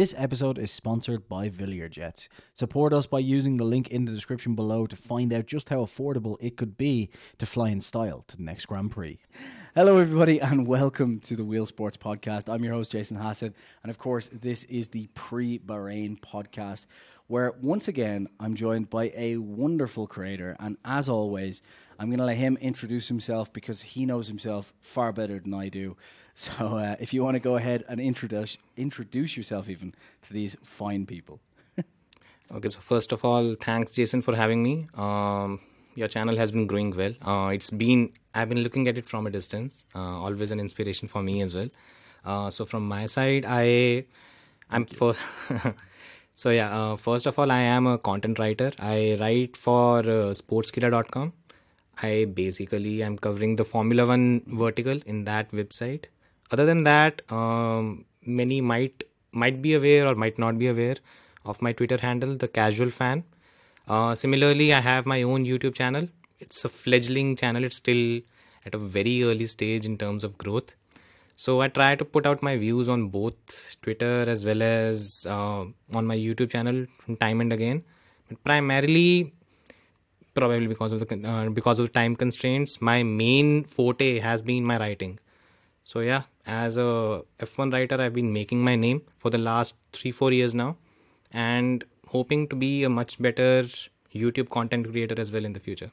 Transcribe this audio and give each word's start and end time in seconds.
This 0.00 0.14
episode 0.16 0.56
is 0.56 0.70
sponsored 0.70 1.28
by 1.28 1.50
Villiers 1.50 1.90
Jets. 1.90 2.30
Support 2.54 2.94
us 2.94 3.04
by 3.04 3.18
using 3.18 3.58
the 3.58 3.64
link 3.64 3.90
in 3.90 4.06
the 4.06 4.12
description 4.12 4.54
below 4.54 4.86
to 4.86 4.96
find 4.96 5.30
out 5.30 5.44
just 5.44 5.68
how 5.68 5.84
affordable 5.84 6.38
it 6.40 6.56
could 6.56 6.78
be 6.78 7.10
to 7.36 7.44
fly 7.44 7.68
in 7.68 7.82
style 7.82 8.24
to 8.28 8.38
the 8.38 8.42
next 8.42 8.64
Grand 8.64 8.92
Prix. 8.92 9.20
Hello, 9.74 9.98
everybody, 9.98 10.40
and 10.40 10.66
welcome 10.66 11.20
to 11.20 11.36
the 11.36 11.44
Wheel 11.44 11.66
Sports 11.66 11.98
Podcast. 11.98 12.50
I'm 12.50 12.64
your 12.64 12.72
host, 12.72 12.92
Jason 12.92 13.18
Hassett, 13.18 13.54
and 13.82 13.90
of 13.90 13.98
course, 13.98 14.30
this 14.32 14.64
is 14.64 14.88
the 14.88 15.06
pre 15.08 15.58
Bahrain 15.58 16.18
podcast, 16.18 16.86
where 17.26 17.52
once 17.60 17.86
again 17.86 18.26
I'm 18.40 18.54
joined 18.54 18.88
by 18.88 19.12
a 19.14 19.36
wonderful 19.36 20.06
creator. 20.06 20.56
And 20.60 20.78
as 20.82 21.10
always, 21.10 21.60
I'm 21.98 22.08
going 22.08 22.20
to 22.20 22.24
let 22.24 22.38
him 22.38 22.56
introduce 22.62 23.06
himself 23.06 23.52
because 23.52 23.82
he 23.82 24.06
knows 24.06 24.28
himself 24.28 24.72
far 24.80 25.12
better 25.12 25.38
than 25.38 25.52
I 25.52 25.68
do. 25.68 25.98
So 26.40 26.78
uh, 26.78 26.96
if 26.98 27.12
you 27.12 27.22
want 27.22 27.34
to 27.34 27.40
go 27.40 27.56
ahead 27.56 27.84
and 27.86 28.00
introduce 28.00 28.56
introduce 28.78 29.36
yourself 29.36 29.68
even 29.68 29.94
to 30.22 30.32
these 30.32 30.56
fine 30.64 31.06
people. 31.06 31.40
Okay, 32.52 32.68
so 32.68 32.80
first 32.80 33.12
of 33.12 33.24
all, 33.24 33.54
thanks 33.60 33.92
Jason 33.92 34.22
for 34.22 34.34
having 34.34 34.62
me. 34.62 34.86
Um, 34.94 35.60
your 35.94 36.08
channel 36.08 36.36
has 36.36 36.50
been 36.50 36.66
growing 36.66 36.92
well. 37.00 37.12
Uh, 37.22 37.50
it's 37.56 37.68
been 37.82 38.12
I've 38.34 38.48
been 38.48 38.60
looking 38.60 38.88
at 38.88 38.96
it 38.96 39.06
from 39.06 39.26
a 39.26 39.30
distance. 39.30 39.84
Uh, 39.94 40.16
always 40.26 40.50
an 40.50 40.60
inspiration 40.60 41.08
for 41.08 41.22
me 41.22 41.42
as 41.42 41.54
well. 41.54 41.68
Uh, 42.24 42.48
so 42.50 42.64
from 42.64 42.88
my 42.88 43.04
side, 43.04 43.44
I 43.46 44.06
I'm 44.70 44.86
for. 44.86 45.14
so 46.34 46.50
yeah, 46.50 46.70
uh, 46.76 46.96
first 46.96 47.26
of 47.26 47.38
all, 47.38 47.52
I 47.52 47.60
am 47.60 47.86
a 47.86 47.98
content 47.98 48.38
writer. 48.38 48.72
I 48.78 49.18
write 49.20 49.58
for 49.58 49.98
uh, 49.98 50.32
Sportskeeda.com. 50.40 51.34
I 52.02 52.24
basically 52.40 53.02
am 53.02 53.18
covering 53.18 53.56
the 53.56 53.68
Formula 53.74 54.06
One 54.06 54.42
vertical 54.64 55.00
in 55.04 55.24
that 55.24 55.52
website. 55.52 56.06
Other 56.50 56.66
than 56.66 56.84
that, 56.84 57.22
um, 57.30 58.04
many 58.24 58.60
might 58.60 59.04
might 59.32 59.62
be 59.62 59.74
aware 59.74 60.06
or 60.06 60.14
might 60.14 60.38
not 60.38 60.58
be 60.58 60.66
aware 60.66 60.96
of 61.44 61.62
my 61.62 61.72
Twitter 61.72 61.98
handle, 62.00 62.36
the 62.36 62.48
Casual 62.48 62.90
Fan. 62.90 63.24
Uh, 63.86 64.14
similarly, 64.14 64.72
I 64.72 64.80
have 64.80 65.06
my 65.06 65.22
own 65.22 65.44
YouTube 65.44 65.74
channel. 65.74 66.08
It's 66.40 66.64
a 66.64 66.68
fledgling 66.68 67.36
channel. 67.36 67.64
It's 67.64 67.76
still 67.76 68.20
at 68.66 68.74
a 68.74 68.78
very 68.78 69.22
early 69.22 69.46
stage 69.46 69.86
in 69.86 69.96
terms 69.96 70.24
of 70.24 70.36
growth. 70.36 70.74
So 71.36 71.60
I 71.62 71.68
try 71.68 71.94
to 71.96 72.04
put 72.04 72.26
out 72.26 72.42
my 72.42 72.56
views 72.56 72.88
on 72.88 73.08
both 73.08 73.76
Twitter 73.80 74.24
as 74.28 74.44
well 74.44 74.62
as 74.62 75.26
uh, 75.26 75.64
on 75.94 76.06
my 76.06 76.16
YouTube 76.16 76.50
channel 76.50 76.86
from 76.98 77.16
time 77.16 77.40
and 77.40 77.52
again. 77.52 77.82
But 78.28 78.44
primarily, 78.44 79.32
probably 80.34 80.66
because 80.66 80.92
of 80.92 81.00
the 81.00 81.28
uh, 81.28 81.48
because 81.48 81.78
of 81.78 81.92
time 81.92 82.14
constraints, 82.14 82.80
my 82.82 83.02
main 83.02 83.64
forte 83.64 84.18
has 84.18 84.42
been 84.42 84.64
my 84.64 84.78
writing. 84.78 85.18
So 85.84 86.00
yeah, 86.00 86.22
as 86.46 86.76
a 86.76 87.22
F1 87.38 87.72
writer, 87.72 88.00
I've 88.00 88.14
been 88.14 88.32
making 88.32 88.62
my 88.62 88.76
name 88.76 89.02
for 89.18 89.30
the 89.30 89.38
last 89.38 89.74
three 89.92 90.12
four 90.12 90.32
years 90.32 90.54
now, 90.54 90.76
and 91.32 91.84
hoping 92.08 92.48
to 92.48 92.56
be 92.56 92.84
a 92.84 92.88
much 92.88 93.20
better 93.20 93.66
YouTube 94.14 94.50
content 94.50 94.90
creator 94.90 95.20
as 95.20 95.32
well 95.32 95.44
in 95.44 95.52
the 95.52 95.60
future. 95.60 95.90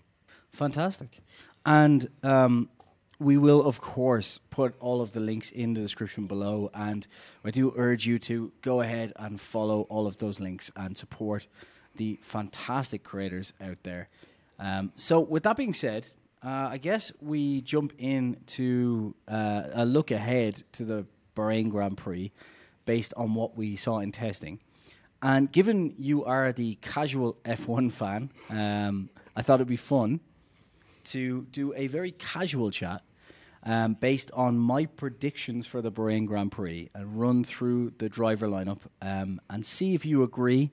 Fantastic. 0.52 1.19
And 1.65 2.09
um, 2.23 2.69
we 3.19 3.38
will, 3.38 3.65
of 3.65 3.81
course, 3.81 4.39
put 4.49 4.75
all 4.80 5.02
of 5.02 5.13
the 5.13 5.19
links 5.19 5.52
in 5.52 5.73
the 5.73 5.81
description 5.81 6.27
below. 6.27 6.69
And 6.73 7.08
I 7.43 7.52
do 7.52 7.73
urge 7.75 8.05
you 8.05 8.19
to 8.19 8.52
go 8.61 8.81
ahead 8.81 9.13
and 9.17 9.39
follow 9.39 9.81
all 9.89 10.08
of 10.08 10.17
those 10.17 10.39
links 10.39 10.71
and 10.75 10.97
support 10.97 11.47
the 11.95 12.19
fantastic 12.21 13.03
creators 13.03 13.53
out 13.61 13.77
there. 13.83 14.09
Um, 14.59 14.91
so, 14.95 15.19
with 15.19 15.43
that 15.43 15.58
being 15.58 15.73
said, 15.73 16.08
uh, 16.43 16.69
I 16.71 16.77
guess 16.77 17.11
we 17.21 17.61
jump 17.61 17.93
into 17.97 19.16
uh, 19.27 19.63
a 19.73 19.85
look 19.85 20.11
ahead 20.11 20.63
to 20.73 20.85
the 20.85 21.05
Bahrain 21.35 21.69
Grand 21.69 21.97
Prix 21.97 22.31
based 22.85 23.13
on 23.16 23.33
what 23.33 23.57
we 23.57 23.75
saw 23.75 23.99
in 23.99 24.11
testing. 24.11 24.59
And 25.21 25.52
given 25.52 25.95
you 25.97 26.25
are 26.25 26.52
the 26.52 26.75
casual 26.75 27.38
F1 27.43 27.91
fan, 27.91 28.30
um, 28.49 29.09
I 29.35 29.41
thought 29.41 29.55
it'd 29.55 29.67
be 29.67 29.75
fun 29.75 30.19
to 31.05 31.47
do 31.52 31.73
a 31.75 31.87
very 31.87 32.11
casual 32.11 32.69
chat 32.69 33.02
um, 33.64 33.95
based 33.95 34.31
on 34.33 34.58
my 34.58 34.86
predictions 34.86 35.65
for 35.65 35.81
the 35.81 35.92
Bahrain 35.92 36.27
Grand 36.27 36.52
Prix 36.52 36.89
and 36.93 37.19
run 37.19 37.43
through 37.43 37.93
the 37.98 38.09
driver 38.09 38.48
lineup 38.48 38.80
um, 39.02 39.42
and 39.49 39.65
see 39.65 39.93
if 39.95 40.05
you 40.05 40.23
agree 40.23 40.71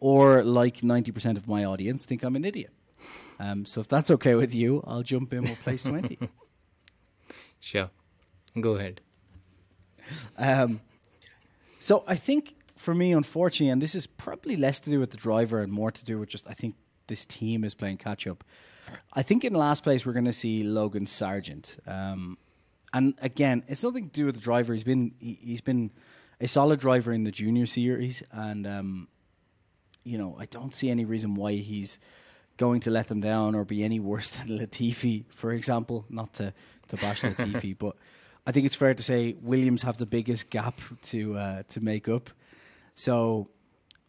or, 0.00 0.42
like 0.42 0.78
90% 0.78 1.36
of 1.36 1.46
my 1.46 1.64
audience, 1.64 2.04
think 2.04 2.24
I'm 2.24 2.34
an 2.34 2.44
idiot. 2.44 2.72
Um, 3.38 3.64
so 3.64 3.80
if 3.80 3.88
that's 3.88 4.10
okay 4.10 4.34
with 4.34 4.54
you, 4.54 4.82
I'll 4.86 5.02
jump 5.02 5.32
in 5.32 5.42
with 5.42 5.60
place 5.62 5.84
20. 5.84 6.18
Sure, 7.64 7.90
go 8.60 8.72
ahead. 8.72 9.00
Um, 10.36 10.80
so 11.78 12.02
I 12.08 12.16
think 12.16 12.56
for 12.76 12.92
me, 12.92 13.12
unfortunately, 13.12 13.70
and 13.70 13.80
this 13.80 13.94
is 13.94 14.06
probably 14.06 14.56
less 14.56 14.80
to 14.80 14.90
do 14.90 14.98
with 14.98 15.12
the 15.12 15.16
driver 15.16 15.60
and 15.60 15.72
more 15.72 15.92
to 15.92 16.04
do 16.04 16.18
with 16.18 16.28
just 16.28 16.48
I 16.48 16.54
think 16.54 16.74
this 17.06 17.24
team 17.24 17.62
is 17.62 17.74
playing 17.74 17.98
catch 17.98 18.26
up. 18.26 18.42
I 19.12 19.22
think 19.22 19.44
in 19.44 19.52
last 19.52 19.84
place 19.84 20.04
we're 20.04 20.12
going 20.12 20.24
to 20.24 20.32
see 20.32 20.64
Logan 20.64 21.06
Sargeant, 21.06 21.78
um, 21.88 22.36
and 22.92 23.14
again, 23.22 23.62
it's 23.68 23.84
nothing 23.84 24.10
to 24.10 24.12
do 24.12 24.26
with 24.26 24.34
the 24.34 24.40
driver. 24.40 24.72
He's 24.72 24.84
been 24.84 25.14
he, 25.20 25.38
he's 25.40 25.60
been 25.60 25.92
a 26.40 26.48
solid 26.48 26.80
driver 26.80 27.12
in 27.12 27.22
the 27.22 27.30
junior 27.30 27.66
series, 27.66 28.24
and 28.32 28.66
um, 28.66 29.08
you 30.02 30.18
know 30.18 30.36
I 30.38 30.46
don't 30.46 30.74
see 30.74 30.90
any 30.90 31.04
reason 31.04 31.36
why 31.36 31.52
he's 31.52 32.00
going 32.66 32.80
to 32.86 32.90
let 32.90 33.06
them 33.08 33.20
down 33.20 33.54
or 33.54 33.64
be 33.64 33.78
any 33.82 34.00
worse 34.00 34.30
than 34.36 34.48
Latifi, 34.58 35.24
for 35.40 35.50
example. 35.52 36.04
Not 36.08 36.28
to 36.38 36.46
to 36.88 36.96
bash 36.96 37.22
Latifi, 37.28 37.72
but 37.84 37.94
I 38.46 38.52
think 38.52 38.66
it's 38.66 38.78
fair 38.82 38.94
to 38.94 39.02
say 39.02 39.20
Williams 39.52 39.82
have 39.82 39.96
the 39.96 40.10
biggest 40.16 40.50
gap 40.50 40.76
to 41.10 41.18
uh, 41.44 41.62
to 41.74 41.78
make 41.80 42.08
up. 42.16 42.30
So, 42.94 43.48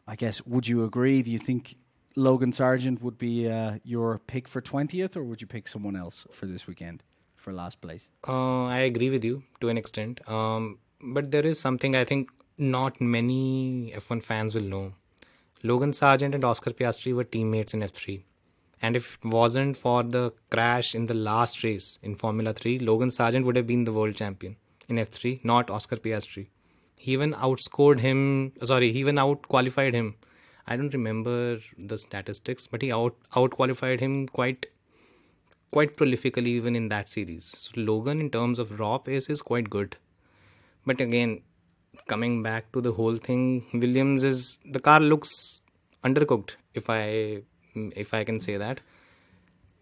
I 0.07 0.15
guess 0.15 0.45
would 0.45 0.67
you 0.67 0.83
agree? 0.89 1.21
Do 1.27 1.31
you 1.31 1.41
think 1.49 1.75
Logan 2.15 2.51
Sargeant 2.51 3.01
would 3.01 3.17
be 3.17 3.35
uh, 3.49 3.79
your 3.83 4.19
pick 4.33 4.47
for 4.47 4.61
twentieth, 4.61 5.17
or 5.17 5.23
would 5.23 5.41
you 5.41 5.49
pick 5.55 5.67
someone 5.67 5.95
else 6.03 6.27
for 6.31 6.45
this 6.45 6.67
weekend 6.67 7.03
for 7.35 7.53
last 7.53 7.81
place? 7.81 8.09
Uh, 8.27 8.65
I 8.65 8.79
agree 8.91 9.09
with 9.09 9.23
you 9.23 9.43
to 9.61 9.69
an 9.69 9.77
extent. 9.77 10.15
Um, 10.29 10.79
but 11.15 11.31
there 11.31 11.45
is 11.45 11.59
something 11.59 11.95
I 11.95 12.05
think 12.05 12.29
not 12.57 13.01
many 13.01 13.93
F1 13.95 14.21
fans 14.23 14.55
will 14.55 14.69
know. 14.75 14.93
Logan 15.63 15.91
Sargeant 15.91 16.35
and 16.35 16.43
Oscar 16.43 16.71
Piastri 16.71 17.13
were 17.13 17.23
teammates 17.23 17.73
in 17.73 17.81
F3. 17.81 18.21
And 18.83 18.97
if 18.97 19.15
it 19.15 19.25
wasn't 19.25 19.77
for 19.77 20.03
the 20.03 20.33
crash 20.51 20.93
in 20.93 21.05
the 21.05 21.13
last 21.13 21.63
race 21.63 21.97
in 22.03 22.15
Formula 22.15 22.53
3, 22.53 22.79
Logan 22.79 23.07
Sargeant 23.07 23.45
would 23.45 23.55
have 23.55 23.65
been 23.65 23.85
the 23.85 23.93
world 23.93 24.15
champion 24.15 24.57
in 24.89 24.97
F3, 24.97 25.43
not 25.45 25.69
Oscar 25.69 25.95
Piastri. 25.95 26.47
He 26.97 27.13
even 27.13 27.33
outscored 27.33 27.99
him, 27.99 28.51
sorry, 28.61 28.91
he 28.91 28.99
even 28.99 29.17
out 29.17 29.47
qualified 29.47 29.93
him. 29.93 30.15
I 30.67 30.75
don't 30.75 30.93
remember 30.93 31.59
the 31.77 31.97
statistics, 31.97 32.67
but 32.67 32.81
he 32.81 32.91
out 32.91 33.15
out 33.37 33.51
qualified 33.51 34.01
him 34.01 34.27
quite 34.27 34.65
quite 35.71 35.95
prolifically 35.95 36.47
even 36.47 36.75
in 36.75 36.89
that 36.89 37.09
series. 37.09 37.53
So 37.57 37.71
Logan 37.81 38.19
in 38.19 38.29
terms 38.29 38.59
of 38.59 38.79
raw 38.79 38.97
pace 38.97 39.29
is 39.29 39.41
quite 39.41 39.69
good. 39.69 39.95
But 40.85 40.99
again, 40.99 41.41
coming 42.07 42.43
back 42.43 42.71
to 42.73 42.81
the 42.81 42.91
whole 42.91 43.15
thing, 43.15 43.65
Williams 43.73 44.23
is 44.25 44.59
the 44.65 44.79
car 44.79 44.99
looks 44.99 45.61
undercooked 46.03 46.51
if 46.73 46.89
I 46.89 47.43
if 47.75 48.13
I 48.13 48.23
can 48.23 48.39
say 48.39 48.57
that. 48.57 48.79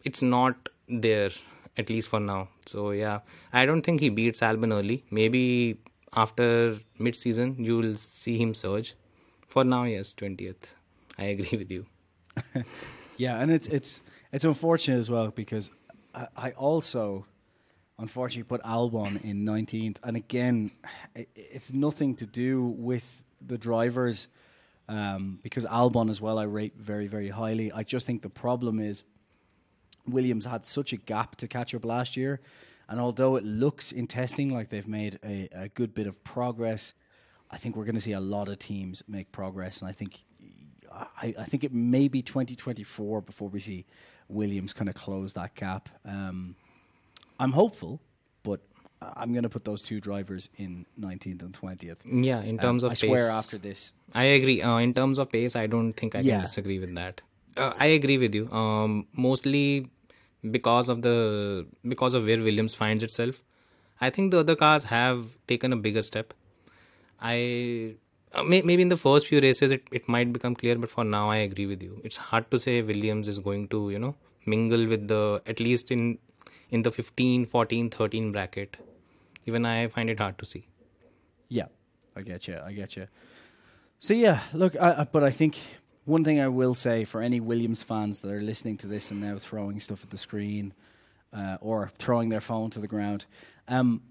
It's 0.04 0.22
not 0.22 0.70
there 0.88 1.32
at 1.78 1.90
least 1.90 2.10
for 2.10 2.20
now. 2.20 2.50
So 2.66 2.92
yeah, 2.92 3.20
I 3.54 3.66
don't 3.66 3.82
think 3.82 4.02
he 4.02 4.10
beats 4.10 4.42
Albon 4.42 4.74
early. 4.74 5.04
Maybe 5.12 5.78
after 6.14 6.78
mid 7.00 7.16
season 7.16 7.56
you 7.64 7.78
will 7.78 7.96
see 7.98 8.38
him 8.38 8.54
surge. 8.54 8.96
For 9.48 9.64
now, 9.64 9.84
yes, 9.84 10.14
twentieth. 10.14 10.74
I 11.18 11.26
agree 11.26 11.58
with 11.58 11.70
you. 11.70 11.86
yeah, 13.18 13.40
and 13.40 13.52
it's 13.52 13.68
it's 13.68 14.02
it's 14.32 14.46
unfortunate 14.46 14.98
as 14.98 15.10
well 15.10 15.30
because 15.30 15.72
I, 16.16 16.28
I 16.38 16.52
also 16.52 17.26
unfortunately 18.00 18.44
put 18.44 18.64
Albon 18.64 19.24
in 19.24 19.46
19th, 19.46 19.98
and 20.04 20.18
again, 20.18 20.72
it, 21.16 21.30
it's 21.36 21.72
nothing 21.72 22.16
to 22.16 22.26
do 22.26 22.64
with 22.64 23.24
the 23.46 23.58
drivers 23.58 24.28
um, 24.92 25.40
because 25.42 25.66
Albon 25.66 26.10
as 26.10 26.20
well 26.20 26.38
I 26.38 26.44
rate 26.44 26.74
very 26.78 27.08
very 27.08 27.30
highly. 27.30 27.72
I 27.72 27.84
just 27.84 28.06
think 28.06 28.22
the 28.22 28.30
problem 28.30 28.80
is 28.80 29.04
Williams 30.06 30.46
had 30.46 30.66
such 30.66 30.92
a 30.92 30.98
gap 30.98 31.38
to 31.38 31.48
catch 31.48 31.74
up 31.74 31.86
last 31.86 32.18
year, 32.18 32.42
and 32.90 33.00
although 33.00 33.38
it 33.38 33.46
looks 33.46 33.94
in 33.94 34.06
testing 34.06 34.54
like 34.54 34.70
they've 34.70 34.88
made 34.88 35.18
a, 35.24 35.48
a 35.54 35.68
good 35.70 35.94
bit 35.94 36.08
of 36.08 36.22
progress, 36.26 36.94
I 37.50 37.58
think 37.58 37.78
we're 37.78 37.86
going 37.86 37.96
to 37.96 38.02
see 38.02 38.12
a 38.12 38.20
lot 38.20 38.50
of 38.50 38.60
teams 38.60 39.02
make 39.08 39.32
progress, 39.32 39.80
and 39.80 39.88
I 39.88 39.94
think 39.94 40.24
I, 40.92 41.34
I 41.40 41.46
think 41.46 41.64
it 41.64 41.74
may 41.74 42.10
be 42.10 42.22
2024 42.22 43.22
before 43.22 43.48
we 43.48 43.62
see 43.62 43.86
Williams 44.28 44.74
kind 44.74 44.90
of 44.90 44.96
close 44.96 45.32
that 45.34 45.56
gap. 45.56 45.88
Um, 46.04 46.56
I'm 47.40 47.54
hopeful, 47.54 48.02
but 48.44 48.60
I'm 49.02 49.34
going 49.34 49.44
to 49.44 49.50
put 49.50 49.66
those 49.66 49.82
two 49.82 50.00
drivers 50.00 50.50
in 50.58 50.86
19th 51.00 51.42
and 51.42 51.54
20th. 51.54 52.26
Yeah, 52.26 52.42
in 52.42 52.60
terms 52.60 52.84
um, 52.84 52.88
of 52.88 52.92
I 52.92 52.96
pace, 52.96 53.00
swear 53.00 53.30
after 53.30 53.58
this. 53.58 53.94
I 54.14 54.26
agree. 54.26 54.62
Uh, 54.62 54.78
in 54.78 54.94
terms 54.94 55.18
of 55.18 55.32
pace, 55.32 55.56
I 55.56 55.68
don't 55.68 55.94
think 55.94 56.16
I 56.16 56.20
Yeah. 56.20 56.36
can 56.36 56.42
disagree 56.42 56.80
with 56.80 56.94
that. 56.96 57.22
Uh, 57.58 57.74
I 57.80 57.88
agree 57.88 58.18
with 58.18 58.36
you. 58.36 58.52
Um, 58.52 59.08
mostly 59.14 59.88
because 60.50 60.90
of 60.90 61.02
the 61.02 61.66
because 61.88 62.14
of 62.14 62.26
where 62.26 62.42
Williams 62.42 62.76
finds 62.76 63.04
itself. 63.04 63.44
I 64.00 64.10
think 64.10 64.32
the 64.32 64.40
other 64.40 64.56
cars 64.56 64.86
have 64.86 65.38
taken 65.48 65.74
a 65.74 65.76
bigger 65.76 66.02
step. 66.02 66.34
I 67.20 67.96
uh, 68.34 68.44
may, 68.44 68.62
maybe 68.62 68.82
in 68.82 68.90
the 68.90 68.98
first 68.98 69.28
few 69.28 69.42
races 69.42 69.72
it, 69.72 69.84
it 69.92 70.08
might 70.08 70.32
become 70.34 70.56
clear, 70.56 70.76
but 70.78 70.90
for 70.90 71.04
now 71.04 71.30
I 71.30 71.38
agree 71.38 71.66
with 71.66 71.84
you. 71.84 72.02
It's 72.04 72.18
hard 72.18 72.50
to 72.52 72.58
say 72.60 72.82
Williams 72.82 73.28
is 73.28 73.40
going 73.40 73.68
to 73.70 73.90
you 73.90 74.00
know 74.00 74.16
mingle 74.46 74.88
with 74.88 75.08
the 75.08 75.42
at 75.46 75.60
least 75.60 75.92
in 75.92 76.18
in 76.70 76.84
the 76.84 76.92
15, 76.92 77.46
14, 77.46 77.90
13 77.90 78.32
bracket. 78.32 78.78
Even 79.46 79.66
I 79.66 79.88
find 79.88 80.10
it 80.10 80.20
hard 80.20 80.38
to 80.40 80.46
see. 80.46 80.68
Yeah, 81.50 81.66
I 82.16 82.22
get 82.22 82.48
you. 82.48 82.60
I 82.64 82.72
get 82.74 82.96
you. 82.96 83.08
So 84.00 84.14
yeah, 84.14 84.42
look, 84.54 84.76
I, 84.80 85.08
but 85.12 85.24
I 85.24 85.32
think 85.32 85.60
one 86.06 86.24
thing 86.24 86.40
I 86.40 86.48
will 86.48 86.74
say 86.74 87.04
for 87.06 87.22
any 87.22 87.40
Williams 87.40 87.84
fans 87.84 88.22
that 88.22 88.32
are 88.32 88.42
listening 88.42 88.78
to 88.78 88.88
this 88.88 89.12
and 89.12 89.22
now 89.22 89.38
throwing 89.38 89.80
stuff 89.80 90.04
at 90.04 90.10
the 90.10 90.18
screen 90.18 90.74
uh, 91.34 91.58
or 91.62 91.92
throwing 92.00 92.30
their 92.30 92.42
phone 92.42 92.70
to 92.72 92.80
the 92.80 92.88
ground, 92.88 93.26
um, 93.68 94.02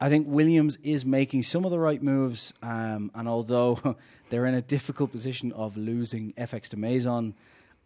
I 0.00 0.08
think 0.08 0.26
Williams 0.28 0.76
is 0.82 1.04
making 1.04 1.42
some 1.42 1.64
of 1.64 1.70
the 1.70 1.78
right 1.78 2.02
moves. 2.02 2.52
Um, 2.62 3.10
and 3.14 3.26
although 3.28 3.96
they're 4.30 4.46
in 4.46 4.54
a 4.54 4.62
difficult 4.62 5.10
position 5.10 5.52
of 5.52 5.76
losing 5.76 6.32
FX 6.34 6.68
Demaison 6.68 7.34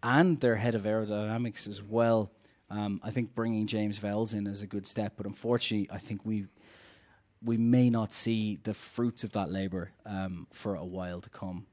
and 0.03 0.41
their 0.41 0.57
head 0.57 0.75
of 0.75 0.83
aerodynamics 0.83 1.69
as 1.69 1.83
well, 1.83 2.31
um, 2.69 3.01
I 3.03 3.11
think 3.11 3.35
bringing 3.35 3.67
James 3.67 3.99
Vowles 3.99 4.35
in 4.35 4.47
is 4.47 4.63
a 4.63 4.67
good 4.67 4.87
step. 4.87 5.15
But 5.17 5.27
unfortunately, 5.27 5.89
I 5.93 5.99
think 5.99 6.25
we 6.25 6.47
we 7.43 7.57
may 7.57 7.91
not 7.91 8.13
see 8.13 8.59
the 8.63 8.75
fruits 8.75 9.25
of 9.25 9.33
that 9.33 9.51
labor 9.51 9.93
um, 10.05 10.47
for 10.53 10.75
a 10.75 10.85
while 10.85 11.21
to 11.21 11.31
come. 11.31 11.67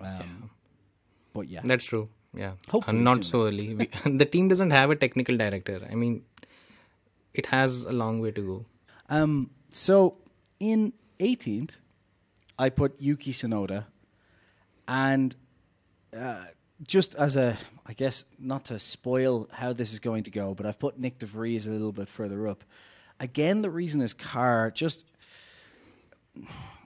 Um, 0.00 0.06
yeah. 0.06 0.48
But 1.32 1.48
yeah, 1.48 1.60
that's 1.64 1.84
true. 1.84 2.08
Yeah, 2.34 2.52
Hopefully 2.68 2.96
and 2.96 3.04
not 3.04 3.24
so 3.24 3.46
early. 3.46 3.74
We, 3.74 3.90
the 4.16 4.24
team 4.24 4.48
doesn't 4.48 4.70
have 4.70 4.90
a 4.90 4.96
technical 4.96 5.36
director. 5.36 5.86
I 5.90 5.94
mean, 5.94 6.24
it 7.34 7.46
has 7.46 7.84
a 7.84 7.92
long 7.92 8.20
way 8.20 8.30
to 8.30 8.40
go. 8.40 8.66
Um, 9.10 9.50
so 9.70 10.16
in 10.60 10.94
18th, 11.18 11.76
I 12.58 12.70
put 12.70 13.00
Yuki 13.00 13.32
Tsunoda, 13.32 13.84
and 14.88 15.34
uh, 16.16 16.44
just 16.86 17.14
as 17.16 17.36
a, 17.36 17.58
I 17.86 17.92
guess, 17.92 18.24
not 18.38 18.66
to 18.66 18.78
spoil 18.78 19.48
how 19.52 19.72
this 19.72 19.92
is 19.92 20.00
going 20.00 20.24
to 20.24 20.30
go, 20.30 20.54
but 20.54 20.66
I've 20.66 20.78
put 20.78 20.98
Nick 20.98 21.18
De 21.18 21.26
Vries 21.26 21.66
a 21.66 21.70
little 21.70 21.92
bit 21.92 22.08
further 22.08 22.48
up. 22.48 22.64
Again, 23.22 23.62
the 23.62 23.70
reason 23.70 24.02
is 24.02 24.12
car 24.12 24.72
just 24.72 25.04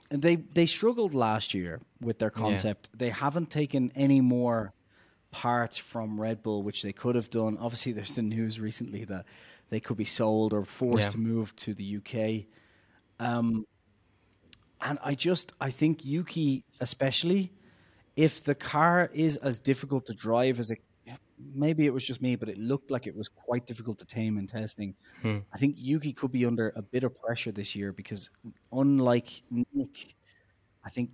they 0.09 0.35
they 0.35 0.67
struggled 0.67 1.15
last 1.15 1.53
year 1.55 1.81
with 1.99 2.19
their 2.19 2.29
concept. 2.29 2.89
They 2.95 3.09
haven't 3.09 3.49
taken 3.49 3.91
any 3.95 4.21
more 4.21 4.71
parts 5.31 5.77
from 5.79 6.21
Red 6.21 6.43
Bull, 6.43 6.61
which 6.61 6.83
they 6.83 6.93
could 6.93 7.15
have 7.15 7.31
done. 7.31 7.57
Obviously, 7.57 7.91
there's 7.91 8.13
the 8.13 8.21
news 8.21 8.59
recently 8.59 9.03
that 9.05 9.25
they 9.71 9.79
could 9.79 9.97
be 9.97 10.05
sold 10.05 10.53
or 10.53 10.63
forced 10.63 11.07
Yeah. 11.07 11.09
to 11.13 11.17
move 11.17 11.55
to 11.57 11.73
the 11.73 11.83
UK. 11.97 12.45
Um, 13.19 13.65
and 14.79 14.99
I 15.03 15.15
just 15.15 15.53
I 15.59 15.71
think 15.71 16.05
Yuki, 16.05 16.63
especially 16.79 17.51
if 18.15 18.43
the 18.43 18.53
car 18.55 19.09
is 19.11 19.37
as 19.37 19.57
difficult 19.57 20.05
to 20.05 20.13
drive 20.13 20.59
as 20.59 20.69
it, 20.69 20.79
maybe 21.53 21.85
it 21.85 21.93
was 21.93 22.05
just 22.05 22.21
me, 22.21 22.35
but 22.35 22.49
it 22.49 22.57
looked 22.57 22.91
like 22.91 23.07
it 23.07 23.15
was 23.15 23.27
quite 23.27 23.65
difficult 23.65 23.97
to 23.99 24.05
tame 24.05 24.37
in 24.37 24.47
testing. 24.47 24.95
I 25.53 25.57
think 25.57 25.75
Yuki 25.77 26.13
could 26.13 26.31
be 26.31 26.45
under 26.45 26.73
a 26.75 26.81
bit 26.81 27.03
of 27.03 27.15
pressure 27.15 27.51
this 27.51 27.75
year 27.75 27.91
because, 27.91 28.29
unlike 28.71 29.43
Nick, 29.51 30.15
I 30.83 30.89
think 30.89 31.11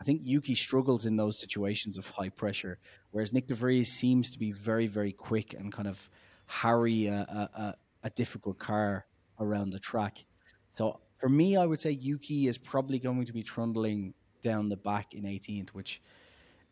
I 0.00 0.04
think 0.04 0.20
Yuki 0.24 0.54
struggles 0.54 1.06
in 1.06 1.16
those 1.16 1.38
situations 1.38 1.98
of 1.98 2.08
high 2.08 2.28
pressure, 2.28 2.78
whereas 3.12 3.32
Nick 3.32 3.46
De 3.46 3.54
Vries 3.54 3.92
seems 3.92 4.30
to 4.32 4.38
be 4.38 4.50
very 4.50 4.86
very 4.86 5.12
quick 5.12 5.54
and 5.54 5.72
kind 5.72 5.88
of 5.88 6.10
harry 6.46 7.06
a, 7.06 7.20
a, 7.20 7.60
a, 7.60 7.74
a 8.04 8.10
difficult 8.10 8.58
car 8.58 9.06
around 9.40 9.70
the 9.70 9.78
track. 9.78 10.24
So 10.72 11.00
for 11.18 11.28
me, 11.28 11.56
I 11.56 11.64
would 11.64 11.80
say 11.80 11.90
Yuki 11.90 12.48
is 12.48 12.58
probably 12.58 12.98
going 12.98 13.24
to 13.26 13.32
be 13.32 13.42
trundling 13.42 14.14
down 14.42 14.68
the 14.68 14.76
back 14.76 15.14
in 15.14 15.24
18th, 15.24 15.70
which 15.70 16.02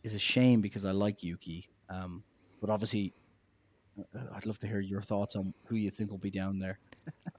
is 0.02 0.14
a 0.14 0.18
shame 0.18 0.60
because 0.60 0.84
I 0.84 0.90
like 0.90 1.22
Yuki. 1.22 1.70
Um, 1.88 2.22
but 2.62 2.70
obviously, 2.70 3.12
uh, 3.98 4.20
I'd 4.34 4.46
love 4.46 4.58
to 4.60 4.68
hear 4.68 4.80
your 4.80 5.02
thoughts 5.02 5.36
on 5.36 5.52
who 5.66 5.76
you 5.76 5.90
think 5.90 6.10
will 6.10 6.18
be 6.18 6.30
down 6.30 6.60
there. 6.60 6.78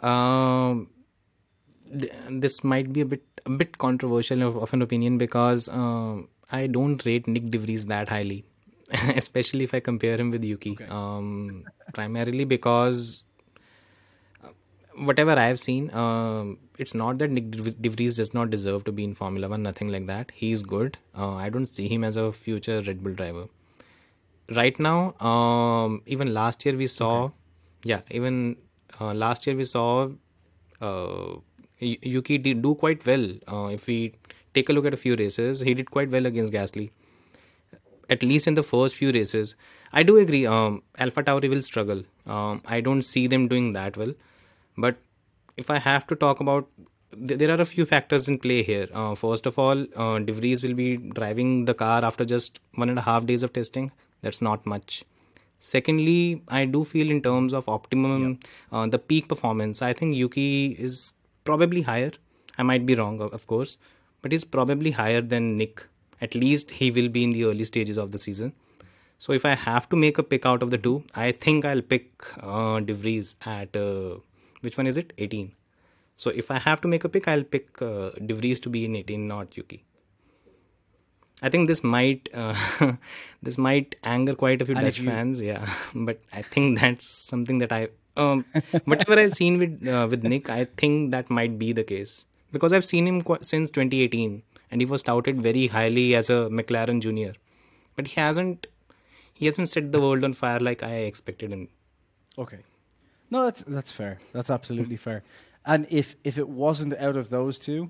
Um, 0.08 0.90
th- 1.98 2.12
this 2.30 2.64
might 2.64 2.92
be 2.92 3.02
a 3.02 3.06
bit 3.06 3.24
a 3.46 3.50
bit 3.50 3.78
controversial 3.78 4.44
of, 4.44 4.58
of 4.58 4.74
an 4.74 4.82
opinion 4.82 5.18
because 5.18 5.70
um, 5.70 6.28
I 6.52 6.68
don't 6.68 7.06
rate 7.06 7.28
Nick 7.28 7.50
De 7.52 7.58
Vries 7.58 7.86
that 7.88 8.10
highly, 8.10 8.46
especially 9.16 9.64
if 9.64 9.74
I 9.74 9.80
compare 9.80 10.18
him 10.18 10.30
with 10.32 10.44
Yuki. 10.44 10.78
Um, 10.90 11.64
primarily 11.94 12.44
because 12.44 13.24
uh, 14.44 14.50
whatever 14.98 15.32
I 15.32 15.48
have 15.48 15.60
seen, 15.60 15.90
um, 15.94 16.58
it's 16.78 16.94
not 16.94 17.18
that 17.20 17.32
Nick 17.32 17.52
De 17.52 17.90
Vries 17.90 18.18
does 18.18 18.34
not 18.34 18.50
deserve 18.50 18.84
to 18.86 18.92
be 18.92 19.06
in 19.06 19.14
Formula 19.14 19.48
One. 19.48 19.64
Nothing 19.64 19.90
like 19.90 20.08
that. 20.08 20.32
He's 20.36 20.64
good. 20.64 20.98
Uh, 21.18 21.36
I 21.36 21.50
don't 21.50 21.74
see 21.74 21.88
him 21.88 22.04
as 22.04 22.18
a 22.18 22.32
future 22.34 22.82
Red 22.82 23.04
Bull 23.04 23.14
driver. 23.14 23.48
Right 24.50 24.78
now, 24.80 25.14
um, 25.20 26.02
even 26.06 26.34
last 26.34 26.66
year 26.66 26.76
we 26.76 26.88
saw, 26.88 27.32
yeah, 27.84 28.02
even 28.12 28.58
uh, 29.00 29.14
last 29.14 29.48
year 29.48 29.56
we 29.56 29.64
saw 29.66 30.10
uh, 30.82 31.36
Y- 31.82 31.98
Yuki 32.02 32.38
did 32.38 32.62
do 32.62 32.76
quite 32.76 33.06
well. 33.06 33.26
Uh, 33.48 33.68
if 33.68 33.88
we 33.88 34.14
take 34.54 34.70
a 34.70 34.74
look 34.74 34.86
at 34.86 34.94
a 34.94 34.98
few 34.98 35.16
races, 35.16 35.62
he 35.62 35.74
did 35.74 35.90
quite 35.92 36.10
well 36.10 36.26
against 36.26 36.52
Gasly. 36.54 36.92
At 38.10 38.22
least 38.22 38.48
in 38.48 38.56
the 38.56 38.64
first 38.64 38.96
few 38.96 39.12
races, 39.12 39.56
I 39.94 40.04
do 40.04 40.18
agree. 40.18 40.46
Um, 40.46 40.84
Alpha 40.98 41.24
Tauri 41.24 41.50
will 41.50 41.62
struggle. 41.62 42.04
Um, 42.26 42.62
I 42.66 42.82
don't 42.82 43.02
see 43.02 43.28
them 43.28 43.48
doing 43.48 43.74
that 43.74 43.96
well. 43.98 44.14
But 44.78 44.98
if 45.58 45.70
I 45.70 45.80
have 45.80 46.06
to 46.08 46.16
talk 46.16 46.40
about, 46.42 46.68
th- 47.28 47.40
there 47.40 47.50
are 47.50 47.62
a 47.62 47.66
few 47.66 47.86
factors 47.86 48.28
in 48.28 48.40
play 48.40 48.62
here. 48.64 48.88
Uh, 48.94 49.16
first 49.16 49.46
of 49.46 49.58
all, 49.58 49.86
uh, 49.96 50.20
De 50.20 50.34
Vries 50.34 50.64
will 50.64 50.74
be 50.74 50.98
driving 50.98 51.66
the 51.66 51.74
car 51.74 52.04
after 52.04 52.26
just 52.26 52.60
one 52.76 52.90
and 52.90 53.00
a 53.00 53.02
half 53.04 53.26
days 53.26 53.42
of 53.44 53.54
testing. 53.54 53.92
That's 54.24 54.42
not 54.42 54.66
much. 54.66 55.04
Secondly, 55.60 56.42
I 56.48 56.66
do 56.66 56.84
feel 56.84 57.10
in 57.10 57.22
terms 57.22 57.54
of 57.54 57.70
optimum, 57.70 58.40
uh, 58.72 58.88
the 58.88 59.00
peak 59.00 59.28
performance, 59.28 59.82
I 59.82 59.94
think 59.94 60.16
Yuki 60.16 60.76
is 60.88 61.14
probably 61.46 61.84
higher. 61.84 62.12
I 62.58 62.64
might 62.64 62.86
be 62.86 62.96
wrong, 62.96 63.22
of 63.22 63.48
course, 63.48 63.78
but 64.22 64.32
he's 64.32 64.44
probably 64.44 64.92
higher 64.92 65.22
than 65.22 65.58
Nick. 65.58 65.86
At 66.22 66.36
least 66.36 66.72
he 66.72 66.92
will 66.92 67.10
be 67.10 67.24
in 67.24 67.32
the 67.32 67.46
early 67.46 67.64
stages 67.66 67.98
of 67.98 68.12
the 68.12 68.20
season. 68.20 68.54
So 69.20 69.32
if 69.32 69.46
I 69.46 69.56
have 69.56 69.88
to 69.90 69.96
make 69.96 70.18
a 70.18 70.24
pick 70.24 70.46
out 70.46 70.62
of 70.64 70.70
the 70.70 70.78
two, 70.78 71.04
I 71.16 71.32
think 71.32 71.64
I'll 71.64 71.82
pick 71.82 72.26
uh, 72.42 72.82
De 72.82 72.94
Vries 72.94 73.36
at 73.46 73.76
uh, 73.76 74.18
which 74.62 74.78
one 74.78 74.88
is 74.88 74.98
it? 74.98 75.14
18. 75.18 75.52
So 76.18 76.30
if 76.30 76.52
I 76.52 76.60
have 76.60 76.82
to 76.82 76.88
make 76.88 77.04
a 77.06 77.10
pick, 77.10 77.28
I'll 77.28 77.44
pick 77.44 77.82
uh, 77.82 78.10
De 78.26 78.34
Vries 78.34 78.60
to 78.62 78.70
be 78.70 78.84
in 78.86 78.98
18, 78.98 79.28
not 79.28 79.56
Yuki. 79.56 79.84
I 81.44 81.50
think 81.50 81.68
this 81.68 81.84
might 81.84 82.30
uh, 82.34 82.56
this 83.44 83.58
might 83.58 83.96
anger 84.04 84.34
quite 84.34 84.62
a 84.62 84.66
few 84.66 84.76
And 84.76 84.86
Dutch 84.86 85.00
you- 85.00 85.10
fans, 85.10 85.42
yeah. 85.42 85.70
But 86.10 86.22
I 86.32 86.42
think 86.42 86.80
that's 86.80 87.06
something 87.08 87.58
that 87.60 87.72
I 87.72 87.90
um, 88.16 88.46
whatever 88.86 89.20
I've 89.20 89.34
seen 89.34 89.58
with 89.60 89.88
uh, 89.88 90.08
with 90.10 90.24
Nick, 90.24 90.50
I 90.50 90.66
think 90.66 91.12
that 91.12 91.30
might 91.30 91.58
be 91.60 91.72
the 91.74 91.84
case 91.84 92.26
because 92.52 92.72
I've 92.72 92.86
seen 92.86 93.08
him 93.08 93.22
qu- 93.24 93.40
since 93.42 93.72
2018, 93.72 94.44
and 94.72 94.82
he 94.82 94.86
was 94.86 95.04
touted 95.04 95.42
very 95.42 95.68
highly 95.68 96.16
as 96.16 96.30
a 96.30 96.40
McLaren 96.60 97.02
junior, 97.02 97.34
but 97.96 98.08
he 98.08 98.22
hasn't 98.22 98.68
he 99.34 99.48
hasn't 99.48 99.70
set 99.70 99.92
the 99.92 100.00
world 100.00 100.24
on 100.24 100.34
fire 100.34 100.60
like 100.60 100.84
I 100.84 100.94
expected 101.14 101.52
him. 101.52 101.68
Okay. 102.38 102.60
No, 103.32 103.44
that's 103.46 103.64
that's 103.64 103.92
fair. 103.92 104.20
That's 104.32 104.50
absolutely 104.52 104.96
fair. 104.96 105.24
And 105.66 105.88
if 105.90 106.16
if 106.24 106.38
it 106.38 106.48
wasn't 106.48 106.94
out 107.10 107.18
of 107.18 107.30
those 107.30 107.58
two, 107.60 107.90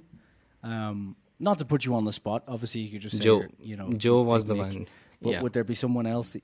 um, 0.63 1.15
not 1.39 1.59
to 1.59 1.65
put 1.65 1.85
you 1.85 1.95
on 1.95 2.05
the 2.05 2.13
spot, 2.13 2.43
obviously 2.47 2.81
you 2.81 2.91
could 2.91 3.01
just 3.01 3.17
say 3.17 3.25
Zhou- 3.25 3.49
you 3.59 3.75
know 3.75 3.87
Zhou 3.87 4.23
was 4.25 4.45
the 4.45 4.55
one. 4.55 4.87
But 5.21 5.29
Yeah. 5.31 5.41
would 5.41 5.53
there 5.53 5.63
be 5.63 5.75
someone 5.75 6.05
else 6.05 6.31
that 6.31 6.43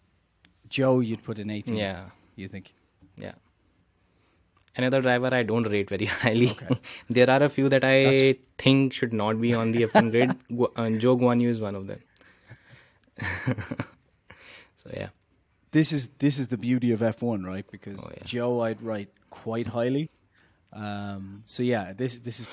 Zhou 0.69 1.05
you'd 1.05 1.24
put 1.24 1.39
in 1.39 1.50
18? 1.50 1.75
Yeah. 1.75 2.10
You 2.36 2.48
think? 2.48 2.74
Yeah. 3.17 3.34
Another 4.75 5.01
driver 5.01 5.34
I 5.34 5.43
don't 5.43 5.63
rate 5.63 5.89
very 5.89 6.05
highly. 6.24 6.51
there 7.10 7.29
are 7.29 7.43
a 7.43 7.50
few 7.50 7.67
that 7.69 7.84
I 7.84 8.03
That's- 8.03 8.36
think 8.58 8.93
should 8.93 9.13
not 9.13 9.39
be 9.41 9.53
on 9.53 9.72
the 9.74 9.84
F1 9.84 10.12
grid. 10.12 10.36
Gu- 10.50 10.65
uh, 10.75 10.89
Zhou 11.05 11.19
Guan 11.19 11.41
Yu 11.41 11.50
is 11.50 11.60
one 11.62 11.75
of 11.75 11.88
them. 11.88 12.00
so 14.77 14.89
yeah. 14.93 15.10
This 15.72 15.91
is 15.91 16.10
this 16.17 16.39
is 16.39 16.48
the 16.48 16.58
beauty 16.58 16.91
of 16.91 17.01
F1, 17.01 17.46
right? 17.46 17.65
Because 17.69 18.05
Oh, 18.08 18.12
yeah. 18.17 18.24
Zhou 18.24 18.65
I'd 18.65 18.81
rate 18.81 19.10
quite 19.29 19.67
highly. 19.67 20.10
Um, 20.74 21.43
so 21.46 21.62
yeah, 21.63 21.93
this 21.93 22.19
this 22.19 22.39
is 22.39 22.48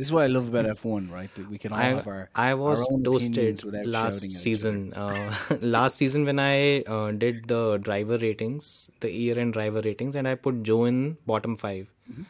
this 0.00 0.06
is 0.06 0.12
what 0.12 0.22
I 0.24 0.28
love 0.28 0.48
about 0.48 0.64
F1, 0.64 1.10
right? 1.12 1.34
That 1.34 1.50
we 1.50 1.58
can 1.58 1.74
all 1.74 1.78
I, 1.78 1.88
have 1.88 2.06
our 2.06 2.30
I 2.34 2.54
was 2.54 2.80
our 2.80 2.92
own 2.92 3.02
toasted 3.04 3.62
last 3.64 4.22
shouting 4.22 4.30
at 4.30 4.30
each 4.30 4.30
other. 4.30 4.40
season. 4.42 4.94
Uh, 4.94 5.34
last 5.60 5.96
season 5.96 6.24
when 6.24 6.38
I 6.38 6.80
uh, 6.82 7.10
did 7.10 7.48
the 7.48 7.76
driver 7.76 8.16
ratings, 8.16 8.90
the 9.00 9.10
year-end 9.10 9.52
driver 9.52 9.82
ratings, 9.82 10.16
and 10.16 10.26
I 10.26 10.36
put 10.36 10.62
Zhou 10.62 10.88
in 10.88 11.18
bottom 11.26 11.56
5 11.56 11.92
Mm-hmm. 12.12 12.22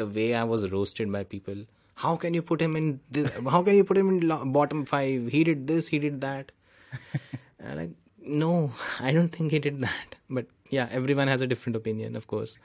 The 0.00 0.06
way 0.06 0.34
I 0.34 0.44
was 0.44 0.70
roasted 0.70 1.10
by 1.10 1.24
people. 1.24 1.64
How 1.94 2.16
can 2.16 2.34
you 2.34 2.42
put 2.42 2.60
him 2.60 2.76
in? 2.76 3.00
This, 3.10 3.30
how 3.54 3.62
can 3.62 3.74
you 3.74 3.84
put 3.84 3.96
him 3.96 4.10
in 4.10 4.28
lo- 4.28 4.44
bottom 4.44 4.84
five? 4.84 5.28
He 5.28 5.42
did 5.42 5.66
this. 5.66 5.88
He 5.88 5.98
did 5.98 6.20
that. 6.20 6.52
and 7.58 7.76
like, 7.78 7.90
no, 8.42 8.72
I 9.00 9.12
don't 9.12 9.30
think 9.30 9.50
he 9.52 9.58
did 9.58 9.80
that. 9.80 10.14
But 10.28 10.46
yeah, 10.68 10.88
everyone 10.90 11.28
has 11.28 11.40
a 11.40 11.46
different 11.46 11.76
opinion, 11.76 12.14
of 12.14 12.26
course. 12.26 12.56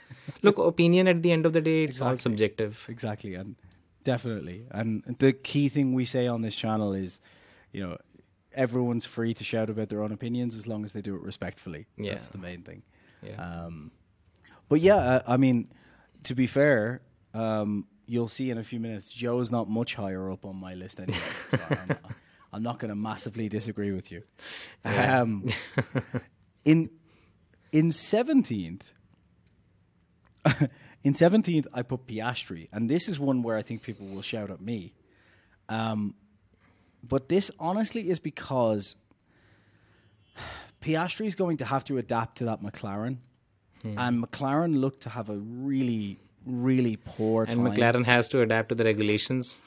Look, 0.42 0.58
opinion 0.60 1.08
at 1.08 1.24
the 1.24 1.32
end 1.32 1.46
of 1.46 1.54
the 1.54 1.62
day, 1.62 1.84
it's 1.86 2.02
all 2.02 2.18
subjective. 2.18 2.86
Exactly, 2.88 3.34
and 3.34 3.56
definitely. 4.06 4.66
And 4.72 5.04
the 5.20 5.34
key 5.34 5.68
thing 5.68 5.94
we 5.94 6.06
say 6.06 6.28
on 6.28 6.42
this 6.42 6.56
channel 6.56 6.94
is 6.94 7.20
you 7.76 7.86
know, 7.86 7.98
everyone's 8.54 9.06
free 9.06 9.34
to 9.34 9.44
shout 9.44 9.70
about 9.70 9.90
their 9.90 10.02
own 10.02 10.14
opinions 10.14 10.56
as 10.56 10.66
long 10.66 10.86
as 10.86 10.94
they 10.94 11.02
do 11.02 11.14
it 11.14 11.22
respectfully. 11.22 11.88
Yeah. 11.98 12.14
That's 12.14 12.30
the 12.30 12.38
main 12.38 12.62
thing. 12.62 12.84
Yeah. 13.22 13.36
Um, 13.36 13.92
but 14.70 14.80
yeah, 14.80 14.96
uh, 14.96 15.22
I 15.28 15.36
mean, 15.36 15.68
to 16.24 16.36
be 16.36 16.48
fair, 16.48 17.02
um, 17.34 17.86
you'll 18.06 18.30
see 18.30 18.50
in 18.50 18.58
a 18.58 18.64
few 18.64 18.80
minutes, 18.80 19.14
Zhou's 19.14 19.52
not 19.52 19.70
much 19.70 19.96
higher 19.96 20.32
up 20.32 20.46
on 20.46 20.56
my 20.56 20.74
list 20.74 21.02
anyway. 21.02 21.20
so 21.52 21.60
I'm, 21.70 21.98
I'm 22.54 22.64
not 22.64 22.80
going 22.80 22.90
to 22.90 22.96
massively 22.96 23.50
disagree 23.50 23.92
with 23.92 24.10
you. 24.10 24.24
Um, 24.86 25.46
in 26.66 26.90
in 27.74 27.92
seventeenth, 27.92 28.94
in 31.06 31.14
seventeenth, 31.14 31.68
I 31.72 31.84
put 31.84 32.08
Piastri, 32.08 32.68
and 32.74 32.90
this 32.90 33.08
is 33.08 33.20
one 33.20 33.44
where 33.44 33.56
I 33.56 33.62
think 33.62 33.84
people 33.84 34.08
will 34.08 34.24
shout 34.24 34.50
at 34.50 34.60
me. 34.60 34.94
Um, 35.70 36.16
but 37.04 37.30
this 37.30 37.52
honestly 37.60 38.10
is 38.10 38.20
because 38.20 38.96
Piastri 40.82 41.28
is 41.28 41.36
going 41.36 41.58
to 41.58 41.66
have 41.66 41.84
to 41.86 42.00
adapt 42.00 42.40
to 42.40 42.46
that 42.46 42.62
McLaren, 42.62 43.18
and 43.84 44.24
McLaren 44.24 44.80
look 44.80 45.00
to 45.02 45.10
have 45.10 45.30
a 45.30 45.38
really, 45.38 46.18
really 46.44 46.96
poor 46.98 47.46
time. 47.46 47.68
and. 47.68 47.78
McLaren 47.78 48.06
has 48.06 48.28
to 48.30 48.42
adapt 48.42 48.70
to 48.70 48.76
the 48.76 48.84
regulations. 48.84 49.60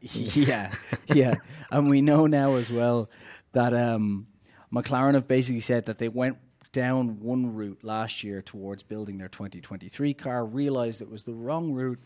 yeah, 0.00 0.72
yeah, 1.06 1.36
and 1.70 1.88
we 1.88 2.02
know 2.02 2.26
now 2.26 2.56
as 2.56 2.72
well 2.72 3.08
that 3.52 3.72
um, 3.72 4.26
McLaren 4.72 5.14
have 5.14 5.28
basically 5.28 5.60
said 5.60 5.86
that 5.86 5.98
they 5.98 6.08
went 6.08 6.38
down 6.72 7.20
one 7.20 7.54
route 7.54 7.82
last 7.82 8.24
year 8.24 8.42
towards 8.42 8.82
building 8.82 9.18
their 9.18 9.28
2023 9.28 10.14
car, 10.14 10.44
realized 10.44 11.02
it 11.02 11.10
was 11.10 11.22
the 11.22 11.34
wrong 11.34 11.72
route, 11.72 12.00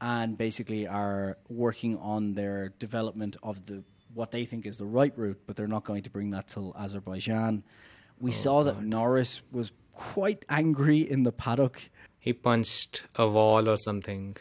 and 0.00 0.36
basically 0.36 0.86
are 0.86 1.38
working 1.48 1.96
on 1.98 2.34
their 2.34 2.70
development 2.78 3.36
of 3.42 3.64
the 3.66 3.84
what 4.14 4.30
they 4.30 4.46
think 4.46 4.64
is 4.64 4.78
the 4.78 4.86
right 4.86 5.12
route, 5.16 5.38
but 5.46 5.56
they're 5.56 5.68
not 5.68 5.84
going 5.84 6.02
to 6.02 6.10
bring 6.10 6.30
that 6.30 6.48
till 6.48 6.74
Azerbaijan. 6.78 7.62
We 8.18 8.30
oh, 8.30 8.32
saw 8.32 8.62
that 8.62 8.82
Norris 8.82 9.42
was 9.52 9.72
quite 9.92 10.44
angry 10.48 11.00
in 11.00 11.22
the 11.22 11.32
paddock. 11.32 11.90
he 12.18 12.32
punched 12.32 13.04
a 13.16 13.28
wall 13.28 13.68
or 13.68 13.76
something. 13.76 14.36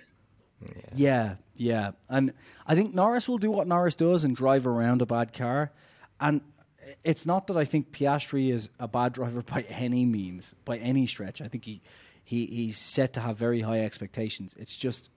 Yeah. 0.61 0.81
Yeah, 0.93 1.35
yeah. 1.55 1.91
And 2.09 2.33
I 2.65 2.75
think 2.75 2.95
Norris 2.95 3.27
will 3.27 3.37
do 3.37 3.51
what 3.51 3.67
Norris 3.67 3.95
does 3.95 4.23
and 4.23 4.35
drive 4.35 4.65
around 4.65 5.01
a 5.01 5.05
bad 5.05 5.33
car. 5.33 5.71
And 6.19 6.41
it's 7.03 7.25
not 7.25 7.47
that 7.47 7.57
I 7.57 7.65
think 7.65 7.91
Piastri 7.91 8.51
is 8.51 8.69
a 8.79 8.87
bad 8.87 9.13
driver 9.13 9.41
by 9.53 9.61
any 9.69 10.05
means, 10.05 10.55
by 10.65 10.77
any 10.77 11.07
stretch. 11.07 11.41
I 11.41 11.47
think 11.47 11.65
he, 11.65 11.81
he 12.23 12.45
he's 12.45 12.77
set 12.77 13.13
to 13.13 13.19
have 13.19 13.37
very 13.37 13.61
high 13.61 13.81
expectations. 13.81 14.55
It's 14.59 14.77
just 14.77 15.09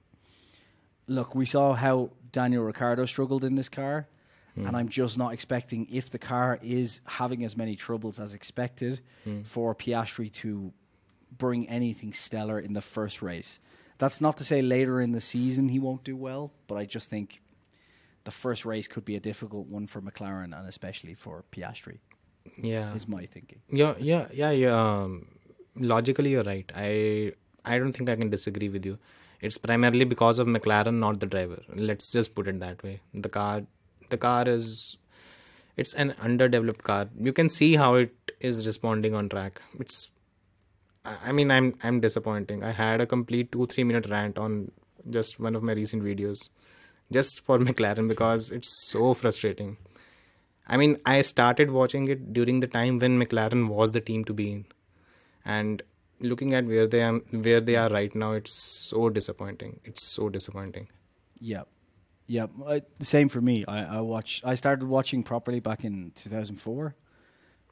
look, 1.07 1.35
we 1.35 1.47
saw 1.47 1.75
how 1.75 2.11
Daniel 2.33 2.65
Ricciardo 2.65 3.05
struggled 3.07 3.45
in 3.45 3.55
this 3.55 3.69
car. 3.69 4.07
And 4.57 4.77
I'm 4.77 4.89
just 4.89 5.17
not 5.17 5.33
expecting 5.35 5.87
if 5.89 6.11
the 6.11 6.19
car 6.19 6.59
is 6.61 7.01
having 7.05 7.45
as 7.45 7.57
many 7.57 7.77
troubles 7.77 8.19
as 8.19 8.35
expected 8.35 9.01
for 9.45 9.73
Piastri 9.73 10.33
to 10.33 10.73
bring 11.37 11.69
anything 11.69 12.13
stellar 12.13 12.59
in 12.59 12.73
the 12.73 12.81
first 12.81 13.23
race. 13.23 13.61
That's 13.99 14.21
not 14.21 14.37
to 14.39 14.45
say 14.45 14.61
later 14.61 15.01
in 15.01 15.13
the 15.13 15.21
season 15.21 15.69
he 15.69 15.79
won't 15.79 16.03
do 16.03 16.17
well, 16.17 16.51
but 16.67 16.75
I 16.77 16.87
just 16.87 17.09
think 17.09 17.41
the 18.29 18.37
first 18.37 18.67
race 18.71 18.89
could 18.93 19.07
be 19.11 19.17
a 19.17 19.21
difficult 19.27 19.69
one 19.75 19.87
for 19.93 20.01
McLaren 20.07 20.57
and 20.57 20.69
especially 20.69 21.15
for 21.15 21.45
Piastri. 21.53 21.99
Yeah. 22.71 22.95
Is 22.95 23.09
my 23.09 23.25
thinking. 23.35 23.61
Yeah, 23.71 23.95
yeah, 23.99 24.27
yeah, 24.41 24.51
yeah. 24.51 24.75
Um, 24.81 25.15
logically, 25.93 26.31
you're 26.35 26.45
right. 26.49 26.71
I 26.75 27.33
I 27.65 27.79
don't 27.79 27.93
think 27.99 28.11
I 28.15 28.17
can 28.17 28.31
disagree 28.35 28.69
with 28.75 28.85
you. 28.91 28.99
It's 29.41 29.59
primarily 29.59 30.05
because 30.13 30.39
of 30.45 30.47
McLaren, 30.47 30.99
not 31.05 31.21
the 31.21 31.27
driver. 31.35 31.59
Let's 31.91 32.11
just 32.13 32.35
put 32.35 32.49
it 32.53 32.61
that 32.61 32.83
way. 32.83 33.01
The 33.15 33.29
car, 33.29 33.63
the 34.11 34.19
car 34.27 34.49
is, 34.49 34.99
it's 35.77 35.95
an 35.95 36.15
underdeveloped 36.29 36.83
car. 36.83 37.09
You 37.29 37.33
can 37.33 37.49
see 37.49 37.77
how 37.77 37.95
it 37.95 38.33
is 38.41 38.67
responding 38.67 39.15
on 39.15 39.29
track. 39.29 39.63
It's, 39.79 40.11
I 41.05 41.17
I 41.29 41.33
mean, 41.41 41.51
I'm 41.59 41.75
I'm 41.83 42.01
disappointing. 42.09 42.65
I 42.73 42.73
had 42.83 43.07
a 43.07 43.11
complete 43.17 43.53
two 43.53 43.67
three 43.75 43.85
minute 43.93 44.11
rant 44.17 44.45
on 44.47 44.61
just 45.19 45.41
one 45.49 45.61
of 45.63 45.63
my 45.63 45.73
recent 45.83 46.03
videos, 46.03 46.49
just 47.13 47.41
for 47.41 47.59
McLaren 47.69 48.09
because 48.09 48.51
it's 48.51 48.69
so 48.69 49.15
frustrating. 49.15 49.77
I 50.67 50.77
mean, 50.77 50.99
I 51.07 51.23
started 51.23 51.71
watching 51.71 52.09
it 52.09 52.33
during 52.33 52.61
the 52.61 52.67
time 52.67 52.99
when 52.99 53.19
McLaren 53.19 53.69
was 53.69 53.93
the 53.93 54.01
team 54.01 54.25
to 54.27 54.35
be 54.35 54.53
in, 54.53 54.67
and 55.45 55.83
looking 56.21 56.53
at 56.53 56.67
where 56.67 56.87
they 56.87 57.03
are, 57.03 57.19
where 57.31 57.61
they 57.61 57.77
are 57.77 57.89
right 57.89 58.15
now, 58.15 58.33
it's 58.33 58.53
so 58.53 59.09
disappointing. 59.09 59.81
It's 59.85 60.05
so 60.05 60.29
disappointing. 60.29 60.89
Yeah. 61.41 61.63
Yeah, 62.27 62.49
uh, 62.67 62.81
same 63.01 63.31
for 63.31 63.41
me. 63.41 63.65
I, 63.67 63.97
I 63.97 64.01
watched. 64.03 64.45
I 64.45 64.55
started 64.55 64.87
watching 64.87 65.23
properly 65.23 65.61
back 65.61 65.83
in 65.83 66.13
2004, 66.15 66.95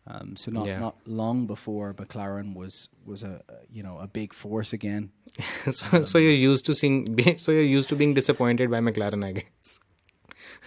um, 0.06 0.36
so 0.36 0.50
not 0.50 0.66
Yeah. 0.66 0.78
not 0.78 0.96
long 1.06 1.46
before 1.46 1.92
McLaren 1.94 2.54
was 2.54 2.88
was 3.04 3.22
a 3.22 3.42
you 3.70 3.82
know 3.82 3.98
a 3.98 4.06
big 4.06 4.32
force 4.32 4.72
again. 4.72 5.10
so, 5.70 6.02
so 6.02 6.18
you're 6.18 6.32
used 6.32 6.64
to 6.66 6.74
seeing, 6.74 7.06
so 7.38 7.52
you're 7.52 7.62
used 7.62 7.88
to 7.90 7.96
being 7.96 8.14
disappointed 8.14 8.70
by 8.70 8.80
McLaren, 8.80 9.24
I 9.24 9.32
guess. 9.32 9.80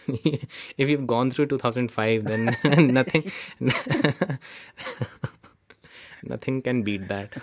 if 0.77 0.89
you've 0.89 1.07
gone 1.07 1.31
through 1.31 1.47
2005, 1.47 2.23
then 2.25 2.55
nothing, 2.93 3.31
nothing 6.23 6.61
can 6.61 6.83
beat 6.83 7.07
that. 7.07 7.33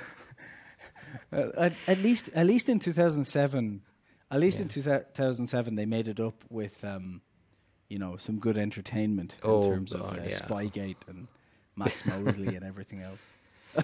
Uh, 1.33 1.49
at, 1.57 1.73
at 1.87 1.99
least 1.99 2.31
at 2.35 2.47
least 2.47 2.69
in 2.69 2.79
2007, 2.79 3.83
at 4.31 4.41
least 4.41 4.61
in 4.61 4.69
2007 4.69 5.75
they 5.75 5.87
made 5.87 6.09
it 6.09 6.21
up 6.21 6.45
with 6.50 6.85
um, 6.85 7.21
you 7.88 7.99
know 7.99 8.17
some 8.17 8.38
good 8.38 8.57
entertainment 8.57 9.37
in 9.43 9.50
Oh, 9.50 9.62
terms 9.62 9.93
of 9.93 10.03
uh, 10.03 10.17
yeah. 10.23 10.29
Spygate 10.31 10.97
and 11.09 11.26
Max 11.76 12.04
Mosley 12.06 12.54
and 12.56 12.64
everything 12.64 13.02
else. 13.02 13.25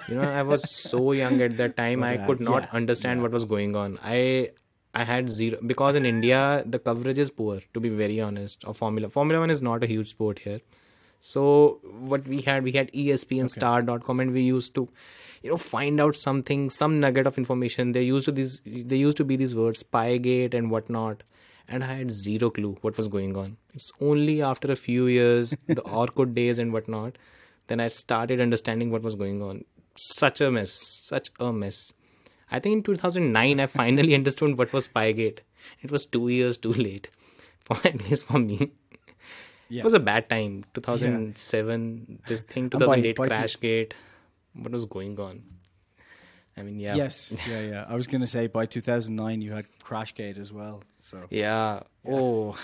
you 0.08 0.14
know 0.18 0.28
i 0.40 0.42
was 0.50 0.62
so 0.74 1.00
young 1.12 1.40
at 1.46 1.56
that 1.56 1.76
time 1.76 2.00
But, 2.00 2.06
i 2.10 2.16
uh, 2.16 2.26
could 2.26 2.40
not 2.40 2.62
yeah, 2.64 2.68
understand 2.80 3.18
yeah. 3.18 3.22
what 3.24 3.32
was 3.32 3.44
going 3.44 3.74
on. 3.76 3.98
I 4.02 4.50
i 4.94 5.04
had 5.08 5.30
zero 5.38 5.58
because 5.72 5.98
in 6.00 6.06
india 6.10 6.38
the 6.74 6.78
coverage 6.86 7.18
is 7.24 7.30
poor 7.40 7.58
to 7.74 7.80
be 7.86 7.90
very 7.98 8.16
honest 8.28 8.64
of 8.70 8.78
formula 8.82 9.10
formula 9.18 9.40
1 9.48 9.50
is 9.56 9.62
not 9.68 9.84
a 9.84 9.90
huge 9.94 10.10
sport 10.10 10.40
here. 10.46 10.60
So 11.26 11.42
what 12.12 12.26
we 12.32 12.40
had 12.46 12.64
we 12.68 12.72
had 12.76 12.90
espn 13.02 13.50
star.com 13.56 14.20
and 14.24 14.32
we 14.38 14.42
used 14.42 14.74
to 14.78 14.88
you 15.42 15.50
know 15.50 15.58
find 15.66 16.00
out 16.06 16.16
something 16.22 16.64
some 16.78 16.98
nugget 17.04 17.26
of 17.32 17.38
information. 17.42 17.92
They 17.98 18.02
used 18.02 18.26
to 18.30 18.32
these 18.40 18.56
there 18.64 18.98
used 19.02 19.16
to 19.18 19.24
be 19.32 19.36
these 19.42 19.54
words 19.60 19.82
spygate 19.84 20.56
and 20.60 20.70
whatnot 20.76 21.22
and 21.68 21.84
i 21.84 21.92
had 22.00 22.10
zero 22.22 22.50
clue 22.56 22.72
what 22.80 22.96
was 23.02 23.08
going 23.18 23.36
on. 23.44 23.56
It's 23.74 23.92
only 24.00 24.40
after 24.54 24.72
a 24.72 24.80
few 24.86 25.06
years 25.18 25.54
the 25.68 25.82
orkut 26.02 26.34
days 26.40 26.58
and 26.64 26.72
whatnot 26.78 27.22
then 27.68 27.80
I 27.80 27.88
started 27.88 28.40
understanding 28.40 28.90
what 28.90 29.02
was 29.02 29.14
going 29.14 29.42
on. 29.42 29.64
Such 29.96 30.40
a 30.40 30.50
mess, 30.50 30.72
such 30.72 31.30
a 31.38 31.52
mess. 31.52 31.92
I 32.50 32.58
think 32.58 32.72
in 32.78 32.82
2009 32.82 33.60
I 33.60 33.66
finally 33.66 34.14
understood 34.20 34.58
what 34.58 34.72
was 34.72 34.88
Spygate. 34.88 35.38
It 35.82 35.90
was 35.90 36.06
two 36.06 36.28
years 36.28 36.58
too 36.58 36.72
late, 36.72 37.08
for 37.60 37.76
at 37.84 38.02
least 38.08 38.24
for 38.24 38.38
me. 38.38 38.72
Yeah. 39.68 39.80
It 39.80 39.84
was 39.84 39.94
a 39.94 40.00
bad 40.00 40.28
time. 40.28 40.64
2007, 40.74 42.20
this 42.26 42.44
thing, 42.44 42.68
2008 42.70 43.16
by 43.16 43.28
two- 43.28 43.34
Crashgate. 43.34 43.92
What 44.54 44.72
was 44.72 44.84
going 44.84 45.18
on? 45.18 45.42
I 46.56 46.62
mean, 46.62 46.78
yeah. 46.78 46.94
Yes, 46.94 47.32
yeah, 47.48 47.60
yeah. 47.60 47.84
I 47.88 47.94
was 47.94 48.06
going 48.06 48.20
to 48.20 48.26
say 48.26 48.46
by 48.46 48.66
2009 48.66 49.40
you 49.40 49.52
had 49.52 49.64
Crashgate 49.82 50.36
as 50.38 50.52
well. 50.52 50.82
So 51.00 51.22
Yeah. 51.30 51.80
Oh, 52.06 52.54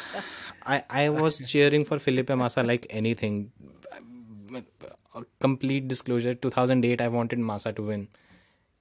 I 0.67 0.85
I 0.91 1.09
was 1.09 1.39
cheering 1.47 1.87
for 1.87 1.99
Felipe 1.99 2.29
Massa 2.29 2.63
like 2.63 2.87
anything. 2.91 3.51
A 5.15 5.25
complete 5.41 5.89
disclosure: 5.89 6.35
2008, 6.35 7.01
I 7.01 7.09
wanted 7.09 7.39
Massa 7.39 7.73
to 7.73 7.83
win, 7.83 8.09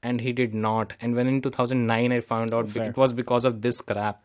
and 0.03 0.21
he 0.21 0.33
did 0.33 0.53
not. 0.53 0.93
And 1.01 1.15
when 1.15 1.27
in 1.27 1.41
2009, 1.41 2.11
I 2.11 2.19
found 2.19 2.53
out 2.53 2.67
Fair. 2.67 2.89
it 2.89 2.97
was 2.97 3.13
because 3.13 3.45
of 3.45 3.61
this 3.61 3.81
crap. 3.81 4.23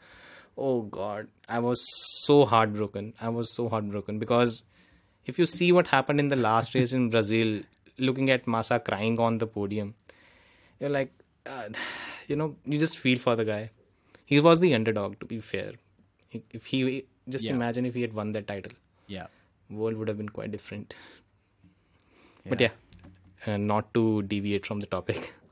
Oh 0.56 0.82
God, 0.82 1.28
I 1.49 1.58
was 1.58 1.82
so 2.25 2.44
heartbroken. 2.44 3.14
I 3.20 3.28
was 3.28 3.54
so 3.54 3.68
heartbroken 3.68 4.18
because 4.18 4.64
if 5.25 5.38
you 5.38 5.46
see 5.46 5.72
what 5.72 5.87
happened 5.87 6.20
in 6.20 6.28
the 6.28 6.37
last 6.37 6.75
race 6.80 6.92
in 6.92 7.11
Brazil, 7.11 7.62
looking 7.99 8.30
at 8.30 8.46
Massa 8.46 8.78
crying 8.80 9.18
on 9.18 9.38
the 9.38 9.46
podium, 9.46 9.94
you're 10.80 10.90
like, 10.90 11.12
uh, 11.46 11.68
you 12.28 12.37
know, 12.37 12.56
you 12.64 12.78
just 12.78 12.99
feel 12.99 13.18
for 13.18 13.37
the 13.37 13.44
guy. 13.44 13.70
He 14.25 14.40
was 14.40 14.61
the 14.61 14.75
underdog, 14.75 15.18
to 15.20 15.26
be 15.26 15.38
fair. 15.40 15.72
If 16.50 16.66
he 16.66 17.04
just 17.28 17.44
Yeah. 17.44 17.54
imagine 17.54 17.84
if 17.87 17.94
he 17.94 18.00
had 18.02 18.14
won 18.14 18.32
that 18.32 18.46
title, 18.46 18.72
yeah, 19.06 19.26
world 19.68 19.96
would 19.96 20.08
have 20.08 20.16
been 20.16 20.28
quite 20.28 20.50
different. 20.50 20.94
But 22.49 22.61
yeah, 22.61 22.70
uh, 23.46 23.56
not 23.56 23.92
to 23.94 24.22
deviate 24.22 24.66
from 24.66 24.80
the 24.80 24.87
topic. 24.87 25.32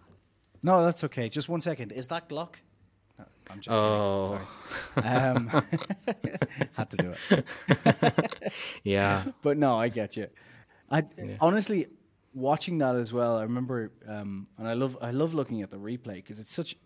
No, 0.63 0.85
that's 0.85 1.03
okay. 1.05 1.31
Just 1.31 1.49
one 1.49 1.63
second. 1.63 1.91
Is 1.91 2.07
that 2.09 2.29
Glock? 2.29 2.57
No, 3.19 3.25
I'm 3.51 3.61
just 3.61 3.75
Oh. 3.79 4.39
kidding. 4.95 5.03
Sorry. 5.03 5.27
Um, 5.31 5.49
had 6.75 6.91
to 6.91 6.97
do 6.99 7.15
it. 7.31 8.53
yeah, 8.85 9.25
But 9.41 9.57
no, 9.57 9.79
I 9.79 9.89
get 9.89 10.19
you. 10.19 10.27
I 10.91 11.05
honestly 11.41 11.87
watching 12.35 12.77
that 12.79 12.95
as 12.97 13.11
well. 13.11 13.39
I 13.39 13.43
remember, 13.45 13.91
um, 14.07 14.49
and 14.59 14.69
I 14.69 14.75
love 14.75 14.99
I 15.01 15.13
love 15.13 15.33
looking 15.33 15.63
at 15.63 15.71
the 15.71 15.79
replay 15.79 16.17
because 16.17 16.39
it's 16.39 16.53
such. 16.53 16.77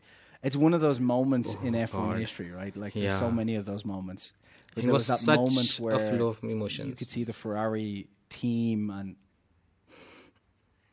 it's 0.44 0.56
one 0.56 0.72
of 0.72 0.80
those 0.80 1.00
moments 1.00 1.54
in 1.64 1.74
F1 1.74 1.94
Oh, 1.94 1.98
God. 2.12 2.18
history, 2.20 2.50
right? 2.52 2.76
Like 2.76 2.94
there's 2.94 3.18
so 3.18 3.30
many 3.30 3.56
of 3.56 3.64
those 3.64 3.84
moments. 3.84 4.32
It 4.76 4.82
there 4.82 4.92
was 4.92 5.06
that 5.08 5.18
such 5.18 5.36
moment 5.36 5.78
a 5.78 5.82
where 5.82 5.98
flow 5.98 6.28
of 6.28 6.38
emotions. 6.44 6.88
you 6.90 6.94
could 6.94 7.08
see 7.08 7.24
the 7.24 7.32
Ferrari 7.32 8.06
team 8.28 8.90
and 8.90 9.16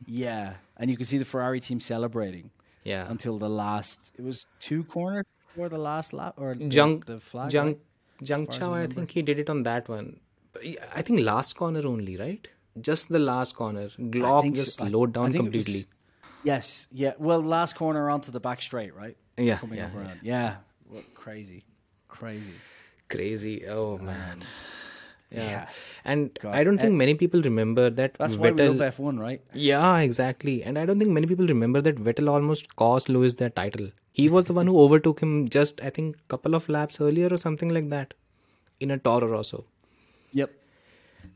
yeah, 0.06 0.54
and 0.78 0.90
you 0.90 0.98
could 0.98 1.06
see 1.08 1.18
the 1.18 1.26
Ferrari 1.26 1.60
team 1.60 1.80
celebrating 1.80 2.50
Yeah. 2.84 3.10
until 3.10 3.38
the 3.38 3.50
last. 3.50 4.12
It 4.18 4.24
was 4.24 4.46
two 4.60 4.84
corners 4.84 5.26
before 5.48 5.70
the 5.70 5.78
last 5.78 6.14
lap 6.14 6.36
or 6.38 6.54
the, 6.56 6.68
Junk, 6.70 7.06
the 7.06 7.20
flag. 7.20 7.50
Junk, 7.52 7.78
right? 7.78 8.28
Junk 8.28 8.54
far 8.54 8.80
I 8.80 8.84
I 8.84 8.88
think 8.88 9.12
he 9.12 9.22
did 9.22 9.40
it 9.40 9.50
on 9.50 9.64
that 9.64 9.90
one. 9.90 10.20
I 10.96 11.02
think 11.02 11.22
last 11.22 11.56
corner 11.56 11.86
only, 11.88 12.18
right? 12.18 12.48
Just 12.80 13.10
the 13.10 13.20
last 13.20 13.56
corner. 13.56 13.90
Glock 14.00 14.54
just 14.54 14.78
so. 14.78 14.88
Slowed 14.88 15.14
down 15.14 15.26
it 15.26 15.30
was- 15.32 15.38
completely. 15.38 15.86
yes, 16.44 16.88
yeah. 16.92 17.14
Well, 17.18 17.42
last 17.42 17.76
corner 17.76 18.10
onto 18.10 18.32
the 18.32 18.40
back 18.40 18.62
straight, 18.62 18.94
right? 18.96 19.18
Yeah, 19.38 19.58
Coming 19.58 19.78
yeah, 19.80 19.90
yeah. 19.94 20.00
around. 20.00 20.20
Yeah, 20.22 20.56
Well, 20.90 21.02
crazy, 21.16 21.64
crazy. 22.08 22.54
Crazy. 23.10 23.68
Oh 23.68 23.98
man. 23.98 24.44
Yeah. 25.32 25.44
yeah. 25.50 25.70
And. 26.04 26.38
I 26.44 26.64
don't 26.64 26.78
think 26.78 26.90
And- 26.90 26.98
many 26.98 27.16
people 27.16 27.42
remember 27.42 27.90
that 27.90 28.16
That's 28.16 28.36
why 28.36 28.52
we 28.52 28.58
Vettel. 28.58 28.80
love 28.80 28.94
F1, 28.96 29.20
right? 29.20 29.42
Yeah, 29.54 29.98
exactly. 30.00 30.64
And 30.64 30.78
I 30.78 30.86
don't 30.86 31.00
think 31.00 31.12
many 31.12 31.28
people 31.28 31.48
remember 31.48 31.82
that 31.82 31.96
Vettel 31.96 32.30
almost 32.30 32.76
cost 32.76 33.08
Lewis 33.10 33.36
that 33.36 33.56
title. 33.56 33.90
He 34.12 34.28
was 34.30 34.46
the 34.46 34.54
one 34.54 34.68
who 34.68 34.80
overtook 34.86 35.22
him 35.22 35.48
just, 35.50 35.82
I 35.82 35.90
think, 35.90 36.18
couple 36.28 36.54
of 36.56 36.68
laps 36.70 37.00
earlier 37.00 37.30
or 37.32 37.38
something 37.38 37.70
like 37.70 37.90
that 37.90 38.14
in 38.82 38.92
a 38.92 38.98
Toro 38.98 39.28
Rosso. 39.28 39.64
Yep. 40.34 40.52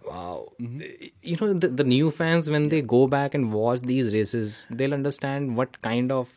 Wow. 0.06 0.52
Mm-hmm. 0.62 0.82
You 1.22 1.38
know, 1.40 1.54
the, 1.54 1.68
the 1.70 1.84
new 1.84 2.12
fans, 2.12 2.50
when 2.50 2.70
they 2.70 2.82
go 2.82 3.08
back 3.08 3.34
and 3.34 3.54
watch 3.54 3.80
these 3.82 4.14
races, 4.14 4.68
they'll 4.70 4.94
understand 4.94 5.56
what 5.56 5.82
kind 5.82 6.12
of. 6.12 6.34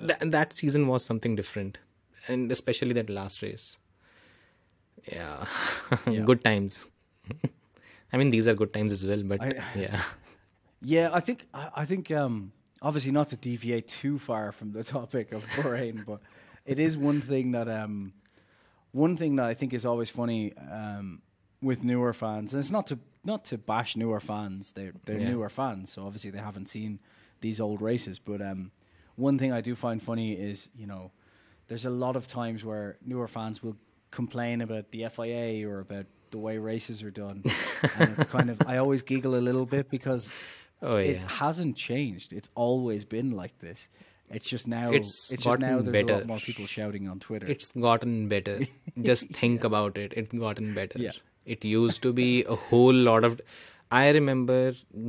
Th- 0.00 0.18
that 0.20 0.52
season 0.52 0.86
was 0.86 1.04
something 1.04 1.34
different. 1.36 1.78
And 2.28 2.50
especially 2.50 2.92
that 2.94 3.10
last 3.10 3.42
race. 3.42 3.76
Yeah. 5.12 5.46
good 6.24 6.42
times. 6.42 6.88
I 8.12 8.16
mean, 8.16 8.30
these 8.30 8.46
are 8.46 8.54
good 8.54 8.72
times 8.72 8.92
as 8.92 9.04
well, 9.04 9.22
but 9.22 9.40
yeah. 9.74 10.02
Yeah, 10.86 11.08
I 11.14 11.20
think 11.20 11.46
I, 11.54 11.70
I 11.76 11.84
think 11.86 12.10
um, 12.10 12.52
obviously 12.82 13.10
not 13.10 13.30
to 13.30 13.36
deviate 13.36 13.88
too 13.88 14.18
far 14.18 14.52
from 14.52 14.72
the 14.72 14.84
topic 14.84 15.32
of 15.32 15.42
Bahrain, 15.56 16.04
but 16.04 16.20
it 16.66 16.78
is 16.78 16.96
one 16.98 17.22
thing 17.22 17.52
that 17.52 17.68
um, 17.68 18.12
one 18.92 19.16
thing 19.16 19.36
that 19.36 19.46
I 19.46 19.54
think 19.54 19.72
is 19.72 19.86
always 19.86 20.10
funny 20.10 20.52
um, 20.70 21.22
with 21.62 21.82
newer 21.84 22.12
fans, 22.12 22.52
and 22.52 22.60
it's 22.60 22.70
not 22.70 22.86
to 22.88 22.98
not 23.24 23.46
to 23.46 23.56
bash 23.56 23.96
newer 23.96 24.20
fans. 24.20 24.72
They're 24.72 24.92
they're 25.06 25.18
Yeah. 25.18 25.30
newer 25.30 25.48
fans, 25.48 25.90
so 25.90 26.04
obviously 26.04 26.30
they 26.30 26.38
haven't 26.38 26.68
seen 26.68 26.98
these 27.40 27.60
old 27.60 27.80
races. 27.80 28.18
But 28.18 28.42
um, 28.42 28.70
one 29.16 29.38
thing 29.38 29.52
I 29.52 29.62
do 29.62 29.74
find 29.74 30.02
funny 30.02 30.34
is 30.34 30.68
you 30.76 30.86
know 30.86 31.12
there's 31.68 31.86
a 31.86 31.90
lot 31.90 32.14
of 32.14 32.26
times 32.28 32.62
where 32.62 32.98
newer 33.06 33.26
fans 33.26 33.62
will 33.62 33.76
complain 34.10 34.60
about 34.60 34.90
the 34.90 35.08
FIA 35.08 35.66
or 35.66 35.80
about 35.80 36.04
the 36.34 36.38
way 36.46 36.58
races 36.58 37.02
are 37.06 37.10
done, 37.24 37.42
and 37.98 38.14
it's 38.18 38.30
kind 38.36 38.50
of 38.50 38.60
I 38.66 38.78
always 38.78 39.02
giggle 39.10 39.36
a 39.40 39.42
little 39.48 39.66
bit 39.76 39.88
because 39.90 40.30
Oh, 40.82 40.96
it 40.96 41.18
hasn't 41.42 41.76
changed. 41.76 42.32
It's 42.38 42.50
always 42.54 43.04
been 43.16 43.30
like 43.42 43.58
this. 43.66 43.88
It's 44.38 44.48
just 44.54 44.66
now. 44.72 44.90
It's 44.98 45.12
It's, 45.32 45.44
just 45.44 45.60
now. 45.60 45.76
There's 45.80 45.88
a 45.88 45.92
better. 45.92 46.14
lot 46.16 46.26
more 46.32 46.38
people 46.48 46.66
shouting 46.72 47.06
on 47.12 47.20
Twitter. 47.20 47.46
It's 47.54 47.70
gotten 47.84 48.28
better. 48.32 48.56
Just 49.10 49.28
think 49.42 49.64
about 49.68 49.96
it. 50.04 50.12
It's 50.22 50.34
gotten 50.42 50.74
better. 50.78 50.98
Yeah. 51.04 51.12
It 51.54 51.64
used 51.64 52.02
to 52.06 52.12
be 52.18 52.44
a 52.44 52.56
whole 52.66 52.92
lot 53.08 53.24
of. 53.30 53.40
I 53.90 54.02
remember 54.18 54.58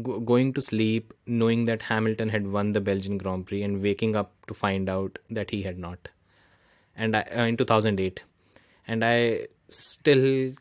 go- 0.10 0.20
going 0.32 0.53
to 0.60 0.62
sleep 0.62 1.13
knowing 1.25 1.65
that 1.72 1.82
Hamilton 1.91 2.29
had 2.36 2.48
won 2.58 2.74
the 2.77 2.82
Belgian 2.91 3.17
Grand 3.17 3.48
Prix 3.48 3.63
and 3.70 3.82
waking 3.89 4.15
up 4.24 4.34
to 4.48 4.53
find 4.53 4.89
out 4.98 5.17
that 5.39 5.50
he 5.58 5.62
had 5.63 5.79
not. 5.88 6.08
And 6.96 7.17
I, 7.17 7.22
uh, 7.24 7.46
in 7.53 7.58
2008, 7.58 8.22
and 8.88 9.03
I 9.03 9.48
still, 9.70 10.53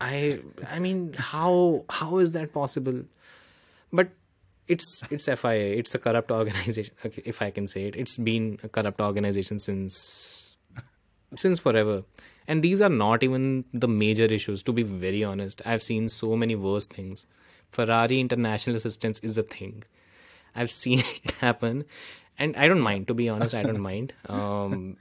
I, 0.00 0.40
I 0.70 0.78
mean, 0.78 1.14
how 1.14 1.84
how 1.88 2.18
is 2.18 2.32
that 2.32 2.52
possible? 2.52 3.02
But 3.92 4.10
it's 4.68 5.02
it's 5.10 5.26
FIA. 5.26 5.76
It's 5.76 5.94
a 5.94 5.98
corrupt 5.98 6.30
organization. 6.30 6.94
Okay, 7.06 7.22
if 7.24 7.40
I 7.40 7.50
can 7.50 7.66
say 7.66 7.84
it, 7.84 7.96
it's 7.96 8.16
been 8.16 8.58
a 8.62 8.68
corrupt 8.68 9.00
organization 9.00 9.58
since 9.58 10.56
since 11.34 11.58
forever. 11.58 12.04
And 12.48 12.62
these 12.62 12.80
are 12.80 12.88
not 12.88 13.22
even 13.22 13.64
the 13.72 13.88
major 13.88 14.24
issues. 14.24 14.62
To 14.64 14.72
be 14.72 14.82
very 14.82 15.24
honest, 15.24 15.62
I've 15.64 15.82
seen 15.82 16.08
so 16.08 16.36
many 16.36 16.54
worse 16.54 16.86
things. 16.86 17.26
Ferrari 17.70 18.20
international 18.20 18.76
assistance 18.76 19.18
is 19.20 19.36
a 19.36 19.42
thing. 19.42 19.82
I've 20.54 20.70
seen 20.82 21.00
it 21.00 21.30
happen, 21.40 21.84
and 22.38 22.56
I 22.56 22.68
don't 22.68 22.80
mind. 22.80 23.08
To 23.08 23.14
be 23.14 23.28
honest, 23.28 23.54
I 23.54 23.62
don't 23.62 23.80
mind. 23.90 24.12
Um, 24.28 24.96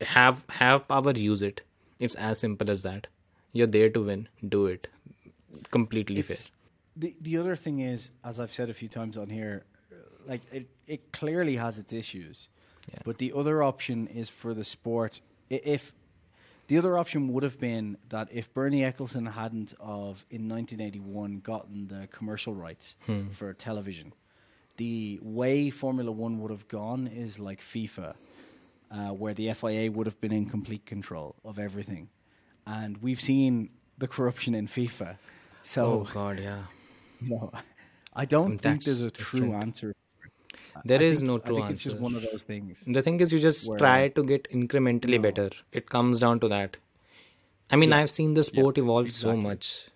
have 0.00 0.44
have 0.48 0.88
power, 0.88 1.12
use 1.12 1.42
it. 1.42 1.62
It's 2.00 2.16
as 2.16 2.40
simple 2.40 2.70
as 2.70 2.82
that. 2.82 3.06
You're 3.52 3.66
there 3.66 3.90
to 3.90 4.02
win. 4.02 4.28
Do 4.48 4.66
it. 4.66 4.86
Completely 5.70 6.22
fair. 6.22 6.36
The 6.96 7.14
the 7.20 7.36
other 7.38 7.56
thing 7.56 7.80
is, 7.80 8.10
as 8.24 8.40
I've 8.40 8.52
said 8.52 8.68
a 8.70 8.74
few 8.74 8.88
times 8.88 9.16
on 9.16 9.28
here, 9.28 9.64
like 10.26 10.40
it, 10.52 10.66
it 10.86 11.12
clearly 11.12 11.56
has 11.56 11.78
its 11.78 11.92
issues. 11.92 12.48
Yeah. 12.92 12.98
But 13.04 13.18
the 13.18 13.32
other 13.34 13.62
option 13.62 14.06
is 14.08 14.28
for 14.28 14.54
the 14.54 14.64
sport. 14.64 15.20
If 15.50 15.92
the 16.68 16.78
other 16.78 16.96
option 16.98 17.28
would 17.32 17.42
have 17.42 17.58
been 17.60 17.96
that 18.08 18.28
if 18.32 18.52
Bernie 18.54 18.80
Ecclestone 18.82 19.30
hadn't 19.32 19.74
of 19.80 20.24
in 20.30 20.48
1981 20.48 21.40
gotten 21.40 21.88
the 21.88 22.08
commercial 22.08 22.54
rights 22.54 22.96
Hmm. 23.06 23.28
for 23.28 23.52
television, 23.52 24.12
the 24.78 25.18
way 25.22 25.70
Formula 25.70 26.10
One 26.10 26.40
would 26.40 26.50
have 26.50 26.66
gone 26.68 27.06
is 27.06 27.38
like 27.38 27.60
FIFA, 27.60 28.14
uh, 28.90 29.10
where 29.10 29.34
the 29.34 29.52
FIA 29.52 29.90
would 29.90 30.06
have 30.06 30.20
been 30.20 30.32
in 30.32 30.46
complete 30.46 30.84
control 30.86 31.36
of 31.44 31.58
everything, 31.58 32.08
and 32.66 32.98
we've 32.98 33.20
seen 33.20 33.70
the 33.98 34.08
corruption 34.08 34.54
in 34.54 34.66
FIFA. 34.66 35.16
So 35.62 35.84
Oh 35.84 36.08
God, 36.12 36.40
yeah. 36.40 36.62
no, 37.20 37.52
I 38.14 38.24
don't 38.24 38.58
think 38.58 38.84
there's 38.84 39.00
a 39.00 39.04
That's 39.04 39.22
true 39.22 39.40
different. 39.40 39.62
answer. 39.62 39.94
There 40.84 41.00
I 41.00 41.04
is 41.04 41.18
think- 41.18 41.28
no 41.28 41.36
I 41.36 41.38
true 41.40 41.56
think 41.56 41.70
it's 41.70 41.82
just 41.84 41.98
one 41.98 42.14
of 42.14 42.22
those 42.22 42.44
things. 42.44 42.84
The 42.86 43.02
thing 43.02 43.20
is, 43.20 43.32
you 43.32 43.38
just 43.38 43.68
Where- 43.68 43.78
try 43.78 44.08
to 44.08 44.22
get 44.24 44.50
incrementally 44.50 45.16
No. 45.20 45.22
better. 45.30 45.50
It 45.70 45.88
comes 45.88 46.18
down 46.20 46.40
to 46.40 46.48
that. 46.48 46.76
I 47.70 47.76
mean, 47.76 47.92
I've 47.92 48.10
seen 48.10 48.34
the 48.34 48.42
sport 48.44 48.76
evolve 48.78 49.12
so 49.12 49.34
much 49.36 49.88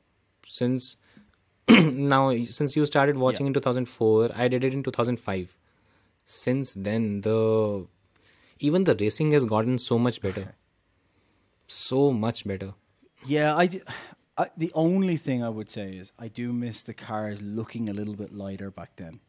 since 0.47 0.97
now. 1.69 2.35
Since 2.45 2.75
you 2.77 2.87
started 2.87 3.17
watching 3.19 3.47
in 3.47 3.53
2004, 3.55 4.31
I 4.35 4.49
did 4.49 4.65
it 4.65 4.73
in 4.73 4.83
2005. 4.83 5.59
Since 6.25 6.73
then, 6.75 7.21
the 7.23 7.87
even 8.61 8.85
the 8.85 8.95
racing 8.97 9.33
has 9.33 9.45
gotten 9.45 9.79
so 9.79 9.99
much 9.99 10.23
better. 10.23 10.55
So 11.67 12.13
much 12.13 12.47
better. 12.47 12.75
Yeah, 13.25 13.57
I. 13.57 13.69
The 14.59 14.71
only 14.75 15.17
thing 15.17 15.43
I 15.43 15.49
would 15.49 15.71
say 15.71 15.97
is 15.97 16.13
I 16.19 16.29
do 16.29 16.53
miss 16.53 16.83
the 16.83 16.93
cars 16.93 17.41
looking 17.41 17.89
a 17.89 17.93
little 17.95 18.15
bit 18.15 18.35
lighter 18.35 18.71
back 18.71 18.91
then. 18.97 19.21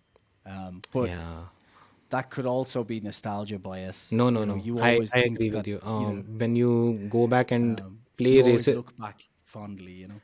Um, 0.45 0.81
but 0.91 1.09
yeah. 1.09 1.43
that 2.09 2.29
could 2.29 2.45
also 2.45 2.83
be 2.83 2.99
nostalgia 2.99 3.57
bias. 3.57 4.09
No, 4.11 4.29
no, 4.29 4.41
You 4.41 4.45
know, 4.45 4.55
no. 4.55 4.63
You 4.63 4.79
I, 4.79 4.93
always 4.93 5.13
I 5.13 5.21
think 5.21 5.37
agree 5.37 5.49
that, 5.49 5.57
with 5.59 5.67
you. 5.67 5.79
Um, 5.81 6.03
know, 6.03 6.23
when 6.37 6.55
you 6.55 7.07
go 7.09 7.27
back 7.27 7.51
and 7.51 7.79
um, 7.79 7.99
play 8.17 8.31
you 8.31 8.45
races, 8.45 8.75
look 8.75 8.97
back 8.97 9.23
fondly. 9.45 9.93
You 9.93 10.07
know. 10.09 10.21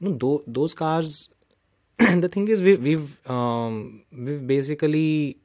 no 0.00 0.12
tho- 0.14 0.42
those 0.46 0.74
cars 0.74 1.28
the 1.98 2.28
thing 2.28 2.48
is 2.48 2.62
we, 2.62 2.74
we've 2.76 3.30
um 3.30 4.02
we've 4.10 4.46
basically 4.46 5.36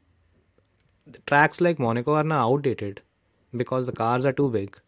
the 1.05 1.19
tracks 1.31 1.59
like 1.59 1.79
monaco 1.79 2.13
are 2.13 2.23
now 2.23 2.39
outdated 2.49 3.01
because 3.63 3.85
the 3.85 3.91
cars 3.91 4.25
are 4.25 4.31
too 4.31 4.49
big 4.49 4.79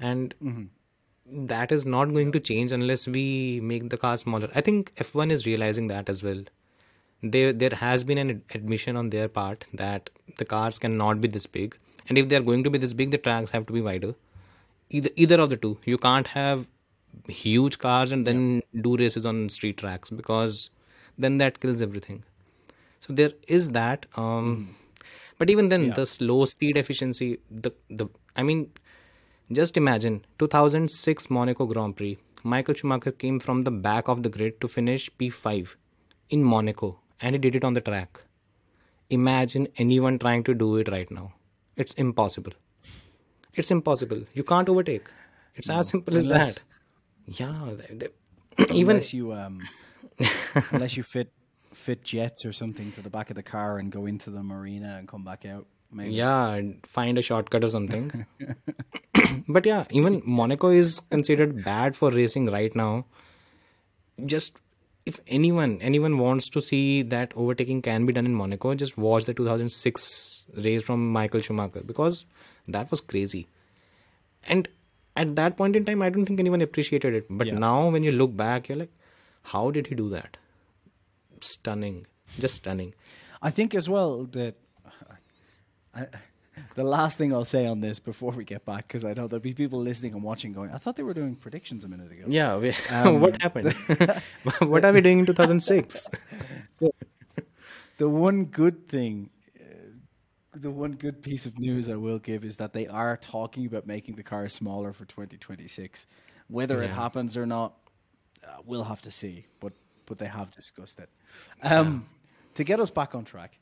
and 0.00 0.34
that 1.32 1.70
is 1.70 1.86
not 1.86 2.12
going 2.12 2.32
to 2.32 2.40
change 2.40 2.72
unless 2.72 3.06
we 3.06 3.60
make 3.60 3.88
the 3.90 3.96
car 3.96 4.16
smaller. 4.16 4.50
I 4.54 4.60
think 4.60 4.92
f1 4.96 5.30
is 5.30 5.46
realizing 5.46 5.88
that 5.88 6.08
as 6.08 6.22
well. 6.22 6.42
There 7.22 7.52
there 7.52 7.76
has 7.76 8.02
been 8.02 8.18
an 8.18 8.42
admission 8.54 8.96
on 8.96 9.10
their 9.10 9.28
part 9.28 9.64
that 9.74 10.10
the 10.38 10.44
cars 10.44 10.78
cannot 10.78 11.20
be 11.20 11.28
this 11.28 11.46
big. 11.46 11.76
And 12.08 12.18
if 12.18 12.28
they're 12.28 12.42
going 12.42 12.64
to 12.64 12.70
be 12.70 12.78
this 12.78 12.92
big 12.94 13.10
the 13.10 13.18
tracks 13.18 13.50
have 13.50 13.66
to 13.66 13.72
be 13.72 13.80
wider. 13.80 14.14
Either 14.88 15.10
either 15.16 15.40
of 15.40 15.50
the 15.50 15.56
two. 15.56 15.78
You 15.84 15.98
can't 15.98 16.26
have 16.28 16.66
huge 17.28 17.78
cars 17.78 18.12
and 18.12 18.26
then 18.26 18.62
do 18.80 18.96
races 18.96 19.26
on 19.26 19.48
street 19.50 19.76
tracks 19.76 20.10
because 20.10 20.70
then 21.18 21.38
that 21.38 21.60
kills 21.60 21.82
everything. 21.82 22.24
So 23.00 23.12
there 23.12 23.32
is 23.46 23.72
that 23.72 24.06
um 24.16 24.76
but 25.38 25.50
even 25.50 25.68
then 25.68 25.90
the 25.90 26.06
slow 26.06 26.44
speed 26.44 26.76
efficiency 26.76 27.28
the 27.50 27.72
the 27.88 28.06
i 28.36 28.42
mean 28.42 28.70
just 29.58 29.76
imagine 29.76 30.16
2006 30.38 31.28
monaco 31.36 31.66
grand 31.72 31.96
prix 31.96 32.16
michael 32.54 32.74
schumacher 32.80 33.12
came 33.22 33.38
from 33.46 33.62
the 33.68 33.70
back 33.86 34.08
of 34.08 34.22
the 34.22 34.28
grid 34.36 34.60
to 34.60 34.68
finish 34.68 35.10
p5 35.18 35.74
in 36.30 36.44
monaco 36.44 36.98
and 37.20 37.34
he 37.34 37.38
did 37.38 37.54
it 37.56 37.64
on 37.64 37.74
the 37.74 37.80
track. 37.82 38.22
Imagine 39.10 39.68
anyone 39.76 40.18
trying 40.18 40.42
to 40.44 40.54
do 40.54 40.76
it 40.78 40.88
right 40.88 41.10
now. 41.10 41.34
It's 41.76 41.92
impossible. 41.94 42.52
It's 43.54 43.70
impossible. 43.70 44.22
You 44.32 44.42
can't 44.42 44.68
overtake. 44.70 45.08
It's 45.54 45.68
as 45.68 45.88
simple 45.88 46.16
as 46.16 46.28
that. 46.28 46.60
Yeah 47.26 47.72
they- 47.80 47.94
they- 47.96 48.64
even 48.82 48.96
unless 48.96 49.12
you 49.12 49.34
um, 49.34 49.60
unless 50.70 50.96
you 50.96 51.02
fit 51.02 51.30
fit 51.74 52.02
jets 52.04 52.46
or 52.46 52.52
something 52.52 52.90
to 52.92 53.02
the 53.02 53.10
back 53.10 53.28
of 53.28 53.36
the 53.36 53.42
car 53.42 53.76
and 53.78 53.92
go 53.92 54.06
into 54.06 54.30
the 54.30 54.42
marina 54.42 54.96
and 54.98 55.06
come 55.06 55.24
back 55.24 55.44
out. 55.44 55.66
Maybe. 55.92 56.12
Yeah, 56.14 56.60
find 56.84 57.18
a 57.18 57.22
shortcut 57.22 57.64
or 57.64 57.68
something. 57.68 58.26
but 59.48 59.66
yeah, 59.66 59.84
even 59.90 60.22
Monaco 60.24 60.68
is 60.70 61.00
considered 61.10 61.64
bad 61.64 61.96
for 61.96 62.10
racing 62.10 62.46
right 62.46 62.74
now. 62.74 63.04
Just 64.26 64.52
if 65.06 65.20
anyone 65.26 65.78
anyone 65.80 66.18
wants 66.18 66.48
to 66.50 66.60
see 66.60 67.02
that 67.02 67.32
overtaking 67.34 67.80
can 67.82 68.06
be 68.06 68.12
done 68.12 68.26
in 68.26 68.34
Monaco, 68.34 68.74
just 68.74 68.98
watch 68.98 69.24
the 69.24 69.34
2006 69.34 70.46
race 70.56 70.82
from 70.82 71.10
Michael 71.12 71.40
Schumacher 71.40 71.80
because 71.86 72.26
that 72.68 72.90
was 72.90 73.00
crazy. 73.00 73.46
And 74.48 74.68
at 75.16 75.34
that 75.36 75.56
point 75.56 75.76
in 75.76 75.84
time, 75.84 76.02
I 76.02 76.10
don't 76.10 76.24
think 76.26 76.38
anyone 76.40 76.60
appreciated 76.60 77.14
it. 77.14 77.26
But 77.28 77.46
Yeah. 77.48 77.58
now, 77.58 77.88
when 77.90 78.02
you 78.02 78.12
look 78.12 78.36
back, 78.36 78.68
you're 78.68 78.78
like, 78.78 78.92
how 79.42 79.70
did 79.70 79.86
he 79.88 79.94
do 79.94 80.08
that? 80.10 80.36
Stunning, 81.40 82.06
just 82.38 82.56
stunning. 82.56 82.94
I 83.42 83.50
think 83.50 83.74
as 83.74 83.88
well 83.88 84.24
that 84.32 84.54
I, 85.94 86.06
the 86.74 86.84
last 86.84 87.18
thing 87.18 87.32
I'll 87.32 87.44
say 87.44 87.66
on 87.66 87.80
this 87.80 87.98
before 87.98 88.32
we 88.32 88.44
get 88.44 88.64
back, 88.64 88.86
because 88.86 89.04
I 89.04 89.12
know 89.14 89.26
there'll 89.26 89.40
be 89.40 89.54
people 89.54 89.80
listening 89.80 90.14
and 90.14 90.22
watching 90.22 90.52
going, 90.52 90.70
I 90.70 90.78
thought 90.78 90.96
they 90.96 91.02
were 91.02 91.14
doing 91.14 91.34
predictions 91.36 91.84
a 91.84 91.88
minute 91.88 92.12
ago. 92.12 92.24
Yeah, 92.28 92.56
we, 92.56 92.74
Um, 92.90 93.20
what 93.20 93.40
happened? 93.40 93.72
what 94.60 94.84
are 94.84 94.92
we 94.92 95.00
doing 95.00 95.20
in 95.20 95.26
2006? 95.26 96.08
The 97.98 98.08
one 98.08 98.46
good 98.46 98.88
thing, 98.88 99.30
uh, 99.60 99.64
the 100.54 100.70
one 100.70 100.92
good 100.92 101.22
piece 101.22 101.44
of 101.44 101.58
news 101.58 101.88
I 101.88 101.96
will 101.96 102.18
give 102.18 102.44
is 102.44 102.56
that 102.56 102.72
they 102.72 102.86
are 102.86 103.16
talking 103.16 103.66
about 103.66 103.86
making 103.86 104.16
the 104.16 104.22
car 104.22 104.48
smaller 104.48 104.92
for 104.92 105.04
2026. 105.04 106.06
Whether 106.48 106.82
it 106.82 106.90
happens 106.90 107.36
or 107.36 107.44
not, 107.46 107.74
uh, 108.42 108.62
we'll 108.64 108.84
have 108.84 109.02
to 109.02 109.10
see. 109.10 109.46
But 109.60 109.74
but 110.06 110.18
they 110.18 110.26
have 110.26 110.50
discussed 110.50 110.98
it. 110.98 111.08
Um, 111.62 112.08
To 112.54 112.64
get 112.64 112.80
us 112.80 112.90
back 112.90 113.14
on 113.14 113.24
track, 113.24 113.58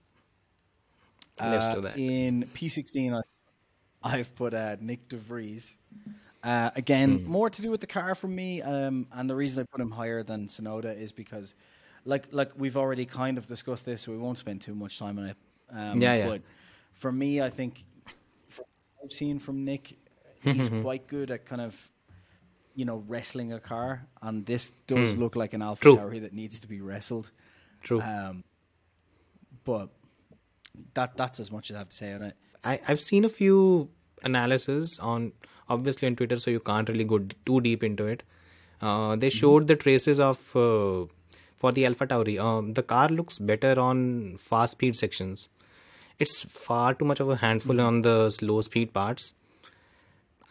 uh. 1.41 1.93
In 1.97 2.45
P16, 2.55 3.15
I, 3.15 3.23
I've 4.17 4.35
put 4.35 4.55
uh, 4.55 4.77
Nick 4.81 5.09
De 5.09 5.17
Vries. 5.17 5.77
Uh, 6.43 6.71
again, 6.77 7.19
Hmm. 7.19 7.31
more 7.31 7.51
to 7.51 7.63
do 7.63 7.71
with 7.71 7.81
the 7.81 7.87
car 7.87 8.15
for 8.15 8.29
me, 8.29 8.63
um, 8.63 9.07
and 9.13 9.29
the 9.29 9.35
reason 9.35 9.63
I 9.63 9.67
put 9.71 9.81
him 9.81 9.91
higher 9.91 10.23
than 10.23 10.47
Tsunoda 10.47 10.97
is 10.97 11.11
because, 11.11 11.55
like, 12.05 12.29
like 12.31 12.53
we've 12.57 12.77
already 12.77 13.07
kind 13.07 13.39
of 13.39 13.47
discussed 13.47 13.85
this, 13.85 14.03
so 14.03 14.13
we 14.13 14.19
won't 14.19 14.39
spend 14.39 14.61
too 14.63 14.75
much 14.75 14.99
time 14.99 15.19
on 15.19 15.25
it. 15.27 15.37
Um, 15.71 16.01
Yeah, 16.01 16.15
yeah. 16.15 16.27
But 16.29 16.43
for 16.93 17.11
me, 17.11 17.43
I 17.43 17.51
think 17.51 17.85
from 18.49 18.65
what 18.97 19.05
I've 19.05 19.13
seen 19.13 19.39
from 19.41 19.65
Nick, 19.65 19.97
he's 20.43 20.69
quite 20.69 21.09
good 21.09 21.33
at 21.33 21.45
kind 21.45 21.61
of, 21.61 21.91
you 22.77 22.85
know, 22.85 23.03
wrestling 23.09 23.53
a 23.53 23.59
car, 23.59 24.07
and 24.23 24.47
this 24.47 24.71
does 24.87 25.17
look 25.17 25.35
like 25.35 25.55
an 25.55 25.63
Alpha. 25.63 25.83
True. 25.83 25.97
Tauri 25.97 26.21
that 26.21 26.33
needs 26.33 26.61
to 26.61 26.69
be 26.69 26.81
wrestled. 26.81 27.33
True. 27.83 28.01
Um, 28.01 28.45
but 29.65 29.89
that 30.95 31.17
that's 31.17 31.41
as 31.41 31.51
much 31.51 31.71
as 31.71 31.77
I 31.77 31.79
have 31.81 31.89
to 31.89 31.95
say 31.95 32.13
on 32.13 32.23
it. 32.23 32.37
I, 32.65 32.81
I've 32.89 33.01
seen 33.01 33.25
a 33.25 33.29
few 33.29 33.89
analysis 34.23 34.99
on 34.99 35.33
obviously 35.69 36.09
on 36.09 36.17
Twitter, 36.17 36.37
so 36.37 36.51
you 36.51 36.61
can't 36.61 36.89
really 36.89 37.05
go 37.05 37.19
d- 37.19 37.37
too 37.47 37.61
deep 37.61 37.85
into 37.85 38.07
it. 38.07 38.23
Uh, 38.81 39.17
they 39.17 39.29
showed 39.29 39.67
the 39.67 39.77
traces 39.77 40.21
of 40.21 40.39
uh, 40.57 41.07
for 41.57 41.73
the 41.73 41.85
Alpha 41.87 42.07
Tauri. 42.07 42.39
Um, 42.43 42.75
the 42.75 42.83
car 42.83 43.09
looks 43.09 43.39
better 43.39 43.79
on 43.79 44.37
fast 44.39 44.73
speed 44.73 44.97
sections. 44.97 45.49
It's 46.19 46.41
far 46.43 46.95
too 46.95 47.05
much 47.05 47.21
of 47.21 47.29
a 47.31 47.37
handful 47.37 47.81
on 47.81 48.03
the 48.03 48.31
slow 48.31 48.61
speed 48.63 48.93
parts. 48.93 49.35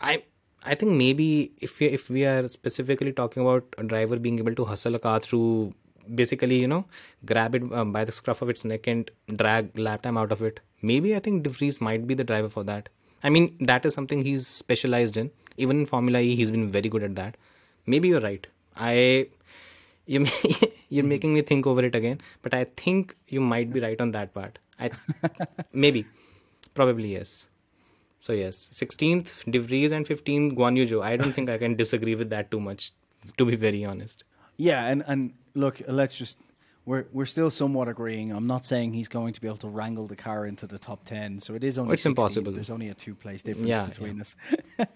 I 0.01 0.23
I 0.65 0.75
think 0.75 0.93
maybe 0.93 1.51
if 1.59 1.79
we 1.79 1.87
if 1.87 2.09
we 2.09 2.25
are 2.25 2.47
specifically 2.47 3.13
talking 3.13 3.41
about 3.41 3.75
a 3.77 3.83
driver 3.83 4.17
being 4.17 4.39
able 4.39 4.55
to 4.55 4.65
hustle 4.65 4.95
a 4.95 4.99
car 4.99 5.19
through 5.19 5.73
basically 6.15 6.59
you 6.59 6.67
know 6.67 6.85
grab 7.25 7.55
it 7.55 7.63
um, 7.71 7.91
by 7.91 8.03
the 8.05 8.11
scruff 8.11 8.41
of 8.41 8.49
its 8.49 8.65
neck 8.65 8.87
and 8.87 9.11
drag 9.35 9.77
lap 9.77 10.03
time 10.03 10.17
out 10.17 10.31
of 10.31 10.41
it, 10.41 10.59
maybe 10.81 11.15
I 11.15 11.19
think 11.19 11.43
De 11.43 11.71
might 11.81 12.07
be 12.07 12.13
the 12.13 12.23
driver 12.23 12.49
for 12.49 12.63
that. 12.63 12.89
I 13.23 13.29
mean 13.29 13.55
that 13.59 13.85
is 13.85 13.93
something 13.93 14.23
he's 14.23 14.47
specialized 14.47 15.17
in. 15.17 15.31
Even 15.57 15.79
in 15.79 15.85
Formula 15.85 16.19
E, 16.19 16.35
he's 16.35 16.51
been 16.51 16.69
very 16.69 16.87
good 16.87 17.03
at 17.03 17.15
that. 17.15 17.35
Maybe 17.85 18.09
you're 18.09 18.21
right. 18.21 18.45
I 18.75 19.27
you 20.05 20.27
you're 20.89 21.05
making 21.05 21.33
me 21.33 21.41
think 21.41 21.67
over 21.67 21.83
it 21.83 21.95
again, 21.95 22.21
but 22.41 22.53
I 22.53 22.65
think 22.65 23.15
you 23.27 23.41
might 23.41 23.73
be 23.73 23.79
right 23.79 23.99
on 23.99 24.11
that 24.11 24.33
part. 24.33 24.59
I 24.79 24.91
maybe, 25.73 26.05
probably 26.73 27.13
yes. 27.13 27.47
So 28.19 28.33
yes, 28.33 28.69
16th 28.73 29.51
De 29.51 29.95
and 29.95 30.05
15th 30.05 30.55
Guan 30.55 30.75
Yu 30.75 30.87
Zhou. 30.87 31.03
I 31.03 31.17
don't 31.17 31.33
think 31.33 31.49
I 31.49 31.57
can 31.57 31.75
disagree 31.75 32.15
with 32.15 32.29
that 32.31 32.49
too 32.49 32.59
much, 32.59 32.91
to 33.37 33.45
be 33.45 33.55
very 33.55 33.85
honest. 33.85 34.23
Yeah, 34.57 34.85
and 34.85 35.03
and 35.07 35.33
look, 35.53 35.81
let's 35.87 36.17
just 36.17 36.37
we're 36.85 37.05
we're 37.11 37.25
still 37.25 37.49
somewhat 37.49 37.87
agreeing. 37.87 38.31
I'm 38.31 38.47
not 38.47 38.65
saying 38.65 38.93
he's 38.93 39.07
going 39.07 39.33
to 39.33 39.41
be 39.41 39.47
able 39.47 39.57
to 39.57 39.67
wrangle 39.67 40.07
the 40.07 40.15
car 40.15 40.45
into 40.45 40.67
the 40.67 40.79
top 40.79 41.03
ten. 41.05 41.39
So 41.39 41.53
it 41.53 41.63
is 41.63 41.77
only 41.77 41.93
It's 41.93 42.03
16. 42.03 42.11
impossible. 42.11 42.51
There's 42.53 42.69
only 42.69 42.89
a 42.89 42.93
two 42.93 43.13
place 43.15 43.43
difference 43.43 43.67
Yeah, 43.67 43.85
between 43.85 44.21
us, 44.21 44.35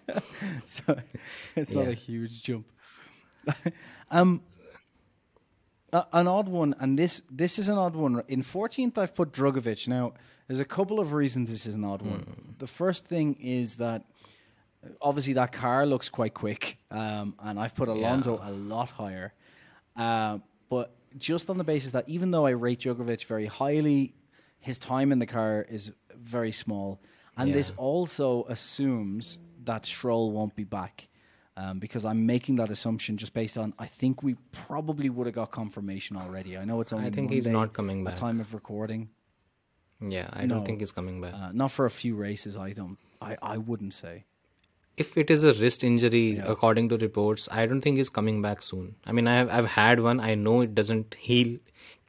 so 0.65 0.97
it's 1.55 1.73
not 1.73 1.87
a 1.87 1.93
huge 1.93 2.43
jump. 2.43 2.65
um, 4.11 4.41
a- 5.93 6.07
an 6.13 6.27
odd 6.27 6.47
one, 6.49 6.75
and 6.79 6.97
this 6.97 7.21
this 7.29 7.59
is 7.59 7.69
an 7.69 7.77
odd 7.77 7.95
one. 7.95 8.23
In 8.27 8.41
14th, 8.41 8.97
I've 8.97 9.13
put 9.15 9.31
Drugovich. 9.31 9.87
Now, 9.87 10.13
there's 10.47 10.59
a 10.59 10.65
couple 10.65 10.99
of 10.99 11.13
reasons 11.13 11.51
this 11.51 11.65
is 11.65 11.75
an 11.75 11.83
odd 11.83 12.01
one. 12.01 12.55
The 12.59 12.67
first 12.67 13.05
thing 13.05 13.35
is 13.39 13.75
that 13.75 14.03
obviously 15.01 15.33
that 15.33 15.51
car 15.51 15.85
looks 15.85 16.09
quite 16.09 16.33
quick, 16.33 16.77
um, 16.89 17.35
and 17.39 17.59
I've 17.59 17.75
put 17.75 17.89
Alonso 17.89 18.39
a 18.41 18.51
lot 18.51 18.89
higher. 18.89 19.33
Uh, 20.01 20.39
but 20.69 20.87
just 21.17 21.49
on 21.49 21.57
the 21.57 21.63
basis 21.63 21.91
that 21.91 22.05
even 22.15 22.31
though 22.31 22.45
I 22.45 22.51
rate 22.51 22.79
Drugovich 22.79 23.25
very 23.25 23.45
highly, 23.45 24.13
his 24.59 24.77
time 24.79 25.11
in 25.11 25.19
the 25.19 25.25
car 25.37 25.65
is 25.69 25.91
very 26.15 26.51
small, 26.51 26.99
and 27.37 27.53
this 27.53 27.71
also 27.77 28.45
assumes 28.55 29.37
that 29.65 29.85
Stroll 29.85 30.31
won't 30.31 30.55
be 30.55 30.63
back. 30.63 31.07
Um, 31.57 31.79
because 31.79 32.05
I'm 32.05 32.25
making 32.25 32.55
that 32.61 32.69
assumption 32.71 33.17
just 33.17 33.33
based 33.33 33.57
on 33.57 33.73
I 33.77 33.85
think 33.85 34.23
we 34.23 34.33
probably 34.53 35.09
would 35.09 35.27
have 35.27 35.35
got 35.35 35.51
confirmation 35.51 36.15
already. 36.15 36.57
I 36.57 36.63
know 36.63 36.79
it's 36.79 36.93
only 36.93 37.07
I 37.07 37.11
think 37.11 37.29
he's 37.29 37.49
not 37.49 37.73
coming 37.73 37.99
at 37.99 38.05
back. 38.05 38.15
time 38.15 38.39
of 38.39 38.53
recording, 38.53 39.09
Yeah, 39.99 40.29
I 40.31 40.45
No. 40.45 40.55
don't 40.55 40.65
think 40.65 40.79
he's 40.79 40.93
coming 40.93 41.19
back. 41.21 41.33
uh, 41.33 41.51
not 41.51 41.69
for 41.71 41.85
a 41.85 41.89
few 41.91 42.15
races. 42.15 42.55
I 42.55 42.71
don't. 42.79 42.97
I, 43.21 43.31
I 43.55 43.57
wouldn't 43.57 43.93
say. 43.93 44.15
If 44.97 45.17
it 45.17 45.29
is 45.31 45.43
a 45.43 45.53
wrist 45.53 45.83
injury, 45.83 46.23
Yeah. 46.37 46.45
according 46.53 46.89
to 46.89 46.97
reports, 46.97 47.47
I 47.51 47.65
don't 47.65 47.81
think 47.81 47.97
he's 47.97 48.09
coming 48.09 48.41
back 48.41 48.61
soon. 48.61 48.95
I 49.05 49.11
mean, 49.11 49.27
I've 49.27 49.49
I've 49.49 49.69
had 49.75 49.99
one. 50.01 50.19
I 50.19 50.35
know 50.35 50.61
it 50.61 50.75
doesn't 50.75 51.15
heal 51.15 51.57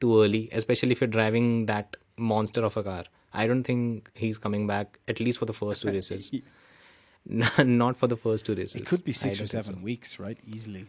too 0.00 0.22
early, 0.22 0.48
especially 0.52 0.92
if 0.92 1.00
you're 1.00 1.14
driving 1.18 1.66
that 1.66 1.96
monster 2.16 2.64
of 2.64 2.76
a 2.76 2.82
car. 2.82 3.04
I 3.32 3.46
don't 3.46 3.64
think 3.64 4.10
he's 4.14 4.38
coming 4.38 4.66
back 4.66 4.98
at 5.08 5.20
least 5.20 5.38
for 5.38 5.46
the 5.46 5.52
first 5.60 5.82
two 5.82 5.88
races. 5.98 6.30
Not 7.26 7.96
for 7.96 8.06
the 8.08 8.16
first 8.16 8.46
two 8.46 8.54
races. 8.54 8.80
It 8.80 8.86
could 8.86 9.04
be 9.04 9.12
six 9.12 9.40
or 9.40 9.46
seven 9.46 9.74
so. 9.76 9.80
weeks, 9.80 10.18
right? 10.18 10.38
Easily. 10.46 10.86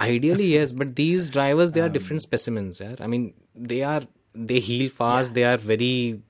Ideally, 0.00 0.46
yes, 0.54 0.72
but 0.72 0.94
these 0.96 1.28
drivers 1.36 1.70
Um, 1.70 1.74
they 1.74 1.80
are 1.80 1.88
different 1.88 2.22
specimens. 2.22 2.80
Yeah, 2.80 2.96
I 3.00 3.06
mean 3.06 3.34
they 3.54 3.82
are 3.82 4.02
they 4.34 4.58
heal 4.60 4.90
fast. 4.90 5.34
They 5.34 5.44
are 5.44 5.56
very 5.56 6.20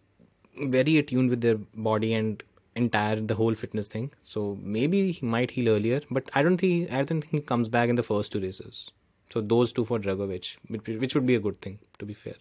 very 0.76 0.98
attuned 0.98 1.30
with 1.30 1.40
their 1.40 1.56
body 1.88 2.12
and 2.14 2.42
entire 2.76 3.16
the 3.32 3.34
whole 3.34 3.54
fitness 3.54 3.88
thing. 3.88 4.10
So 4.22 4.56
maybe 4.60 5.12
he 5.12 5.26
might 5.26 5.50
heal 5.52 5.68
earlier, 5.70 6.00
but 6.10 6.30
I 6.34 6.42
don't 6.42 6.58
think 6.58 6.90
I 6.92 6.96
don't 7.02 7.20
think 7.22 7.30
he 7.30 7.40
comes 7.40 7.68
back 7.68 7.88
in 7.88 7.96
the 7.96 8.02
first 8.02 8.32
two 8.32 8.40
races. 8.40 8.90
So 9.32 9.40
those 9.40 9.72
two 9.72 9.84
for 9.84 9.98
Drugovich, 9.98 10.56
which, 10.68 10.86
which 11.04 11.14
would 11.14 11.26
be 11.26 11.34
a 11.34 11.40
good 11.40 11.60
thing 11.60 11.78
to 11.98 12.04
be 12.06 12.14
fair. 12.14 12.34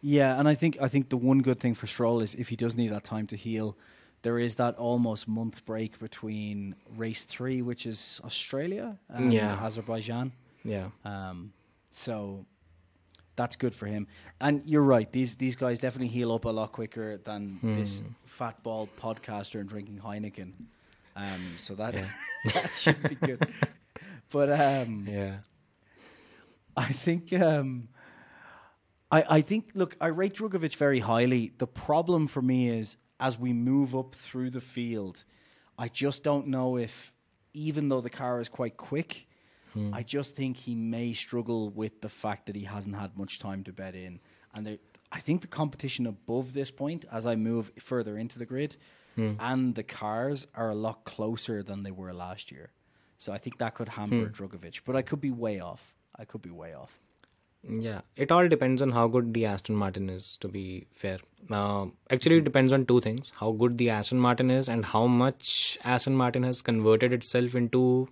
Yeah, 0.00 0.38
and 0.38 0.48
I 0.48 0.54
think 0.54 0.78
I 0.80 0.88
think 0.88 1.08
the 1.08 1.16
one 1.16 1.40
good 1.42 1.60
thing 1.60 1.74
for 1.74 1.86
Stroll 1.86 2.20
is 2.20 2.34
if 2.34 2.48
he 2.48 2.56
does 2.56 2.76
need 2.76 2.88
that 2.92 3.04
time 3.04 3.26
to 3.28 3.36
heal, 3.36 3.76
there 4.22 4.38
is 4.38 4.54
that 4.56 4.76
almost 4.76 5.28
month 5.28 5.64
break 5.66 5.98
between 5.98 6.74
race 6.96 7.24
three, 7.24 7.60
which 7.62 7.84
is 7.86 8.20
Australia, 8.24 8.98
and 9.08 9.32
Yeah. 9.32 9.58
Azerbaijan. 9.66 10.32
Yeah, 10.64 10.88
Um, 11.04 11.52
so 11.90 12.46
that's 13.36 13.56
good 13.56 13.74
for 13.74 13.86
him. 13.86 14.06
And 14.40 14.62
you're 14.66 14.82
right; 14.82 15.10
these 15.12 15.36
these 15.36 15.56
guys 15.56 15.78
definitely 15.78 16.08
heal 16.08 16.32
up 16.32 16.44
a 16.44 16.50
lot 16.50 16.72
quicker 16.72 17.18
than 17.18 17.60
this 17.76 18.00
Hmm. 18.00 18.06
fat 18.24 18.62
bald 18.62 18.88
podcaster 18.96 19.60
and 19.60 19.68
drinking 19.68 19.98
Heineken. 20.04 20.52
Um, 21.16 21.54
so 21.56 21.74
that 21.74 21.94
Yeah. 21.94 22.08
that 22.54 22.72
should 22.74 23.02
be 23.08 23.14
good. 23.14 23.46
But 24.30 24.50
um, 24.50 25.06
yeah, 25.08 25.38
I 26.76 26.92
think 26.92 27.32
um, 27.32 27.88
I 29.10 29.24
I 29.38 29.40
think 29.42 29.70
look, 29.74 29.96
I 30.00 30.08
rate 30.08 30.34
Drugovich 30.34 30.76
very 30.76 30.98
highly. 31.00 31.52
The 31.58 31.66
problem 31.66 32.26
for 32.26 32.42
me 32.42 32.68
is 32.68 32.96
as 33.20 33.38
we 33.38 33.52
move 33.52 33.94
up 33.94 34.14
through 34.14 34.50
the 34.50 34.60
field, 34.60 35.24
I 35.78 35.88
just 35.88 36.24
don't 36.24 36.48
know 36.48 36.76
if 36.76 37.12
even 37.52 37.88
though 37.88 38.00
the 38.00 38.10
car 38.10 38.40
is 38.40 38.48
quite 38.48 38.76
quick, 38.76 39.28
Mm-hmm. 39.76 39.94
I 39.94 40.02
just 40.02 40.36
think 40.36 40.56
he 40.56 40.74
may 40.74 41.12
struggle 41.14 41.70
with 41.70 42.00
the 42.00 42.08
fact 42.08 42.46
that 42.46 42.56
he 42.56 42.64
hasn't 42.64 42.96
had 42.96 43.16
much 43.16 43.38
time 43.38 43.64
to 43.64 43.72
bed 43.72 43.94
in. 43.94 44.20
And 44.54 44.66
there, 44.66 44.78
I 45.10 45.18
think 45.18 45.40
the 45.40 45.48
competition 45.48 46.06
above 46.06 46.52
this 46.52 46.70
point, 46.70 47.04
as 47.10 47.26
I 47.26 47.36
move 47.36 47.72
further 47.78 48.16
into 48.18 48.38
the 48.38 48.46
grid, 48.46 48.76
hmm. 49.16 49.32
and 49.38 49.74
the 49.74 49.82
cars 49.82 50.46
are 50.54 50.70
a 50.70 50.74
lot 50.74 51.04
closer 51.04 51.62
than 51.62 51.82
they 51.82 51.90
were 51.90 52.12
last 52.12 52.52
year. 52.52 52.70
So 53.18 53.32
I 53.32 53.38
think 53.38 53.58
that 53.58 53.74
could 53.74 53.88
hamper 53.88 54.26
hmm. 54.26 54.32
Drugovich, 54.32 54.82
but 54.84 54.96
I 54.96 55.02
could 55.02 55.20
be 55.20 55.30
way 55.30 55.60
off. 55.60 55.94
I 56.16 56.24
could 56.24 56.42
be 56.42 56.50
way 56.50 56.74
off. 56.74 57.00
Yeah, 57.66 58.02
it 58.14 58.30
all 58.30 58.46
depends 58.46 58.82
on 58.82 58.90
how 58.90 59.08
good 59.08 59.32
the 59.32 59.46
Aston 59.46 59.74
Martin 59.74 60.10
is, 60.10 60.36
to 60.42 60.48
be 60.48 60.86
fair. 60.92 61.18
Uh, 61.50 61.86
actually, 62.10 62.36
it 62.36 62.40
hmm. 62.40 62.44
depends 62.44 62.72
on 62.72 62.86
two 62.86 63.00
things 63.00 63.32
how 63.36 63.52
good 63.52 63.78
the 63.78 63.90
Aston 63.90 64.20
Martin 64.20 64.50
is 64.50 64.68
and 64.68 64.84
how 64.84 65.06
much 65.06 65.78
Aston 65.84 66.14
Martin 66.14 66.42
has 66.42 66.60
converted 66.62 67.12
itself 67.12 67.54
into 67.54 68.08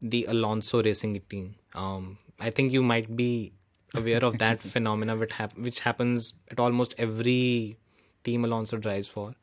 the 0.00 0.24
Alonso 0.26 0.82
racing 0.82 1.20
team. 1.28 1.56
Um, 1.74 2.18
I 2.40 2.50
think 2.50 2.72
you 2.72 2.82
might 2.82 3.16
be 3.16 3.52
aware 3.94 4.24
of 4.24 4.38
that 4.38 4.62
phenomena 4.74 5.16
which, 5.16 5.32
hap- 5.32 5.58
which 5.58 5.80
happens 5.80 6.34
at 6.50 6.58
almost 6.58 6.94
every 6.98 7.78
team 8.24 8.44
Alonso 8.44 8.76
drives 8.76 9.08
for. 9.08 9.34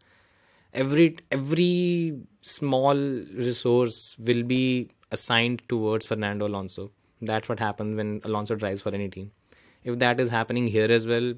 Every 0.74 1.18
every 1.32 2.18
small 2.42 2.96
resource 2.96 4.18
will 4.20 4.44
be 4.44 4.90
assigned 5.12 5.62
towards 5.70 6.06
Fernando 6.06 6.48
Alonso. 6.48 6.92
That's 7.22 7.48
what 7.48 7.60
happens 7.60 7.96
when 7.96 8.20
Alonso 8.26 8.56
drives 8.56 8.82
for 8.82 8.94
any 8.94 9.08
team. 9.08 9.32
If 9.86 10.00
that 10.00 10.20
is 10.20 10.30
happening 10.30 10.68
here 10.68 10.92
as 10.92 11.08
well, 11.08 11.34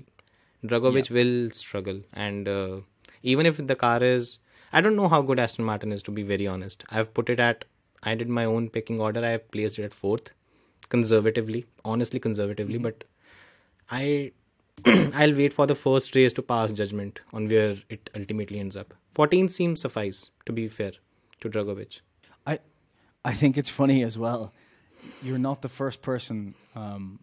Drugovich 0.66 1.12
will 1.12 1.52
struggle. 1.52 2.02
And 2.14 2.48
uh, 2.48 2.78
even 3.22 3.46
if 3.46 3.58
the 3.66 3.76
car 3.76 4.04
is, 4.04 4.40
I 4.74 4.82
don't 4.82 4.96
know 4.96 5.08
how 5.08 5.22
good 5.22 5.40
Aston 5.40 5.66
Martin 5.66 5.92
is 5.92 6.02
to 6.04 6.12
be 6.12 6.24
very 6.24 6.48
honest. 6.48 6.84
I've 6.90 7.14
put 7.14 7.30
it 7.30 7.40
at, 7.40 7.66
I 8.04 8.16
did 8.16 8.30
my 8.30 8.46
own 8.46 8.70
picking 8.70 9.00
order. 9.02 9.24
I 9.26 9.30
have 9.30 9.50
placed 9.52 9.80
it 9.80 9.84
at 9.84 9.94
fourth, 9.94 10.32
conservatively, 10.90 11.66
honestly 11.84 12.20
conservatively. 12.20 12.78
But 12.78 13.04
I, 13.90 14.32
I'll 14.86 15.34
wait 15.36 15.54
for 15.54 15.66
the 15.66 15.76
first 15.76 16.16
race 16.16 16.34
to 16.34 16.42
pass 16.42 16.72
judgment 16.74 17.20
on 17.34 17.48
where 17.48 17.78
it 17.90 18.10
ultimately 18.16 18.60
ends 18.60 18.78
up. 18.78 18.94
14 19.16 19.50
seems 19.50 19.82
suffice 19.82 20.30
to 20.46 20.54
be 20.54 20.68
fair 20.68 20.92
to 21.42 21.50
Drugovich. 21.50 22.02
I, 22.46 22.60
I 23.26 23.34
think 23.34 23.58
it's 23.58 23.70
funny 23.70 24.04
as 24.04 24.18
well. 24.18 24.54
You're 25.24 25.40
not 25.40 25.62
the 25.62 25.70
first 25.70 26.02
person 26.02 26.54
um, 26.76 27.20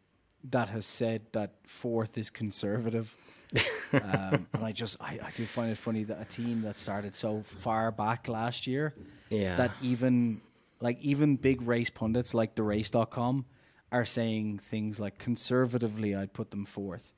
that 0.51 0.69
has 0.71 0.87
said 0.87 1.23
that 1.33 1.53
fourth 1.67 2.19
is 2.19 2.31
conservative. 2.31 3.15
um, 3.93 4.47
and 4.53 4.65
I 4.65 4.73
just 4.73 4.97
I, 5.01 5.21
I 5.23 5.31
do 5.37 5.47
find 5.47 5.71
it 5.71 5.79
funny 5.79 6.03
that 6.05 6.21
a 6.21 6.25
team 6.25 6.63
that 6.63 6.77
started 6.77 7.15
so 7.15 7.43
far 7.45 7.93
back 7.93 8.27
last 8.27 8.67
year 8.67 8.95
Yeah. 9.31 9.55
that 9.57 9.71
even 9.81 10.41
like 10.81 10.99
even 11.01 11.37
big 11.37 11.63
race 11.63 11.91
pundits 11.91 12.35
like 12.35 12.55
the 12.55 12.63
race.com 12.63 13.47
are 13.93 14.05
saying 14.05 14.59
things 14.59 14.99
like 14.99 15.19
conservatively 15.19 16.15
I'd 16.15 16.33
put 16.33 16.51
them 16.51 16.65
fourth. 16.65 17.13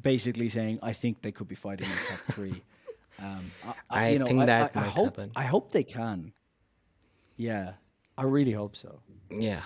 Basically 0.00 0.48
saying 0.48 0.78
I 0.82 0.92
think 0.92 1.22
they 1.22 1.32
could 1.32 1.48
be 1.48 1.54
fighting 1.54 1.86
in 1.86 1.92
the 1.92 2.08
top 2.08 2.20
three. 2.34 2.62
Um, 3.18 3.50
I, 3.64 3.74
I 3.90 4.08
you 4.10 4.18
know, 4.18 4.26
think 4.26 4.40
I, 4.40 4.46
that 4.46 4.72
I, 4.74 4.80
I 4.80 4.82
might 4.82 4.90
hope 4.90 5.16
happen. 5.16 5.32
I 5.36 5.44
hope 5.44 5.72
they 5.72 5.84
can. 5.84 6.32
Yeah, 7.36 7.72
I 8.16 8.24
really 8.24 8.52
hope 8.52 8.76
so. 8.76 9.00
Yeah. 9.30 9.62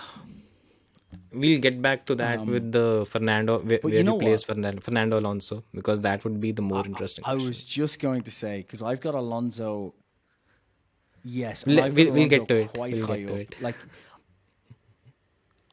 We'll 1.31 1.59
get 1.59 1.81
back 1.81 2.05
to 2.05 2.15
that 2.15 2.45
with 2.45 2.71
the 2.71 3.05
Fernando, 3.07 3.59
where, 3.59 3.79
Um, 3.83 3.91
you 3.91 4.03
know 4.03 4.17
place 4.17 4.41
what? 4.41 4.55
Fernando, 4.55 4.81
Fernando 4.81 5.19
Alonso, 5.19 5.63
because 5.73 6.01
that 6.01 6.23
would 6.23 6.39
be 6.39 6.51
the 6.51 6.61
more 6.61 6.85
interesting. 6.85 7.23
I 7.25 7.35
was 7.35 7.63
just 7.63 7.99
going 7.99 8.21
to 8.23 8.31
say 8.31 8.57
because 8.59 8.81
I've 8.81 9.01
got 9.01 9.15
Alonso. 9.15 9.93
Yes, 11.27 11.65
Le- 11.65 11.89
we'll- 11.91 12.11
we'll 12.13 12.29
get 12.29 12.47
to 12.47 12.55
it. 12.55 12.73
Quite 12.73 12.93
We'll 12.93 13.07
high 13.07 13.23
up. 13.23 13.29
it. 13.39 13.55
Like, 13.61 13.75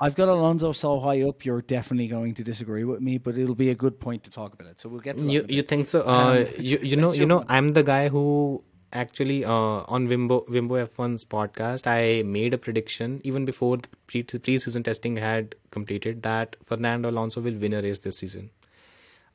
I've 0.01 0.17
got 0.17 0.29
Alonso 0.29 0.73
so 0.73 0.99
high 0.99 1.23
up. 1.23 1.45
You're 1.45 1.61
definitely 1.63 2.09
going 2.09 2.35
to 2.35 2.43
disagree 2.43 2.85
with 2.85 3.01
me, 3.01 3.19
but 3.19 3.37
it'll 3.39 3.55
be 3.55 3.71
a 3.71 3.75
good 3.75 4.01
point 4.01 4.25
to 4.25 4.31
talk 4.31 4.55
about 4.55 4.69
it. 4.69 4.81
So 4.81 4.89
we'll 4.89 5.01
get 5.01 5.19
to 5.19 5.27
you 5.31 5.45
you 5.49 5.63
think 5.63 5.87
so? 5.87 6.01
Uh, 6.03 6.47
Um, 6.49 6.55
you 6.59 6.79
you 6.83 6.97
know 7.03 7.13
you 7.13 7.27
know. 7.27 7.45
I'm 7.49 7.73
the 7.75 7.83
guy 7.85 8.09
who 8.09 8.65
actually 8.93 9.45
uh, 9.45 9.53
on 9.97 10.09
Wimbo 10.09 10.47
Wimbo 10.49 10.81
F1's 10.87 11.25
podcast 11.25 11.87
I 11.87 12.23
made 12.23 12.53
a 12.55 12.59
prediction 12.59 13.21
even 13.25 13.45
before 13.45 13.77
the 13.77 13.89
pre 14.07 14.23
pre-season 14.25 14.83
testing 14.83 15.17
had 15.19 15.55
completed 15.71 16.23
that 16.23 16.57
Fernando 16.73 17.11
Alonso 17.11 17.41
will 17.41 17.55
win 17.67 17.73
a 17.75 17.83
race 17.83 18.01
this 18.01 18.19
season. 18.19 18.51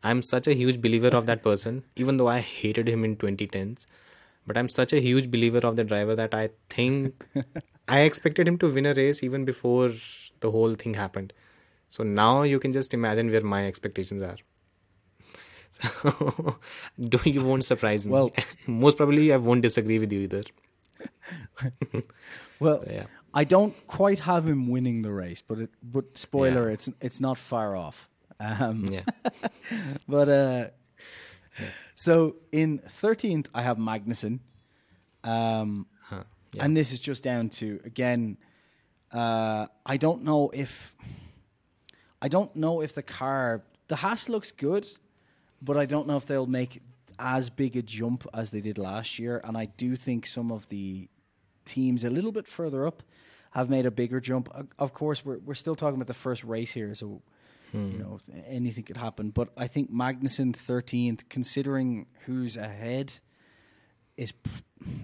I'm 0.04 0.22
such 0.22 0.48
a 0.48 0.54
huge 0.54 0.82
believer 0.82 1.08
of 1.22 1.26
that 1.28 1.42
person, 1.50 1.84
even 1.96 2.18
though 2.18 2.28
I 2.28 2.40
hated 2.42 2.90
him 2.90 3.06
in 3.06 3.16
2010s. 3.16 3.86
But 4.48 4.58
I'm 4.58 4.70
such 4.70 4.94
a 4.94 5.02
huge 5.02 5.30
believer 5.30 5.60
of 5.60 5.76
the 5.76 5.84
driver 5.84 6.16
that 6.16 6.34
I 6.34 6.50
think 6.70 7.28
I 7.88 8.00
expected 8.02 8.48
him 8.48 8.58
to 8.60 8.72
win 8.74 8.86
a 8.86 8.94
race 8.94 9.22
even 9.24 9.44
before 9.46 9.92
the 10.40 10.52
whole 10.52 10.76
thing 10.76 10.94
happened. 10.94 11.34
So 11.90 12.04
now 12.04 12.44
you 12.44 12.60
can 12.60 12.74
just 12.74 12.94
imagine 12.94 13.30
where 13.32 13.42
my 13.42 13.66
expectations 13.68 14.22
are. 14.22 14.38
So 15.80 16.58
do 17.16 17.20
you 17.30 17.44
won't 17.46 17.64
surprise 17.64 18.06
me. 18.08 18.14
Well- 18.14 18.32
most 18.66 18.98
probably 18.98 19.32
I 19.34 19.38
won't 19.38 19.62
disagree 19.62 20.00
with 20.00 20.12
you 20.12 20.22
either. 20.22 20.44
Well, 22.60 22.84
yeah. 22.90 23.06
I 23.34 23.44
don't 23.44 23.76
quite 23.88 24.20
have 24.20 24.48
him 24.48 24.68
winning 24.70 25.04
the 25.04 25.12
race, 25.12 25.42
but 25.42 25.60
it, 25.60 25.70
but 25.84 26.18
spoiler, 26.18 26.68
Yeah. 26.68 26.74
it's 26.74 26.90
it's 27.02 27.20
not 27.20 27.38
far 27.38 27.76
off. 27.76 28.10
Um, 28.40 28.86
Yeah. 28.92 29.04
but 30.08 30.30
uh, 30.30 30.68
so 31.96 32.36
in 32.52 32.80
thirteenth, 32.80 33.50
I 33.54 33.62
have 33.62 33.78
Magnussen, 33.78 34.40
um, 35.24 35.86
Huh. 36.02 36.24
and 36.60 36.76
this 36.76 36.92
is 36.92 37.00
just 37.00 37.24
down 37.24 37.50
to 37.50 37.80
again. 37.84 38.38
Uh, 39.12 39.68
I 39.86 39.98
don't 39.98 40.24
know 40.24 40.50
if 40.54 40.96
I 42.22 42.28
don't 42.28 42.56
know 42.56 42.82
if 42.82 42.94
the 42.94 43.04
car 43.04 43.64
the 43.88 43.96
Haas 43.96 44.28
looks 44.30 44.52
good, 44.52 44.86
but 45.62 45.78
I 45.78 45.86
don't 45.86 46.08
know 46.08 46.18
if 46.18 46.26
they'll 46.26 46.46
make 46.46 46.82
as 47.20 47.50
big 47.50 47.76
a 47.78 47.82
jump 47.82 48.28
as 48.34 48.52
they 48.52 48.62
did 48.62 48.78
last 48.78 49.18
year. 49.18 49.42
And 49.44 49.58
I 49.58 49.66
do 49.66 49.96
think 49.96 50.26
some 50.26 50.52
of 50.52 50.68
the 50.68 51.08
teams 51.66 52.04
a 52.04 52.10
little 52.10 52.32
bit 52.32 52.48
further 52.48 52.86
up 52.86 53.02
have 53.52 53.70
made 53.70 53.86
a 53.86 53.92
bigger 53.92 54.20
jump. 54.20 54.50
Of 54.78 54.94
course, 54.94 55.24
we're 55.26 55.40
we're 55.40 55.56
still 55.56 55.76
talking 55.76 55.96
about 55.96 56.08
the 56.08 56.14
first 56.14 56.44
race 56.44 56.72
here, 56.74 56.94
so 56.96 57.22
you 57.92 57.98
know 58.00 58.20
anything 58.48 58.84
could 58.84 58.98
happen. 58.98 59.30
But 59.32 59.50
I 59.58 59.68
think 59.68 59.92
Magnussen 59.92 60.56
thirteenth, 60.56 61.28
considering 61.30 62.08
who's 62.26 62.58
ahead, 62.58 63.14
is, 64.16 64.34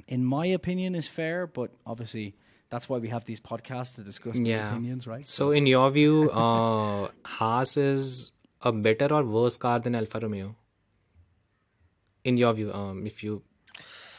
in 0.07 0.25
my 0.25 0.45
opinion, 0.45 0.95
is 0.95 1.07
fair. 1.07 1.47
But 1.47 1.71
obviously, 1.85 2.35
that's 2.69 2.89
why 2.89 2.97
we 2.97 3.09
have 3.09 3.25
these 3.25 3.39
podcasts 3.39 3.95
to 3.95 4.01
discuss 4.03 4.35
these 4.35 4.47
Yeah. 4.47 4.69
opinions, 4.69 5.07
right? 5.07 5.27
So 5.27 5.51
in 5.51 5.67
your 5.67 5.89
view, 5.91 6.29
uh, 6.31 7.11
Haas 7.25 7.77
is 7.77 8.31
a 8.61 8.71
better 8.71 9.13
or 9.13 9.23
worse 9.23 9.57
car 9.57 9.79
than 9.79 9.95
Alfa 9.95 10.19
Romeo? 10.19 10.55
In 12.23 12.37
your 12.37 12.53
view, 12.53 12.71
um, 12.73 13.05
if 13.05 13.23
you 13.23 13.43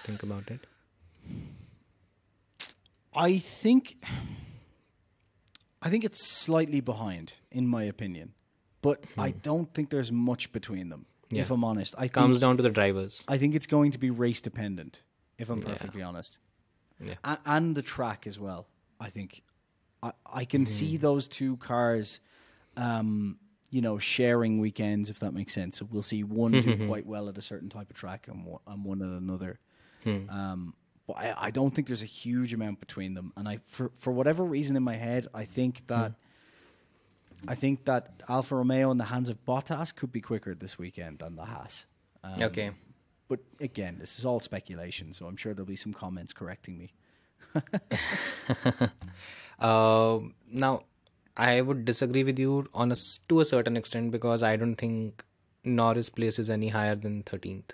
think 0.07 0.23
about 0.23 0.51
it. 0.51 0.67
I 3.15 3.39
think 3.39 3.97
I 5.81 5.91
think 5.91 6.05
it's 6.05 6.27
slightly 6.27 6.81
behind, 6.81 7.35
in 7.51 7.67
my 7.69 7.85
opinion. 7.85 8.33
But 8.85 9.03
I 9.19 9.31
don't 9.31 9.73
think 9.75 9.89
there's 9.91 10.13
much 10.13 10.53
between 10.53 10.91
them. 10.91 11.07
If 11.31 11.49
Hmm. 11.49 11.55
I'm 11.55 11.65
honest, 11.65 11.95
I 11.97 12.03
think, 12.03 12.13
Comes 12.13 12.39
down 12.41 12.57
to 12.59 12.63
the 12.63 12.69
drivers. 12.71 13.25
I 13.27 13.39
think 13.39 13.55
it's 13.55 13.67
going 13.67 13.91
to 13.93 13.99
be 13.99 14.11
race 14.11 14.41
dependent. 14.43 15.01
If 15.39 15.49
I'm 15.51 15.61
perfectly 15.63 16.03
honest, 16.03 16.39
Yeah. 17.05 17.15
A- 17.25 17.39
and 17.47 17.75
the 17.75 17.83
track 17.83 18.27
as 18.27 18.39
well. 18.39 18.69
I 19.01 19.09
think 19.11 19.43
I, 20.03 20.13
I 20.27 20.45
can 20.45 20.63
Hmm. 20.63 20.67
see 20.67 20.97
those 20.99 21.27
two 21.27 21.57
cars, 21.57 22.21
um, 22.77 23.39
you 23.71 23.81
know, 23.81 23.99
sharing 23.99 24.61
weekends 24.61 25.09
if 25.11 25.19
that 25.21 25.33
makes 25.33 25.55
sense. 25.55 25.79
So 25.79 25.89
we'll 25.91 26.03
see 26.03 26.23
one 26.23 26.53
do 26.53 26.77
quite 26.87 27.07
well 27.07 27.29
at 27.31 27.39
a 27.39 27.43
certain 27.43 27.69
type 27.71 27.89
of 27.91 27.97
track 27.97 28.29
and 28.29 28.45
one, 28.45 28.61
and 28.67 28.85
one 28.85 29.01
at 29.03 29.09
another. 29.09 29.59
Hmm. 30.05 30.29
Um, 30.29 30.75
but 31.07 31.15
I, 31.17 31.35
I 31.47 31.51
don't 31.51 31.75
think 31.75 31.87
there's 31.89 32.03
a 32.03 32.07
huge 32.25 32.53
amount 32.53 32.81
between 32.81 33.15
them. 33.15 33.33
And 33.37 33.49
I, 33.49 33.61
for 33.65 33.91
for 33.99 34.13
whatever 34.13 34.45
reason 34.45 34.77
in 34.77 34.83
my 34.83 34.97
head, 34.97 35.27
I 35.35 35.45
think 35.47 35.87
that. 35.89 36.13
I 37.49 37.55
think 37.55 37.85
that 37.85 38.23
Alfa 38.29 38.57
Romeo 38.57 38.91
in 38.91 38.99
the 38.99 39.05
hands 39.05 39.29
of 39.29 39.45
Bottas 39.45 39.95
could 39.95 40.13
be 40.13 40.21
quicker 40.21 40.55
this 40.55 40.79
weekend 40.79 41.19
than 41.21 41.37
the 41.37 41.45
Haas. 41.45 41.87
Um, 42.23 42.43
okay. 42.43 42.71
But 43.29 43.41
again, 43.61 43.97
this 43.99 44.19
is 44.19 44.25
all 44.25 44.41
speculation, 44.41 45.13
so 45.13 45.27
I'm 45.27 45.37
sure 45.37 45.55
there'll 45.55 45.67
be 45.67 45.77
some 45.77 45.93
comments 45.93 46.33
correcting 46.33 46.79
me. 46.79 46.93
Uh, 49.59 50.21
now, 50.51 50.85
I 51.37 51.61
would 51.61 51.85
disagree 51.85 52.25
with 52.25 52.39
you 52.39 52.67
on 52.75 52.93
a 52.93 52.97
to 53.29 53.41
a 53.41 53.45
certain 53.45 53.77
extent 53.77 54.11
because 54.11 54.43
I 54.43 54.57
don't 54.57 54.77
think 54.77 55.25
Norris 55.65 56.09
places 56.11 56.51
any 56.51 56.69
higher 56.69 56.95
than 56.95 57.23
13th. 57.23 57.71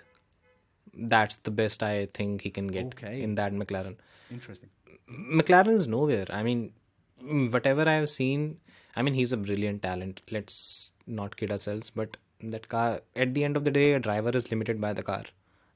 That's 0.93 1.35
the 1.37 1.51
best 1.51 1.83
I 1.83 2.07
think 2.13 2.41
he 2.41 2.49
can 2.49 2.67
get 2.67 2.87
Okay. 2.87 3.21
in 3.21 3.35
that 3.35 3.53
McLaren. 3.53 3.97
Interesting. 4.29 4.69
McLaren 5.09 5.75
is 5.75 5.87
nowhere. 5.87 6.25
I 6.29 6.43
mean, 6.43 6.73
whatever 7.21 7.87
I 7.87 7.93
have 7.95 8.09
seen, 8.09 8.57
I 8.95 9.01
mean, 9.01 9.13
he's 9.13 9.31
a 9.31 9.37
brilliant 9.37 9.83
talent. 9.83 10.21
Let's 10.29 10.91
not 11.07 11.37
kid 11.37 11.51
ourselves. 11.51 11.89
But 11.89 12.17
that 12.41 12.67
car, 12.69 13.01
at 13.15 13.33
the 13.33 13.43
end 13.43 13.55
of 13.55 13.63
the 13.63 13.71
day, 13.71 13.93
a 13.93 13.99
driver 13.99 14.29
is 14.29 14.51
limited 14.51 14.81
by 14.81 14.93
the 14.93 15.03
car. 15.03 15.23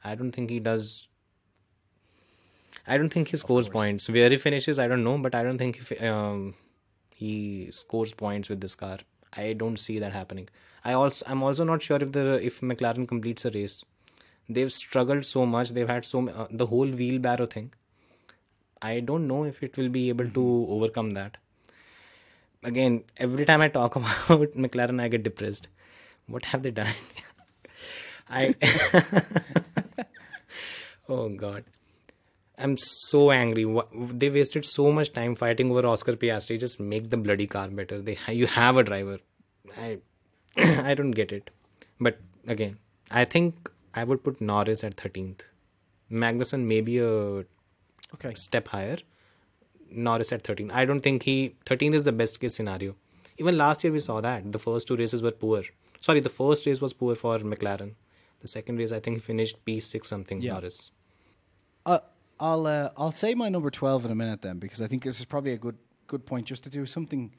I 0.03 0.15
don't 0.15 0.31
think 0.31 0.49
he 0.49 0.59
does. 0.59 1.07
I 2.87 2.97
don't 2.97 3.09
think 3.09 3.29
he 3.29 3.37
scores 3.37 3.69
points. 3.69 4.09
Where 4.09 4.29
he 4.29 4.37
finishes, 4.37 4.77
I 4.79 4.87
don't 4.87 5.03
know, 5.03 5.17
but 5.17 5.33
I 5.33 5.43
don't 5.43 5.57
think 5.57 5.77
if, 5.77 6.03
um, 6.03 6.55
he 7.15 7.69
scores 7.71 8.13
points 8.13 8.49
with 8.49 8.61
this 8.61 8.75
car. 8.75 8.99
I 9.35 9.53
don't 9.53 9.77
see 9.77 9.99
that 9.99 10.13
happening. 10.13 10.49
I 10.83 10.93
also, 10.93 11.25
I'm 11.27 11.41
also 11.41 11.63
not 11.63 11.81
sure 11.81 11.97
if 11.97 12.11
the 12.11 12.39
if 12.43 12.61
McLaren 12.61 13.07
completes 13.07 13.45
a 13.45 13.51
race. 13.51 13.83
They've 14.47 14.71
struggled 14.71 15.25
so 15.25 15.45
much. 15.45 15.71
They've 15.71 15.87
had 15.87 16.05
so 16.05 16.29
uh, 16.29 16.47
the 16.51 16.67
whole 16.67 16.87
wheelbarrow 16.87 17.47
thing. 17.47 17.73
I 18.81 18.99
don't 18.99 19.27
know 19.27 19.45
if 19.45 19.63
it 19.63 19.77
will 19.77 19.89
be 19.89 20.09
able 20.09 20.29
to 20.29 20.67
overcome 20.69 21.11
that. 21.11 21.37
Again, 22.63 23.03
every 23.17 23.45
time 23.45 23.61
I 23.61 23.67
talk 23.69 23.95
about 23.95 24.53
McLaren, 24.53 25.01
I 25.01 25.07
get 25.07 25.23
depressed. 25.23 25.67
What 26.27 26.45
have 26.45 26.63
they 26.63 26.71
done? 26.71 26.93
I. 28.29 28.55
oh 31.09 31.29
God. 31.29 31.63
I'm 32.57 32.77
so 32.77 33.31
angry. 33.31 33.65
They 33.93 34.29
wasted 34.29 34.65
so 34.65 34.91
much 34.91 35.11
time 35.11 35.35
fighting 35.35 35.69
over 35.71 35.85
Oscar 35.85 36.13
Piastri. 36.13 36.57
Just 36.59 36.79
make 36.79 37.09
the 37.09 37.17
bloody 37.17 37.47
car 37.47 37.67
better. 37.67 38.01
They 38.01 38.17
you 38.29 38.47
have 38.47 38.77
a 38.77 38.83
driver. 38.83 39.19
I 39.77 39.97
I 40.57 40.93
don't 40.93 41.11
get 41.11 41.31
it. 41.33 41.49
But 41.99 42.17
again, 42.47 42.77
I 43.11 43.25
think 43.25 43.69
I 43.93 44.05
would 44.05 44.23
put 44.23 44.39
Norris 44.39 44.83
at 44.85 44.95
13th. 44.95 45.41
Magnussen 46.11 46.61
maybe 46.65 46.97
a 46.99 47.43
Okay. 48.13 48.33
step 48.35 48.69
higher. 48.69 48.97
Norris 49.91 50.31
at 50.31 50.43
13. 50.43 50.71
I 50.71 50.85
don't 50.85 51.01
think 51.01 51.23
he 51.23 51.55
13 51.65 51.93
is 51.93 52.03
the 52.05 52.11
best 52.11 52.39
case 52.39 52.55
scenario. 52.55 52.95
Even 53.37 53.57
last 53.57 53.83
year 53.83 53.91
we 53.93 53.99
saw 53.99 54.21
that 54.21 54.51
the 54.51 54.59
first 54.59 54.87
two 54.87 54.95
races 54.95 55.21
were 55.21 55.31
poor. 55.31 55.63
Sorry, 55.99 56.19
the 56.19 56.29
first 56.29 56.65
race 56.65 56.81
was 56.81 56.93
poor 56.93 57.15
for 57.15 57.39
McLaren. 57.39 57.93
The 58.41 58.47
second 58.47 58.77
race 58.77 58.91
I 58.91 58.99
think 58.99 59.17
he 59.17 59.21
finished 59.21 59.63
P6 59.65 60.05
something 60.05 60.41
Yeah. 60.41 60.53
Norris. 60.53 60.91
Uh, 61.85 61.99
I'll 62.39 62.67
uh, 62.67 62.89
I'll 62.97 63.11
say 63.11 63.33
my 63.35 63.49
number 63.49 63.69
twelve 63.69 64.05
in 64.05 64.11
a 64.11 64.15
minute 64.15 64.41
then 64.41 64.59
because 64.59 64.81
I 64.81 64.87
think 64.87 65.03
this 65.03 65.19
is 65.19 65.25
probably 65.25 65.51
a 65.53 65.57
good 65.57 65.77
good 66.07 66.25
point 66.25 66.45
just 66.47 66.63
to 66.63 66.69
do 66.69 66.85
something 66.85 67.33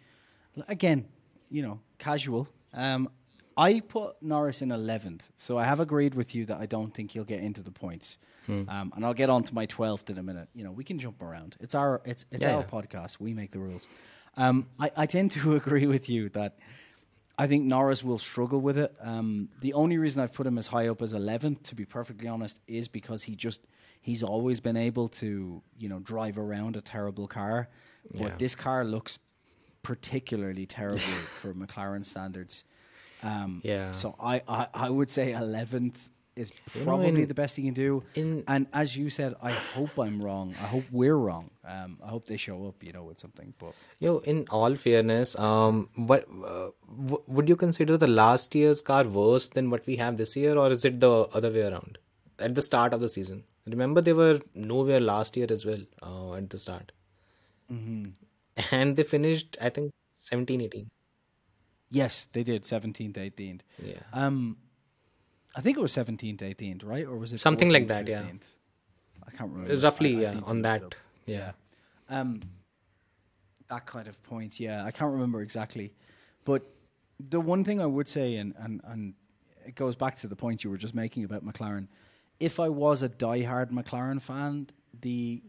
again, 0.69 1.07
you 1.51 1.63
know, 1.63 1.81
casual. 1.99 2.49
Um, 2.73 3.09
I 3.57 3.81
put 3.81 4.21
Norris 4.23 4.61
in 4.63 4.71
eleventh, 4.71 5.29
so 5.39 5.57
I 5.59 5.65
have 5.65 5.81
agreed 5.81 6.15
with 6.15 6.35
you 6.35 6.45
that 6.47 6.59
I 6.61 6.67
don't 6.67 6.93
think 6.93 7.13
he'll 7.13 7.25
get 7.25 7.41
into 7.41 7.63
the 7.63 7.71
points. 7.71 8.19
Um, 8.49 8.93
and 8.95 9.05
I'll 9.05 9.13
get 9.15 9.29
on 9.29 9.43
to 9.43 9.55
my 9.55 9.67
twelfth 9.67 10.09
in 10.09 10.19
a 10.19 10.23
minute. 10.23 10.49
You 10.55 10.63
know, 10.63 10.71
we 10.71 10.85
can 10.85 10.99
jump 11.01 11.21
around. 11.23 11.57
It's 11.59 11.75
our 11.75 12.01
it's 12.05 12.27
it's 12.31 12.45
Yeah, 12.47 12.55
our 12.55 12.61
yeah. 12.61 12.67
podcast. 12.67 13.19
We 13.19 13.35
make 13.35 13.51
the 13.51 13.59
rules. 13.59 13.89
Um, 14.37 14.67
I, 14.79 14.91
I 14.97 15.07
tend 15.07 15.31
to 15.33 15.57
agree 15.61 15.87
with 15.87 16.09
you 16.09 16.29
that 16.31 16.59
I 17.39 17.47
think 17.47 17.65
Norris 17.65 18.05
will 18.05 18.19
struggle 18.19 18.61
with 18.61 18.79
it. 18.79 18.95
Um, 19.01 19.49
the 19.61 19.73
only 19.73 19.99
reason 19.99 20.23
I've 20.23 20.33
put 20.33 20.47
him 20.47 20.59
as 20.59 20.67
high 20.69 20.89
up 20.89 21.03
as 21.03 21.13
11th, 21.13 21.63
to 21.65 21.75
be 21.75 21.85
perfectly 21.85 22.29
honest, 22.29 22.61
is 22.69 22.87
because 22.89 23.23
he 23.25 23.35
just 23.35 23.63
he's 24.01 24.23
always 24.23 24.61
been 24.61 24.77
able 24.77 25.09
to 25.09 25.61
you 25.79 25.89
know 25.89 25.99
drive 25.99 26.39
around 26.39 26.77
a 26.77 26.81
terrible 26.81 27.27
car, 27.27 27.69
but 28.13 28.21
Yeah. 28.21 28.35
this 28.39 28.55
car 28.55 28.85
looks 28.85 29.19
particularly 29.83 30.67
terrible 30.67 31.01
for 31.41 31.53
McLaren 31.55 32.05
standards. 32.05 32.65
Um, 33.23 33.61
Yeah. 33.65 33.93
So 33.93 34.15
I, 34.21 34.43
I 34.49 34.67
I 34.75 34.91
would 34.91 35.11
say 35.11 35.33
11th 35.33 36.09
is 36.37 36.51
You 36.75 36.81
know, 36.81 36.85
probably 36.87 37.23
in- 37.23 37.29
the 37.29 37.35
best 37.35 37.57
he 37.57 37.63
can 37.63 37.73
do. 37.75 38.03
in- 38.15 38.45
and 38.47 38.67
as 38.73 38.95
you 38.97 39.09
said, 39.09 39.35
I 39.43 39.53
hope 39.53 39.99
I'm 39.99 40.21
wrong. 40.23 40.55
I 40.61 40.67
hope 40.73 40.85
we're 40.93 41.17
wrong. 41.17 41.51
Um, 41.65 41.99
I 42.05 42.09
hope 42.09 42.27
they 42.27 42.37
show 42.37 42.57
up, 42.69 42.83
you 42.89 42.93
know, 42.93 43.05
with 43.05 43.19
something. 43.19 43.55
But 43.59 43.73
you 44.01 44.09
know, 44.09 44.19
in 44.33 44.45
all 44.51 44.77
fairness, 44.77 45.35
um, 45.39 45.89
what 45.95 46.27
uh, 46.55 46.69
w- 47.07 47.23
would 47.27 47.49
you 47.49 47.57
consider 47.57 47.97
the 47.97 48.07
last 48.19 48.55
year's 48.55 48.83
car 48.83 49.05
worse 49.05 49.49
than 49.49 49.71
what 49.71 49.87
we 49.87 49.97
have 49.97 50.19
this 50.19 50.37
year, 50.37 50.59
or 50.59 50.71
is 50.71 50.85
it 50.85 51.01
the 51.01 51.11
other 51.41 51.51
way 51.51 51.63
around? 51.71 51.97
At 52.39 52.55
the 52.55 52.61
start 52.69 52.93
of 52.93 53.01
the 53.01 53.09
season, 53.09 53.43
remember 53.67 54.03
they 54.03 54.13
were 54.13 54.41
nowhere 54.55 55.01
last 55.01 55.39
year 55.39 55.47
as 55.51 55.65
well 55.65 55.83
uh, 56.03 56.35
at 56.35 56.51
the 56.51 56.59
start, 56.59 56.93
Mm-hmm. 57.73 58.05
and 58.81 58.97
they 58.97 59.03
finished 59.05 59.57
I 59.61 59.71
think 59.71 59.91
17, 60.17 60.61
18. 60.61 60.91
Yes, 61.91 62.27
they 62.33 62.43
did 62.43 62.65
17th, 62.65 63.15
18th. 63.15 63.61
Yeah, 63.83 63.95
Um, 64.13 64.57
I 65.55 65.61
think 65.61 65.77
it 65.77 65.81
was 65.81 65.93
17th, 65.93 66.39
18th, 66.43 66.85
right? 66.85 67.07
Or 67.07 67.17
was 67.17 67.33
it 67.33 67.41
Something 67.41 67.71
like 67.71 67.85
14th, 67.85 67.89
that, 67.89 68.09
yeah. 68.09 68.25
I 69.27 69.31
can't 69.31 69.51
remember. 69.51 69.77
roughly 69.77 70.27
I- 70.27 70.31
I 70.31 70.35
yeah 70.35 70.41
on 70.45 70.63
that. 70.63 70.83
up. 70.83 70.95
Yeah. 71.27 71.53
Um, 72.09 72.41
that 73.69 73.87
kind 73.87 74.07
of 74.09 74.23
point, 74.23 74.61
yeah. 74.61 74.85
I 74.85 74.91
can't 74.91 75.13
remember 75.13 75.43
exactly, 75.43 75.93
but 76.45 76.63
the 77.31 77.41
one 77.41 77.65
thing 77.65 77.81
I 77.81 77.87
would 77.87 78.09
say, 78.09 78.37
and 78.37 78.55
and 78.59 78.81
and 78.85 79.15
it 79.67 79.75
goes 79.75 79.97
back 79.97 80.15
to 80.19 80.29
the 80.29 80.37
point 80.37 80.63
you 80.63 80.71
were 80.71 80.77
just 80.77 80.95
making 80.95 81.25
about 81.25 81.45
McLaren. 81.45 81.89
If 82.39 82.61
I 82.61 82.69
was 82.69 83.03
a 83.03 83.09
diehard 83.09 83.71
McLaren 83.73 84.21
fan, 84.23 84.69
the 85.01 85.43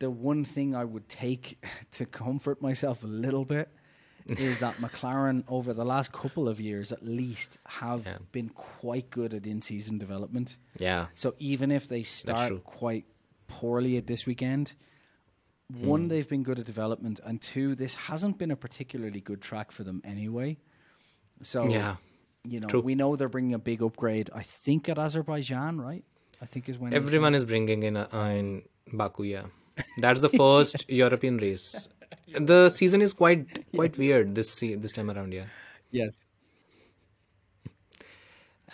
the 0.00 0.10
one 0.10 0.44
thing 0.44 0.74
I 0.74 0.84
would 0.84 1.08
take 1.08 1.64
to 1.92 2.04
comfort 2.06 2.60
myself 2.60 3.04
a 3.04 3.06
little 3.06 3.44
bit 3.44 3.68
is 4.26 4.58
that 4.60 4.74
McLaren 4.76 5.44
over 5.48 5.72
the 5.74 5.84
last 5.84 6.12
couple 6.12 6.48
of 6.48 6.60
years 6.60 6.92
at 6.92 7.04
least 7.04 7.58
have 7.66 8.06
Yeah. 8.06 8.18
been 8.32 8.48
quite 8.48 9.10
good 9.10 9.34
at 9.34 9.46
in-season 9.46 9.98
development. 9.98 10.56
Yeah. 10.78 11.06
So 11.14 11.34
even 11.38 11.70
if 11.70 11.88
they 11.88 12.02
start 12.04 12.64
quite 12.64 13.04
poorly 13.48 13.96
at 13.96 14.06
this 14.06 14.26
weekend, 14.26 14.74
Hmm. 15.72 15.86
one, 15.86 16.08
they've 16.08 16.28
been 16.28 16.42
good 16.42 16.58
at 16.58 16.66
development, 16.66 17.20
and 17.24 17.40
two, 17.40 17.74
this 17.74 17.94
hasn't 17.94 18.36
been 18.38 18.50
a 18.50 18.56
particularly 18.56 19.20
good 19.20 19.40
track 19.40 19.72
for 19.72 19.82
them 19.82 20.00
anyway. 20.04 20.58
So 21.42 21.66
Yeah. 21.68 21.96
you 22.46 22.60
know, 22.60 22.68
True. 22.68 22.80
we 22.80 22.94
know 22.94 23.16
they're 23.16 23.30
bringing 23.30 23.54
a 23.54 23.58
big 23.58 23.82
upgrade. 23.82 24.28
I 24.34 24.42
think 24.42 24.88
at 24.90 24.98
Azerbaijan, 24.98 25.80
right? 25.80 26.04
I 26.42 26.46
think 26.46 26.68
is 26.68 26.78
when 26.78 26.92
Everyone 26.92 27.34
is 27.34 27.44
bringing 27.46 27.82
in 27.82 27.96
uh, 27.96 28.08
in 28.38 28.62
Baku. 28.92 29.22
Yeah, 29.22 29.46
that's 29.98 30.20
the 30.20 30.28
first 30.28 30.84
European 31.04 31.38
race. 31.38 31.88
The 32.38 32.68
season 32.70 33.00
is 33.02 33.12
quite 33.12 33.64
quite 33.74 33.96
weird 33.98 34.34
this 34.34 34.60
this 34.60 34.92
time 34.92 35.10
around. 35.10 35.32
Yeah, 35.32 35.46
Yes. 35.90 36.18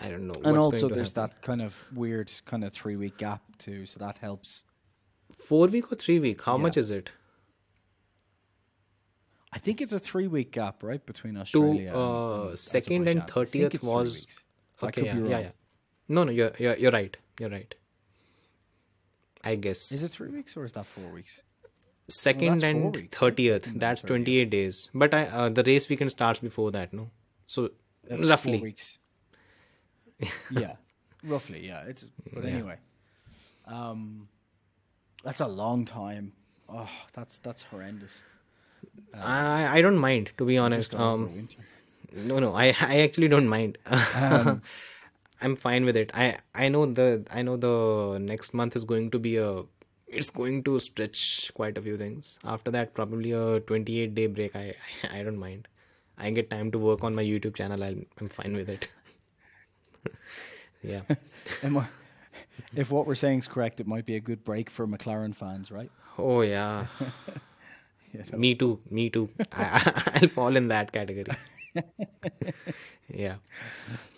I 0.02 0.08
don't 0.08 0.26
know. 0.26 0.40
And 0.44 0.56
also, 0.56 0.88
there's 0.88 1.12
happen. 1.12 1.34
that 1.36 1.42
kind 1.42 1.60
of 1.62 1.84
weird 1.94 2.30
kind 2.46 2.64
of 2.64 2.72
three 2.72 2.96
week 2.96 3.18
gap 3.18 3.42
too, 3.58 3.84
so 3.86 3.98
that 4.00 4.18
helps. 4.18 4.64
four 5.32 5.66
week 5.66 5.90
or 5.92 5.96
three 5.96 6.18
week. 6.20 6.42
How 6.42 6.56
Yeah. 6.56 6.62
much 6.62 6.76
is 6.76 6.90
it? 6.90 7.10
I 9.52 9.58
think 9.58 9.80
it's 9.80 9.92
a 9.92 9.98
three 9.98 10.26
week 10.28 10.52
gap, 10.52 10.82
right, 10.82 11.04
between 11.04 11.34
To 11.34 11.40
Australia. 11.40 11.92
uh, 11.94 12.48
and, 12.50 12.58
second 12.58 13.08
and 13.08 13.20
Azerbaijan. 13.22 13.42
I 13.42 13.44
think 13.44 13.72
thirtieth 13.72 13.82
was. 13.82 14.26
Okay. 14.82 15.04
Yeah, 15.06 15.18
yeah, 15.18 15.38
yeah. 15.40 15.50
No, 16.08 16.24
no, 16.24 16.32
you're 16.32 16.52
you're 16.58 16.76
you're 16.76 16.92
right. 16.92 17.16
You're 17.38 17.50
right. 17.50 17.74
I 19.42 19.54
guess 19.56 19.90
Is 19.92 20.02
it 20.02 20.08
three 20.10 20.28
weeks 20.28 20.56
or 20.56 20.64
is 20.64 20.72
that 20.74 20.86
four 20.86 21.08
weeks? 21.10 21.42
Second 22.10 22.60
that's 22.60 22.64
and 22.64 23.10
thirtieth? 23.12 23.72
That's 23.74 24.02
30th. 24.02 24.06
twenty 24.06 24.38
eight 24.38 24.50
days. 24.50 24.88
But 24.94 25.14
I 25.14 25.26
uh, 25.26 25.48
the 25.48 25.62
race 25.64 25.88
weekend 25.88 26.10
starts 26.10 26.40
before 26.40 26.70
that. 26.72 26.92
No, 26.92 27.10
so 27.46 27.70
That's 28.08 28.28
roughly. 28.28 28.60
weeks. 28.60 28.98
yeah, 30.50 30.74
roughly. 31.24 31.66
Yeah, 31.66 31.82
it's. 31.86 32.10
But 32.32 32.44
Yeah. 32.44 32.50
anyway, 32.50 32.76
um, 33.66 34.28
that's 35.24 35.40
a 35.40 35.46
long 35.48 35.84
time. 35.84 36.32
Oh, 36.68 36.88
that's 37.12 37.38
that's 37.38 37.62
horrendous. 37.64 38.22
I 39.14 39.78
I 39.78 39.82
don't 39.82 39.98
mind 39.98 40.30
to 40.38 40.44
be 40.44 40.58
honest. 40.58 40.90
Just 40.92 40.92
got 40.92 41.00
over 41.12 41.24
Um. 41.24 41.48
No, 42.12 42.38
no, 42.40 42.54
I 42.54 42.74
I 42.80 43.00
actually 43.00 43.28
don't 43.28 43.48
mind. 43.48 43.78
Um, 44.16 44.62
I'm 45.42 45.56
fine 45.56 45.86
with 45.86 45.96
it. 45.96 46.10
I 46.12 46.36
I 46.54 46.68
know 46.68 46.84
the 46.86 47.24
I 47.30 47.42
know 47.42 47.56
the 47.56 48.18
next 48.18 48.52
month 48.52 48.76
is 48.76 48.84
going 48.84 49.10
to 49.12 49.18
be 49.18 49.36
a 49.36 49.62
it's 50.10 50.30
going 50.30 50.62
to 50.64 50.78
stretch 50.80 51.50
quite 51.54 51.78
a 51.78 51.82
few 51.82 51.96
things. 51.96 52.38
After 52.44 52.70
that, 52.72 52.94
probably 52.94 53.32
a 53.32 53.60
28 53.60 54.14
day 54.14 54.26
break. 54.26 54.56
I 54.56 54.74
I 55.10 55.22
don't 55.22 55.38
mind. 55.38 55.68
I 56.18 56.30
get 56.30 56.50
time 56.50 56.70
to 56.72 56.78
work 56.78 57.02
on 57.04 57.14
my 57.14 57.22
YouTube 57.24 57.54
channel. 57.54 57.82
I'm 57.82 58.06
I'm 58.20 58.28
fine 58.28 58.54
with 58.54 58.68
it. 58.68 58.88
yeah. 60.82 61.02
Am 61.62 61.78
I- 61.78 61.88
if 62.74 62.90
what 62.90 63.06
we're 63.06 63.14
saying 63.14 63.40
is 63.40 63.48
correct, 63.48 63.80
it 63.80 63.86
might 63.86 64.06
be 64.06 64.16
a 64.16 64.20
good 64.20 64.44
break 64.44 64.70
for 64.70 64.86
McLaren 64.86 65.34
fans, 65.34 65.70
right? 65.70 65.90
Oh 66.18 66.42
yeah. 66.42 66.86
You 68.12 68.24
know? 68.32 68.38
Me 68.38 68.54
too. 68.54 68.80
Me 68.90 69.08
too. 69.10 69.30
I, 69.52 70.18
I'll 70.20 70.28
fall 70.28 70.56
in 70.56 70.68
that 70.68 70.92
category. 70.92 71.26
yeah. 73.08 73.36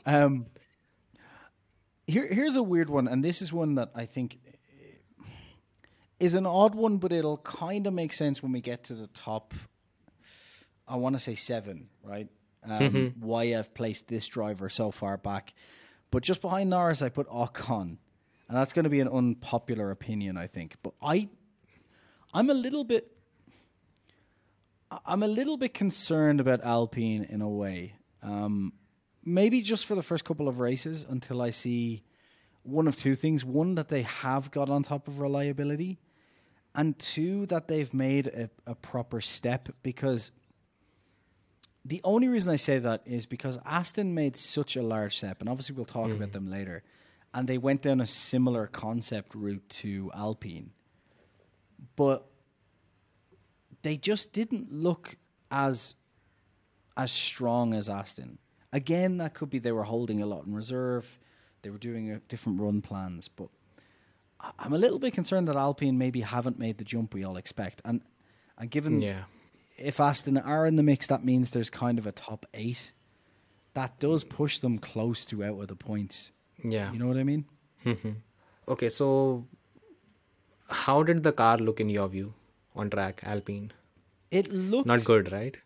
Um, 0.06 0.46
here, 2.06 2.26
here's 2.32 2.56
a 2.56 2.62
weird 2.62 2.90
one, 2.90 3.06
and 3.08 3.24
this 3.24 3.42
is 3.42 3.52
one 3.52 3.74
that 3.76 3.90
I 3.94 4.06
think 4.06 4.38
is 6.22 6.34
an 6.36 6.46
odd 6.46 6.76
one, 6.76 6.98
but 6.98 7.12
it'll 7.12 7.38
kind 7.38 7.86
of 7.86 7.92
make 7.92 8.12
sense 8.12 8.42
when 8.42 8.52
we 8.52 8.60
get 8.60 8.84
to 8.84 8.94
the 8.94 9.08
top. 9.08 9.54
I 10.86 10.96
want 10.96 11.16
to 11.16 11.18
say 11.18 11.34
seven, 11.34 11.88
right? 12.04 12.28
Um, 12.64 13.14
Why 13.18 13.56
I've 13.56 13.74
placed 13.74 14.06
this 14.06 14.28
driver 14.28 14.68
so 14.68 14.92
far 14.92 15.16
back, 15.16 15.52
but 16.12 16.22
just 16.22 16.40
behind 16.40 16.70
Norris, 16.70 17.02
I 17.02 17.08
put 17.08 17.28
Ocon, 17.28 17.96
and 18.48 18.56
that's 18.56 18.72
going 18.72 18.84
to 18.84 18.90
be 18.90 19.00
an 19.00 19.08
unpopular 19.08 19.90
opinion, 19.90 20.36
I 20.36 20.46
think. 20.46 20.76
But 20.80 20.94
I, 21.02 21.28
I'm 22.32 22.50
a 22.50 22.54
little 22.54 22.84
bit 22.84 23.10
I'm 25.06 25.22
a 25.22 25.28
little 25.28 25.56
bit 25.56 25.74
concerned 25.74 26.40
about 26.40 26.62
Alpine 26.62 27.26
in 27.28 27.40
a 27.40 27.48
way. 27.48 27.94
Um, 28.22 28.74
maybe 29.24 29.62
just 29.62 29.86
for 29.86 29.94
the 29.94 30.02
first 30.02 30.24
couple 30.24 30.48
of 30.48 30.60
races 30.60 31.06
until 31.08 31.40
I 31.42 31.50
see 31.50 32.02
one 32.62 32.86
of 32.86 32.96
two 32.96 33.14
things: 33.14 33.44
one 33.44 33.74
that 33.74 33.88
they 33.88 34.02
have 34.02 34.50
got 34.50 34.68
on 34.68 34.82
top 34.82 35.08
of 35.08 35.18
reliability, 35.18 35.98
and 36.74 36.98
two 36.98 37.46
that 37.46 37.68
they've 37.68 37.92
made 37.92 38.26
a, 38.26 38.50
a 38.66 38.74
proper 38.74 39.20
step. 39.20 39.68
Because 39.82 40.30
the 41.84 42.00
only 42.04 42.28
reason 42.28 42.52
I 42.52 42.56
say 42.56 42.78
that 42.78 43.02
is 43.04 43.26
because 43.26 43.58
Aston 43.64 44.14
made 44.14 44.36
such 44.36 44.76
a 44.76 44.82
large 44.82 45.16
step, 45.18 45.40
and 45.40 45.48
obviously 45.48 45.74
we'll 45.74 45.84
talk 45.84 46.10
about 46.10 46.30
mm. 46.30 46.32
them 46.32 46.50
later. 46.50 46.82
And 47.34 47.48
they 47.48 47.58
went 47.58 47.82
down 47.82 48.00
a 48.00 48.06
similar 48.06 48.66
concept 48.66 49.34
route 49.34 49.66
to 49.70 50.10
Alpine, 50.14 50.70
but 51.96 52.26
they 53.82 53.96
just 53.96 54.32
didn't 54.32 54.72
look 54.72 55.16
as 55.50 55.94
as 56.96 57.10
strong 57.10 57.72
as 57.72 57.88
Aston. 57.88 58.38
Again, 58.72 59.16
that 59.18 59.34
could 59.34 59.50
be 59.50 59.58
they 59.58 59.72
were 59.72 59.84
holding 59.84 60.22
a 60.22 60.26
lot 60.26 60.44
in 60.44 60.54
reserve. 60.54 61.18
They 61.62 61.70
were 61.70 61.78
doing 61.78 62.10
a 62.10 62.18
different 62.20 62.60
run 62.60 62.82
plans, 62.82 63.28
but 63.28 63.48
I'm 64.58 64.72
a 64.72 64.78
little 64.78 64.98
bit 64.98 65.12
concerned 65.14 65.48
that 65.48 65.56
Alpine 65.56 65.98
maybe 65.98 66.20
haven't 66.20 66.58
made 66.58 66.78
the 66.78 66.84
jump 66.84 67.14
we 67.14 67.24
all 67.24 67.36
expect. 67.36 67.80
And 67.84 68.02
and 68.58 68.70
given 68.70 69.00
Yeah. 69.00 69.24
if 69.78 70.00
Aston 70.00 70.36
are 70.38 70.66
in 70.66 70.76
the 70.76 70.82
mix, 70.82 71.06
that 71.08 71.24
means 71.24 71.50
there's 71.50 71.70
kind 71.70 71.98
of 71.98 72.06
a 72.06 72.12
top 72.12 72.46
eight. 72.54 72.92
That 73.74 73.98
does 74.00 74.24
push 74.24 74.58
them 74.58 74.78
close 74.78 75.24
to 75.26 75.44
out 75.44 75.60
of 75.60 75.68
the 75.68 75.76
points. 75.76 76.32
Yeah. 76.62 76.92
You 76.92 76.98
know 76.98 77.06
what 77.08 77.16
I 77.16 77.24
mean? 77.24 77.44
Mm-hmm. 77.86 78.10
Okay, 78.68 78.88
so 78.90 79.46
how 80.68 81.02
did 81.02 81.22
the 81.22 81.32
car 81.32 81.56
look 81.58 81.80
in 81.80 81.88
your 81.88 82.08
view 82.08 82.34
on 82.74 82.90
track, 82.90 83.20
Alpine? 83.24 83.72
It 84.30 84.52
looked 84.52 84.86
Not 84.86 85.04
good, 85.04 85.32
right? 85.32 85.56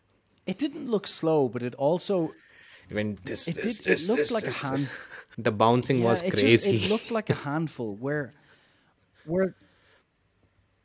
It 0.47 0.59
didn't 0.59 0.91
look 0.91 1.07
slow, 1.09 1.49
but 1.49 1.63
it 1.63 1.75
also 1.75 2.33
When 2.91 3.19
this, 3.25 3.49
it 3.49 3.57
this, 3.63 3.79
did. 3.79 3.85
this, 3.93 4.05
it 4.05 4.09
looked 4.09 4.19
this, 4.19 4.31
like 4.33 4.47
a 4.47 4.53
hand. 4.53 4.89
The 5.39 5.53
bouncing 5.53 6.03
was 6.03 6.23
it 6.23 6.31
just- 6.31 6.43
crazy. 6.43 6.85
it 6.85 6.89
looked 6.89 7.11
like 7.11 7.29
a 7.29 7.35
handful. 7.35 7.95
Where, 7.95 8.33
where 9.27 9.55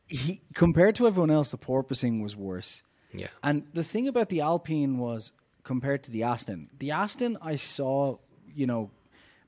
he 0.08 0.42
compared 0.54 0.96
to 0.96 1.08
everyone 1.08 1.32
else, 1.32 1.52
the 1.52 1.58
porpoising 1.58 2.22
was 2.22 2.36
worse. 2.36 2.84
yeah. 3.14 3.28
And 3.44 3.64
the 3.74 3.84
thing 3.84 4.08
about 4.08 4.30
the 4.30 4.42
Alpine 4.42 4.98
was 4.98 5.32
compared 5.64 6.04
to 6.04 6.12
the 6.12 6.24
Aston. 6.24 6.70
The 6.80 6.92
Aston 6.92 7.38
I 7.42 7.56
saw, 7.56 8.18
you 8.54 8.68
know, 8.68 8.92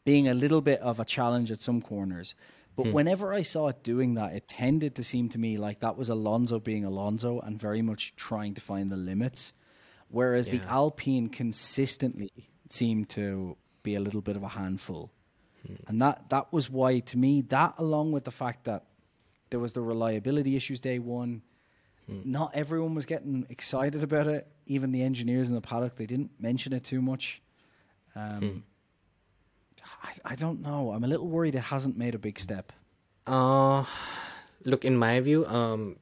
being 0.05 0.27
a 0.27 0.33
little 0.33 0.61
bit 0.61 0.79
of 0.81 0.99
a 0.99 1.05
challenge 1.05 1.51
at 1.51 1.61
some 1.61 1.81
corners. 1.81 2.35
But 2.75 2.87
hmm. 2.87 2.91
whenever 2.93 3.33
I 3.33 3.43
saw 3.43 3.67
it 3.67 3.83
doing 3.83 4.15
that, 4.15 4.33
it 4.33 4.47
tended 4.47 4.95
to 4.95 5.03
seem 5.03 5.29
to 5.29 5.37
me 5.37 5.57
like 5.57 5.79
that 5.81 5.97
was 5.97 6.09
Alonso 6.09 6.59
being 6.59 6.85
Alonso 6.85 7.39
and 7.39 7.59
very 7.59 7.81
much 7.81 8.15
trying 8.15 8.53
to 8.55 8.61
find 8.61 8.89
the 8.89 8.97
limits. 8.97 9.53
Whereas 10.09 10.49
the 10.49 10.61
Alpine 10.67 11.29
consistently 11.29 12.31
seemed 12.69 13.09
to 13.09 13.57
be 13.81 13.95
a 13.95 13.99
little 13.99 14.21
bit 14.21 14.35
of 14.35 14.43
a 14.43 14.47
handful. 14.47 15.11
And 15.87 16.01
that, 16.01 16.29
that 16.29 16.51
was 16.51 16.69
why, 16.69 16.99
to 16.99 17.17
me, 17.17 17.41
that 17.49 17.75
along 17.77 18.11
with 18.11 18.25
the 18.25 18.31
fact 18.31 18.65
that 18.65 18.83
there 19.49 19.59
was 19.59 19.73
the 19.73 19.81
reliability 19.81 20.55
issues 20.55 20.79
day 20.79 20.99
one, 20.99 21.41
not 22.25 22.53
everyone 22.53 22.95
was 22.95 23.05
getting 23.05 23.45
excited 23.49 24.03
about 24.03 24.27
it. 24.27 24.47
Even 24.65 24.91
the 24.91 25.01
engineers 25.03 25.47
in 25.49 25.55
the 25.55 25.61
paddock, 25.61 25.95
they 25.95 26.05
didn't 26.05 26.31
mention 26.39 26.73
it 26.73 26.83
too 26.83 27.01
much. 27.01 27.41
Um, 28.15 28.63
I, 30.03 30.33
I 30.33 30.35
don't 30.35 30.61
know. 30.61 30.91
I'm 30.91 31.03
a 31.03 31.07
little 31.07 31.27
worried 31.27 31.55
it 31.55 31.59
hasn't 31.61 31.97
made 31.97 32.13
a 32.15 32.19
big 32.19 32.39
step. 32.39 32.71
Uh, 33.25 33.85
look, 34.65 34.83
in 34.85 34.97
my 34.97 35.19
view, 35.21 35.45
um, 35.45 35.95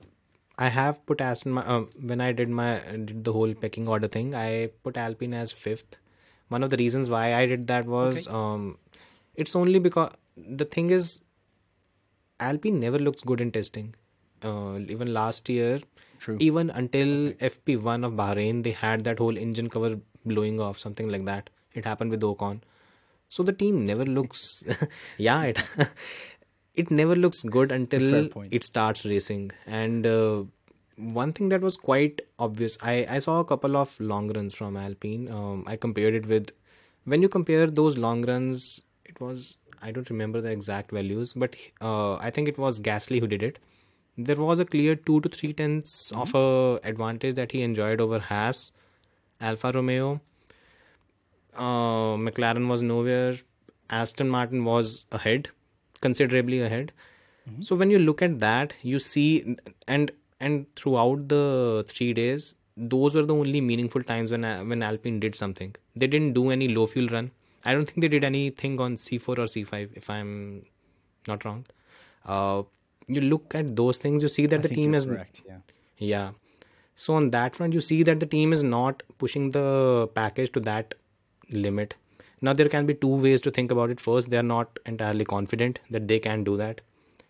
I 0.57 0.69
have 0.69 1.05
put 1.05 1.21
Aston. 1.21 1.57
Um, 1.57 1.89
when 1.99 2.19
I 2.19 2.31
did 2.31 2.49
my 2.49 2.79
did 2.79 3.23
the 3.23 3.33
whole 3.33 3.53
pecking 3.53 3.87
order 3.87 4.07
thing, 4.07 4.33
I 4.35 4.69
put 4.83 4.97
Alpine 4.97 5.33
as 5.33 5.51
fifth. 5.51 5.97
One 6.49 6.63
of 6.63 6.69
the 6.69 6.77
reasons 6.77 7.09
why 7.09 7.33
I 7.35 7.45
did 7.45 7.67
that 7.67 7.85
was 7.85 8.27
Okay. 8.27 8.35
um, 8.35 8.77
it's 9.35 9.55
only 9.55 9.79
because 9.79 10.11
the 10.35 10.65
thing 10.65 10.89
is, 10.89 11.21
Alpine 12.39 12.79
never 12.79 12.99
looks 12.99 13.23
good 13.23 13.41
in 13.41 13.51
testing. 13.51 13.95
Uh, 14.43 14.79
even 14.87 15.13
last 15.13 15.47
year, 15.49 15.79
True. 16.19 16.37
even 16.39 16.69
until 16.71 17.31
FP1 17.33 18.03
of 18.03 18.13
Bahrain, 18.13 18.63
they 18.63 18.71
had 18.71 19.03
that 19.03 19.19
whole 19.19 19.37
engine 19.37 19.69
cover 19.69 19.99
blowing 20.25 20.59
off, 20.59 20.79
something 20.79 21.09
like 21.09 21.25
that. 21.25 21.49
It 21.73 21.85
happened 21.85 22.11
with 22.11 22.21
Ocon. 22.21 22.61
So 23.29 23.43
the 23.43 23.53
team 23.53 23.85
never 23.85 24.03
looks, 24.03 24.63
yeah, 25.17 25.43
it 25.43 25.63
it 26.73 26.91
never 26.91 27.15
looks 27.15 27.43
good 27.43 27.71
until 27.71 28.29
it 28.51 28.63
starts 28.63 29.05
racing. 29.05 29.51
And 29.65 30.05
uh, 30.05 30.43
one 30.97 31.31
thing 31.33 31.49
that 31.49 31.61
was 31.61 31.77
quite 31.77 32.21
obvious, 32.39 32.77
I 32.81 33.05
I 33.09 33.19
saw 33.19 33.39
a 33.39 33.45
couple 33.45 33.77
of 33.77 33.97
long 33.99 34.31
runs 34.33 34.53
from 34.53 34.75
Alpine. 34.75 35.29
Um, 35.29 35.63
I 35.67 35.75
compared 35.75 36.15
it 36.15 36.25
with 36.25 36.51
when 37.05 37.21
you 37.21 37.29
compare 37.29 37.67
those 37.67 37.97
long 37.97 38.25
runs, 38.25 38.81
it 39.11 39.21
was 39.21 39.57
I 39.81 39.91
don't 39.91 40.09
remember 40.09 40.41
the 40.41 40.49
exact 40.49 40.91
values, 40.91 41.33
but 41.33 41.55
uh, 41.81 42.15
I 42.15 42.29
think 42.29 42.47
it 42.47 42.57
was 42.57 42.79
Gasly 42.79 43.19
who 43.19 43.27
did 43.27 43.43
it. 43.43 43.59
There 44.17 44.35
was 44.35 44.59
a 44.59 44.65
clear 44.65 44.95
two 44.95 45.21
to 45.21 45.29
three 45.29 45.53
tenths 45.53 46.11
of 46.11 46.35
a 46.35 46.79
advantage 46.83 47.35
that 47.35 47.51
he 47.51 47.61
enjoyed 47.63 48.01
over 48.01 48.19
Haas, 48.19 48.71
Alfa 49.39 49.71
Romeo. 49.73 50.21
Uh, 51.55 52.17
McLaren 52.27 52.67
was 52.67 52.81
nowhere. 52.81 53.35
Aston 53.89 54.29
Martin 54.29 54.63
was 54.65 55.05
ahead, 55.11 55.49
considerably 56.01 56.61
ahead. 56.61 56.93
So 57.59 57.75
when 57.75 57.89
you 57.89 57.99
look 57.99 58.21
at 58.21 58.39
that, 58.39 58.73
you 58.81 58.99
see, 58.99 59.57
and 59.87 60.11
and 60.39 60.67
throughout 60.75 61.27
the 61.27 61.83
three 61.87 62.13
days, 62.13 62.53
those 62.77 63.15
were 63.15 63.25
the 63.25 63.33
only 63.33 63.61
meaningful 63.61 64.03
times 64.03 64.31
when 64.31 64.43
when 64.69 64.83
Alpine 64.83 65.19
did 65.19 65.35
something. 65.35 65.75
They 65.95 66.07
didn't 66.07 66.33
do 66.33 66.51
any 66.51 66.67
low 66.67 66.85
fuel 66.85 67.09
run. 67.15 67.31
I 67.65 67.73
don't 67.73 67.85
think 67.85 68.01
they 68.01 68.07
did 68.07 68.23
anything 68.23 68.79
on 68.79 68.95
C4 68.95 69.29
or 69.29 69.35
C5, 69.35 69.89
if 69.95 70.09
I'm 70.09 70.65
not 71.27 71.45
wrong. 71.45 71.65
Uh, 72.25 72.63
you 73.07 73.21
look 73.21 73.55
at 73.55 73.75
those 73.75 73.97
things, 73.97 74.23
you 74.23 74.29
see 74.29 74.45
that 74.45 74.59
I 74.59 74.63
the 74.63 74.69
team 74.69 74.93
is 74.93 75.05
correct. 75.05 75.41
Yeah. 75.47 75.57
yeah. 75.97 76.31
So 76.95 77.15
on 77.15 77.31
that 77.31 77.55
front, 77.55 77.73
you 77.73 77.81
see 77.81 78.03
that 78.03 78.19
the 78.19 78.25
team 78.25 78.53
is 78.53 78.63
not 78.63 79.03
pushing 79.17 79.51
the 79.51 80.09
package 80.13 80.51
to 80.53 80.59
that 80.61 80.93
limit. 81.49 81.95
Now 82.41 82.53
there 82.53 82.69
can 82.69 82.85
be 82.85 82.93
two 82.93 83.15
ways 83.15 83.41
to 83.41 83.51
think 83.51 83.71
about 83.71 83.89
it. 83.91 83.99
First, 83.99 84.29
they 84.29 84.37
are 84.37 84.43
not 84.43 84.79
entirely 84.85 85.25
confident 85.25 85.79
that 85.89 86.07
they 86.07 86.19
can 86.19 86.43
do 86.43 86.57
that. 86.57 86.81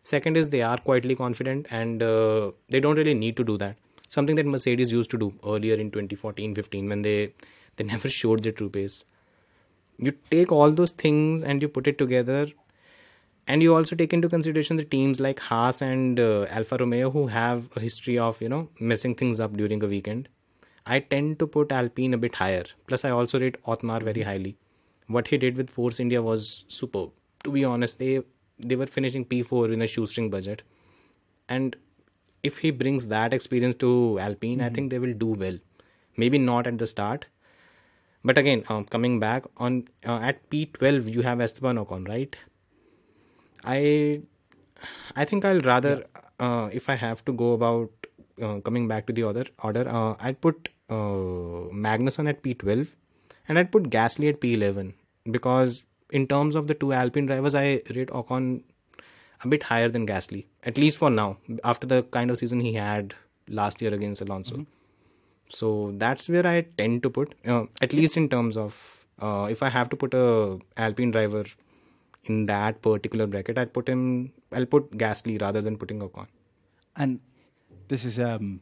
Second 0.04 0.38
is 0.38 0.50
they 0.50 0.62
are 0.62 0.78
quietly 0.78 1.16
confident 1.16 1.68
and 1.70 2.02
uh, 2.02 2.52
they 2.70 2.80
don't 2.80 2.96
really 2.96 3.14
need 3.14 3.38
to 3.38 3.44
do 3.44 3.58
that. 3.58 3.78
Something 4.08 4.36
that 4.36 4.46
Mercedes 4.46 4.92
used 4.92 5.12
to 5.12 5.18
do 5.18 5.34
earlier 5.46 5.76
in 5.76 5.92
2014-15 5.92 6.90
when 6.90 7.02
they 7.02 7.34
they 7.76 7.84
never 7.94 8.10
showed 8.10 8.44
their 8.44 8.52
true 8.52 8.70
pace. 8.70 9.06
You 10.02 10.14
take 10.30 10.52
all 10.52 10.72
those 10.72 10.92
things 10.92 11.44
and 11.44 11.62
you 11.62 11.70
put 11.70 11.88
it 11.88 11.98
together 11.98 12.48
and 13.48 13.62
you 13.62 13.76
also 13.76 13.96
take 13.96 14.14
into 14.14 14.30
consideration 14.30 14.76
the 14.78 14.84
teams 14.84 15.20
like 15.20 15.40
Haas 15.40 15.82
and 15.82 16.20
uh, 16.20 16.46
Alfa 16.50 16.78
Romeo 16.78 17.10
who 17.12 17.28
have 17.28 17.70
a 17.76 17.80
history 17.80 18.18
of 18.18 18.42
you 18.42 18.50
know 18.50 18.70
messing 18.80 19.16
things 19.16 19.40
up 19.40 19.56
during 19.58 19.84
a 19.84 19.88
weekend. 19.88 20.30
I 20.86 21.00
tend 21.00 21.40
to 21.40 21.48
put 21.48 21.72
Alpine 21.72 22.14
a 22.14 22.18
bit 22.18 22.36
higher. 22.36 22.64
Plus, 22.88 23.06
I 23.06 23.12
also 23.12 23.40
rate 23.40 23.58
Otmar 23.66 24.00
very 24.00 24.24
highly. 24.24 24.58
What 25.08 25.28
he 25.28 25.38
did 25.38 25.56
with 25.58 25.70
Force 25.70 26.00
India 26.00 26.22
was 26.22 26.66
superb. 26.68 27.12
To 27.44 27.52
be 27.52 27.64
honest, 27.64 28.00
they 28.00 28.22
they 28.60 28.76
were 28.76 28.88
finishing 28.88 29.26
P4 29.26 29.74
in 29.74 29.82
a 29.82 29.88
shoestring 29.88 30.30
budget, 30.30 30.64
and 31.50 31.76
if 32.44 32.60
he 32.60 32.72
brings 32.72 33.08
that 33.10 33.34
experience 33.34 33.76
to 33.76 34.20
Alpine, 34.20 34.62
I 34.62 34.70
think 34.70 34.90
they 34.90 35.00
will 35.00 35.14
do 35.14 35.28
well. 35.46 35.58
Maybe 36.18 36.38
not 36.38 36.68
at 36.68 36.78
the 36.78 36.88
start, 36.88 37.26
but 38.24 38.38
again, 38.38 38.64
um, 38.70 38.86
coming 38.86 39.20
back 39.20 39.46
on 39.58 39.88
uh, 40.06 40.20
at 40.22 40.50
P12, 40.50 41.12
you 41.12 41.22
have 41.22 41.42
Esteban 41.42 41.78
Ocon, 41.78 42.08
right? 42.08 42.36
I 43.64 44.22
I 45.16 45.26
think 45.26 45.46
I'll 45.46 45.62
rather 45.62 46.06
uh, 46.40 46.70
if 46.72 46.90
I 46.90 46.96
have 46.96 47.24
to 47.26 47.34
go 47.34 47.54
about 47.54 47.90
uh, 48.42 48.60
coming 48.60 48.88
back 48.88 49.08
to 49.08 49.14
the 49.14 49.24
other 49.24 49.46
order, 49.64 49.88
uh, 49.88 50.16
I'd 50.20 50.42
put 50.42 50.70
uh, 50.90 51.70
Magnussen 51.86 52.28
at 52.30 52.44
P12 52.44 52.96
and 53.48 53.60
I'd 53.60 53.72
put 53.72 53.90
Gasly 53.90 54.30
at 54.30 54.40
P11 54.40 54.94
because 55.30 55.86
in 56.12 56.28
terms 56.28 56.56
of 56.56 56.68
the 56.68 56.74
two 56.74 56.94
Alpine 56.94 57.26
drivers, 57.28 57.56
I 57.56 57.82
rate 57.96 58.10
Ocon 58.10 58.64
a 59.44 59.48
bit 59.48 59.64
higher 59.64 59.90
than 59.90 60.06
Gasly 60.06 60.46
at 60.64 60.78
least 60.78 60.98
for 60.98 61.10
now 61.10 61.38
after 61.64 61.88
the 61.88 62.04
kind 62.04 62.30
of 62.30 62.38
season 62.38 62.60
he 62.60 62.74
had 62.74 63.16
last 63.48 63.82
year 63.82 63.94
against 63.94 64.22
Alonso. 64.22 64.66
So 65.52 65.94
that's 65.98 66.30
where 66.30 66.46
I 66.48 66.62
tend 66.62 67.04
to 67.04 67.10
put, 67.10 67.36
uh, 67.46 67.66
at 67.82 67.94
least 67.94 68.18
in 68.18 68.30
terms 68.30 68.58
of 68.58 69.06
uh, 69.22 69.48
if 69.52 69.62
I 69.62 69.70
have 69.70 69.90
to 69.90 69.96
put 69.96 70.14
a 70.14 70.60
Alpine 70.78 71.12
driver 71.12 71.46
in 72.26 72.46
that 72.46 72.82
particular 72.82 73.28
bracket, 73.28 73.58
I'd 73.58 73.74
put 73.74 73.88
him. 73.88 74.32
I'll 74.52 74.66
put 74.66 74.92
Gasly 74.98 75.40
rather 75.42 75.62
than 75.62 75.78
putting 75.78 76.00
Ocon. 76.00 76.28
And 76.96 77.20
this 77.88 78.06
is 78.06 78.20
um, 78.20 78.62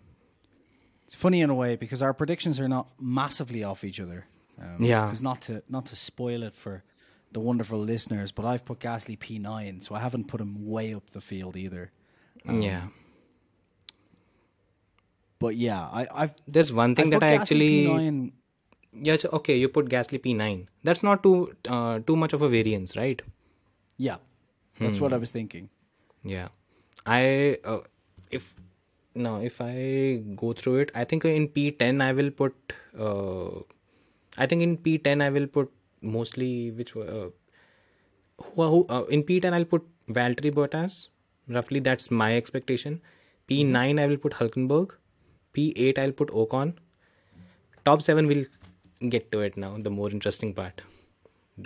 it's 1.06 1.16
funny 1.16 1.42
in 1.42 1.50
a 1.50 1.56
way 1.56 1.76
because 1.76 2.02
our 2.02 2.14
predictions 2.14 2.60
are 2.60 2.68
not 2.68 2.90
massively 3.00 3.64
off 3.64 3.84
each 3.84 4.00
other. 4.00 4.26
Um, 4.62 4.84
Yeah. 4.84 5.06
Because 5.06 5.22
not 5.22 5.42
to 5.44 5.64
not 5.70 5.86
to 5.88 5.96
spoil 5.96 6.44
it 6.44 6.56
for 6.56 6.84
the 7.32 7.40
wonderful 7.40 7.80
listeners, 7.80 8.32
but 8.32 8.46
I've 8.46 8.66
put 8.66 8.80
Gasly 8.80 9.18
P9, 9.18 9.84
so 9.84 9.96
I 9.96 10.00
haven't 10.00 10.28
put 10.28 10.42
him 10.42 10.68
way 10.68 10.94
up 10.96 11.12
the 11.12 11.22
field 11.22 11.56
either. 11.56 11.92
yeah, 12.46 12.88
But 15.40 15.56
yeah, 15.56 15.82
I, 15.92 16.08
I've 16.14 16.34
there's 16.48 16.72
one 16.74 16.96
thing 16.96 17.08
I've 17.08 17.12
that 17.12 17.24
I 17.24 17.34
actually. 17.34 17.70
P9. 17.70 18.32
Yeah, 18.94 19.18
okay. 19.34 19.58
You 19.58 19.70
put 19.70 19.88
Gasly 19.90 20.20
P9. 20.20 20.68
That's 20.84 21.04
not 21.04 21.24
too 21.24 21.56
uh, 21.68 22.00
too 22.00 22.16
much 22.16 22.34
of 22.34 22.42
a 22.42 22.50
variance, 22.50 22.96
right? 22.98 23.22
Yeah, 23.98 24.18
that's 24.80 25.00
what 25.00 25.14
I 25.14 25.18
Hmm. 25.18 25.22
was 25.22 25.32
thinking. 25.32 25.70
Yeah, 26.24 26.48
I 27.06 27.58
uh, 27.64 27.80
if 28.32 28.54
no 29.16 29.38
if 29.42 29.62
I 29.62 30.22
go 30.36 30.54
through 30.54 30.78
it, 30.86 30.92
I 30.96 31.04
think 31.06 31.26
in 31.26 31.48
P10 31.50 32.02
I 32.02 32.12
will 32.14 32.32
put. 32.32 32.74
Uh, 32.98 33.62
I 34.38 34.46
think 34.46 34.62
in 34.62 34.78
P10 34.78 35.22
I 35.22 35.30
will 35.30 35.48
put 35.48 35.72
mostly 36.02 36.72
which 36.72 36.96
uh, 36.96 37.30
who, 38.44 38.64
who 38.74 38.86
uh, 38.90 39.04
in 39.10 39.24
P10 39.24 39.54
I'll 39.54 39.66
put 39.66 39.86
Valtteri 40.10 40.52
Bottas. 40.54 41.08
Roughly 41.48 41.80
that's 41.80 42.12
my 42.12 42.36
expectation. 42.36 43.02
P9 43.50 44.00
I 44.00 44.08
will 44.08 44.18
put 44.18 44.34
Hulkenberg. 44.34 44.92
P8 45.54 45.98
I'll 45.98 46.12
put 46.12 46.30
Ocon. 46.30 46.74
top 47.86 48.02
seven 48.02 48.28
we'll 48.28 48.46
get 49.10 49.32
to 49.32 49.40
it 49.42 49.56
now. 49.58 49.78
The 49.78 49.90
more 49.90 50.10
interesting 50.10 50.54
part. 50.54 50.82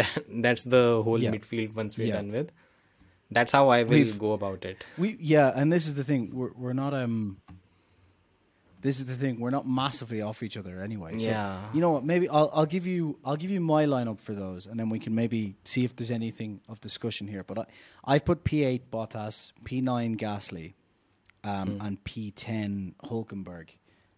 That 0.01 0.23
that's 0.43 0.63
the 0.63 1.01
whole 1.03 1.21
Yeah. 1.21 1.31
midfield 1.31 1.73
once 1.75 1.97
we're 1.97 2.07
Yeah. 2.07 2.15
done 2.15 2.31
with. 2.31 2.51
That's 3.31 3.51
how 3.51 3.69
I 3.69 3.83
will 3.83 3.91
We've- 3.91 4.17
go 4.23 4.33
about 4.33 4.65
it. 4.65 4.85
We 4.97 5.17
yeah, 5.19 5.51
and 5.55 5.71
this 5.71 5.85
is 5.87 5.93
the 5.99 6.03
thing. 6.03 6.29
We're 6.33 6.51
we're 6.63 6.73
not 6.79 6.93
um. 7.01 7.37
This 8.81 8.99
is 8.99 9.05
the 9.05 9.13
thing. 9.15 9.39
We're 9.39 9.49
not 9.57 9.65
massively 9.67 10.21
off 10.21 10.43
each 10.43 10.57
other 10.57 10.81
anyway. 10.81 11.17
So, 11.17 11.29
Yeah. 11.29 11.61
You 11.73 11.79
know 11.79 11.91
what? 11.91 12.03
Maybe 12.03 12.27
I'll 12.27 12.49
I'll 12.53 12.65
give 12.65 12.85
you 12.85 13.17
I'll 13.23 13.37
give 13.37 13.49
you 13.51 13.61
my 13.61 13.85
lineup 13.85 14.19
for 14.19 14.33
those, 14.33 14.67
and 14.67 14.77
then 14.79 14.89
we 14.89 14.99
can 14.99 15.15
maybe 15.15 15.55
see 15.63 15.83
if 15.85 15.95
there's 15.95 16.11
anything 16.11 16.59
of 16.67 16.81
discussion 16.81 17.27
here. 17.27 17.43
But 17.43 17.59
I 17.59 17.65
I've 18.15 18.25
put 18.25 18.43
P 18.43 18.63
eight 18.63 18.89
Bottas, 18.91 19.51
P 19.63 19.79
nine 19.79 20.17
Gasly, 20.17 20.73
um, 21.43 21.79
and 21.81 22.03
P 22.03 22.31
ten 22.31 22.95
Hulkenberg. 23.03 23.69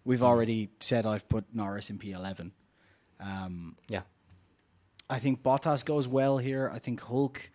We've 0.04 0.22
already 0.24 0.70
said 0.80 1.06
I've 1.06 1.28
put 1.28 1.46
Norris 1.54 1.90
in 1.90 1.98
P 1.98 2.12
eleven. 2.12 2.52
Um, 3.20 3.76
Yeah. 3.90 4.02
I 5.10 5.20
think 5.20 5.44
Bottas 5.44 5.86
goes 5.86 6.08
well 6.08 6.38
here. 6.40 6.70
I 6.74 6.80
think 6.80 7.00
Hulk, 7.02 7.52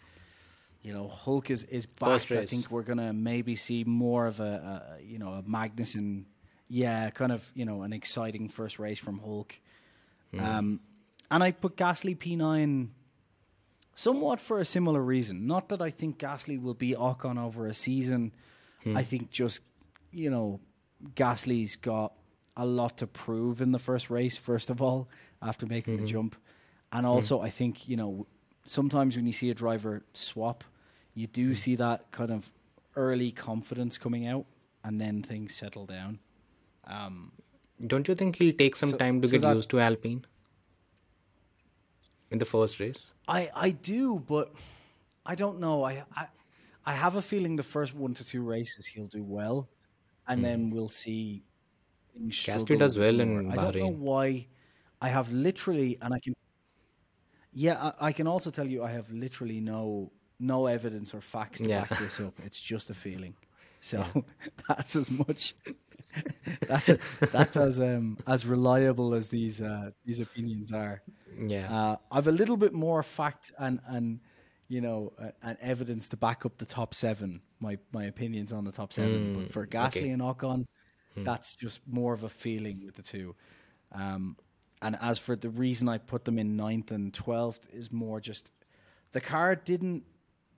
you 0.83 0.93
know, 0.93 1.09
Hulk 1.09 1.51
is 1.51 1.65
is 1.65 1.85
back. 1.87 2.09
I 2.43 2.47
think 2.47 2.71
we're 2.71 2.83
gonna 2.83 3.13
maybe 3.13 3.57
see 3.57 3.83
more 3.85 4.27
of 4.27 4.39
a, 4.41 4.97
a 4.99 5.03
you 5.03 5.19
know 5.19 5.33
a 5.35 5.43
Magnussen, 5.43 6.25
yeah, 6.69 7.11
kind 7.11 7.33
of 7.33 7.51
you 7.55 7.65
know 7.65 7.83
an 7.83 7.93
exciting 7.93 8.49
first 8.49 8.79
race 8.79 8.99
from 9.01 9.19
Hulk. 9.19 9.59
Um, 10.39 10.81
and 11.29 11.43
I 11.43 11.51
put 11.51 11.77
Gasly 11.77 12.17
P 12.17 12.37
nine, 12.37 12.93
somewhat 13.97 14.41
for 14.41 14.61
a 14.61 14.65
similar 14.65 15.03
reason. 15.03 15.47
Not 15.47 15.69
that 15.71 15.83
I 15.83 15.91
think 15.91 16.19
Gasly 16.19 16.61
will 16.61 16.75
be 16.75 16.95
Ocon 16.95 17.37
over 17.39 17.67
a 17.67 17.75
season. 17.75 18.33
Hmm. 18.85 18.97
I 18.97 19.03
think 19.03 19.31
just 19.31 19.61
you 20.13 20.31
know 20.31 20.61
Gasly's 21.15 21.77
got 21.77 22.13
a 22.57 22.67
lot 22.67 22.99
to 22.99 23.07
prove 23.07 23.61
in 23.61 23.73
the 23.73 23.79
first 23.79 24.11
race. 24.11 24.37
First 24.37 24.71
of 24.71 24.83
all, 24.83 25.09
after 25.43 25.67
making 25.67 25.97
the 25.97 26.03
mm-hmm. 26.03 26.09
jump, 26.09 26.37
and 26.93 27.07
hmm. 27.07 27.13
also 27.13 27.41
I 27.41 27.51
think 27.51 27.89
you 27.89 27.97
know 27.97 28.27
sometimes 28.65 29.17
when 29.17 29.27
you 29.27 29.33
see 29.33 29.51
a 29.51 29.55
driver 29.55 30.03
swap, 30.13 30.65
you 31.15 31.27
do 31.27 31.49
hmm. 31.49 31.55
see 31.55 31.75
that 31.77 32.11
kind 32.11 32.31
of 32.31 32.51
early 32.97 33.31
confidence 33.31 33.99
coming 33.99 34.27
out, 34.27 34.47
and 34.85 35.01
then 35.01 35.23
things 35.23 35.55
settle 35.55 35.87
down. 35.87 36.19
Um, 36.85 37.33
Don't 37.87 38.09
you 38.09 38.15
think 38.15 38.37
he'll 38.37 38.53
take 38.53 38.77
some 38.77 38.91
So- 38.91 38.99
time 38.99 39.21
to 39.21 39.29
so 39.29 39.39
get 39.39 39.55
used 39.55 39.71
to 39.71 39.81
Alpine 39.81 40.25
in 42.31 42.39
the 42.39 42.45
first 42.45 42.81
race? 42.81 43.13
I 43.29 43.51
I 43.55 43.71
do, 43.71 44.21
but 44.21 44.53
I 45.25 45.35
don't 45.35 45.61
know. 45.61 45.85
I 45.85 46.05
I, 46.17 46.27
I 46.87 46.93
have 46.93 47.17
a 47.17 47.23
feeling 47.23 47.57
the 47.57 47.63
first 47.63 47.95
one 47.95 48.15
to 48.15 48.25
two 48.25 48.43
races 48.43 48.87
he'll 48.87 49.07
do 49.07 49.23
well, 49.23 49.69
and 50.29 50.45
then 50.45 50.71
we'll 50.71 50.89
see. 50.89 51.43
him 52.75 52.79
does 52.79 52.99
well 52.99 53.13
more. 53.15 53.41
in 53.41 53.53
I 53.53 53.57
don't 53.57 53.77
know 53.77 53.89
why. 53.89 54.47
I 55.01 55.09
have 55.09 55.31
literally, 55.33 55.99
and 56.03 56.13
I 56.15 56.19
can. 56.19 56.35
Yeah, 57.53 57.93
I, 58.01 58.09
I 58.09 58.13
can 58.13 58.27
also 58.27 58.51
tell 58.51 58.67
you 58.67 58.83
I 58.85 58.91
have 58.91 59.11
literally 59.11 59.61
no 59.61 60.11
no 60.39 60.67
evidence 60.67 61.13
or 61.15 61.21
facts 61.21 61.59
to 61.61 61.69
Yeah. 61.69 61.81
back 61.85 61.99
this 61.99 62.21
up. 62.21 62.35
It's 62.45 62.61
just 62.61 62.91
a 62.91 62.95
feeling. 62.95 63.35
So 63.81 64.05
that's 64.69 64.97
as 64.97 65.11
much. 65.11 65.55
that's 66.67 66.91
that's 67.33 67.57
as 67.57 67.79
um 67.81 68.19
as 68.27 68.47
reliable 68.47 69.15
as 69.15 69.29
these 69.29 69.61
uh 69.61 69.91
these 70.05 70.21
opinions 70.21 70.73
are. 70.73 71.03
Yeah. 71.39 71.73
Uh, 71.75 71.97
I've 72.11 72.27
a 72.27 72.33
little 72.33 72.57
bit 72.57 72.73
more 72.73 73.03
fact 73.03 73.53
and 73.59 73.81
and 73.87 74.21
you 74.71 74.81
know 74.81 75.13
uh, 75.21 75.31
and 75.43 75.59
evidence 75.61 76.09
to 76.09 76.17
back 76.17 76.47
up 76.47 76.57
the 76.57 76.65
top 76.65 76.95
seven. 76.95 77.43
My 77.59 77.77
my 77.93 78.05
opinions 78.05 78.53
on 78.53 78.65
the 78.65 78.73
top 78.73 78.93
seven, 78.93 79.35
but 79.35 79.53
for 79.53 79.67
Gasly 79.67 79.97
okay. 79.97 80.11
and 80.11 80.23
Ocon, 80.23 80.65
that's 81.17 81.55
just 81.55 81.81
more 81.87 82.15
of 82.15 82.23
a 82.25 82.29
feeling 82.29 82.87
with 82.87 82.95
the 82.95 83.03
two. 83.03 83.35
Um, 83.93 84.37
and 84.81 84.97
as 85.03 85.19
for 85.19 85.37
the 85.37 85.51
reason 85.51 85.89
I 85.89 85.99
put 85.99 86.25
them 86.25 86.39
in 86.39 86.57
ninth 86.57 86.93
and 86.93 87.13
twelfth 87.13 87.69
is 87.73 87.91
more 87.93 88.21
just 88.21 88.53
the 89.13 89.21
car 89.21 89.57
didn't 89.57 90.05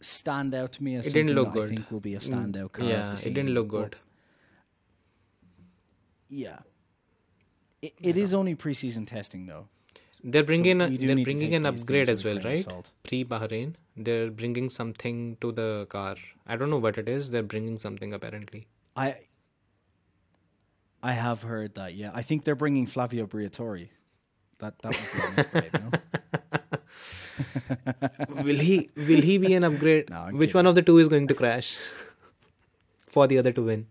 stand 0.01 0.55
out 0.55 0.73
to 0.73 0.85
me 0.85 0.97
as 0.97 1.07
it 1.07 1.15
didn't 1.15 1.35
look 1.35 1.53
good. 1.53 1.65
I 1.73 1.75
think 1.75 1.91
will 1.91 2.01
be 2.01 2.15
a 2.15 2.21
Mm, 2.21 2.53
standout 2.53 2.73
car. 2.73 2.87
Yeah, 2.87 3.15
it 3.15 3.35
didn't 3.35 3.55
look 3.55 3.69
good. 3.69 3.97
Yeah, 6.29 6.59
it, 7.81 7.95
it 7.99 8.17
is 8.19 8.35
only 8.35 8.55
preseason 8.55 9.07
testing 9.07 9.47
though. 9.47 9.69
They're 10.23 10.43
bringing 10.43 10.81
a, 10.81 10.89
they're 10.91 11.25
bringing 11.25 11.55
an 11.55 11.65
upgrade 11.67 12.09
as 12.09 12.25
well, 12.25 12.39
right? 12.45 12.67
Pre 13.03 13.25
Bahrain, 13.25 13.75
they're 13.97 14.31
bringing 14.31 14.69
something 14.69 15.37
to 15.41 15.53
the 15.53 15.87
car. 15.89 16.17
I 16.47 16.57
don't 16.57 16.71
know 16.71 16.79
what 16.79 16.99
it 16.99 17.09
is. 17.09 17.31
They're 17.31 17.43
bringing 17.43 17.79
something 17.79 18.13
apparently. 18.13 18.67
I 18.95 19.17
I 21.03 21.13
have 21.13 21.43
heard 21.43 21.75
that. 21.77 21.95
Yeah, 21.95 22.11
I 22.15 22.23
think 22.23 22.45
they're 22.45 22.55
bringing 22.55 22.87
Flavio 22.87 23.27
Briatore. 23.27 23.89
That 24.59 24.79
that 24.83 24.93
would 24.97 25.13
be 25.13 25.21
an 25.27 25.41
upgrade, 25.41 25.73
no? 25.83 25.91
will 28.43 28.59
he 28.59 28.91
will 28.95 29.23
he 29.23 29.39
be 29.39 29.55
an 29.55 29.65
upgrade? 29.65 30.11
No, 30.17 30.29
Which 30.33 30.55
one 30.55 30.67
of 30.67 30.75
the 30.75 30.83
two 30.83 30.99
is 30.99 31.09
going 31.09 31.27
to 31.29 31.35
crash 31.35 31.79
for 33.09 33.27
the 33.27 33.39
other 33.39 33.53
to 33.53 33.63
win? 33.63 33.87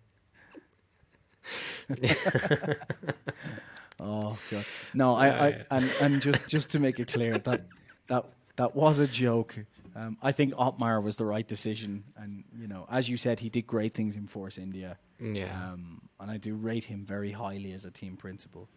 Oh 4.04 4.38
god, 4.50 4.66
no! 4.94 5.16
I, 5.16 5.28
I 5.48 5.66
and 5.70 5.92
and 6.02 6.22
just 6.22 6.48
just 6.48 6.72
to 6.72 6.80
make 6.80 7.00
it 7.00 7.08
clear 7.14 7.38
that 7.38 7.62
that 8.08 8.26
that 8.56 8.76
was 8.76 9.00
a 9.00 9.08
joke. 9.08 9.56
Um, 9.96 10.18
I 10.24 10.32
think 10.32 10.54
Otmar 10.58 11.02
was 11.02 11.18
the 11.18 11.26
right 11.26 11.48
decision, 11.48 12.04
and 12.18 12.44
you 12.60 12.68
know, 12.68 12.88
as 12.90 13.08
you 13.10 13.18
said, 13.18 13.40
he 13.40 13.50
did 13.50 13.68
great 13.68 13.94
things 13.94 14.16
in 14.16 14.26
Force 14.28 14.58
India. 14.58 14.98
Yeah. 15.20 15.52
Um, 15.72 16.02
and 16.20 16.32
I 16.32 16.38
do 16.38 16.56
rate 16.56 16.84
him 16.86 17.06
very 17.06 17.32
highly 17.32 17.74
as 17.74 17.86
a 17.86 17.92
team 17.92 18.16
principal. 18.18 18.68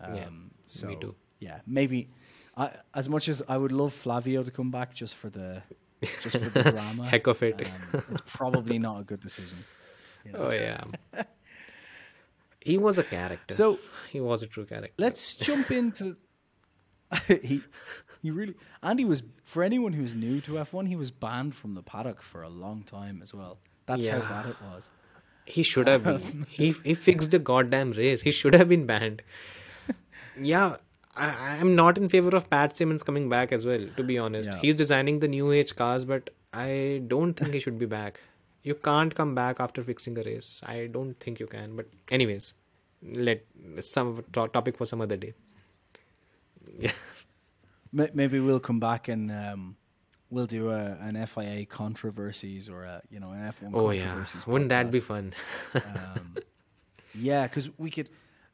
Um, 0.00 0.14
Yeah, 0.14 0.28
so, 0.66 0.86
me 0.86 0.96
too. 1.00 1.14
Yeah, 1.40 1.58
maybe. 1.66 2.08
I, 2.56 2.70
as 2.94 3.08
much 3.08 3.28
as 3.28 3.42
I 3.48 3.58
would 3.58 3.72
love 3.72 3.92
Flavio 3.92 4.42
to 4.44 4.50
come 4.50 4.70
back 4.70 4.94
just 4.94 5.16
for 5.16 5.28
the 5.28 5.60
just 6.22 6.38
for 6.38 6.48
the 6.48 6.62
drama, 6.70 7.06
Heck 7.08 7.26
of 7.26 7.42
it. 7.42 7.60
um, 7.92 8.02
it's 8.12 8.22
probably 8.24 8.78
not 8.78 9.00
a 9.00 9.04
good 9.04 9.20
decision. 9.20 9.58
you 10.24 10.32
know. 10.32 10.38
Oh 10.38 10.50
yeah. 10.52 10.84
he 12.64 12.76
was 12.78 12.98
a 12.98 13.04
character. 13.04 13.54
So 13.54 13.78
he 14.10 14.20
was 14.20 14.42
a 14.42 14.46
true 14.46 14.64
character. 14.64 14.94
let's 14.98 15.34
jump 15.36 15.70
into. 15.70 16.16
he 17.28 17.60
he 18.22 18.30
really 18.30 18.54
and 18.82 18.98
he 18.98 19.04
was 19.04 19.22
for 19.42 19.62
anyone 19.62 19.92
who's 19.92 20.14
new 20.14 20.40
to 20.40 20.52
F1, 20.52 20.88
he 20.88 20.96
was 20.96 21.10
banned 21.10 21.54
from 21.54 21.74
the 21.74 21.82
paddock 21.82 22.20
for 22.22 22.42
a 22.42 22.48
long 22.48 22.82
time 22.82 23.20
as 23.22 23.32
well. 23.34 23.58
That's 23.86 24.08
how 24.08 24.20
bad 24.20 24.46
it 24.46 24.56
was. 24.72 24.88
He 25.46 25.62
should 25.62 25.86
have 25.88 26.04
been. 26.04 26.14
Um, 26.16 26.46
he 26.48 26.72
he 26.84 26.94
fixed 26.94 27.30
the 27.30 27.38
goddamn 27.38 27.92
race. 27.92 28.22
He 28.22 28.30
should 28.30 28.54
have 28.54 28.68
been 28.68 28.86
banned. 28.86 29.22
Yeah, 30.40 30.78
I 31.16 31.58
I'm 31.60 31.74
not 31.76 31.96
in 31.98 32.08
favor 32.08 32.30
of 32.36 32.48
Pat 32.50 32.74
Symonds 32.74 33.02
coming 33.04 33.28
back 33.28 33.52
as 33.52 33.64
well. 33.64 33.84
To 33.98 34.02
be 34.02 34.18
honest, 34.18 34.50
Yeah. 34.50 34.58
he's 34.62 34.74
designing 34.74 35.20
the 35.20 35.28
new 35.28 35.52
age 35.52 35.76
cars, 35.76 36.04
but 36.04 36.30
I 36.52 37.02
don't 37.06 37.34
think 37.34 37.52
he 37.54 37.60
should 37.60 37.78
be 37.78 37.86
back. 37.86 38.20
You 38.64 38.74
can't 38.74 39.14
come 39.14 39.34
back 39.34 39.60
after 39.60 39.82
fixing 39.84 40.18
a 40.18 40.22
race. 40.22 40.60
I 40.64 40.86
don't 40.90 41.14
think 41.20 41.38
you 41.38 41.46
can. 41.46 41.76
But 41.76 41.86
anyways, 42.10 42.54
let 43.02 43.44
some 43.80 44.24
to- 44.32 44.48
topic 44.48 44.76
for 44.78 44.86
some 44.86 45.00
other 45.00 45.16
day. 45.16 45.34
Yeah. 46.78 46.92
Maybe 47.92 48.40
we'll 48.40 48.58
come 48.58 48.80
back 48.80 49.06
and 49.08 49.30
um, 49.30 49.76
we'll 50.30 50.46
do 50.46 50.70
a, 50.70 50.96
an 51.00 51.14
FIA 51.26 51.64
controversies 51.66 52.68
or 52.68 52.82
a 52.84 53.02
you 53.08 53.20
know 53.20 53.30
an 53.30 53.40
F1 53.52 53.70
Oh 53.72 53.90
yeah. 53.90 54.00
controversies. 54.02 54.46
Wouldn't 54.48 54.70
that 54.70 54.90
be 54.90 54.98
fun? 54.98 55.32
um, 55.74 56.36
yeah, 57.14 57.46
because 57.46 57.70
we 57.78 57.90
could 57.90 58.08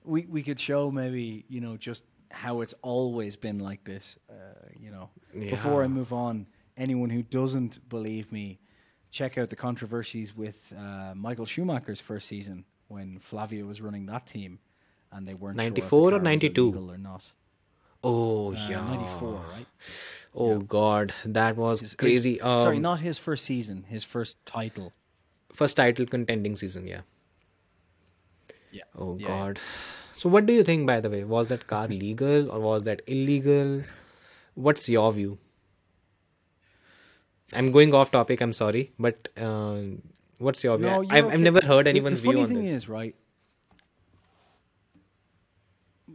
we 0.05 0.27
we 0.27 0.43
could 0.43 0.61
show 0.61 0.91
maybe 0.91 1.47
you 1.49 1.61
know 1.63 1.79
just 1.79 2.05
how 2.31 2.61
it's 2.61 2.75
always 2.83 3.37
been 3.37 3.59
like 3.61 3.83
this. 3.85 4.19
Uh, 4.29 4.35
you 4.79 4.91
know, 4.91 5.09
before 5.33 5.83
I 5.85 5.87
move 5.89 6.13
on, 6.13 6.47
anyone 6.77 7.09
who 7.09 7.23
doesn't 7.23 7.89
believe 7.89 8.31
me, 8.33 8.59
check 9.11 9.39
out 9.39 9.51
the 9.51 9.57
controversies 9.57 10.37
with 10.37 10.73
uh, 10.79 11.15
Michael 11.15 11.45
Schumacher's 11.47 12.01
first 12.01 12.27
season 12.29 12.65
when 12.89 13.19
Flavio 13.19 13.67
was 13.67 13.81
running 13.81 14.07
that 14.07 14.27
team, 14.27 14.59
and 15.13 15.27
they 15.27 15.35
weren't 15.35 15.57
94 15.57 15.89
sure 15.89 15.99
or 16.01 16.09
if 16.09 16.13
the 16.13 16.19
car 16.19 16.19
was 16.19 16.25
92? 16.25 16.63
illegal 16.63 16.91
or 16.93 16.99
not. 16.99 17.33
Oh 18.03 18.55
Uh, 18.55 18.67
yeah. 18.71 18.81
ninety 18.81 19.07
four, 19.19 19.35
right? 19.53 19.67
Oh 20.35 20.59
god, 20.61 21.13
that 21.27 21.57
was 21.57 21.81
His- 21.81 21.91
his- 21.91 21.97
crazy. 21.97 22.39
sorry, 22.39 22.77
Um, 22.77 22.83
not 22.83 23.01
his 23.01 23.19
first 23.19 23.45
season, 23.45 23.85
his 23.89 24.05
first 24.05 24.39
title. 24.47 24.93
first 25.53 25.77
title 25.77 26.07
contending 26.07 26.55
season 26.55 26.87
yeah 26.87 27.01
Yeah. 28.71 28.85
oh 28.97 29.17
Yeah. 29.19 29.27
god 29.27 29.59
so 30.13 30.29
what 30.29 30.47
do 30.47 30.53
you 30.53 30.63
think 30.69 30.87
by 30.87 31.01
the 31.01 31.11
way 31.15 31.25
was 31.25 31.49
that 31.49 31.67
car 31.67 31.89
legal 32.05 32.51
or 32.53 32.61
was 32.61 32.85
that 32.85 33.03
illegal 33.15 33.83
what's 34.55 34.89
your 34.89 35.13
view 35.13 35.39
i'm 37.55 37.71
going 37.73 37.93
off 37.95 38.11
topic 38.11 38.41
i'm 38.41 38.53
sorry 38.53 38.93
but 38.99 39.29
uh, 39.37 39.81
what's 40.39 40.63
your 40.65 40.77
view 40.79 40.87
No, 40.87 41.01
I've, 41.03 41.05
you're 41.05 41.17
I've 41.17 41.25
okay. 41.27 41.37
never 41.39 41.61
heard 41.65 41.87
The- 41.87 41.91
anyone's 41.91 42.21
the 42.21 42.27
funny 42.27 42.37
view 42.37 42.45
on 42.45 42.49
thing 42.55 42.65
this 42.65 42.75
is, 42.75 42.89
right? 42.89 43.15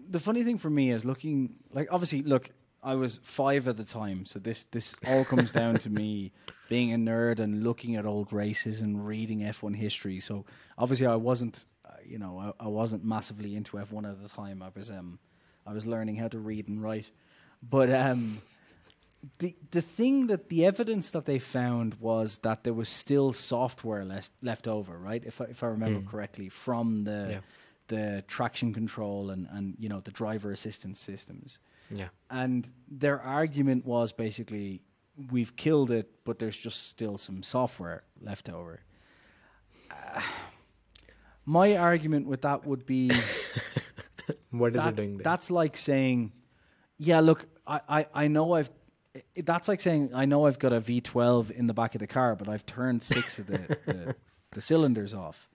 The 0.10 0.20
funny 0.20 0.44
thing 0.44 0.58
for 0.58 0.70
me 0.70 0.92
is 0.92 1.04
looking 1.06 1.56
like 1.72 1.88
obviously, 1.92 2.22
look, 2.22 2.50
I 2.84 2.96
was 2.96 3.20
five 3.24 3.68
at 3.68 3.78
the 3.78 3.84
time, 3.84 4.26
so 4.26 4.40
this 4.40 4.66
this 4.66 4.96
all 5.08 5.26
comes 5.26 5.52
down 5.52 5.78
to 5.80 5.90
me 5.90 6.32
being 6.70 6.94
a 6.94 6.98
nerd 6.98 7.40
and 7.40 7.64
looking 7.64 7.96
at 7.96 8.06
old 8.06 8.32
races 8.32 8.82
and 8.82 9.06
reading 9.06 9.40
F1 9.42 9.76
history. 9.76 10.20
So 10.20 10.46
obviously, 10.78 11.08
I 11.08 11.16
wasn't, 11.16 11.66
uh, 11.86 11.94
you 12.06 12.20
know, 12.20 12.38
I, 12.60 12.66
I 12.66 12.68
wasn't 12.68 13.04
massively 13.04 13.56
into 13.56 13.78
F1 13.78 14.10
at 14.10 14.22
the 14.22 14.30
time. 14.30 14.62
I 14.62 14.70
was 14.76 14.92
um, 14.92 15.18
I 15.66 15.74
was 15.74 15.86
learning 15.88 16.16
how 16.18 16.28
to 16.30 16.40
read 16.40 16.68
and 16.68 16.82
write. 16.82 17.10
But 17.68 17.90
um, 17.90 18.38
the 19.40 19.56
the 19.72 19.82
thing 19.82 20.28
that 20.28 20.50
the 20.50 20.66
evidence 20.66 21.10
that 21.12 21.26
they 21.26 21.40
found 21.40 21.96
was 21.96 22.40
that 22.40 22.64
there 22.64 22.74
was 22.74 22.90
still 22.90 23.34
software 23.34 24.04
left 24.06 24.32
left 24.42 24.68
over, 24.68 24.98
right? 24.98 25.24
If 25.26 25.42
I, 25.42 25.46
if 25.46 25.64
I 25.64 25.68
remember 25.68 26.02
correctly, 26.10 26.50
from 26.50 27.04
the 27.04 27.24
Hmm. 27.26 27.32
Yeah. 27.32 27.40
the 27.88 28.24
traction 28.28 28.74
control 28.74 29.30
and 29.30 29.48
and 29.52 29.76
you 29.80 29.90
know 29.90 30.02
the 30.02 30.12
driver 30.12 30.52
assistance 30.52 31.00
systems. 31.00 31.60
Yeah. 31.92 32.10
And 32.30 32.68
their 32.90 33.20
argument 33.22 33.86
was 33.86 34.12
basically, 34.12 34.82
we've 35.32 35.56
killed 35.56 35.92
it, 35.92 36.10
but 36.24 36.40
there's 36.40 36.58
just 36.58 36.88
still 36.90 37.18
some 37.18 37.44
software 37.44 38.04
left 38.20 38.50
over. 38.50 38.80
Uh, 39.92 40.22
my 41.46 41.78
argument 41.78 42.28
with 42.28 42.42
that 42.42 42.66
would 42.66 42.86
be 42.86 43.12
What 44.52 44.76
is 44.76 44.84
that- 44.84 44.94
it 44.94 44.96
doing 44.96 45.12
there? 45.18 45.24
that's 45.24 45.52
like 45.52 45.78
saying, 45.78 46.32
yeah, 46.98 47.20
look, 47.20 47.46
I, 47.68 47.80
I, 47.88 48.08
I 48.14 48.28
know 48.28 48.54
I've. 48.54 48.70
I- 49.16 49.42
That's 49.44 49.68
like 49.68 49.82
saying 49.82 50.12
I 50.14 50.26
know 50.26 50.46
I've 50.46 50.60
got 50.60 50.74
a 50.74 50.80
V12 50.82 51.52
in 51.52 51.68
the 51.68 51.74
back 51.74 51.96
of 51.96 52.00
the 52.00 52.08
car, 52.08 52.36
but 52.36 52.48
I've 52.50 52.66
turned 52.66 53.02
six 53.04 53.40
of 53.40 53.48
the, 53.48 53.78
the, 53.86 54.16
the 54.52 54.62
cylinders 54.62 55.14
off. 55.14 55.50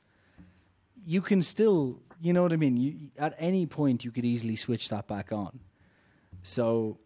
You 1.06 1.20
can 1.22 1.42
still, 1.42 2.00
you 2.20 2.32
know 2.32 2.42
what 2.42 2.52
I 2.52 2.56
mean. 2.56 2.76
You 2.76 2.96
at 3.18 3.34
any 3.38 3.66
point 3.66 4.04
you 4.04 4.10
could 4.10 4.24
easily 4.24 4.56
switch 4.56 4.88
that 4.90 5.06
back 5.08 5.32
on. 5.32 5.60
So 6.42 6.98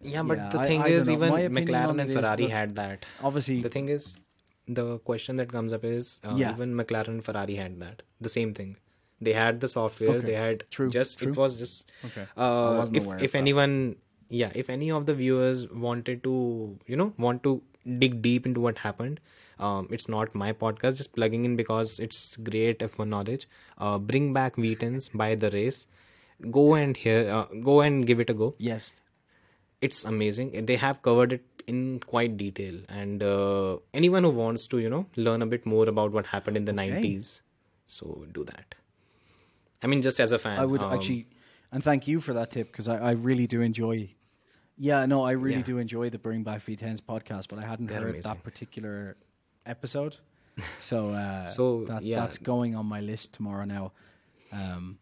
Yeah, 0.00 0.22
but 0.22 0.38
Yeah, 0.38 0.48
the 0.50 0.58
thing 0.60 0.82
I 0.82 0.88
is, 0.88 1.06
know. 1.06 1.14
even 1.14 1.28
My 1.30 1.40
opinion 1.40 1.74
on 1.74 1.96
McLaren 1.96 2.00
and 2.02 2.12
Ferrari 2.12 2.42
look, 2.42 2.50
had 2.50 2.74
that. 2.76 3.06
obviously, 3.22 3.62
The 3.62 3.68
thing 3.68 3.88
is, 3.88 4.16
the 4.66 4.98
question 5.00 5.36
that 5.36 5.50
comes 5.52 5.72
up 5.72 5.84
is, 5.84 6.20
uh, 6.24 6.34
Yeah. 6.36 6.52
even 6.52 6.74
McLaren 6.74 7.08
and 7.08 7.24
Ferrari 7.24 7.56
had 7.56 7.78
that. 7.80 8.02
The 8.20 8.28
same 8.28 8.54
thing. 8.54 8.76
They 9.20 9.32
had 9.32 9.60
the 9.60 9.68
software. 9.68 10.10
Okay. 10.16 10.26
They 10.26 10.34
had 10.34 10.64
True, 10.70 10.90
just 10.90 11.18
true. 11.18 11.30
it 11.30 11.36
was 11.36 11.56
just. 11.56 11.90
Okay. 12.04 12.22
Uh, 12.36 12.74
wasn't 12.78 12.96
if 12.96 13.04
aware 13.06 13.18
if 13.22 13.32
that. 13.32 13.38
anyone, 13.38 13.94
yeah, 14.40 14.50
if 14.54 14.70
any 14.70 14.90
of 14.90 15.06
the 15.06 15.14
viewers 15.14 15.68
wanted 15.70 16.22
to, 16.24 16.78
you 16.86 16.96
know, 16.96 17.12
want 17.18 17.42
to 17.44 17.60
dig 17.98 18.22
deep 18.22 18.46
into 18.46 18.60
what 18.60 18.78
happened, 18.78 19.20
um, 19.58 19.88
it's 19.90 20.08
not 20.08 20.34
my 20.34 20.52
podcast. 20.52 20.96
Just 20.96 21.12
plugging 21.12 21.44
in 21.44 21.56
because 21.56 21.98
it's 22.00 22.36
great 22.36 22.78
F1 22.78 23.08
knowledge. 23.08 23.48
Uh, 23.78 23.98
bring 23.98 24.32
back 24.32 24.56
V10s 24.56 25.10
by 25.14 25.34
the 25.34 25.50
race. 25.50 25.86
Go 26.50 26.74
and 26.74 26.96
hear. 26.96 27.28
Uh, 27.30 27.44
go 27.70 27.80
and 27.82 28.06
give 28.06 28.18
it 28.18 28.30
a 28.30 28.34
go 28.34 28.54
yes, 28.58 28.92
it's 29.80 30.04
amazing 30.04 30.64
they 30.66 30.76
have 30.76 31.02
covered 31.02 31.32
it 31.34 31.62
in 31.66 32.00
quite 32.00 32.36
detail 32.36 32.78
and 32.88 33.22
uh, 33.22 33.76
anyone 33.94 34.24
who 34.24 34.30
wants 34.30 34.66
to 34.66 34.78
you 34.78 34.90
know 34.90 35.06
learn 35.16 35.42
a 35.42 35.46
bit 35.46 35.66
more 35.66 35.88
about 35.88 36.12
what 36.12 36.26
happened 36.26 36.56
in 36.56 36.64
the 36.64 36.72
90s 36.72 37.40
so 37.86 38.24
do 38.32 38.44
that 38.44 38.74
i 39.82 39.86
mean 39.86 40.02
just 40.02 40.20
as 40.20 40.32
a 40.32 40.38
fan 40.38 40.58
I 40.58 40.64
would 40.64 40.80
um, 40.80 40.92
actually, 40.92 41.26
and 41.72 41.82
thank 41.82 42.06
you 42.06 42.20
for 42.20 42.32
that 42.34 42.50
tip 42.50 42.70
because 42.70 42.88
I, 42.88 42.98
I 42.98 43.10
really 43.12 43.46
do 43.46 43.62
enjoy. 43.62 44.10
Yeah, 44.78 45.06
no, 45.06 45.22
I 45.24 45.32
really 45.32 45.56
Yeah. 45.56 45.62
do 45.62 45.78
enjoy 45.78 46.10
the 46.10 46.18
Bring 46.18 46.42
Back 46.42 46.62
V10s 46.62 47.00
podcast, 47.00 47.48
but 47.50 47.58
I 47.58 47.62
hadn't 47.66 47.86
They're 47.86 48.00
heard 48.00 48.10
amazing. 48.10 48.28
that 48.30 48.42
particular 48.42 49.16
episode, 49.66 50.16
so 50.78 51.10
uh, 51.10 51.46
So, 51.46 51.84
that, 51.84 52.02
yeah. 52.02 52.20
that's 52.20 52.38
going 52.38 52.74
on 52.74 52.86
my 52.86 53.00
list 53.00 53.32
tomorrow 53.34 53.64
now. 53.64 53.92
Um, 54.52 54.98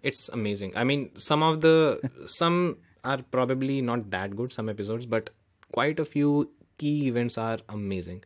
it's 0.00 0.28
amazing 0.28 0.72
i 0.76 0.84
mean 0.84 1.10
some 1.16 1.42
of 1.42 1.60
the 1.60 1.98
some 2.26 2.76
are 3.02 3.18
probably 3.32 3.80
not 3.82 4.10
that 4.10 4.36
good 4.36 4.52
some 4.52 4.68
episodes 4.68 5.06
but 5.06 5.30
quite 5.72 5.98
a 5.98 6.04
few 6.04 6.48
key 6.78 7.08
events 7.08 7.36
are 7.36 7.58
amazing 7.68 8.22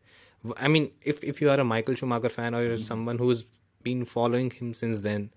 I 0.59 0.69
mean 0.69 0.91
if 1.01 1.25
if 1.25 1.41
you 1.41 1.49
are 1.49 1.59
a 1.59 1.65
michael 1.65 1.95
schumacher 1.95 2.29
fan 2.29 2.55
or 2.55 2.63
you're 2.63 2.77
someone 2.77 3.17
who's 3.17 3.47
been 3.83 4.05
following 4.05 4.51
him 4.51 4.75
since 4.75 5.01
then 5.01 5.31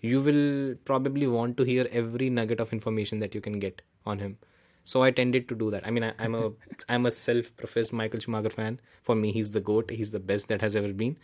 you 0.00 0.20
will 0.20 0.76
probably 0.86 1.26
want 1.26 1.58
to 1.58 1.64
hear 1.64 1.86
every 1.92 2.30
nugget 2.30 2.58
of 2.58 2.72
information 2.72 3.18
that 3.18 3.34
you 3.34 3.42
can 3.42 3.58
get 3.58 3.82
on 4.06 4.18
him 4.18 4.38
so 4.84 5.02
i 5.02 5.10
tended 5.10 5.48
to 5.48 5.54
do 5.54 5.70
that. 5.70 5.86
I 5.86 5.90
mean 5.90 6.04
I, 6.04 6.12
i'm 6.18 6.34
a 6.34 6.52
i'm 6.88 7.06
a 7.06 7.10
self-professed 7.10 7.92
michael 7.92 8.20
schumacher 8.20 8.50
fan. 8.50 8.80
For 9.02 9.14
me 9.16 9.32
he's 9.32 9.50
the 9.52 9.60
goat. 9.60 9.90
He's 9.90 10.10
the 10.10 10.20
best 10.20 10.48
that 10.48 10.60
has 10.60 10.76
ever 10.76 10.92
been. 10.92 11.16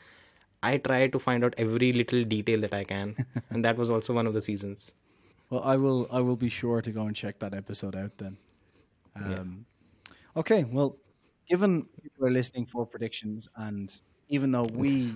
I 0.62 0.78
try 0.78 1.06
to 1.08 1.18
find 1.18 1.44
out 1.44 1.54
every 1.58 1.92
little 1.92 2.24
detail 2.24 2.60
that 2.62 2.74
I 2.74 2.84
can, 2.84 3.16
and 3.50 3.64
that 3.64 3.76
was 3.76 3.90
also 3.90 4.14
one 4.14 4.26
of 4.26 4.34
the 4.34 4.42
seasons. 4.42 4.92
well, 5.50 5.62
I 5.64 5.76
will 5.76 6.08
I 6.10 6.20
will 6.20 6.36
be 6.36 6.48
sure 6.48 6.82
to 6.82 6.90
go 6.92 7.02
and 7.02 7.16
check 7.16 7.38
that 7.40 7.54
episode 7.54 7.96
out 7.96 8.16
then. 8.18 8.36
Um, 9.16 9.66
Okay, 10.36 10.64
well, 10.64 10.96
given 11.48 11.86
people 12.02 12.26
are 12.26 12.30
listening 12.30 12.66
for 12.66 12.86
predictions, 12.86 13.48
and 13.56 14.00
even 14.28 14.50
though 14.52 14.64
we, 14.64 15.14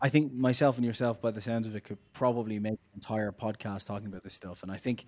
I 0.00 0.08
think 0.08 0.32
myself 0.32 0.76
and 0.76 0.84
yourself, 0.86 1.20
by 1.20 1.30
the 1.30 1.40
sounds 1.40 1.66
of 1.66 1.76
it, 1.76 1.84
could 1.84 1.98
probably 2.12 2.58
make 2.58 2.72
an 2.74 2.78
entire 2.94 3.32
podcast 3.32 3.86
talking 3.86 4.06
about 4.06 4.22
this 4.22 4.34
stuff, 4.34 4.62
and 4.62 4.72
I 4.72 4.76
think 4.76 5.04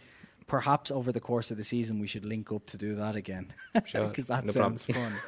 perhaps 0.46 0.90
over 0.90 1.12
the 1.12 1.20
course 1.20 1.50
of 1.50 1.56
the 1.56 1.64
season 1.64 1.98
we 1.98 2.06
should 2.06 2.24
link 2.24 2.52
up 2.52 2.66
to 2.66 2.76
do 2.76 2.94
that 2.94 3.16
again, 3.16 3.52
Sure, 3.84 4.08
because 4.08 4.26
that 4.28 4.46
no 4.46 4.52
sounds 4.52 4.82
problem. 4.84 5.12
fun. 5.12 5.20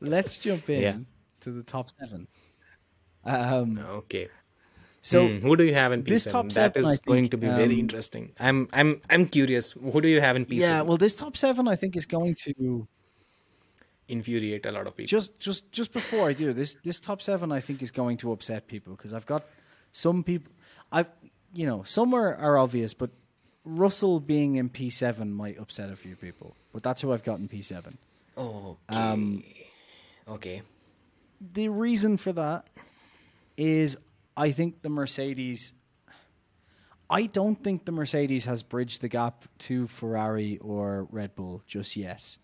Let's 0.00 0.40
jump 0.40 0.68
in 0.70 0.82
Yeah. 0.82 0.96
to 1.40 1.50
the 1.50 1.62
top 1.62 1.90
seven. 1.98 2.28
Um, 3.24 3.78
Okay. 3.78 4.28
so 5.02 5.28
Hmm, 5.28 5.38
who 5.40 5.56
do 5.56 5.64
you 5.64 5.74
have 5.74 5.92
in 5.92 6.02
P7? 6.02 6.08
this 6.08 6.26
top 6.26 6.52
seven, 6.52 6.84
I 6.84 6.92
is 6.92 6.98
going 7.00 7.28
to 7.28 7.36
be 7.36 7.48
very 7.48 7.74
um, 7.74 7.80
interesting. 7.80 8.32
I'm 8.38 8.68
I'm 8.72 9.00
I'm 9.10 9.26
curious. 9.26 9.72
Who 9.72 10.00
do 10.00 10.08
you 10.08 10.20
have 10.20 10.36
in 10.36 10.46
P7? 10.46 10.60
yeah, 10.60 10.82
well, 10.82 10.96
this 10.96 11.14
top 11.14 11.36
seven 11.36 11.68
I 11.68 11.76
think 11.76 11.96
is 11.96 12.06
going 12.06 12.34
to 12.44 12.86
infuriate 14.08 14.64
a 14.66 14.70
lot 14.72 14.86
of 14.86 14.96
people. 14.96 15.08
just 15.08 15.40
just 15.40 15.72
just 15.72 15.92
before 15.92 16.28
I 16.28 16.32
do 16.32 16.52
this, 16.52 16.76
this 16.84 17.00
top 17.00 17.20
seven 17.20 17.50
I 17.52 17.60
think 17.60 17.82
is 17.82 17.90
going 17.90 18.16
to 18.18 18.32
upset 18.32 18.66
people 18.68 18.94
because 18.94 19.12
I've 19.12 19.26
got 19.26 19.44
some 19.92 20.22
people. 20.22 20.52
I've 20.92 21.08
you 21.54 21.66
know 21.66 21.82
some 21.84 22.14
are, 22.14 22.34
are 22.36 22.58
obvious, 22.58 22.94
but 22.94 23.10
Russell 23.66 24.20
being 24.20 24.54
in 24.56 24.68
P 24.68 24.88
seven 24.88 25.32
might 25.34 25.58
upset 25.58 25.90
a 25.90 25.96
few 25.96 26.16
people. 26.16 26.54
But 26.72 26.82
that's 26.82 27.02
who 27.02 27.12
I've 27.12 27.24
got 27.24 27.40
in 27.40 27.48
P 27.48 27.60
seven. 27.60 27.98
okay. 28.88 28.96
Um, 28.96 29.42
okay. 30.28 30.62
The 31.52 31.68
reason 31.68 32.16
for 32.16 32.32
that 32.32 32.66
is 33.56 33.98
I 34.36 34.52
think 34.52 34.82
the 34.82 34.88
Mercedes. 34.88 35.72
I 37.08 37.26
don't 37.26 37.62
think 37.62 37.84
the 37.84 37.92
Mercedes 37.92 38.46
has 38.46 38.62
bridged 38.62 39.00
the 39.00 39.08
gap 39.08 39.44
to 39.58 39.86
Ferrari 39.86 40.58
or 40.58 41.06
Red 41.10 41.36
Bull 41.36 41.62
just 41.66 41.96
yet. 41.96 42.36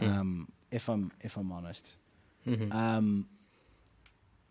Um, 0.00 0.50
if 0.70 0.88
I'm 0.88 1.12
if 1.20 1.36
I'm 1.36 1.52
honest. 1.52 1.92
Um, 2.46 3.26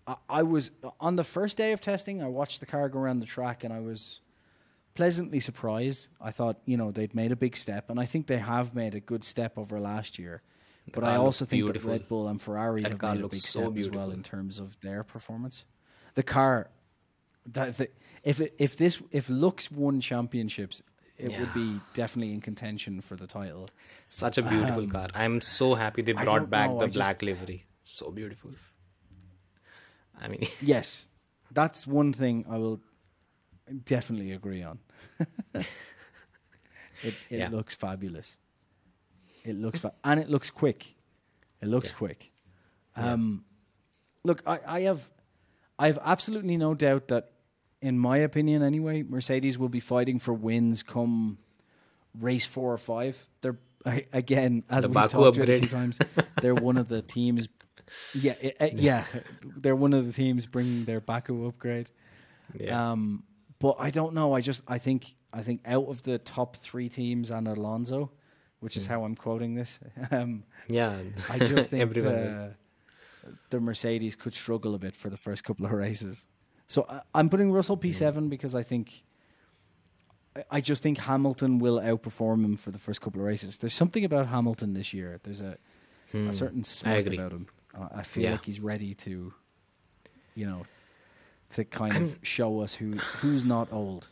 I, 0.07 0.16
I 0.30 0.43
was 0.43 0.72
on 0.99 1.16
the 1.16 1.24
first 1.24 1.57
day 1.57 1.72
of 1.72 1.82
testing. 1.82 2.24
I 2.24 2.28
watched 2.28 2.59
the 2.59 2.66
car 2.66 2.88
go 2.89 2.99
around 2.99 3.20
the 3.20 3.26
track, 3.26 3.64
and 3.64 3.74
I 3.74 3.80
was 3.80 4.22
pleasantly 4.95 5.39
surprised. 5.39 6.07
I 6.21 6.31
thought 6.31 6.57
you 6.65 6.77
know 6.77 6.91
they'd 6.91 7.15
made 7.15 7.31
a 7.31 7.35
big 7.35 7.55
step, 7.57 7.89
and 7.89 7.99
I 7.99 8.05
think 8.05 8.27
they 8.27 8.37
have 8.37 8.73
made 8.75 8.95
a 8.95 8.99
good 8.99 9.23
step 9.23 9.57
over 9.57 9.79
last 9.79 10.17
year. 10.19 10.41
but 10.93 11.03
I 11.03 11.15
also 11.15 11.45
think 11.45 11.63
beautiful. 11.65 11.89
that 11.91 11.99
Red 11.99 12.07
Bull 12.09 12.27
and 12.27 12.41
Ferrari 12.41 12.81
That 12.81 12.91
have 12.91 12.99
car 12.99 13.15
made 13.15 13.23
a 13.23 13.27
big 13.29 13.39
so 13.41 13.61
step 13.71 13.77
as 13.77 13.89
well 13.89 14.11
in 14.11 14.21
terms 14.23 14.59
of 14.59 14.79
their 14.81 15.03
performance. 15.03 15.65
The 16.15 16.23
car, 16.23 16.69
that 17.53 17.77
the, 17.77 17.87
if 18.23 18.39
it, 18.41 18.53
if 18.57 18.77
this 18.77 19.01
if 19.11 19.29
looks 19.29 19.71
won 19.71 19.99
championships, 20.01 20.81
it 21.17 21.31
would 21.39 21.53
be 21.53 21.79
definitely 21.93 22.33
in 22.33 22.41
contention 22.41 22.99
for 23.01 23.15
the 23.15 23.27
title. 23.27 23.69
Such 24.09 24.37
a 24.37 24.41
beautiful 24.41 24.87
car. 24.87 25.07
I'm 25.15 25.41
so 25.41 25.73
happy 25.75 26.01
they 26.01 26.13
Um, 26.13 26.23
brought 26.25 26.49
back 26.49 26.69
know, 26.69 26.79
the 26.79 26.85
I 26.85 26.87
just- 26.87 26.97
black 26.97 27.21
livery. 27.21 27.65
So 27.85 28.11
beautiful. 28.11 28.51
I 30.21 30.27
mean, 30.27 30.47
Yes, 30.61 31.07
that's 31.51 31.85
one 31.87 32.13
thing 32.13 32.45
I 32.49 32.57
will 32.57 32.79
definitely 33.86 34.32
agree 34.32 34.64
on. 34.64 34.80
it 35.53 35.66
it 37.03 37.14
Yeah. 37.30 37.49
looks 37.49 37.74
fabulous. 37.76 38.38
It 39.43 39.55
looks 39.55 39.80
fa- 39.80 39.93
and 40.03 40.20
it 40.20 40.30
looks 40.30 40.49
quick. 40.49 40.95
It 41.61 41.68
looks 41.68 41.89
Yeah. 41.89 41.95
quick. 41.97 42.32
Um, 42.95 43.43
look, 44.24 44.41
I, 44.45 44.59
I 44.66 44.80
have 44.82 45.09
I 45.80 45.88
have 45.88 45.99
absolutely 46.03 46.57
no 46.57 46.74
doubt 46.76 47.07
that, 47.09 47.32
in 47.82 47.97
my 47.97 48.18
opinion, 48.18 48.61
anyway, 48.61 49.03
Mercedes 49.03 49.57
will 49.57 49.70
be 49.70 49.80
fighting 49.80 50.20
for 50.20 50.34
wins 50.34 50.84
come 50.84 51.38
race 52.20 52.45
four 52.45 52.72
or 52.72 52.78
five. 52.78 53.18
They're 53.41 53.57
I- 53.86 54.05
again 54.14 54.64
as 54.70 54.84
The 54.84 54.89
we 54.89 54.93
talked 54.95 55.14
about 55.16 55.38
a 55.49 55.59
few 55.59 55.68
times. 55.70 55.99
They're 56.41 56.55
one 56.55 56.78
of 56.78 56.88
the 56.88 57.01
teams. 57.16 57.49
Yeah, 58.14 58.36
i- 58.41 58.53
i- 58.61 58.72
yeah, 58.76 59.03
they're 59.57 59.76
one 59.76 59.93
of 59.93 60.05
the 60.05 60.14
teams 60.14 60.45
bringing 60.45 60.86
their 60.86 61.01
Baku 61.01 61.47
upgrade. 61.47 61.89
yeah. 62.57 62.91
Um, 62.91 63.24
but 63.64 63.76
I 63.80 63.89
don't 63.89 64.14
know. 64.14 64.36
I 64.38 64.41
just 64.41 64.61
I 64.68 64.78
think 64.78 65.01
I 65.32 65.41
think 65.41 65.61
out 65.66 65.88
of 65.88 66.01
the 66.03 66.18
top 66.20 66.57
three 66.57 66.89
teams 66.89 67.32
and 67.32 67.47
Alonso, 67.47 68.11
which 68.59 68.74
Hmm. 68.76 68.80
is 68.82 68.86
how 68.86 69.03
I'm 69.05 69.16
quoting 69.16 69.55
this. 69.55 69.80
Um, 70.11 70.43
yeah. 70.68 70.93
I 71.30 71.39
just 71.39 71.70
think 71.74 71.93
the, 71.93 72.53
the 73.49 73.59
Mercedes 73.59 74.16
could 74.16 74.34
struggle 74.34 74.76
a 74.76 74.78
bit 74.78 74.95
for 74.95 75.09
the 75.09 75.18
first 75.18 75.43
couple 75.43 75.66
of 75.66 75.72
races. 75.72 76.28
So 76.68 76.86
I, 76.89 77.01
I'm 77.16 77.30
putting 77.30 77.51
Russell 77.51 77.78
P7 77.78 78.30
because 78.30 78.53
I 78.61 78.64
think 78.64 79.03
I- 80.36 80.45
I 80.57 80.61
just 80.61 80.82
think 80.84 80.97
Hamilton 80.97 81.59
will 81.59 81.80
outperform 81.80 82.43
him 82.45 82.57
for 82.57 82.72
the 82.72 82.80
first 82.80 83.01
couple 83.01 83.22
of 83.22 83.28
races. 83.28 83.57
There's 83.59 83.74
something 83.84 84.03
about 84.05 84.28
Hamilton 84.28 84.74
this 84.74 84.93
year. 84.93 85.20
There's 85.24 85.41
a, 85.41 85.57
Hmm. 86.11 86.28
a 86.30 86.34
certain 86.34 86.64
smirk 86.64 87.05
agree. 87.05 87.18
about 87.18 87.32
him. 87.32 87.47
Uh, 87.74 87.88
I 88.01 88.03
feel 88.03 88.24
Yeah. 88.24 88.32
like 88.34 88.45
he's 88.45 88.59
ready 88.59 88.93
to, 89.05 89.34
you 90.36 90.45
know, 90.45 90.66
to 91.53 91.63
kind 91.65 91.95
of 91.97 92.19
show 92.23 92.61
us 92.61 92.73
who 92.73 92.91
who's 93.21 93.45
not 93.45 93.71
old. 93.71 94.09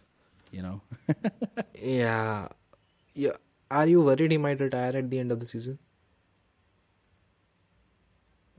You 0.52 0.62
know. 0.64 0.82
Yeah. 1.82 2.48
Yeah. 3.14 3.32
Are 3.70 3.88
you 3.88 4.02
worried 4.02 4.32
he 4.32 4.38
might 4.38 4.60
retire 4.60 4.96
at 4.98 5.10
the 5.10 5.20
end 5.20 5.32
of 5.32 5.40
the 5.40 5.46
season? 5.46 5.80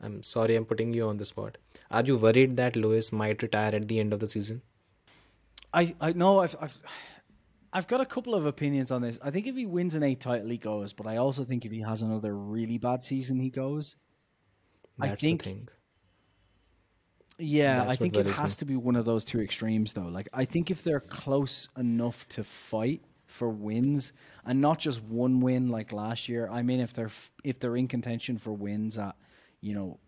I'm 0.02 0.22
sorry 0.22 0.56
I'm 0.56 0.64
putting 0.64 0.92
you 0.94 1.06
on 1.08 1.16
the 1.18 1.24
spot. 1.24 1.58
Are 1.90 2.02
you 2.02 2.16
worried 2.16 2.56
that 2.56 2.74
Lewis 2.76 3.12
might 3.12 3.42
retire 3.42 3.74
at 3.74 3.86
the 3.88 4.00
end 4.00 4.12
of 4.12 4.20
the 4.20 4.26
season? 4.28 4.62
I 5.72 5.94
I 6.00 6.12
know 6.12 6.40
I've 6.40 6.56
I've 6.60 6.82
I've 7.72 7.86
got 7.86 8.00
a 8.00 8.06
couple 8.06 8.34
of 8.34 8.44
opinions 8.46 8.90
on 8.90 9.02
this. 9.02 9.18
I 9.22 9.30
think 9.30 9.46
if 9.46 9.54
he 9.54 9.64
wins 9.64 9.94
an 9.94 10.02
eight 10.02 10.20
title, 10.20 10.48
he 10.48 10.58
goes. 10.58 10.92
But 10.92 11.06
I 11.06 11.16
also 11.18 11.44
think 11.44 11.64
if 11.64 11.72
he 11.72 11.80
has 11.82 12.02
another 12.02 12.34
really 12.34 12.78
bad 12.78 13.02
season, 13.02 13.38
he 13.38 13.50
goes. 13.50 13.96
I 15.00 15.10
think- 15.14 15.42
the 15.44 15.50
thing. 15.50 15.68
Yeah, 17.42 17.84
I 17.86 17.96
think 17.96 18.16
it 18.16 18.26
has 18.26 18.56
to 18.56 18.64
be 18.64 18.76
one 18.76 18.96
of 18.96 19.04
those 19.04 19.24
two 19.24 19.40
extremes, 19.40 19.92
though. 19.92 20.08
Like, 20.08 20.28
I 20.32 20.44
think 20.44 20.70
if 20.70 20.82
they're 20.82 21.00
close 21.00 21.68
enough 21.76 22.28
to 22.30 22.44
fight 22.44 23.02
for 23.26 23.48
wins, 23.48 24.12
and 24.44 24.60
not 24.60 24.78
just 24.78 25.02
one 25.02 25.40
win 25.40 25.68
like 25.68 25.92
last 25.92 26.28
year. 26.28 26.48
I 26.50 26.62
mean, 26.62 26.80
if 26.80 26.92
they're 26.92 27.06
f- 27.06 27.32
if 27.42 27.58
they're 27.58 27.76
in 27.76 27.88
contention 27.88 28.38
for 28.38 28.52
wins 28.52 28.98
at, 28.98 29.16
you 29.60 29.74
know, 29.74 29.98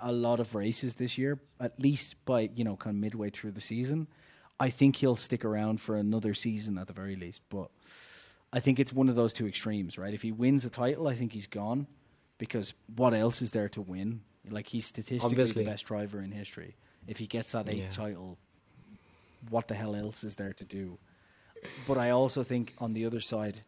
a 0.00 0.12
lot 0.12 0.40
of 0.40 0.54
races 0.54 0.94
this 0.94 1.16
year, 1.16 1.40
at 1.60 1.78
least 1.80 2.22
by 2.24 2.50
you 2.54 2.64
know 2.64 2.76
kind 2.76 2.96
of 2.96 3.00
midway 3.00 3.30
through 3.30 3.52
the 3.52 3.60
season, 3.60 4.08
I 4.58 4.70
think 4.70 4.96
he'll 4.96 5.16
stick 5.16 5.44
around 5.44 5.80
for 5.80 5.96
another 5.96 6.34
season 6.34 6.78
at 6.78 6.86
the 6.86 6.92
very 6.92 7.16
least. 7.16 7.42
But 7.48 7.70
I 8.52 8.60
think 8.60 8.78
it's 8.78 8.92
one 8.92 9.08
of 9.08 9.16
those 9.16 9.32
two 9.32 9.46
extremes, 9.46 9.98
right? 9.98 10.14
If 10.14 10.22
he 10.22 10.32
wins 10.32 10.64
a 10.64 10.70
title, 10.70 11.08
I 11.08 11.14
think 11.14 11.32
he's 11.32 11.46
gone 11.46 11.86
because 12.38 12.74
what 12.96 13.14
else 13.14 13.42
is 13.42 13.50
there 13.50 13.68
to 13.70 13.80
win? 13.80 14.20
Like 14.50 14.66
he's 14.66 14.86
statistically 14.86 15.26
Obviously. 15.38 15.64
the 15.64 15.70
best 15.70 15.86
driver 15.86 16.20
in 16.20 16.30
history. 16.30 16.76
If 17.06 17.18
he 17.18 17.26
gets 17.26 17.52
that 17.52 17.68
eighth 17.68 17.78
Yeah. 17.78 17.90
title, 17.90 18.38
what 19.50 19.68
the 19.68 19.74
hell 19.74 19.94
else 19.94 20.24
is 20.24 20.36
there 20.36 20.52
to 20.54 20.64
do? 20.64 20.98
But 21.86 21.96
I 21.98 22.10
also 22.10 22.42
think 22.42 22.74
on 22.78 22.92
the 22.92 23.06
other 23.06 23.20
side, 23.20 23.62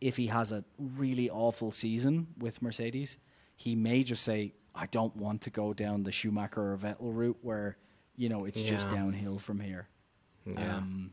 if 0.00 0.16
he 0.16 0.26
has 0.28 0.52
a 0.52 0.64
really 0.78 1.28
awful 1.30 1.72
season 1.72 2.28
with 2.38 2.62
Mercedes, 2.62 3.18
he 3.56 3.74
may 3.74 4.02
just 4.04 4.22
say, 4.22 4.54
"I 4.74 4.86
don't 4.86 5.14
want 5.16 5.42
to 5.42 5.50
go 5.50 5.72
down 5.74 6.04
the 6.04 6.12
Schumacher 6.12 6.72
or 6.72 6.76
Vettel 6.78 7.14
route, 7.14 7.38
where 7.42 7.76
you 8.16 8.28
know 8.28 8.44
it's 8.44 8.62
just 8.62 8.88
downhill 8.90 9.38
from 9.38 9.58
here." 9.60 9.88
Yeah. 10.46 10.76
Um, 10.76 11.12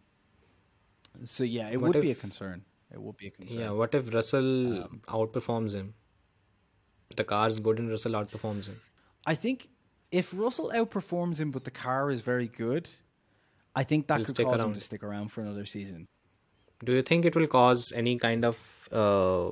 so 1.25 1.43
yeah, 1.43 1.69
it 1.69 1.77
What 1.81 1.95
would 1.95 2.01
be 2.01 2.11
a 2.11 2.15
concern. 2.15 2.63
It 2.91 3.01
would 3.01 3.17
be 3.17 3.27
a 3.27 3.31
concern. 3.31 3.59
Yeah, 3.59 3.71
what 3.71 3.93
if 3.95 4.13
Russell 4.13 4.83
Um, 4.83 5.01
outperforms 5.07 5.73
him? 5.73 5.93
The 7.15 7.23
car's 7.23 7.59
good 7.59 7.79
and 7.79 7.89
Russell 7.89 8.13
outperforms 8.13 8.67
him. 8.67 8.79
I 9.27 9.35
think 9.35 9.69
if 10.11 10.33
Russell 10.33 10.71
outperforms 10.73 11.39
him, 11.39 11.51
but 11.51 11.63
the 11.65 11.71
car 11.71 12.09
is 12.09 12.21
very 12.21 12.47
good, 12.47 12.89
I 13.75 13.83
think 13.83 14.07
that 14.07 14.17
He'll 14.19 14.25
could 14.27 14.45
cause 14.45 14.61
him 14.61 14.73
to 14.73 14.81
stick 14.81 15.03
around 15.03 15.27
for 15.33 15.41
another 15.41 15.65
season. 15.65 16.07
Do 16.83 16.93
you 16.93 17.01
think 17.01 17.25
it 17.25 17.35
will 17.35 17.47
cause 17.47 17.91
any 17.91 18.17
kind 18.17 18.45
of 18.45 18.87
uh, 18.91 19.51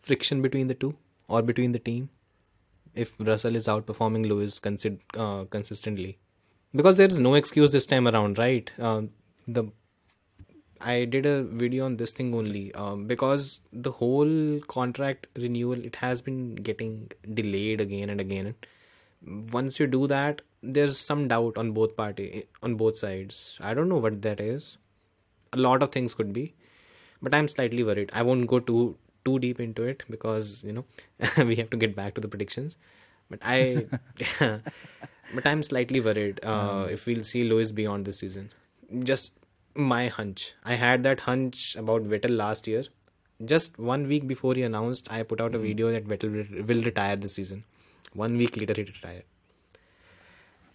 friction 0.00 0.42
between 0.42 0.66
the 0.66 0.74
two 0.74 0.96
or 1.28 1.42
between 1.42 1.72
the 1.72 1.78
team 1.78 2.10
if 2.94 3.14
Russell 3.18 3.56
is 3.56 3.66
outperforming 3.68 4.26
Lewis 4.26 4.58
consi- 4.60 5.00
uh, 5.16 5.44
consistently? 5.44 6.18
Because 6.74 6.96
there 6.96 7.06
is 7.06 7.20
no 7.20 7.34
excuse 7.34 7.70
this 7.70 7.86
time 7.86 8.08
around, 8.08 8.38
right? 8.38 8.72
Um 8.78 9.10
the 9.46 9.64
I 10.84 11.04
did 11.04 11.26
a 11.26 11.42
video 11.42 11.84
on 11.84 11.96
this 11.96 12.12
thing 12.12 12.34
only 12.34 12.74
um, 12.74 13.06
because 13.06 13.60
the 13.72 13.92
whole 13.92 14.60
contract 14.68 15.26
renewal 15.36 15.84
it 15.84 15.96
has 15.96 16.22
been 16.22 16.54
getting 16.56 17.10
delayed 17.34 17.80
again 17.80 18.10
and 18.10 18.20
again. 18.20 18.54
Once 19.52 19.78
you 19.78 19.86
do 19.86 20.06
that, 20.08 20.42
there's 20.62 20.98
some 20.98 21.28
doubt 21.28 21.56
on 21.56 21.72
both 21.72 21.96
party 21.96 22.46
on 22.62 22.74
both 22.74 22.96
sides. 22.96 23.58
I 23.60 23.74
don't 23.74 23.88
know 23.88 23.98
what 23.98 24.22
that 24.22 24.40
is. 24.40 24.78
A 25.52 25.58
lot 25.58 25.82
of 25.82 25.92
things 25.92 26.14
could 26.14 26.32
be 26.32 26.54
but 27.22 27.34
i'm 27.34 27.48
slightly 27.48 27.84
worried. 27.84 28.10
I 28.12 28.22
won't 28.22 28.46
go 28.46 28.58
too 28.58 28.96
too 29.24 29.38
deep 29.38 29.60
into 29.60 29.84
it 29.84 30.02
because 30.10 30.64
you 30.64 30.72
know 30.72 30.84
we 31.50 31.56
have 31.56 31.70
to 31.70 31.76
get 31.76 31.94
back 31.94 32.14
to 32.14 32.20
the 32.20 32.28
predictions. 32.28 32.76
But 33.30 33.38
i 33.42 33.86
but 34.38 35.46
i'm 35.46 35.62
slightly 35.62 36.00
worried 36.00 36.40
uh, 36.42 36.88
if 36.90 37.06
we'll 37.06 37.24
see 37.24 37.44
lewis 37.44 37.72
beyond 37.72 38.04
this 38.04 38.18
season. 38.18 38.50
Just 39.12 39.32
my 39.74 40.08
hunch 40.08 40.52
i 40.64 40.74
had 40.74 41.02
that 41.02 41.20
hunch 41.20 41.76
about 41.76 42.02
vettel 42.12 42.36
last 42.36 42.66
year 42.66 42.82
just 43.52 43.78
one 43.78 44.06
week 44.08 44.26
before 44.26 44.54
he 44.54 44.62
announced 44.62 45.10
i 45.10 45.22
put 45.22 45.40
out 45.40 45.54
a 45.54 45.58
video 45.58 45.90
that 45.92 46.06
vettel 46.06 46.32
will- 46.38 46.64
will 46.70 46.82
retire 46.82 47.16
this 47.16 47.34
season 47.34 47.64
one 48.14 48.36
week 48.36 48.56
later 48.56 48.74
he 48.74 48.82
retired 48.82 49.24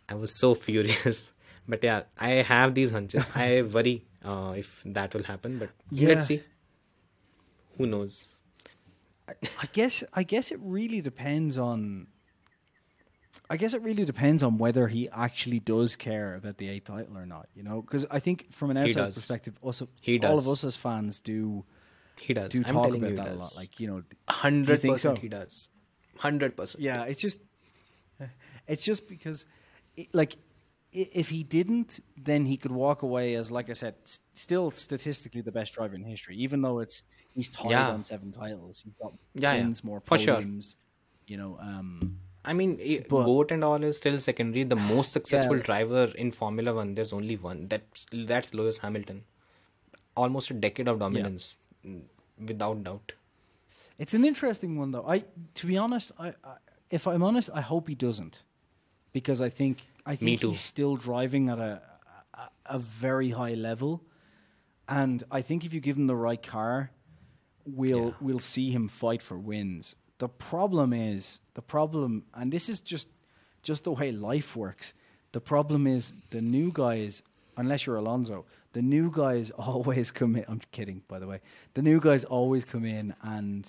I 0.09 0.15
was 0.15 0.39
so 0.39 0.55
furious. 0.65 1.31
But 1.67 1.83
yeah, 1.83 2.03
I 2.17 2.29
have 2.49 2.73
these 2.73 2.91
hunches. 2.91 3.29
I 3.35 3.61
worry 3.61 4.05
uh, 4.23 4.53
if 4.55 4.81
that 4.85 5.13
will 5.13 5.23
happen, 5.23 5.57
but 5.59 5.69
Yeah. 5.91 6.07
let's 6.09 6.27
see. 6.27 6.43
Who 7.77 7.87
knows? 7.87 8.27
I 9.27 9.65
guess 9.73 10.05
I 10.13 10.23
guess 10.23 10.53
it 10.53 10.59
really 10.61 11.01
depends 11.01 11.57
on. 11.57 12.07
I 13.49 13.55
guess 13.57 13.73
it 13.73 13.81
really 13.81 14.03
depends 14.03 14.43
on 14.43 14.57
whether 14.57 14.87
he 14.87 15.07
actually 15.09 15.59
does 15.59 15.95
care 15.95 16.35
about 16.35 16.57
the 16.57 16.67
eighth 16.69 16.85
title 16.85 17.17
or 17.17 17.25
not. 17.25 17.47
You 17.55 17.63
know, 17.63 17.81
because 17.81 18.05
I 18.11 18.19
think 18.19 18.51
from 18.51 18.71
an 18.71 18.77
outside 18.77 19.13
perspective, 19.13 19.57
also 19.61 19.87
He 20.01 20.19
all 20.21 20.37
of 20.37 20.47
us 20.47 20.63
as 20.63 20.75
fans 20.75 21.19
do 21.19 21.63
He 22.19 22.33
does. 22.33 22.49
do 22.49 22.61
I'm 22.65 22.73
talk 22.73 22.87
about 22.95 23.15
that 23.15 23.27
a 23.27 23.29
does. 23.31 23.39
lot. 23.39 23.55
Like 23.55 23.79
you 23.79 23.87
know, 23.87 24.03
hundred 24.29 24.81
percent, 24.81 24.99
so? 24.99 25.15
he 25.15 25.29
does. 25.29 25.69
Hundred 26.17 26.57
percent. 26.57 26.83
Yeah, 26.83 27.03
it's 27.03 27.21
just 27.21 27.41
it's 28.67 28.83
just 28.83 29.07
because 29.07 29.45
it, 29.95 30.13
like 30.13 30.35
if 30.91 31.29
he 31.29 31.43
didn't, 31.43 31.99
then 32.17 32.45
he 32.45 32.57
could 32.57 32.71
walk 32.71 33.01
away 33.03 33.35
as 33.35 33.51
like 33.51 33.69
I 33.69 33.73
said, 33.73 33.95
s- 34.03 34.19
still 34.33 34.71
statistically 34.71 35.41
the 35.41 35.51
best 35.51 35.73
driver 35.73 35.95
in 35.95 36.03
history. 36.03 36.35
Even 36.37 36.61
though 36.61 36.79
it's 36.79 37.03
he's 37.33 37.49
tied 37.49 37.71
Yeah. 37.71 37.89
on 37.91 38.03
seven 38.03 38.31
titles, 38.31 38.81
he's 38.81 38.95
got 38.95 39.13
Yeah, 39.35 39.53
yeah. 39.53 39.61
wins 39.63 39.83
more 39.83 40.01
For 40.01 40.17
sure. 40.17 40.35
podiums. 40.41 40.75
You 41.27 41.37
know, 41.37 41.57
um, 41.61 42.19
I 42.51 42.53
mean, 42.53 42.75
But- 43.09 43.25
goat 43.29 43.51
and 43.55 43.63
all 43.69 43.83
is 43.89 43.97
still 44.01 44.19
secondary. 44.25 44.63
The 44.73 44.77
most 44.89 45.11
successful 45.17 45.55
like- 45.57 45.65
driver 45.69 46.03
in 46.25 46.31
Formula 46.31 46.73
One, 46.81 46.93
there's 46.99 47.13
only 47.17 47.35
one. 47.47 47.67
That's 47.73 48.05
that's 48.33 48.53
Lewis 48.59 48.77
Hamilton. 48.85 49.23
Almost 50.25 50.51
a 50.51 50.53
decade 50.65 50.87
of 50.87 50.99
dominance, 50.99 51.57
mm, 51.85 52.01
without 52.51 52.83
doubt. 52.89 53.13
it's 54.05 54.13
an 54.19 54.23
interesting 54.29 54.77
one 54.79 54.91
though. 54.95 55.05
I 55.15 55.17
to 55.59 55.67
be 55.67 55.77
honest, 55.85 56.11
I, 56.27 56.29
I 56.53 56.55
if 56.99 57.05
I'm 57.11 57.23
honest, 57.29 57.49
I 57.53 57.61
hope 57.69 57.87
he 57.93 57.95
doesn't 57.95 58.41
because 59.19 59.41
I 59.41 59.49
think 59.49 59.83
I 60.05 60.15
think 60.15 60.41
he's 60.41 60.59
still 60.59 60.95
driving 60.95 61.49
at 61.49 61.59
a, 61.59 61.81
a 62.33 62.49
a 62.77 62.79
very 62.79 63.29
high 63.41 63.53
level, 63.55 64.03
and 64.87 65.23
I 65.39 65.41
think 65.41 65.65
if 65.65 65.73
you 65.73 65.81
give 65.89 65.97
him 65.97 66.07
the 66.07 66.15
right 66.15 66.41
car, 66.41 66.91
we'll 67.65 68.05
Yeah. 68.09 68.13
we'll 68.21 68.39
see 68.55 68.71
him 68.71 68.87
fight 68.87 69.21
for 69.21 69.37
wins. 69.37 69.95
The 70.19 70.29
problem 70.29 70.93
is 70.93 71.39
the 71.53 71.61
problem, 71.61 72.23
and 72.33 72.51
this 72.51 72.69
is 72.69 72.79
just 72.81 73.07
just 73.63 73.83
the 73.83 73.91
way 73.91 74.11
life 74.11 74.55
works. 74.55 74.93
The 75.31 75.41
problem 75.41 75.87
is 75.87 76.13
the 76.29 76.41
new 76.41 76.71
guys, 76.71 77.21
unless 77.57 77.85
you're 77.85 77.97
Alonso, 77.97 78.45
the 78.71 78.81
new 78.81 79.11
guys 79.11 79.51
always 79.57 80.09
come 80.11 80.35
in. 80.35 80.45
I'm 80.47 80.61
kidding, 80.71 81.01
by 81.07 81.19
the 81.19 81.27
way. 81.27 81.39
The 81.73 81.81
new 81.81 81.99
guys 81.99 82.23
always 82.23 82.63
come 82.65 82.85
in 82.85 83.13
and 83.23 83.67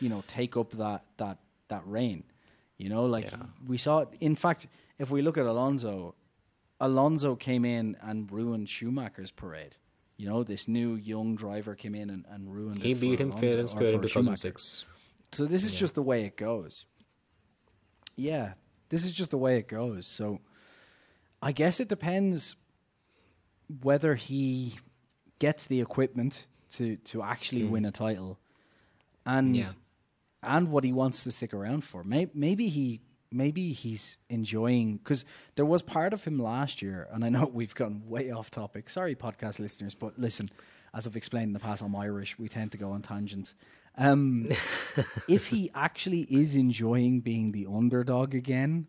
you 0.00 0.08
know 0.08 0.22
take 0.26 0.56
up 0.56 0.70
that 0.72 1.04
that 1.18 1.38
that 1.68 1.82
reign. 1.86 2.22
You 2.78 2.88
know, 2.88 3.04
like 3.04 3.30
Yeah. 3.30 3.42
we 3.66 3.76
saw. 3.76 4.06
In 4.20 4.34
fact, 4.36 4.66
if 4.98 5.10
we 5.10 5.20
look 5.20 5.36
at 5.36 5.44
Alonso, 5.44 6.14
Alonso 6.80 7.36
came 7.36 7.64
in 7.66 7.96
and 8.00 8.30
ruined 8.32 8.68
Schumacher's 8.70 9.30
parade. 9.30 9.76
You 10.16 10.28
know, 10.28 10.42
this 10.42 10.66
new 10.68 10.94
young 10.96 11.34
driver 11.34 11.74
came 11.74 11.94
in 11.94 12.08
and, 12.10 12.24
and 12.30 12.54
ruined 12.54 12.82
He 12.82 12.92
it. 12.92 13.00
beat 13.00 13.20
him 13.20 13.30
fair 13.30 13.58
and 13.58 13.68
square 13.68 13.94
in 13.94 14.00
for 14.02 14.08
Schumacher. 14.08 14.54
2006. 15.32 15.36
So 15.36 15.46
this 15.46 15.64
is 15.64 15.78
just 15.78 15.94
the 15.94 16.02
way 16.02 16.24
it 16.24 16.36
goes. 16.36 16.84
Yeah, 18.16 18.52
this 18.88 19.04
is 19.04 19.12
just 19.12 19.30
the 19.30 19.38
way 19.38 19.58
it 19.58 19.68
goes. 19.68 20.06
So 20.06 20.40
I 21.42 21.52
guess 21.52 21.80
it 21.80 21.88
depends 21.88 22.56
whether 23.82 24.14
he 24.14 24.76
gets 25.38 25.66
the 25.66 25.80
equipment 25.80 26.46
to 26.72 26.96
to 26.96 27.22
actually 27.22 27.62
hmm. 27.62 27.70
win 27.70 27.84
a 27.84 27.92
title, 27.92 28.38
and 29.24 29.56
Yeah. 29.56 29.70
and 30.42 30.70
what 30.70 30.84
he 30.84 30.92
wants 30.92 31.24
to 31.24 31.32
stick 31.32 31.54
around 31.54 31.82
for. 31.84 32.04
Maybe, 32.04 32.30
maybe 32.34 32.68
he 32.68 33.00
maybe 33.32 33.72
he's 33.72 34.16
enjoying 34.28 34.96
because 34.96 35.24
there 35.54 35.64
was 35.64 35.82
part 35.82 36.12
of 36.12 36.24
him 36.24 36.38
last 36.38 36.82
year, 36.82 37.08
and 37.12 37.24
I 37.24 37.28
know 37.28 37.46
we've 37.52 37.74
gone 37.74 38.02
way 38.06 38.30
off 38.30 38.50
topic. 38.50 38.90
Sorry, 38.90 39.14
podcast 39.14 39.58
listeners, 39.58 39.94
but 39.94 40.18
listen, 40.18 40.50
as 40.94 41.06
I've 41.06 41.16
explained 41.16 41.48
in 41.48 41.52
the 41.52 41.60
past, 41.60 41.82
I'm 41.82 41.94
Irish. 41.96 42.38
We 42.38 42.48
tend 42.48 42.72
to 42.72 42.78
go 42.78 42.90
on 42.90 43.02
tangents. 43.02 43.54
Um, 44.00 44.48
if 45.28 45.48
he 45.48 45.70
actually 45.74 46.22
is 46.42 46.54
enjoying 46.56 47.20
being 47.20 47.52
the 47.52 47.66
underdog 47.66 48.34
again, 48.34 48.86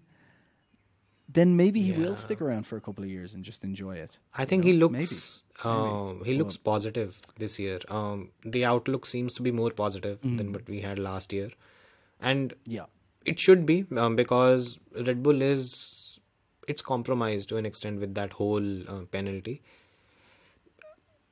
then 1.27 1.55
maybe 1.55 1.81
he 1.81 1.91
will 1.93 2.15
stick 2.17 2.41
around 2.41 2.65
for 2.67 2.77
a 2.77 2.81
couple 2.81 3.03
of 3.03 3.09
years 3.09 3.33
and 3.33 3.43
just 3.43 3.63
enjoy 3.63 3.95
it. 3.97 4.17
I 4.37 4.45
think 4.45 4.63
know? 4.63 4.71
he 4.71 4.73
looks 4.77 5.43
Maybe. 5.65 5.69
um, 5.75 6.23
he 6.25 6.33
looks 6.33 6.57
positive 6.57 7.19
this 7.37 7.57
year. 7.59 7.79
Um, 7.89 8.31
the 8.45 8.63
outlook 8.65 9.05
seems 9.05 9.33
to 9.35 9.41
be 9.41 9.51
more 9.51 9.71
positive 9.71 10.19
Mm-hmm. 10.21 10.37
than 10.37 10.51
what 10.53 10.67
we 10.67 10.81
had 10.81 10.99
last 10.99 11.31
year, 11.33 11.49
and 12.19 12.53
Yeah. 12.65 12.85
it 13.25 13.39
should 13.39 13.65
be 13.65 13.85
um, 13.95 14.15
because 14.15 14.79
Red 15.11 15.23
Bull 15.23 15.41
is 15.41 16.19
it's 16.67 16.81
compromised 16.81 17.49
to 17.49 17.57
an 17.57 17.65
extent 17.65 17.99
with 17.99 18.13
that 18.15 18.33
whole 18.33 18.81
uh, 18.95 19.01
penalty. 19.17 19.61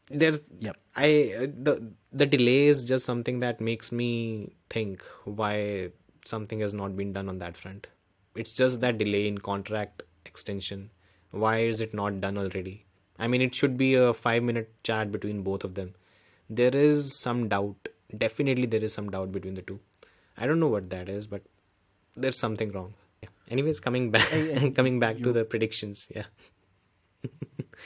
there's 0.09 0.39
Yep. 0.59 0.77
I 0.95 1.33
uh, 1.43 1.47
the 1.67 1.91
the 2.11 2.25
delay 2.25 2.67
is 2.67 2.83
just 2.83 3.05
something 3.05 3.39
that 3.39 3.61
makes 3.61 3.91
me 3.91 4.53
think 4.69 5.03
why 5.25 5.89
something 6.25 6.59
has 6.59 6.73
not 6.73 6.95
been 6.95 7.13
done 7.13 7.29
on 7.29 7.39
that 7.39 7.57
front. 7.57 7.87
It's 8.35 8.53
just 8.53 8.81
that 8.81 8.97
delay 8.97 9.27
in 9.27 9.37
contract 9.39 10.03
extension. 10.25 10.89
Why 11.31 11.59
is 11.59 11.81
it 11.81 11.93
not 11.93 12.19
done 12.21 12.37
already? 12.37 12.85
I 13.17 13.27
mean, 13.27 13.41
it 13.41 13.53
should 13.53 13.77
be 13.77 13.93
a 13.95 14.13
five 14.13 14.43
minute 14.43 14.73
chat 14.83 15.11
between 15.11 15.43
both 15.43 15.63
of 15.63 15.75
them. 15.75 15.93
There 16.49 16.75
is 16.75 17.15
some 17.15 17.47
doubt. 17.49 17.89
Definitely, 18.17 18.65
there 18.65 18.83
is 18.83 18.93
some 18.93 19.09
doubt 19.11 19.31
between 19.31 19.53
the 19.55 19.61
two. 19.61 19.79
I 20.37 20.47
don't 20.47 20.59
know 20.59 20.67
what 20.69 20.89
that 20.89 21.09
is, 21.09 21.27
but 21.27 21.43
there's 22.15 22.37
something 22.39 22.71
wrong. 22.71 22.93
Yeah. 23.21 23.29
Anyways, 23.49 23.79
coming 23.79 24.09
back, 24.09 24.27
coming 24.75 24.99
back 24.99 25.17
to 25.19 25.31
the 25.33 25.43
predictions. 25.43 26.07
Yeah. 26.15 26.23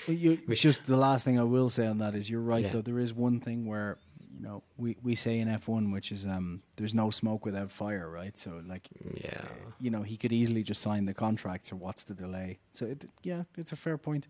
You, 0.08 0.38
just 0.50 0.86
the 0.86 0.98
last 0.98 1.26
thing 1.26 1.40
I 1.40 1.44
will 1.44 1.70
say 1.70 1.86
on 1.88 1.98
that 2.00 2.16
is 2.16 2.30
you're 2.30 2.40
right 2.42 2.64
Yeah. 2.66 2.72
though. 2.72 2.82
There 2.82 3.00
is 3.00 3.14
one 3.14 3.40
thing 3.40 3.66
where 3.66 3.98
you 4.44 4.50
know 4.50 4.64
we, 4.78 4.98
we 5.02 5.16
say 5.16 5.40
in 5.40 5.48
F1, 5.48 5.94
which 5.94 6.12
is 6.12 6.28
um, 6.28 6.62
there's 6.76 6.94
no 6.94 7.10
smoke 7.10 7.46
without 7.46 7.72
fire, 7.72 8.10
right? 8.10 8.38
So 8.38 8.62
like 8.68 8.90
Yeah. 9.16 9.48
you 9.80 9.90
know 9.90 10.02
he 10.02 10.18
could 10.18 10.34
easily 10.34 10.64
just 10.64 10.82
sign 10.82 11.06
the 11.06 11.14
contract. 11.14 11.68
So 11.68 11.78
what's 11.78 12.04
the 12.04 12.14
delay? 12.14 12.60
So 12.74 12.86
it, 12.88 13.06
yeah, 13.24 13.44
it's 13.58 13.72
a 13.72 13.78
fair 13.78 13.98
point. 13.98 14.28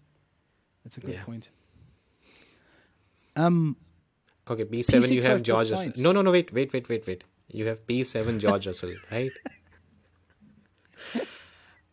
It's 0.86 0.97
a 0.97 0.99
good 0.99 1.16
Yeah. 1.16 1.24
point. 1.24 1.49
Um, 3.36 3.76
Okay, 4.47 4.66
P7 4.66 5.11
you 5.11 5.22
P6 5.22 5.24
have 5.24 5.43
George 5.43 5.72
Russell. 5.72 6.03
No, 6.03 6.11
no, 6.11 6.22
no, 6.22 6.30
wait, 6.32 6.53
wait, 6.53 6.74
wait, 6.74 6.89
wait, 6.89 7.07
wait. 7.07 7.24
You 7.47 7.66
have 7.68 7.88
P7 7.88 8.38
George 8.39 8.68
Russell, 8.68 8.95
right? 9.11 9.32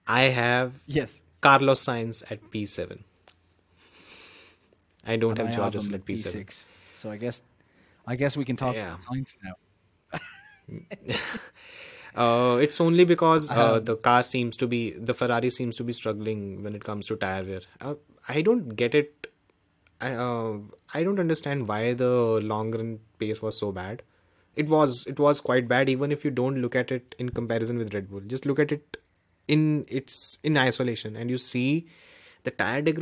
I 0.06 0.22
have 0.22 0.82
yes, 0.88 1.22
Carlos 1.40 1.82
Sainz 1.84 2.22
at 2.30 2.42
P7. 2.50 2.98
I 5.06 5.16
don't 5.16 5.30
and 5.30 5.38
have 5.38 5.48
I 5.48 5.56
George 5.56 5.74
Russell 5.76 5.94
at 5.94 6.04
P7. 6.04 6.34
P6. 6.34 6.66
So 6.92 7.10
I 7.10 7.16
guess 7.16 7.40
I 8.06 8.16
guess 8.16 8.36
we 8.36 8.44
can 8.44 8.56
talk 8.56 8.74
Yeah. 8.76 8.88
about 8.88 9.00
Sainz 9.00 9.36
now. 9.42 9.54
Uh, 12.16 12.58
it's 12.60 12.80
only 12.80 13.04
because 13.04 13.50
uh, 13.50 13.74
Um, 13.76 13.84
the 13.84 13.96
car 13.96 14.22
seems 14.24 14.56
to 14.56 14.66
be 14.66 14.90
the 14.92 15.14
Ferrari 15.14 15.48
seems 15.50 15.76
to 15.76 15.84
be 15.84 15.92
struggling 15.92 16.62
when 16.64 16.74
it 16.74 16.82
comes 16.82 17.06
to 17.06 17.16
tire 17.16 17.44
wear. 17.44 17.60
Uh, 17.80 17.94
I 18.28 18.42
don't 18.42 18.70
get 18.70 18.94
it. 18.96 19.28
I 20.00 20.12
uh, 20.14 20.58
I 20.94 21.04
don't 21.04 21.20
understand 21.20 21.68
why 21.68 21.92
the 21.94 22.10
long 22.42 22.72
run 22.72 22.98
pace 23.18 23.40
was 23.42 23.58
so 23.58 23.70
bad. 23.70 24.02
It 24.56 24.68
was 24.68 25.06
it 25.06 25.20
was 25.20 25.40
quite 25.40 25.68
bad 25.68 25.88
even 25.88 26.10
if 26.10 26.24
you 26.24 26.32
don't 26.32 26.60
look 26.60 26.74
at 26.74 26.90
it 26.90 27.14
in 27.18 27.28
comparison 27.30 27.78
with 27.78 27.94
Red 27.94 28.10
Bull. 28.10 28.20
Just 28.20 28.44
look 28.46 28.58
at 28.58 28.72
it 28.72 28.96
in 29.46 29.84
its 29.88 30.38
in 30.42 30.56
isolation 30.56 31.16
and 31.16 31.30
you 31.30 31.38
see 31.38 31.86
the 32.44 32.50
tire 32.50 32.82
deg 32.82 33.00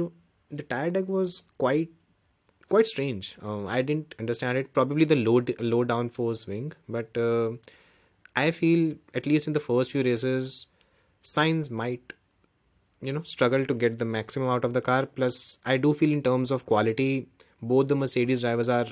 the 0.51 0.63
tire 0.65 0.91
deg 0.91 1.07
was 1.07 1.43
quite 1.59 1.91
quite 2.69 2.87
strange. 2.87 3.37
Um, 3.43 3.67
I 3.67 3.83
didn't 3.83 4.15
understand 4.19 4.59
it. 4.59 4.73
Probably 4.73 5.05
the 5.05 5.17
low 5.17 5.43
low 5.59 5.85
downforce 5.85 6.47
wing, 6.47 6.73
but 6.89 7.17
uh, 7.17 7.53
I 8.37 8.51
feel 8.51 8.97
at 9.15 9.27
least 9.27 9.47
in 9.47 9.53
the 9.53 9.61
first 9.61 9.93
few 9.93 10.03
races, 10.03 10.67
Sainz 11.23 11.71
might 11.71 12.13
you 13.01 13.13
know 13.13 13.23
struggle 13.23 13.65
to 13.67 13.75
get 13.75 13.99
the 13.99 14.05
maximum 14.05 14.49
out 14.49 14.65
of 14.65 14.75
the 14.75 14.81
car. 14.81 15.07
Plus, 15.07 15.59
I 15.65 15.77
do 15.77 15.95
feel 15.95 16.13
in 16.13 16.23
terms 16.23 16.51
of 16.51 16.67
quality, 16.67 17.29
both 17.63 17.89
the 17.89 17.97
Mercedes 17.97 18.43
drivers 18.43 18.69
are 18.69 18.87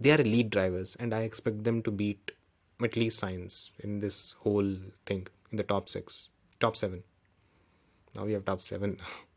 they 0.00 0.10
are 0.10 0.20
elite 0.20 0.50
drivers, 0.50 0.96
and 0.98 1.14
I 1.14 1.22
expect 1.22 1.64
them 1.64 1.82
to 1.82 1.90
beat 1.90 2.32
at 2.82 2.96
least 2.96 3.20
Sainz 3.20 3.70
in 3.80 4.00
this 4.00 4.34
whole 4.40 4.76
thing 5.06 5.26
in 5.50 5.56
the 5.56 5.62
top 5.62 5.88
six, 5.88 6.28
top 6.60 6.76
seven. 6.76 7.04
Now 8.16 8.24
we 8.24 8.32
have 8.32 8.44
top 8.44 8.60
seven. 8.60 8.98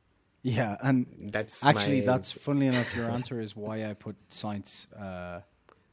Yeah, 0.47 0.77
and 0.83 1.07
That's 1.19 1.65
actually, 1.65 2.01
that's 2.01 2.31
funnily 2.31 2.67
enough. 2.67 2.95
Your 2.95 3.09
answer 3.09 3.39
is 3.41 3.55
why 3.55 3.89
I 3.89 3.93
put 3.95 4.15
Sainz. 4.29 4.85
Uh, 4.95 5.41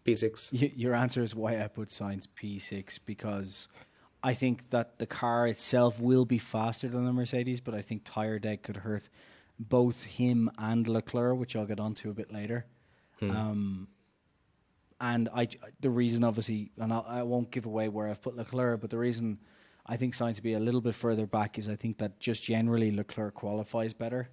P6. 0.05 0.53
Y- 0.53 0.73
Your 0.77 0.95
answer 0.95 1.23
is 1.23 1.35
why 1.35 1.63
I 1.65 1.69
put 1.69 1.89
Sainz 1.89 2.29
P6 2.29 2.99
because 3.07 3.69
I 4.23 4.35
think 4.35 4.69
that 4.69 4.99
the 4.99 5.07
car 5.07 5.47
itself 5.47 5.99
will 6.01 6.27
be 6.27 6.37
faster 6.39 6.87
than 6.89 7.07
the 7.07 7.13
Mercedes, 7.15 7.61
but 7.63 7.75
I 7.75 7.81
think 7.81 8.03
tire 8.05 8.39
deg 8.39 8.63
could 8.63 8.77
hurt 8.77 9.09
both 9.59 10.03
him 10.05 10.51
and 10.59 10.87
Leclerc, 10.87 11.39
which 11.39 11.57
I'll 11.57 11.65
get 11.67 11.81
onto 11.81 12.11
a 12.11 12.15
bit 12.15 12.31
later. 12.31 12.67
Um, 13.23 13.89
and 15.01 15.29
I, 15.35 15.49
the 15.81 15.91
reason 15.91 16.25
obviously, 16.25 16.73
and 16.79 16.93
I'll, 16.93 17.07
I 17.09 17.23
won't 17.23 17.51
give 17.51 17.65
away 17.65 17.89
where 17.89 18.09
I've 18.09 18.21
put 18.21 18.37
Leclerc, 18.37 18.81
but 18.83 18.91
the 18.91 18.99
reason 18.99 19.39
I 19.87 19.97
think 19.97 20.15
Sainz 20.15 20.35
to 20.37 20.43
be 20.43 20.53
a 20.55 20.61
little 20.61 20.81
bit 20.83 20.95
further 20.95 21.27
back 21.27 21.57
is 21.59 21.69
I 21.71 21.77
think 21.77 21.97
that 21.99 22.21
just 22.21 22.43
generally 22.45 22.91
Leclerc 22.93 23.35
qualifies 23.35 23.95
better. 23.95 24.29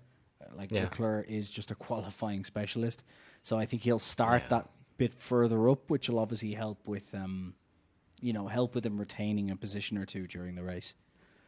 Like 0.55 0.71
Yeah. 0.71 0.83
Leclerc 0.83 1.27
is 1.29 1.49
just 1.51 1.71
a 1.71 1.75
qualifying 1.75 2.43
specialist, 2.45 3.03
so 3.43 3.57
I 3.57 3.65
think 3.65 3.83
he'll 3.83 3.99
start 3.99 4.43
that 4.49 4.69
bit 4.97 5.13
further 5.21 5.69
up, 5.69 5.89
which 5.89 6.09
will 6.09 6.19
obviously 6.19 6.53
help 6.53 6.87
with, 6.87 7.13
um, 7.13 7.53
you 8.21 8.33
know, 8.33 8.47
help 8.47 8.75
with 8.75 8.85
him 8.85 8.97
retaining 8.99 9.51
a 9.51 9.55
position 9.55 9.97
or 9.97 10.05
two 10.05 10.27
during 10.27 10.55
the 10.55 10.63
race. 10.63 10.93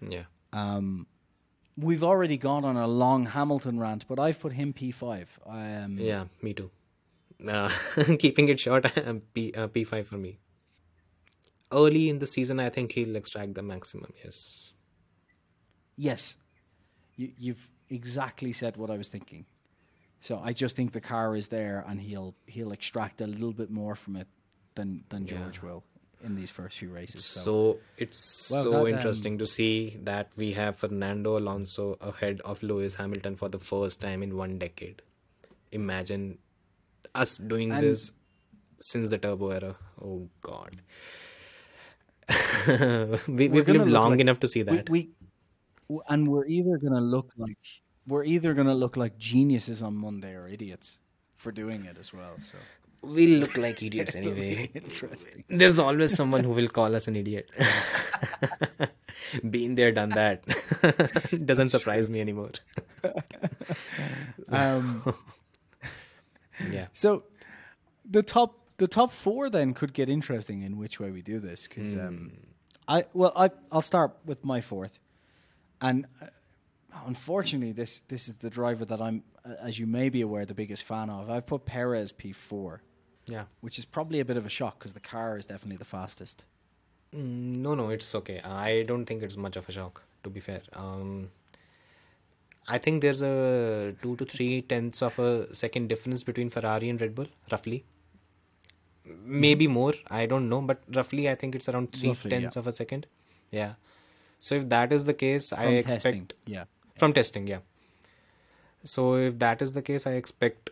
Yeah. 0.01 0.23
We've 1.77 2.03
already 2.03 2.37
gone 2.37 2.65
on 2.65 2.75
a 2.75 2.87
long 2.87 3.25
Hamilton 3.25 3.79
rant, 3.79 4.05
but 4.07 4.19
I've 4.19 4.39
put 4.39 4.53
him 4.53 4.73
P5. 4.73 5.27
Um, 5.45 5.97
Yeah, 5.97 6.25
me 6.41 6.53
too. 6.53 6.69
Uh, 7.47 7.69
keeping 8.19 8.49
it 8.49 8.59
short, 8.59 8.83
P 9.33 9.53
uh, 9.53 9.67
P5 9.67 10.05
for 10.05 10.17
me. 10.17 10.39
Early 11.71 12.09
in 12.09 12.19
the 12.19 12.27
season, 12.27 12.59
I 12.59 12.69
think 12.69 12.91
he'll 12.91 13.15
extract 13.15 13.55
the 13.55 13.61
maximum. 13.61 14.11
Yes. 14.23 14.73
Yes, 15.95 16.37
you, 17.15 17.31
you've 17.37 17.69
exactly 17.91 18.51
said 18.53 18.77
what 18.77 18.89
I 18.89 18.97
was 18.97 19.09
thinking. 19.09 19.45
So 20.19 20.39
I 20.43 20.53
just 20.53 20.75
think 20.75 20.91
the 20.91 21.01
car 21.01 21.35
is 21.35 21.47
there, 21.47 21.83
and 21.87 21.99
he'll 21.99 22.35
he'll 22.45 22.71
extract 22.71 23.21
a 23.21 23.27
little 23.27 23.53
bit 23.53 23.69
more 23.69 23.95
from 23.95 24.15
it 24.15 24.27
than 24.75 25.03
than 25.09 25.25
George 25.25 25.61
will 25.61 25.83
in 26.23 26.35
these 26.35 26.51
first 26.51 26.77
few 26.77 26.89
races. 26.89 27.25
So, 27.25 27.41
So 27.41 27.79
it's 27.97 28.49
Well, 28.51 28.63
so 28.63 28.71
that, 28.71 28.79
um, 28.81 28.87
interesting 28.87 29.37
to 29.39 29.47
see 29.47 29.97
that 30.03 30.29
we 30.35 30.51
have 30.53 30.77
Fernando 30.77 31.37
Alonso 31.37 31.97
ahead 32.01 32.41
of 32.41 32.61
Lewis 32.61 32.95
Hamilton 32.95 33.35
for 33.35 33.49
the 33.49 33.59
first 33.59 33.99
time 34.01 34.21
in 34.21 34.37
one 34.37 34.59
decade. 34.59 35.01
Imagine 35.71 36.37
us 37.15 37.37
doing 37.37 37.69
this 37.69 38.11
since 38.79 39.09
the 39.09 39.17
turbo 39.17 39.49
era. 39.49 39.75
Oh 39.99 40.29
God. 40.41 40.81
we, 43.27 43.49
we've 43.49 43.67
lived 43.67 43.87
long 43.87 44.11
like- 44.11 44.19
enough 44.19 44.39
to 44.39 44.47
see 44.47 44.61
that. 44.61 44.89
we 44.89 45.09
w- 45.89 46.03
and 46.07 46.27
we're 46.27 46.45
either 46.45 46.77
gonna 46.77 47.01
look 47.01 47.31
like 47.37 47.57
we're 48.07 48.23
either 48.23 48.53
gonna 48.53 48.73
look 48.75 48.97
like 48.97 49.17
geniuses 49.17 49.81
on 49.81 49.95
Monday 49.95 50.33
or 50.35 50.47
idiots 50.47 50.99
for 51.35 51.51
doing 51.51 51.85
it 51.85 51.97
as 51.99 52.13
well. 52.13 52.35
So 52.39 52.57
We'll 53.03 53.39
look 53.39 53.57
like 53.57 53.81
idiots 53.81 54.13
anyway. 54.21 54.69
interesting. 54.75 55.43
There's 55.49 55.79
always 55.79 56.13
someone 56.15 56.43
who 56.43 56.51
will 56.51 56.67
call 56.67 56.95
us 56.95 57.07
an 57.07 57.15
idiot. 57.15 57.49
Been 59.49 59.73
there, 59.75 59.91
done 59.91 60.09
that. 60.09 60.43
Doesn't 61.45 61.69
surprise 61.69 62.09
me 62.11 62.21
anymore. 62.21 62.51
Um, 64.49 65.03
Yeah. 66.71 66.87
So 66.93 67.23
the 68.09 68.21
top 68.21 68.57
the 68.77 68.87
top 68.87 69.11
four 69.11 69.49
then 69.49 69.73
could 69.73 69.93
get 69.93 70.09
interesting 70.09 70.61
in 70.61 70.77
which 70.77 70.99
way 70.99 71.09
we 71.11 71.21
do 71.23 71.39
this 71.39 71.67
because 71.67 71.95
um, 71.95 72.31
I 72.87 73.05
well 73.13 73.33
I 73.35 73.49
I'll 73.71 73.81
start 73.81 74.11
with 74.25 74.43
my 74.45 74.61
fourth, 74.61 74.99
and 75.81 76.05
uh, 76.21 76.27
unfortunately 77.05 77.71
this 77.71 78.01
this 78.07 78.27
is 78.27 78.35
the 78.35 78.49
driver 78.49 78.85
that 78.85 79.01
I'm 79.01 79.23
as 79.59 79.79
you 79.79 79.87
may 79.87 80.09
be 80.09 80.21
aware 80.21 80.45
the 80.45 80.53
biggest 80.53 80.83
fan 80.83 81.09
of. 81.09 81.29
I've 81.29 81.45
put 81.47 81.65
Perez 81.65 82.11
P 82.11 82.31
four, 82.31 82.81
Yeah. 83.25 83.45
which 83.61 83.79
is 83.79 83.85
probably 83.85 84.19
a 84.19 84.25
bit 84.25 84.37
of 84.37 84.45
a 84.45 84.49
shock 84.49 84.79
because 84.79 84.93
the 84.93 84.99
car 84.99 85.37
is 85.37 85.45
definitely 85.45 85.77
the 85.77 85.85
fastest. 85.85 86.45
Mm, 87.13 87.57
No, 87.57 87.75
no, 87.75 87.89
it's 87.89 88.13
okay. 88.15 88.39
I 88.41 88.83
don't 88.83 89.05
think 89.05 89.23
it's 89.23 89.35
much 89.37 89.55
of 89.57 89.67
a 89.67 89.71
shock, 89.71 90.03
to 90.23 90.29
be 90.29 90.39
fair. 90.39 90.61
Um, 90.73 91.29
I 92.67 92.77
think 92.77 93.01
there's 93.01 93.21
a 93.23 93.95
two 94.01 94.15
to 94.17 94.25
three 94.25 94.61
tenths 94.61 95.01
of 95.01 95.17
a 95.19 95.53
second 95.55 95.87
difference 95.89 96.23
between 96.23 96.49
Ferrari 96.49 96.89
and 96.89 97.01
Red 97.01 97.15
Bull, 97.15 97.27
roughly. 97.51 97.83
Maybe 99.25 99.67
more, 99.67 99.93
I 100.09 100.25
don't 100.27 100.47
know, 100.47 100.61
but 100.61 100.83
roughly 100.93 101.27
I 101.29 101.33
think 101.35 101.55
it's 101.55 101.67
around 101.67 101.91
three 101.91 102.09
Roughly, 102.09 102.29
tenths 102.29 102.55
yeah. 102.55 102.59
of 102.59 102.67
a 102.67 102.73
second. 102.73 103.07
Yeah. 103.49 103.73
So 104.37 104.55
if 104.55 104.69
that 104.69 104.93
is 104.93 105.05
the 105.05 105.13
case, 105.15 105.51
I 105.51 105.63
From 105.63 105.73
expect 105.73 106.03
testing, 106.03 106.29
yeah. 106.45 106.65
From 107.01 107.13
testing 107.13 107.47
yeah. 107.47 107.61
So 108.83 109.15
if 109.15 109.37
that 109.39 109.61
is 109.61 109.73
the 109.73 109.81
case 109.81 110.07
i 110.07 110.13
expect 110.13 110.69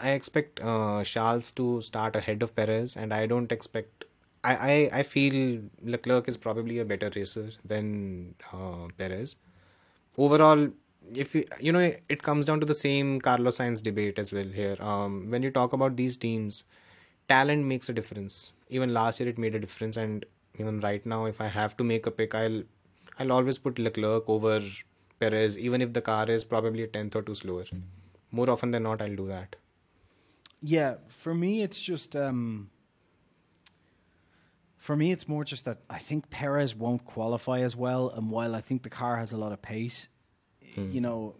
i 0.00 0.10
expect 0.10 0.60
uh, 0.60 1.02
charles 1.04 1.50
to 1.60 1.66
start 1.82 2.16
ahead 2.16 2.42
of 2.46 2.54
perez 2.56 2.96
and 2.96 3.14
i 3.18 3.26
don't 3.32 3.52
expect 3.56 4.04
i 4.44 4.54
i, 4.72 4.90
I 5.00 5.02
feel 5.02 5.62
leclerc 5.94 6.28
is 6.28 6.36
probably 6.36 6.78
a 6.80 6.84
better 6.84 7.10
racer 7.16 7.50
than 7.64 8.34
uh, 8.52 8.88
perez. 8.98 9.36
Overall 10.18 10.68
if 11.14 11.34
you, 11.34 11.44
you 11.60 11.72
know 11.72 11.92
it 12.08 12.22
comes 12.22 12.46
down 12.46 12.60
to 12.60 12.66
the 12.66 12.74
same 12.74 13.20
carlos 13.20 13.58
sainz 13.58 13.82
debate 13.82 14.18
as 14.18 14.32
well 14.32 14.46
here. 14.60 14.76
Um, 14.80 15.30
when 15.30 15.42
you 15.42 15.50
talk 15.50 15.72
about 15.72 15.96
these 15.96 16.16
teams 16.16 16.64
talent 17.28 17.64
makes 17.66 17.88
a 17.88 17.94
difference. 17.94 18.52
Even 18.68 18.94
last 18.94 19.20
year 19.20 19.28
it 19.28 19.38
made 19.38 19.54
a 19.54 19.60
difference 19.60 19.96
and 19.96 20.26
even 20.58 20.80
right 20.80 21.04
now 21.06 21.24
if 21.26 21.40
i 21.40 21.48
have 21.48 21.76
to 21.78 21.84
make 21.84 22.06
a 22.06 22.10
pick 22.10 22.34
i'll 22.34 22.62
i'll 23.18 23.32
always 23.32 23.58
put 23.58 23.78
leclerc 23.78 24.28
over 24.28 24.60
perez 25.20 25.56
even 25.58 25.80
if 25.80 25.92
the 25.92 26.00
car 26.00 26.30
is 26.30 26.44
probably 26.44 26.82
a 26.82 26.86
tenth 26.86 27.16
or 27.16 27.22
two 27.22 27.34
slower 27.34 27.64
more 28.30 28.48
often 28.50 28.70
than 28.70 28.82
not 28.82 29.02
i'll 29.02 29.16
do 29.16 29.26
that 29.28 29.56
Yeah, 30.66 30.94
for 31.08 31.34
me, 31.34 31.62
it's 31.62 31.78
just. 31.78 32.16
Um, 32.16 32.70
for 34.78 34.96
me, 34.96 35.12
it's 35.12 35.28
more 35.28 35.44
just 35.44 35.64
that 35.66 35.78
I 35.90 35.98
think 35.98 36.30
Perez 36.30 36.74
won't 36.74 37.04
qualify 37.04 37.60
as 37.60 37.76
well, 37.76 38.08
and 38.10 38.30
while 38.30 38.54
I 38.54 38.62
think 38.62 38.82
the 38.82 38.90
car 38.90 39.16
has 39.16 39.32
a 39.32 39.36
lot 39.36 39.52
of 39.52 39.60
pace, 39.60 40.08
you 40.92 41.00
know, 41.00 41.36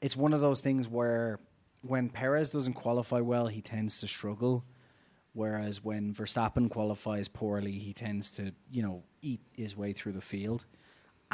it's 0.00 0.16
one 0.16 0.32
of 0.32 0.40
those 0.40 0.60
things 0.60 0.88
where 0.88 1.40
when 1.82 2.08
Perez 2.08 2.50
doesn't 2.50 2.74
qualify 2.74 3.20
well, 3.20 3.46
he 3.48 3.60
tends 3.60 4.00
to 4.00 4.06
struggle. 4.08 4.64
Whereas 5.32 5.82
when 5.82 6.14
Verstappen 6.14 6.70
qualifies 6.70 7.26
poorly, 7.26 7.72
he 7.72 7.92
tends 7.92 8.30
to, 8.32 8.52
you 8.70 8.82
know, 8.84 9.02
eat 9.20 9.40
his 9.52 9.76
way 9.76 9.92
through 9.92 10.12
the 10.12 10.20
field. 10.20 10.64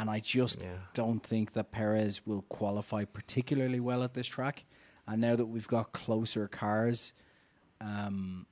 And 0.01 0.09
I 0.09 0.19
just 0.19 0.63
Yeah. 0.63 0.77
don't 0.95 1.21
think 1.23 1.53
that 1.53 1.71
Perez 1.71 2.25
will 2.25 2.41
qualify 2.49 3.05
particularly 3.05 3.79
well 3.79 4.01
at 4.03 4.15
this 4.15 4.25
track. 4.25 4.65
And 5.07 5.21
now 5.21 5.35
that 5.35 5.45
we've 5.45 5.67
got 5.67 5.93
closer 5.93 6.47
cars, 6.47 7.13
um, 7.79 8.47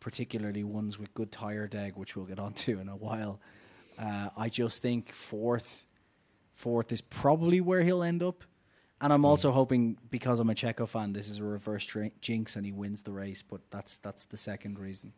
particularly 0.00 0.64
ones 0.64 0.98
with 0.98 1.12
good 1.12 1.30
tire 1.30 1.66
deg, 1.68 1.96
which 1.96 2.16
we'll 2.16 2.24
get 2.24 2.38
onto 2.38 2.78
in 2.80 2.88
a 2.88 2.96
while, 2.96 3.42
uh, 3.98 4.30
I 4.38 4.48
just 4.48 4.80
think 4.80 5.12
fourth, 5.12 5.84
fourth 6.54 6.90
is 6.92 7.02
probably 7.02 7.60
where 7.60 7.82
he'll 7.82 8.02
end 8.02 8.22
up. 8.22 8.42
And 9.02 9.12
I'm 9.12 9.26
also 9.26 9.52
hoping 9.52 9.98
because 10.10 10.40
I'm 10.40 10.48
a 10.48 10.54
Checo 10.54 10.88
fan, 10.88 11.12
this 11.12 11.28
is 11.28 11.40
a 11.40 11.44
reverse 11.44 11.84
dri- 11.84 12.12
jinx 12.22 12.56
and 12.56 12.64
he 12.64 12.72
wins 12.72 13.02
the 13.02 13.12
race. 13.12 13.42
But 13.42 13.60
that's 13.70 13.98
that's 13.98 14.24
the 14.24 14.38
second 14.38 14.78
reason. 14.78 15.12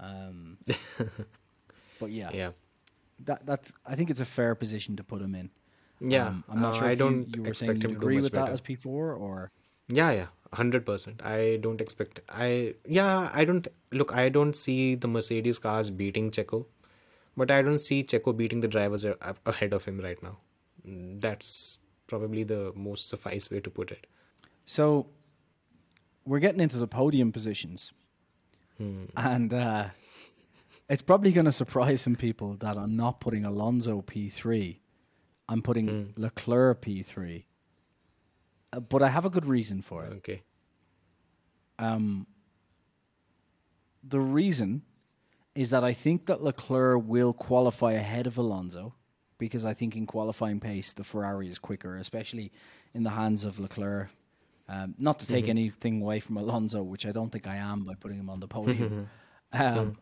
Um, 0.00 0.58
but 2.00 2.10
yeah, 2.10 2.30
Yeah. 2.32 2.50
That 3.24 3.46
that's 3.46 3.72
I 3.86 3.94
think 3.94 4.10
it's 4.10 4.20
a 4.20 4.24
fair 4.24 4.54
position 4.54 4.96
to 4.96 5.04
put 5.04 5.20
him 5.20 5.34
in. 5.34 5.50
Yeah. 6.00 6.28
Um, 6.28 6.44
I'm 6.48 6.60
not 6.60 6.74
uh, 6.74 6.78
sure 6.78 6.88
I 6.88 6.94
don't 6.94 7.28
you, 7.28 7.32
you 7.36 7.42
were 7.42 7.54
saying 7.54 7.72
expect 7.72 7.82
you 7.82 7.88
to 7.88 7.96
agree 7.96 8.20
with 8.20 8.32
that 8.32 8.50
as 8.50 8.60
P4 8.60 8.86
or 8.86 9.50
Yeah, 9.88 10.10
yeah, 10.10 10.26
hundred 10.52 10.86
percent. 10.86 11.22
I 11.24 11.58
don't 11.60 11.80
expect. 11.80 12.20
I 12.28 12.74
yeah, 12.86 13.30
I 13.32 13.44
don't 13.44 13.66
look. 13.92 14.14
I 14.14 14.28
don't 14.28 14.54
see 14.54 14.94
the 14.94 15.08
Mercedes 15.08 15.58
cars 15.58 15.90
beating 15.90 16.30
Checo, 16.30 16.66
but 17.36 17.50
I 17.50 17.62
don't 17.62 17.80
see 17.80 18.04
Checo 18.04 18.36
beating 18.36 18.60
the 18.60 18.68
drivers 18.68 19.04
ahead 19.46 19.72
of 19.72 19.84
him 19.84 20.00
right 20.00 20.22
now. 20.22 20.38
That's 20.84 21.78
probably 22.06 22.44
the 22.44 22.72
most 22.74 23.08
suffice 23.08 23.50
way 23.50 23.60
to 23.60 23.70
put 23.70 23.90
it. 23.90 24.06
So 24.66 25.06
we're 26.24 26.38
getting 26.38 26.60
into 26.60 26.78
the 26.78 26.86
podium 26.86 27.32
positions, 27.32 27.92
and 29.16 29.52
uh, 29.52 29.88
it's 30.88 31.02
probably 31.02 31.32
going 31.32 31.44
to 31.44 31.52
surprise 31.52 32.00
some 32.00 32.16
people 32.16 32.54
that 32.60 32.76
I'm 32.76 32.96
not 32.96 33.20
putting 33.20 33.44
Alonso 33.44 34.02
P3. 34.02 34.78
I'm 35.48 35.62
putting 35.62 36.12
Leclerc 36.16 36.82
P3, 36.82 37.44
uh, 38.72 38.80
but 38.80 39.02
I 39.02 39.08
have 39.08 39.24
a 39.24 39.30
good 39.30 39.46
reason 39.46 39.80
for 39.80 40.04
it. 40.04 40.12
Okay. 40.18 40.42
Um, 41.78 42.26
the 44.02 44.20
reason 44.20 44.82
is 45.54 45.70
that 45.70 45.84
I 45.84 45.92
think 45.92 46.26
that 46.26 46.42
Leclerc 46.42 47.02
will 47.06 47.32
qualify 47.32 47.92
ahead 47.92 48.26
of 48.26 48.36
Alonso 48.36 48.94
because 49.38 49.64
I 49.64 49.72
think 49.72 49.96
in 49.96 50.06
qualifying 50.06 50.60
pace 50.60 50.92
the 50.92 51.04
Ferrari 51.04 51.48
is 51.48 51.58
quicker, 51.58 51.96
especially 51.96 52.52
in 52.92 53.02
the 53.02 53.10
hands 53.10 53.44
of 53.44 53.58
Leclerc. 53.58 54.10
Um, 54.68 54.94
not 54.98 55.18
to 55.20 55.26
take 55.26 55.48
anything 55.48 56.02
away 56.02 56.20
from 56.20 56.36
Alonso, 56.36 56.82
which 56.82 57.06
I 57.06 57.12
don't 57.12 57.30
think 57.30 57.46
I 57.46 57.56
am 57.56 57.84
by 57.84 57.94
putting 57.94 58.18
him 58.18 58.28
on 58.28 58.38
the 58.40 58.48
podium. 58.48 59.08
um, 59.52 59.96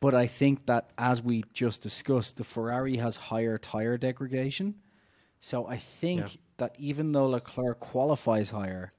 but 0.00 0.14
I 0.14 0.26
think 0.26 0.66
that 0.66 0.90
as 0.98 1.22
we 1.22 1.44
just 1.52 1.82
discussed, 1.82 2.36
the 2.36 2.44
Ferrari 2.44 2.96
has 2.96 3.16
higher 3.16 3.58
tire 3.58 3.96
degradation. 3.96 4.74
So 5.40 5.66
I 5.66 5.76
think 5.78 6.20
Yeah. 6.20 6.40
that 6.58 6.76
even 6.78 7.12
though 7.12 7.28
Leclerc 7.28 7.80
qualifies 7.80 8.50
higher, 8.50 8.92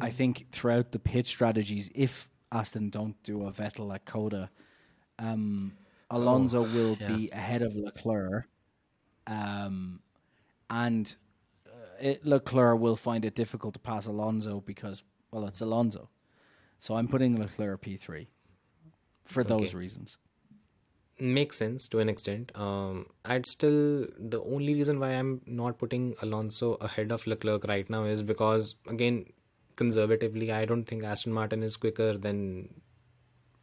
I 0.00 0.10
think 0.10 0.46
throughout 0.52 0.92
the 0.92 0.98
pit 0.98 1.26
strategies, 1.26 1.90
if 1.94 2.28
Aston 2.52 2.90
don't 2.90 3.22
do 3.22 3.46
a 3.46 3.52
Vettel 3.52 3.94
at 3.94 4.04
Coda, 4.04 4.50
um, 5.18 5.72
Alonso 6.10 6.62
will 6.62 6.96
yeah. 7.00 7.14
be 7.16 7.30
ahead 7.30 7.62
of 7.62 7.76
Leclerc, 7.76 8.48
um, 9.26 10.00
and 10.68 11.14
uh, 11.68 11.70
it, 12.00 12.24
Leclerc 12.26 12.80
will 12.80 12.96
find 12.96 13.24
it 13.24 13.34
difficult 13.34 13.74
to 13.74 13.80
pass 13.80 14.06
Alonso 14.06 14.60
because, 14.60 15.02
well, 15.30 15.46
it's 15.46 15.60
Alonso. 15.60 16.08
So 16.80 16.96
I'm 16.96 17.06
putting 17.06 17.38
Leclerc 17.38 17.82
P3 17.82 18.26
for 19.24 19.44
those 19.44 19.74
reasons. 19.74 20.18
makes 21.20 21.58
sense 21.58 21.86
to 21.88 21.98
an 21.98 22.08
extent. 22.08 22.50
Um, 22.54 23.06
I'd 23.24 23.46
still 23.46 24.06
the 24.18 24.42
only 24.42 24.74
reason 24.74 24.98
why 24.98 25.10
I'm 25.10 25.42
not 25.46 25.78
putting 25.78 26.14
Alonso 26.22 26.74
ahead 26.74 27.12
of 27.12 27.26
Leclerc 27.26 27.64
right 27.64 27.88
now 27.90 28.04
is 28.04 28.22
because 28.22 28.74
again, 28.88 29.26
conservatively, 29.76 30.50
I 30.52 30.64
don't 30.64 30.84
think 30.84 31.04
Aston 31.04 31.32
Martin 31.32 31.62
is 31.62 31.76
quicker 31.76 32.16
than 32.16 32.80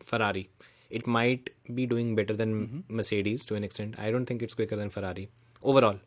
Ferrari. 0.04 0.50
It 0.90 1.06
might 1.06 1.50
be 1.76 1.86
doing 1.86 2.16
better 2.16 2.34
than 2.34 2.84
Mercedes 2.88 3.46
to 3.48 3.56
an 3.56 3.64
extent. 3.64 3.96
I 4.00 4.12
don't 4.12 4.26
think 4.26 4.42
it's 4.42 4.54
quicker 4.54 4.76
than 4.76 4.90
Ferrari 4.90 5.30
overall. 5.64 6.00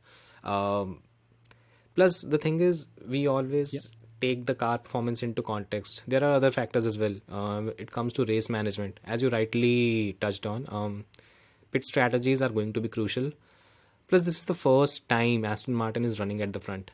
Um, 0.42 1.03
plus, 1.94 2.22
the 2.22 2.38
thing 2.38 2.61
is, 2.61 2.86
we 3.07 3.26
always 3.26 3.90
take 4.21 4.47
the 4.47 4.55
car 4.55 4.79
performance 4.79 5.23
into 5.23 5.43
context. 5.43 6.03
There 6.07 6.23
are 6.23 6.35
other 6.35 6.51
factors 6.51 6.87
as 6.87 6.99
well. 6.99 7.14
Um, 7.29 7.73
it 7.79 7.91
comes 7.91 8.12
to 8.14 8.25
race 8.25 8.49
management, 8.49 9.01
as 9.05 9.23
you 9.23 9.31
rightly 9.31 10.16
touched 10.21 10.47
on. 10.47 10.66
Um, 10.68 11.05
pit 11.71 11.85
strategies 11.85 12.43
are 12.43 12.49
going 12.49 12.73
to 12.75 12.81
be 12.81 12.89
crucial. 12.89 13.33
Plus, 14.09 14.23
this 14.23 14.39
is 14.39 14.45
the 14.45 14.55
first 14.55 15.09
time 15.09 15.45
Aston 15.45 15.75
Martin 15.75 16.05
is 16.05 16.18
running 16.18 16.43
at 16.43 16.53
the 16.53 16.61
front. 16.61 16.91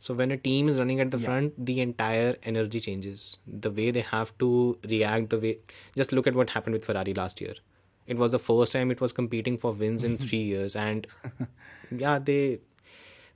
So 0.00 0.14
when 0.14 0.30
a 0.30 0.36
team 0.36 0.68
is 0.68 0.78
running 0.78 1.00
at 1.00 1.10
the 1.10 1.18
front, 1.18 1.54
the 1.64 1.80
entire 1.80 2.36
energy 2.44 2.78
changes. 2.78 3.36
The 3.46 3.70
way 3.70 3.90
they 3.90 4.02
have 4.02 4.36
to 4.38 4.78
react, 4.88 5.30
the 5.30 5.38
way 5.38 5.58
just 5.96 6.12
look 6.12 6.26
at 6.28 6.36
what 6.36 6.50
happened 6.50 6.74
with 6.74 6.84
Ferrari 6.84 7.14
last 7.14 7.40
year. 7.40 7.54
It 8.06 8.16
was 8.16 8.32
the 8.32 8.38
first 8.38 8.72
time 8.72 8.90
it 8.90 9.00
was 9.00 9.12
competing 9.12 9.58
for 9.58 9.72
wins 9.72 10.04
in 10.04 10.16
three 10.28 10.42
years, 10.42 10.76
and 10.76 11.06
yeah, 11.90 12.18
they 12.18 12.60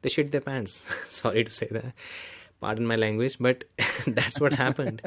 they 0.02 0.08
shit 0.08 0.30
their 0.30 0.40
pants. 0.40 0.88
Sorry 1.06 1.44
to 1.44 1.50
say 1.50 1.66
that. 1.70 1.94
Pardon 2.62 2.86
my 2.86 2.96
language, 2.96 3.38
but 3.40 3.64
that's 4.06 4.40
what 4.40 4.52
happened. 4.52 5.02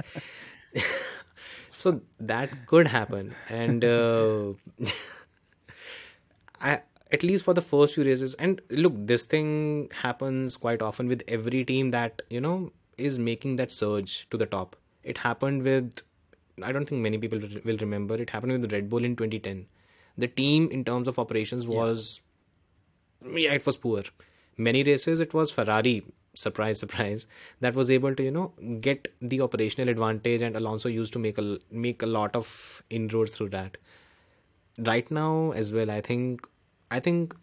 so 1.70 2.02
that 2.20 2.66
could 2.68 2.88
happen, 2.88 3.34
and 3.50 3.86
uh, 3.86 4.54
I 6.62 6.82
at 7.12 7.24
least 7.24 7.46
for 7.46 7.54
the 7.54 7.62
first 7.62 7.96
few 7.96 8.04
races. 8.04 8.34
And 8.36 8.62
look, 8.70 8.94
this 9.14 9.26
thing 9.26 9.90
happens 10.02 10.58
quite 10.58 10.82
often 10.82 11.08
with 11.08 11.24
every 11.28 11.64
team 11.64 11.92
that 11.92 12.22
you 12.30 12.42
know 12.42 12.74
is 12.98 13.18
making 13.20 13.56
that 13.62 13.72
surge 13.72 14.28
to 14.32 14.38
the 14.44 14.46
top. 14.46 14.76
It 15.04 15.20
happened 15.20 15.64
with 15.64 16.02
I 16.62 16.72
don't 16.72 16.86
think 16.90 17.02
many 17.02 17.18
people 17.18 17.40
re- 17.40 17.62
will 17.64 17.78
remember. 17.78 18.16
It 18.16 18.30
happened 18.32 18.60
with 18.60 18.72
Red 18.72 18.90
Bull 18.90 19.04
in 19.06 19.16
2010. 19.16 19.66
The 20.18 20.28
team 20.28 20.70
in 20.72 20.86
terms 20.86 21.08
of 21.08 21.20
operations 21.20 21.68
was 21.68 22.22
yeah, 23.26 23.54
it 23.54 23.66
was 23.66 23.78
poor. 23.78 24.04
Many 24.58 24.84
races 24.84 25.20
it 25.20 25.34
was 25.34 25.52
Ferrari, 25.52 26.04
surprise, 26.36 26.80
surprise, 26.86 27.26
that 27.62 27.76
was 27.76 27.90
able 27.92 28.16
to 28.16 28.24
you 28.24 28.32
know 28.32 28.54
get 28.82 29.08
the 29.22 29.42
operational 29.42 29.90
advantage, 29.90 30.42
and 30.42 30.56
Alonso 30.56 30.90
used 30.90 31.14
to 31.14 31.20
make 31.20 31.38
a 31.38 31.60
make 31.72 32.02
a 32.02 32.06
lot 32.18 32.36
of 32.36 32.84
inroads 32.90 33.32
through 33.32 33.50
that. 33.50 33.78
Right 34.78 35.10
now 35.10 35.52
as 35.52 35.72
well, 35.74 35.90
I 35.90 36.02
think 36.02 36.48
I 36.92 37.00
think 37.00 37.36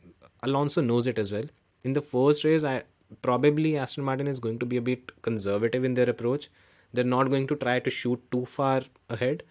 Alonso 0.43 0.81
knows 0.83 1.07
it 1.07 1.19
as 1.19 1.33
well. 1.33 1.45
In 1.83 1.95
the 1.95 2.01
first 2.03 2.45
race, 2.45 2.65
I 2.65 2.83
probably 3.23 3.77
Aston 3.77 4.05
Martin 4.05 4.27
is 4.27 4.39
going 4.41 4.59
to 4.59 4.67
be 4.67 4.77
a 4.77 4.83
bit 4.83 5.11
conservative 5.23 5.85
in 5.85 5.95
their 5.95 6.09
approach. 6.11 6.51
They're 6.93 7.05
not 7.05 7.31
going 7.31 7.47
to 7.49 7.57
try 7.57 7.79
to 7.81 7.91
shoot 7.91 8.21
too 8.31 8.45
far 8.45 8.83
ahead. 9.09 9.43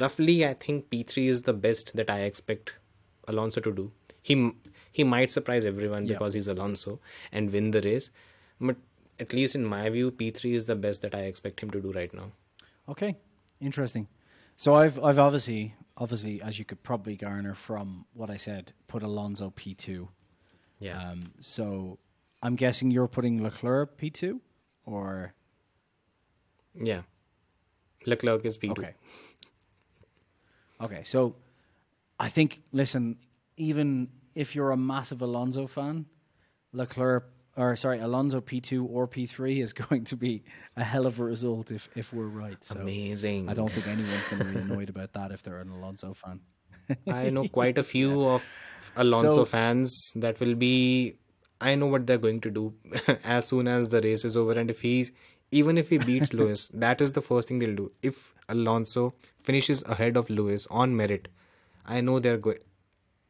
Roughly, 0.00 0.46
I 0.46 0.54
think 0.54 0.90
P3 0.90 1.28
is 1.28 1.42
the 1.42 1.52
best 1.52 1.94
that 1.96 2.08
I 2.10 2.20
expect 2.20 2.74
Alonso 3.28 3.60
to 3.60 3.72
do. 3.72 3.90
He 4.22 4.52
he 4.92 5.04
might 5.04 5.30
surprise 5.32 5.64
everyone 5.64 6.06
Yeah. 6.06 6.14
because 6.14 6.34
he's 6.34 6.48
Alonso 6.48 7.00
and 7.32 7.50
win 7.52 7.72
the 7.72 7.80
race, 7.82 8.10
but 8.60 8.76
at 9.18 9.32
least 9.32 9.54
in 9.54 9.64
my 9.64 9.88
view, 9.88 10.10
P3 10.10 10.54
is 10.54 10.66
the 10.66 10.74
best 10.74 11.02
that 11.02 11.14
I 11.14 11.22
expect 11.22 11.60
him 11.60 11.70
to 11.70 11.80
do 11.80 11.92
right 11.92 12.12
now. 12.12 12.32
Okay, 12.88 13.16
interesting. 13.60 14.08
So 14.56 14.74
I've 14.74 15.02
I've 15.02 15.18
obviously 15.18 15.74
obviously 15.96 16.42
as 16.42 16.58
you 16.58 16.64
could 16.64 16.82
probably 16.82 17.16
garner 17.16 17.54
from 17.54 18.06
what 18.14 18.30
I 18.30 18.36
said, 18.36 18.72
put 18.88 19.02
Alonso 19.02 19.50
P 19.50 19.74
two. 19.74 20.08
Yeah. 20.78 21.10
Um, 21.10 21.32
so 21.40 21.98
I'm 22.42 22.56
guessing 22.56 22.90
you're 22.90 23.08
putting 23.08 23.42
Leclerc 23.42 23.96
P 23.96 24.10
two, 24.10 24.40
or 24.84 25.34
yeah. 26.74 27.02
Leclerc 28.04 28.44
is 28.44 28.58
P2. 28.58 28.70
okay. 28.72 28.94
Okay, 30.80 31.02
so 31.04 31.36
I 32.18 32.28
think 32.28 32.62
listen, 32.72 33.18
even 33.56 34.08
if 34.34 34.56
you're 34.56 34.72
a 34.72 34.76
massive 34.76 35.22
Alonso 35.22 35.66
fan, 35.66 36.06
Leclerc 36.72 37.31
or 37.56 37.76
sorry, 37.76 37.98
Alonso 38.00 38.40
P 38.40 38.60
two 38.60 38.86
or 38.86 39.06
P 39.06 39.26
three 39.26 39.60
is 39.60 39.72
going 39.84 40.04
to 40.04 40.16
be 40.16 40.42
a 40.76 40.84
hell 40.84 41.06
of 41.06 41.18
a 41.20 41.24
result 41.24 41.70
if 41.70 41.88
if 41.96 42.12
we're 42.12 42.26
right. 42.26 42.62
So 42.64 42.80
Amazing. 42.80 43.48
I 43.48 43.54
don't 43.54 43.70
think 43.70 43.86
anyone's 43.86 44.26
going 44.28 44.44
to 44.44 44.50
be 44.52 44.58
annoyed 44.58 44.88
about 44.88 45.12
that 45.14 45.30
if 45.32 45.42
they're 45.42 45.60
an 45.60 45.70
Alonso 45.70 46.14
fan. 46.14 46.40
I 47.06 47.30
know 47.30 47.46
quite 47.60 47.78
a 47.78 47.82
few 47.82 48.24
of 48.28 48.44
Alonso 48.96 49.36
So- 49.36 49.44
fans 49.44 50.12
that 50.16 50.40
will 50.40 50.54
be. 50.54 51.16
I 51.60 51.76
know 51.76 51.86
what 51.86 52.08
they're 52.08 52.18
going 52.18 52.40
to 52.40 52.50
do 52.50 52.74
as 53.22 53.46
soon 53.46 53.68
as 53.68 53.88
the 53.88 54.00
race 54.00 54.24
is 54.24 54.36
over, 54.36 54.52
and 54.58 54.68
if 54.68 54.80
he's 54.80 55.12
even 55.52 55.78
if 55.78 55.90
he 55.90 55.98
beats 55.98 56.32
Lewis, 56.32 56.68
that 56.74 57.00
is 57.00 57.12
the 57.12 57.20
first 57.20 57.46
thing 57.48 57.60
they'll 57.60 57.76
do. 57.76 57.88
If 58.02 58.34
Alonso 58.48 59.14
finishes 59.44 59.84
ahead 59.84 60.16
of 60.16 60.28
Lewis 60.28 60.66
on 60.70 60.96
merit, 60.96 61.28
I 61.86 62.00
know 62.00 62.18
they're 62.18 62.38
going. 62.38 62.58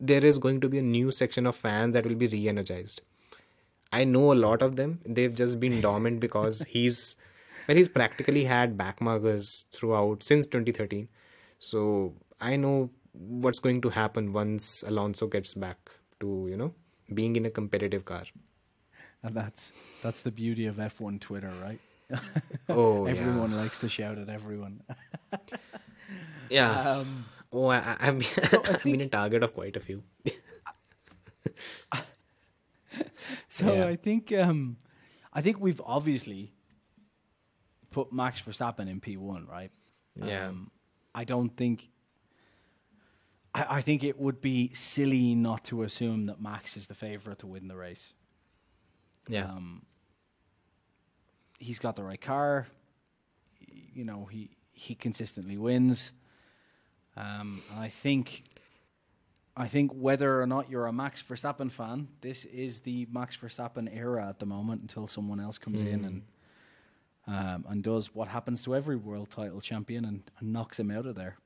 There 0.00 0.24
is 0.24 0.38
going 0.38 0.60
to 0.62 0.68
be 0.68 0.78
a 0.78 0.82
new 0.82 1.12
section 1.12 1.46
of 1.46 1.56
fans 1.56 1.92
that 1.94 2.06
will 2.06 2.14
be 2.14 2.26
re-energized. 2.26 3.02
I 3.92 4.04
know 4.04 4.32
a 4.32 4.34
lot 4.34 4.62
of 4.62 4.76
them. 4.76 5.00
They've 5.04 5.34
just 5.34 5.60
been 5.60 5.80
dormant 5.80 6.20
because 6.20 6.62
he's 6.68 7.16
well, 7.68 7.76
he's 7.76 7.88
practically 7.88 8.44
had 8.44 8.76
backmarkers 8.76 9.64
throughout 9.72 10.22
since 10.22 10.46
2013. 10.46 11.08
So 11.58 12.14
I 12.40 12.56
know 12.56 12.90
what's 13.12 13.58
going 13.58 13.80
to 13.82 13.90
happen 13.90 14.32
once 14.32 14.82
Alonso 14.86 15.26
gets 15.26 15.54
back 15.54 15.90
to 16.20 16.46
you 16.50 16.56
know 16.56 16.74
being 17.12 17.36
in 17.36 17.46
a 17.46 17.50
competitive 17.50 18.04
car. 18.04 18.24
And 19.22 19.36
that's 19.36 19.72
that's 20.02 20.22
the 20.22 20.30
beauty 20.32 20.66
of 20.66 20.76
F1 20.76 21.20
Twitter, 21.20 21.52
right? 21.62 21.80
Oh, 22.68 23.06
everyone 23.06 23.56
likes 23.56 23.78
to 23.78 23.88
shout 23.88 24.18
at 24.18 24.28
everyone. 24.28 24.82
Yeah. 26.50 26.98
Um, 26.98 27.24
oh, 27.50 27.68
I, 27.68 27.96
I've 27.98 28.18
been, 28.18 28.28
so 28.46 28.62
I 28.66 28.74
I've 28.74 28.82
been 28.84 29.00
a 29.00 29.08
target 29.08 29.42
of 29.42 29.54
quite 29.54 29.74
a 29.74 29.80
few. 29.80 30.02
so 33.48 33.72
Yeah. 33.72 33.86
I 33.86 33.96
think 33.96 34.32
um, 34.32 34.76
I 35.32 35.40
think 35.40 35.60
we've 35.60 35.80
obviously 35.84 36.52
put 37.90 38.12
Max 38.12 38.40
Verstappen 38.42 38.88
in 38.88 39.00
P1, 39.00 39.48
right? 39.48 39.70
Yeah. 40.16 40.48
Um, 40.48 40.70
I 41.14 41.24
don't 41.24 41.54
think. 41.56 41.88
I, 43.54 43.78
I 43.78 43.80
think 43.82 44.02
it 44.02 44.18
would 44.18 44.40
be 44.40 44.72
silly 44.74 45.34
not 45.34 45.64
to 45.66 45.82
assume 45.82 46.26
that 46.26 46.40
Max 46.40 46.76
is 46.76 46.86
the 46.86 46.94
favorite 46.94 47.40
to 47.40 47.46
win 47.46 47.68
the 47.68 47.76
race. 47.76 48.14
yeah. 49.28 49.44
Um, 49.44 49.82
he's 51.58 51.78
got 51.78 51.96
the 51.96 52.02
right 52.02 52.20
car. 52.20 52.66
You 53.94 54.04
know, 54.04 54.26
he 54.30 54.56
he 54.72 54.94
consistently 54.94 55.56
wins. 55.58 56.12
Um, 57.16 57.60
and 57.70 57.80
I 57.80 57.88
think, 57.88 58.44
I 59.56 59.68
think 59.68 59.92
whether 59.92 60.40
or 60.40 60.46
not 60.46 60.70
you're 60.70 60.86
a 60.86 60.92
Max 60.92 61.22
Verstappen 61.22 61.70
fan, 61.70 62.08
this 62.22 62.46
is 62.46 62.80
the 62.80 63.06
Max 63.12 63.36
Verstappen 63.36 63.94
era 63.94 64.26
at 64.26 64.38
the 64.38 64.46
moment 64.46 64.80
until 64.80 65.06
someone 65.06 65.40
else 65.40 65.58
comes 65.58 65.82
in 65.82 66.04
and 66.04 66.22
um, 67.26 67.64
and 67.68 67.82
does 67.82 68.14
what 68.14 68.28
happens 68.28 68.62
to 68.64 68.74
every 68.74 68.96
world 68.96 69.30
title 69.30 69.60
champion 69.60 70.04
and, 70.04 70.22
and 70.40 70.52
knocks 70.52 70.80
him 70.80 70.90
out 70.90 71.06
of 71.06 71.14
there. 71.14 71.36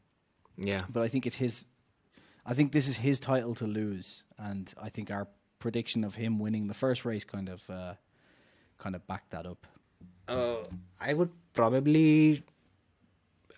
yeah. 0.57 0.80
But 0.88 1.02
I 1.02 1.09
think 1.09 1.26
it's 1.26 1.36
his. 1.36 1.66
I 2.46 2.54
think 2.54 2.72
this 2.72 2.86
is 2.86 2.96
his 2.96 3.18
title 3.18 3.54
to 3.57 3.66
lose, 3.66 4.22
and 4.38 4.72
I 4.80 4.88
think 4.88 5.11
our 5.11 5.26
prediction 5.59 6.04
of 6.04 6.14
him 6.14 6.38
winning 6.38 6.68
the 6.68 6.74
first 6.74 7.04
race 7.04 7.24
kind 7.24 7.48
of, 7.48 7.68
uh, 7.68 7.94
kind 8.78 8.94
of 8.94 9.04
backed 9.09 9.30
that 9.32 9.46
up. 9.46 9.66
Uh, 10.28 10.59
I 11.00 11.12
would 11.12 11.30
probably, 11.54 12.44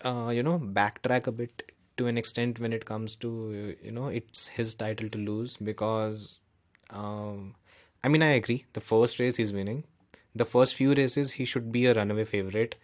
uh, 0.03 0.31
you 0.33 0.41
know, 0.41 0.57
backtrack 0.57 1.27
a 1.27 1.31
bit 1.31 1.68
to 1.99 2.07
an 2.07 2.17
extent 2.17 2.59
when 2.59 2.73
it 2.73 2.85
comes 2.85 3.15
to, 3.15 3.75
you 3.83 3.91
know, 3.91 4.07
it's 4.07 4.47
his 4.47 4.73
title 4.73 5.09
to 5.09 5.17
lose 5.17 5.57
because, 5.57 6.39
um, 6.89 7.55
I 8.03 8.07
mean, 8.07 8.23
I 8.23 8.31
agree. 8.31 8.65
The 8.73 8.81
first 8.81 9.19
race 9.19 9.35
he's 9.35 9.53
winning. 9.53 9.83
The 10.35 10.45
first 10.45 10.75
few 10.75 10.93
races 10.93 11.33
he 11.33 11.45
should 11.45 11.71
be 11.71 11.85
a 11.85 11.93
runaway 11.93 12.25
favorite, 12.25 12.75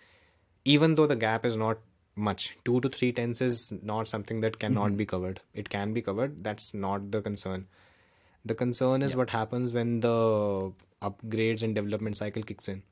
even 0.63 0.95
though 0.95 1.07
the 1.07 1.15
gap 1.15 1.45
is 1.45 1.57
not 1.57 1.79
much. 2.15 2.57
Two 2.63 2.79
to 2.81 2.89
three 2.89 3.11
tenths 3.11 3.41
is 3.41 3.73
not 3.81 4.07
something 4.07 4.41
that 4.41 4.59
cannot 4.59 4.95
be 4.97 5.05
covered. 5.05 5.41
It 5.53 5.69
can 5.69 5.93
be 5.93 6.01
covered. 6.01 6.43
That's 6.43 6.73
not 6.73 7.11
the 7.11 7.21
concern. 7.21 7.67
The 8.43 8.55
concern 8.55 9.01
is 9.01 9.15
what 9.15 9.31
happens 9.31 9.73
when 9.73 10.01
the 10.01 10.71
upgrades 11.01 11.63
and 11.63 11.73
development 11.73 12.17
cycle 12.17 12.43
kicks 12.43 12.67
in 12.67 12.83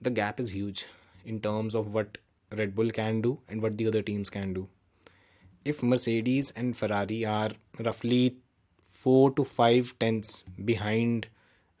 the 0.00 0.10
gap 0.10 0.40
is 0.40 0.50
huge 0.50 0.86
in 1.24 1.40
terms 1.40 1.74
of 1.74 1.92
what 1.92 2.18
Red 2.56 2.74
Bull 2.74 2.90
can 2.90 3.20
do 3.20 3.38
and 3.48 3.62
what 3.62 3.76
the 3.76 3.86
other 3.86 4.02
teams 4.02 4.30
can 4.30 4.52
do. 4.54 4.68
If 5.64 5.82
Mercedes 5.82 6.52
and 6.56 6.76
Ferrari 6.76 7.24
are 7.24 7.50
roughly 7.78 8.36
four 8.90 9.30
to 9.32 9.44
five 9.44 9.94
tenths 9.98 10.42
behind 10.64 11.28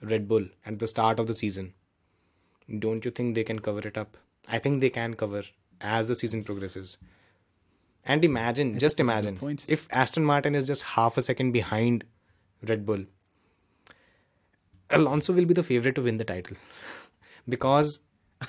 Red 0.02 0.28
Bull 0.28 0.46
at 0.66 0.78
the 0.78 0.86
start 0.86 1.18
of 1.18 1.26
the 1.26 1.34
season, 1.34 1.74
don't 2.78 3.04
you 3.04 3.10
think 3.10 3.34
they 3.34 3.44
can 3.44 3.58
cover 3.58 3.86
it 3.86 3.96
up? 3.96 4.16
I 4.46 4.58
think 4.58 4.80
they 4.80 4.90
can 4.90 5.14
cover 5.14 5.42
as 5.80 6.08
the 6.08 6.14
season 6.14 6.44
progresses. 6.44 6.98
And 8.04 8.24
imagine, 8.24 8.78
just 8.78 8.96
that's 8.96 9.08
imagine, 9.08 9.58
if 9.68 9.86
Aston 9.92 10.24
Martin 10.24 10.54
is 10.54 10.66
just 10.66 10.82
half 10.82 11.16
a 11.18 11.22
second 11.22 11.52
behind 11.52 12.04
Red 12.66 12.86
Bull, 12.86 13.04
Alonso 14.90 15.32
will 15.32 15.44
be 15.44 15.54
the 15.54 15.62
favorite 15.62 15.94
to 15.96 16.02
win 16.02 16.16
the 16.16 16.24
title 16.24 16.56
because 17.48 18.00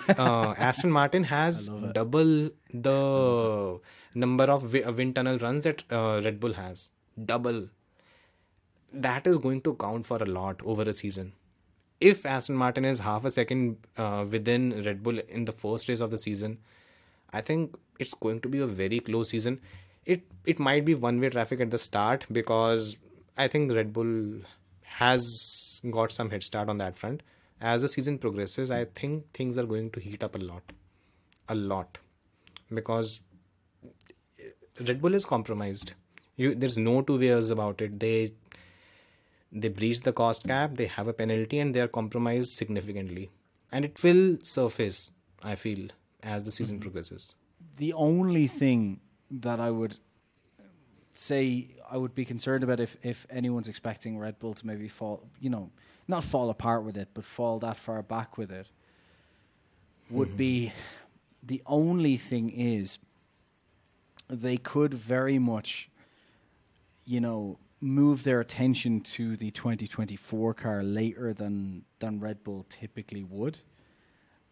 uh, 0.09 0.53
Aston 0.57 0.91
Martin 0.91 1.23
has 1.25 1.69
double 1.93 2.49
the 2.73 3.79
number 4.13 4.45
of 4.45 4.75
uh, 4.75 4.91
wind 4.91 5.15
tunnel 5.15 5.37
runs 5.39 5.63
that 5.63 5.83
uh, 5.91 6.21
Red 6.23 6.39
Bull 6.39 6.53
has. 6.53 6.89
Double. 7.25 7.67
That 8.93 9.25
is 9.27 9.37
going 9.37 9.61
to 9.61 9.75
count 9.75 10.05
for 10.05 10.17
a 10.17 10.25
lot 10.25 10.61
over 10.65 10.83
a 10.83 10.93
season. 10.93 11.33
If 11.99 12.25
Aston 12.25 12.55
Martin 12.55 12.83
is 12.83 12.99
half 12.99 13.25
a 13.25 13.31
second 13.31 13.77
uh, 13.97 14.25
within 14.29 14.83
Red 14.83 15.03
Bull 15.03 15.19
in 15.19 15.45
the 15.45 15.51
first 15.51 15.87
race 15.87 15.99
of 15.99 16.11
the 16.11 16.17
season, 16.17 16.57
I 17.31 17.41
think 17.41 17.75
it's 17.99 18.13
going 18.13 18.41
to 18.41 18.49
be 18.49 18.59
a 18.59 18.67
very 18.67 18.99
close 18.99 19.29
season. 19.29 19.61
It 20.05 20.23
it 20.45 20.59
might 20.59 20.83
be 20.83 20.95
one 20.95 21.19
way 21.19 21.29
traffic 21.29 21.61
at 21.61 21.69
the 21.69 21.77
start 21.77 22.25
because 22.31 22.97
I 23.37 23.47
think 23.47 23.71
Red 23.71 23.93
Bull 23.93 24.41
has 24.81 25.21
got 25.89 26.11
some 26.11 26.29
head 26.29 26.43
start 26.43 26.69
on 26.69 26.79
that 26.79 26.95
front. 26.95 27.23
As 27.61 27.81
the 27.81 27.87
season 27.87 28.17
progresses, 28.17 28.71
I 28.71 28.85
think 28.85 29.31
things 29.33 29.57
are 29.57 29.65
going 29.65 29.91
to 29.91 29.99
heat 29.99 30.23
up 30.23 30.35
a 30.35 30.39
lot, 30.39 30.63
a 31.47 31.53
lot, 31.53 31.99
because 32.73 33.21
Red 34.87 35.01
Bull 35.01 35.13
is 35.15 35.25
compromised. 35.25 35.93
You, 36.35 36.55
there's 36.55 36.77
no 36.77 37.01
two 37.01 37.19
ways 37.19 37.49
about 37.49 37.81
it. 37.81 37.99
They 37.99 38.33
they 39.51 39.67
breach 39.67 40.01
the 40.01 40.13
cost 40.13 40.45
cap, 40.45 40.75
they 40.75 40.85
have 40.85 41.07
a 41.07 41.13
penalty, 41.13 41.59
and 41.59 41.75
they 41.75 41.81
are 41.81 41.87
compromised 41.87 42.51
significantly. 42.51 43.29
And 43.71 43.83
it 43.83 44.01
will 44.01 44.37
surface, 44.43 45.11
I 45.43 45.55
feel, 45.55 45.89
as 46.23 46.45
the 46.45 46.51
season 46.51 46.77
mm-hmm. 46.77 46.83
progresses. 46.83 47.35
The 47.77 47.93
only 47.93 48.47
thing 48.47 49.01
that 49.29 49.59
I 49.59 49.69
would 49.71 49.97
say 51.13 51.67
I 51.89 51.97
would 51.97 52.15
be 52.15 52.23
concerned 52.23 52.63
about 52.63 52.79
if, 52.79 52.95
if 53.03 53.27
anyone's 53.29 53.67
expecting 53.67 54.17
Red 54.17 54.39
Bull 54.39 54.53
to 54.53 54.65
maybe 54.65 54.87
fall, 54.87 55.27
you 55.39 55.49
know, 55.49 55.69
not 56.07 56.23
fall 56.23 56.49
apart 56.49 56.83
with 56.83 56.97
it, 56.97 57.09
but 57.13 57.25
fall 57.25 57.59
that 57.59 57.77
far 57.77 58.01
back 58.01 58.37
with 58.37 58.51
it, 58.51 58.67
would 60.09 60.29
mm-hmm. 60.29 60.37
be 60.37 60.73
the 61.43 61.61
only 61.65 62.15
thing 62.17 62.49
is 62.49 62.97
they 64.31 64.57
could 64.57 64.93
very 64.93 65.39
much, 65.39 65.89
you 67.05 67.19
know, 67.19 67.59
move 67.81 68.23
their 68.23 68.39
attention 68.39 69.01
to 69.01 69.35
the 69.35 69.51
2024 69.51 70.53
car 70.53 70.83
later 70.83 71.33
than 71.33 71.83
than 71.99 72.19
Red 72.19 72.43
Bull 72.43 72.65
typically 72.69 73.23
would, 73.23 73.57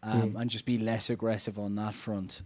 um, 0.02 0.36
and 0.36 0.50
just 0.50 0.66
be 0.66 0.78
less 0.78 1.10
aggressive 1.10 1.58
on 1.58 1.76
that 1.76 1.94
front, 1.94 2.42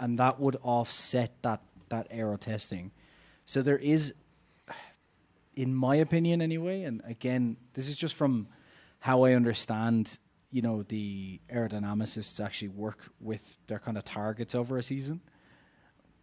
and 0.00 0.18
that 0.18 0.38
would 0.40 0.56
offset 0.62 1.32
that 1.42 1.62
that 1.88 2.06
aero 2.10 2.36
testing. 2.36 2.90
So 3.46 3.62
there 3.62 3.78
is, 3.78 4.14
in 5.54 5.74
my 5.74 5.96
opinion, 5.96 6.42
anyway, 6.42 6.82
and 6.82 7.02
again, 7.06 7.56
this 7.74 7.88
is 7.88 7.96
just 7.96 8.14
from 8.14 8.48
how 8.98 9.24
I 9.24 9.34
understand, 9.34 10.18
you 10.50 10.62
know, 10.62 10.82
the 10.82 11.40
aerodynamicists 11.52 12.42
actually 12.42 12.68
work 12.68 13.10
with 13.20 13.58
their 13.66 13.78
kind 13.78 13.98
of 13.98 14.04
targets 14.04 14.54
over 14.54 14.78
a 14.78 14.82
season 14.82 15.20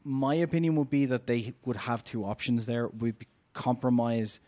my 0.04 0.36
opinion 0.36 0.76
would 0.76 0.90
be 0.90 1.06
that 1.08 1.28
they 1.28 1.54
would 1.66 1.78
have 1.78 2.04
two 2.04 2.26
options 2.26 2.66
there. 2.66 2.88
We 2.88 3.14
compromise, 3.54 4.40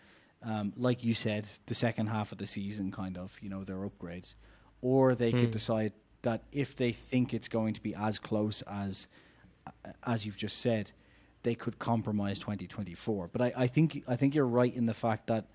um, 0.44 0.74
like 0.78 1.04
you 1.04 1.14
said, 1.14 1.48
the 1.68 1.76
second 1.76 2.08
half 2.08 2.32
of 2.32 2.38
the 2.38 2.48
season, 2.48 2.92
kind 2.92 3.18
of, 3.18 3.38
you 3.42 3.50
know, 3.50 3.64
their 3.64 3.78
upgrades, 3.78 4.34
or 4.82 5.16
they 5.16 5.32
could 5.32 5.52
decide 5.52 5.94
that 6.24 6.42
if 6.52 6.76
they 6.76 6.92
think 6.92 7.34
it's 7.34 7.48
going 7.48 7.74
to 7.74 7.82
be 7.82 7.94
as 7.96 8.18
close 8.18 8.62
as, 8.64 9.08
as 10.06 10.26
you've 10.26 10.38
just 10.38 10.60
said, 10.60 10.92
they 11.44 11.56
could 11.56 11.78
compromise 11.78 12.40
2024. 12.40 13.30
But 13.32 13.42
I, 13.42 13.54
I 13.56 13.68
think 13.68 14.04
I 14.08 14.16
think 14.16 14.34
you're 14.34 14.48
right 14.48 14.74
in 14.74 14.86
the 14.86 14.94
fact 14.94 15.28
that 15.28 15.46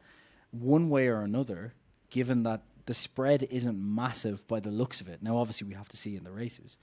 one 0.51 0.91
way 0.91 1.09
or 1.09 1.23
another, 1.23 1.75
given 2.11 2.43
that 2.45 2.63
the 2.87 2.95
spread 2.95 3.43
isn't 3.51 3.79
massive 3.79 4.47
by 4.49 4.61
the 4.61 4.71
looks 4.71 5.01
of 5.01 5.09
it. 5.09 5.23
Now, 5.23 5.37
obviously, 5.39 5.67
we 5.67 5.75
have 5.75 5.89
to 5.89 5.97
see 5.97 6.17
in 6.17 6.25
the 6.25 6.31
races. 6.31 6.79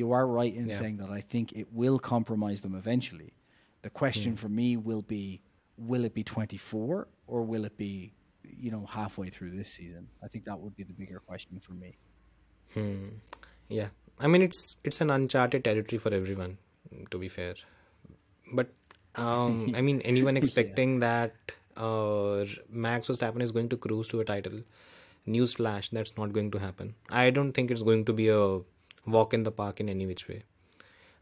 You 0.00 0.12
are 0.12 0.26
right 0.40 0.54
in 0.60 0.66
Yeah. 0.68 0.78
saying 0.82 0.96
that 0.98 1.10
I 1.18 1.22
think 1.32 1.52
it 1.62 1.68
will 1.72 1.98
compromise 1.98 2.60
them 2.60 2.74
eventually. 2.74 3.32
The 3.86 3.90
question 4.02 4.36
for 4.36 4.48
me 4.60 4.76
will 4.76 5.02
be 5.02 5.40
will 5.90 6.04
it 6.08 6.14
be 6.14 6.24
24 6.24 7.08
or 7.26 7.42
will 7.52 7.64
it 7.64 7.76
be 7.76 8.12
you 8.64 8.70
know 8.74 8.84
halfway 8.86 9.28
through 9.30 9.52
this 9.60 9.70
season? 9.78 10.08
I 10.22 10.28
think 10.28 10.44
that 10.44 10.58
would 10.60 10.76
be 10.80 10.84
the 10.90 10.92
bigger 10.92 11.20
question 11.30 11.60
for 11.60 11.72
me. 11.72 11.96
Hmm. 12.74 13.08
Yeah, 13.68 13.88
I 14.20 14.26
mean 14.26 14.42
it's 14.42 14.60
it's 14.84 15.00
an 15.00 15.10
uncharted 15.10 15.64
territory 15.64 15.98
for 15.98 16.12
everyone, 16.20 16.58
to 17.10 17.18
be 17.24 17.28
fair. 17.28 17.54
But 18.52 18.68
um, 19.14 19.74
I 19.78 19.80
mean, 19.80 20.00
anyone 20.02 20.36
expecting 20.36 21.00
that 21.00 21.34
uh, 21.76 22.44
Max 22.68 23.06
Verstappen 23.08 23.42
is 23.42 23.50
going 23.50 23.70
to 23.70 23.76
cruise 23.78 24.08
to 24.08 24.20
a 24.20 24.24
title? 24.24 24.60
Newsflash: 25.26 25.90
that's 25.90 26.16
not 26.16 26.32
going 26.32 26.50
to 26.52 26.58
happen. 26.58 26.94
I 27.08 27.30
don't 27.30 27.52
think 27.52 27.70
it's 27.70 27.82
going 27.82 28.04
to 28.04 28.12
be 28.12 28.28
a 28.28 28.60
walk 29.06 29.34
in 29.34 29.42
the 29.44 29.50
park 29.50 29.80
in 29.80 29.88
any 29.88 30.06
which 30.06 30.28
way. 30.28 30.42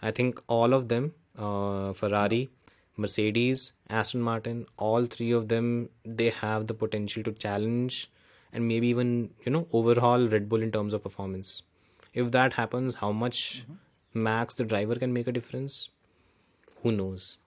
I 0.03 0.11
think 0.11 0.41
all 0.49 0.75
of 0.75 0.89
them, 0.89 1.15
uh, 1.39 1.93
Ferrari, 1.93 2.51
Mercedes, 2.97 3.73
Aston 3.89 4.21
Martin, 4.21 4.67
all 4.77 5.07
three 5.07 5.33
of 5.33 5.49
them, 5.49 5.91
they 6.05 6.31
have 6.31 6.67
the 6.67 6.75
potential 6.75 7.23
to 7.25 7.33
challenge 7.33 8.11
and 8.53 8.69
maybe 8.69 8.87
even 8.87 9.31
you 9.45 9.51
know 9.53 9.67
overhaul 9.73 10.29
Red 10.29 10.49
Bull 10.49 10.63
in 10.63 10.71
terms 10.71 10.95
of 10.95 11.03
performance. 11.03 11.63
If 12.13 12.31
that 12.31 12.53
happens, 12.55 12.97
how 12.97 13.11
much 13.13 13.65
max 14.13 14.55
the 14.55 14.65
driver 14.65 14.95
can 14.95 15.13
make 15.13 15.27
a 15.27 15.33
difference, 15.33 15.91
who 16.83 16.93
knows? 16.93 17.39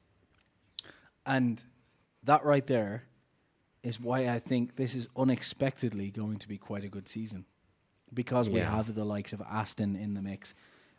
And 1.25 1.63
that 2.23 2.43
right 2.43 2.67
there 2.67 3.03
is 3.83 4.01
why 4.01 4.27
I 4.27 4.39
think 4.39 4.75
this 4.75 4.95
is 4.95 5.07
unexpectedly 5.15 6.09
going 6.11 6.37
to 6.39 6.47
be 6.47 6.57
quite 6.57 6.83
a 6.83 6.89
good 6.89 7.07
season 7.07 7.45
because 8.13 8.49
we 8.49 8.59
Yeah. 8.59 8.71
have 8.75 8.93
the 8.95 9.03
likes 9.05 9.33
of 9.33 9.41
Aston 9.41 9.95
in 9.95 10.13
the 10.13 10.21
mix. 10.21 10.53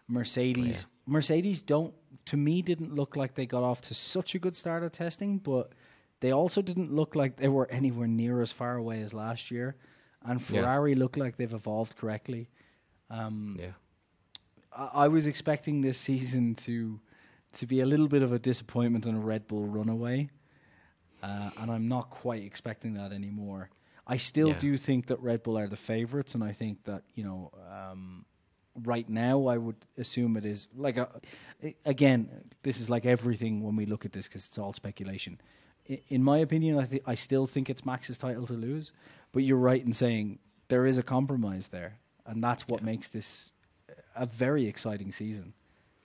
Mercedes, 0.09 0.87
Mercedes 1.07 1.61
don't 1.63 1.95
to 2.27 2.37
me 2.37 2.63
didn't 2.63 2.95
look 2.95 3.17
like 3.17 3.35
they 3.35 3.47
got 3.47 3.63
off 3.63 3.81
to 3.83 3.95
such 3.95 4.35
a 4.35 4.39
good 4.39 4.57
start 4.57 4.83
of 4.83 4.93
testing, 4.93 5.39
but 5.39 5.73
they 6.21 6.33
also 6.33 6.63
didn't 6.63 6.93
look 6.93 7.15
like 7.15 7.37
they 7.37 7.49
were 7.49 7.67
anywhere 7.71 8.09
near 8.09 8.41
as 8.41 8.51
far 8.53 8.77
away 8.77 9.03
as 9.03 9.13
last 9.15 9.51
year. 9.51 9.77
And 10.23 10.41
Yeah. 10.41 10.47
Ferrari 10.47 10.95
look 10.95 11.17
like 11.17 11.37
they've 11.37 11.53
evolved 11.53 11.97
correctly. 11.97 12.49
Yeah. 13.11 13.73
I, 14.73 14.91
I 15.05 15.09
was 15.09 15.27
expecting 15.27 15.81
this 15.83 15.99
season 16.11 16.55
to 16.67 17.01
to 17.55 17.67
be 17.67 17.81
a 17.81 17.87
little 17.87 18.09
bit 18.09 18.23
of 18.23 18.33
a 18.33 18.39
disappointment 18.39 19.07
and 19.07 19.17
a 19.17 19.21
Red 19.21 19.47
Bull 19.49 19.67
runaway, 19.67 20.29
uh, 21.23 21.51
and 21.59 21.71
I'm 21.71 21.89
not 21.89 22.11
quite 22.11 22.43
expecting 22.45 22.93
that 22.95 23.11
anymore. 23.13 23.71
I 24.09 24.17
still 24.17 24.49
Yeah. 24.49 24.59
do 24.59 24.77
think 24.79 25.07
that 25.07 25.21
Red 25.21 25.43
Bull 25.43 25.59
are 25.59 25.69
the 25.69 25.77
favorites, 25.77 26.35
and 26.35 26.43
I 26.43 26.53
think 26.53 26.85
that 26.85 27.03
you 27.15 27.25
know, 27.25 27.51
um, 27.71 28.25
right 28.85 29.09
now, 29.09 29.47
I 29.47 29.59
would 29.59 29.77
assume 29.99 30.37
it 30.37 30.45
is 30.47 30.69
like 30.75 30.97
a, 30.97 31.09
i- 31.63 31.75
again, 31.85 32.29
this 32.63 32.81
is 32.81 32.89
like 32.89 33.05
everything 33.05 33.63
when 33.63 33.77
we 33.77 33.85
look 33.87 34.05
at 34.05 34.13
this 34.13 34.27
because 34.27 34.47
it's 34.47 34.59
all 34.59 34.73
speculation. 34.73 35.39
I, 35.91 36.01
in 36.09 36.23
my 36.23 36.39
opinion, 36.39 36.79
I 36.79 36.85
think 36.85 37.03
I 37.07 37.15
still 37.17 37.47
think 37.47 37.69
it's 37.69 37.85
Max's 37.85 38.19
title 38.19 38.47
to 38.47 38.55
lose, 38.55 38.93
but 39.33 39.43
you're 39.43 39.59
right 39.59 39.85
in 39.85 39.93
saying 39.93 40.39
there 40.69 40.87
is 40.87 40.97
a 40.99 41.03
compromise 41.03 41.69
there, 41.69 41.99
and 42.27 42.43
that's 42.43 42.67
what 42.69 42.83
makes 42.83 43.09
this 43.11 43.53
a 44.17 44.27
very 44.27 44.67
exciting 44.67 45.13
season 45.13 45.53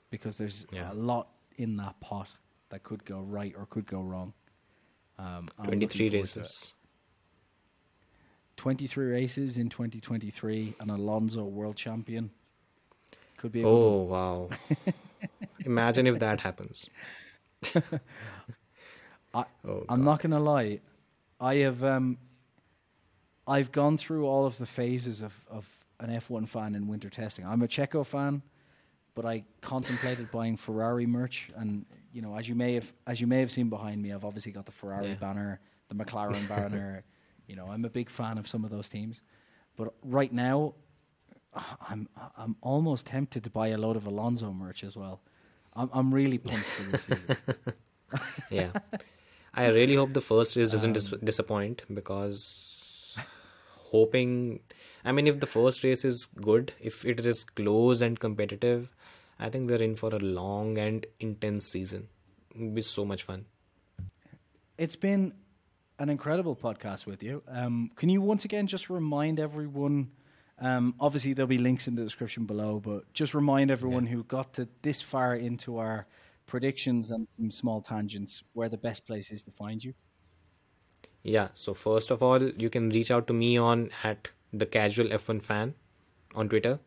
because 0.09 0.35
there's 0.35 0.65
Yeah. 0.71 0.91
a 0.91 0.93
lot 0.93 1.29
in 1.57 1.77
that 1.77 1.99
pot 1.99 2.35
that 2.69 2.83
could 2.83 3.03
go 3.05 3.21
right 3.21 3.53
or 3.57 3.65
could 3.65 3.85
go 3.85 4.01
wrong. 4.01 4.33
Um, 5.17 5.47
23 5.63 6.09
forward 6.09 6.27
to 6.27 6.39
races. 6.39 6.73
23 8.57 9.05
races 9.07 9.57
in 9.57 9.69
2023, 9.69 10.75
an 10.79 10.89
Alonso 10.89 11.43
world 11.43 11.75
champion. 11.75 12.31
Could 13.37 13.51
be 13.51 13.61
a 13.61 13.63
good 13.63 13.71
one. 13.71 13.81
Oh, 13.81 14.01
wow. 14.03 14.49
Imagine 15.65 16.07
if 16.07 16.19
that 16.19 16.39
happens. 16.39 16.89
I, 19.33 19.45
Oh, 19.67 19.83
I'm 19.89 20.03
not 20.03 20.21
going 20.21 20.31
to 20.31 20.39
lie. 20.39 20.79
I 21.39 21.55
have 21.55 21.83
um, 21.83 22.17
I've 23.47 23.71
gone 23.71 23.97
through 23.97 24.27
all 24.27 24.45
of 24.45 24.57
the 24.57 24.65
phases 24.65 25.21
of, 25.21 25.33
of 25.49 25.67
an 25.99 26.09
F1 26.09 26.47
fan 26.47 26.75
in 26.75 26.87
winter 26.87 27.09
testing. 27.09 27.45
I'm 27.45 27.61
a 27.63 27.67
Checo 27.67 28.05
fan, 28.05 28.41
but 29.15 29.25
I 29.25 29.43
contemplated 29.61 30.29
buying 30.31 30.55
Ferrari 30.55 31.05
merch, 31.05 31.49
and 31.55 31.85
you 32.13 32.21
know, 32.21 32.37
as 32.37 32.47
you 32.47 32.55
may 32.55 32.75
have 32.75 32.91
as 33.07 33.19
you 33.19 33.27
may 33.27 33.39
have 33.39 33.51
seen 33.51 33.69
behind 33.69 34.01
me, 34.01 34.13
I've 34.13 34.25
obviously 34.25 34.51
got 34.51 34.65
the 34.65 34.71
Ferrari 34.71 35.09
Yeah. 35.09 35.15
banner, 35.15 35.59
the 35.89 35.95
McLaren 35.95 36.47
banner. 36.47 37.03
You 37.47 37.55
know, 37.55 37.67
I'm 37.67 37.85
a 37.85 37.89
big 37.89 38.09
fan 38.09 38.37
of 38.37 38.47
some 38.47 38.63
of 38.63 38.71
those 38.71 38.89
teams, 38.89 39.21
but 39.75 39.93
right 40.03 40.31
now, 40.31 40.73
I'm 41.89 42.07
I'm 42.37 42.55
almost 42.61 43.05
tempted 43.07 43.43
to 43.43 43.49
buy 43.49 43.67
a 43.69 43.77
load 43.77 43.95
of 43.95 44.05
Alonso 44.05 44.51
merch 44.51 44.83
as 44.83 44.95
well. 44.95 45.21
I'm 45.75 45.89
I'm 45.93 46.13
really 46.13 46.37
pumped 46.37 46.65
for 46.65 46.83
this 46.91 47.03
season. 47.03 47.37
yeah. 48.49 48.71
I 49.53 49.67
really 49.67 49.95
hope 49.95 50.13
the 50.13 50.21
first 50.21 50.55
race 50.55 50.69
doesn't 50.71 50.93
dis- 50.93 51.11
Um, 51.13 51.19
disappoint 51.23 51.83
because 51.93 53.15
hoping. 53.91 54.61
I 55.05 55.11
mean, 55.11 55.27
if 55.27 55.39
the 55.39 55.47
first 55.47 55.83
race 55.83 56.05
is 56.05 56.25
good, 56.25 56.73
if 56.79 57.05
it 57.05 57.19
is 57.25 57.43
close 57.43 58.01
and 58.01 58.19
competitive, 58.19 58.95
I 59.37 59.49
think 59.49 59.67
they're 59.67 59.81
in 59.81 59.95
for 59.95 60.09
a 60.15 60.19
long 60.19 60.77
and 60.77 61.05
intense 61.19 61.67
season. 61.67 62.07
It'll 62.55 62.69
be 62.69 62.81
so 62.81 63.03
much 63.05 63.23
fun. 63.23 63.45
It's 64.77 64.95
been 64.95 65.33
an 65.99 66.09
incredible 66.09 66.55
podcast 66.55 67.05
with 67.05 67.23
you. 67.23 67.43
Um, 67.47 67.91
can 67.95 68.09
you 68.09 68.21
once 68.21 68.45
again 68.45 68.67
just 68.67 68.89
remind 68.89 69.39
everyone? 69.39 70.11
Um, 70.59 70.95
obviously, 70.99 71.33
there'll 71.33 71.47
be 71.47 71.57
links 71.57 71.87
in 71.87 71.95
the 71.95 72.03
description 72.03 72.45
below, 72.45 72.79
but 72.79 73.11
just 73.13 73.33
remind 73.33 73.71
everyone 73.71 74.05
who 74.05 74.23
got 74.23 74.53
to 74.53 74.67
this 74.81 75.01
far 75.01 75.35
into 75.35 75.77
our 75.77 76.07
predictions 76.45 77.11
and 77.11 77.27
some 77.37 77.51
small 77.51 77.81
tangents 77.81 78.43
where 78.53 78.69
the 78.69 78.77
best 78.77 79.05
place 79.05 79.31
is 79.31 79.43
to 79.43 79.51
find 79.51 79.83
you. 79.83 79.93
Yeah. 81.23 81.49
So 81.53 81.73
first 81.73 82.11
of 82.11 82.21
all, 82.21 82.41
you 82.43 82.69
can 82.69 82.89
reach 82.89 83.11
out 83.11 83.27
to 83.27 83.33
me 83.33 83.57
on 83.57 83.89
at 84.03 84.29
the 84.51 84.65
casual 84.65 85.07
F1 85.07 85.41
fan 85.41 85.73
on 86.35 86.49
Twitter. 86.49 86.79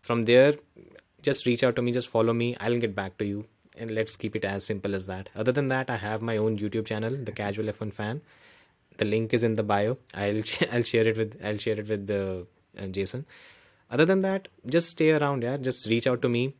From 0.00 0.24
there, 0.24 0.54
just 1.22 1.46
reach 1.46 1.64
out 1.64 1.76
to 1.76 1.82
me, 1.82 1.92
just 1.92 2.08
follow 2.08 2.32
me. 2.32 2.56
I'll 2.60 2.78
get 2.78 2.94
back 2.94 3.18
to 3.18 3.24
you, 3.24 3.46
and 3.78 3.90
let's 3.90 4.16
keep 4.16 4.36
it 4.36 4.44
as 4.44 4.64
simple 4.64 4.94
as 4.94 5.06
that. 5.06 5.28
Other 5.34 5.52
than 5.52 5.68
that, 5.68 5.90
I 5.90 5.96
have 5.96 6.22
my 6.22 6.36
own 6.36 6.58
YouTube 6.58 6.86
channel, 6.86 7.16
the 7.16 7.32
casual 7.32 7.66
F1 7.66 7.92
fan. 7.92 8.20
The 8.98 9.04
link 9.04 9.32
is 9.32 9.44
in 9.44 9.56
the 9.56 9.62
bio. 9.62 9.98
I'll 10.14 10.42
I'll 10.72 10.82
share 10.82 11.06
it 11.06 11.16
with 11.16 11.40
I'll 11.44 11.58
share 11.58 11.78
it 11.78 11.88
with 11.88 12.06
the 12.06 12.46
uh, 12.78 12.86
Jason. 12.86 13.26
Other 13.90 14.04
than 14.04 14.22
that, 14.22 14.48
just 14.66 14.90
stay 14.90 15.10
around. 15.12 15.42
Yeah, 15.42 15.56
just 15.56 15.86
reach 15.88 16.06
out 16.06 16.20
to 16.22 16.28
me, 16.28 16.54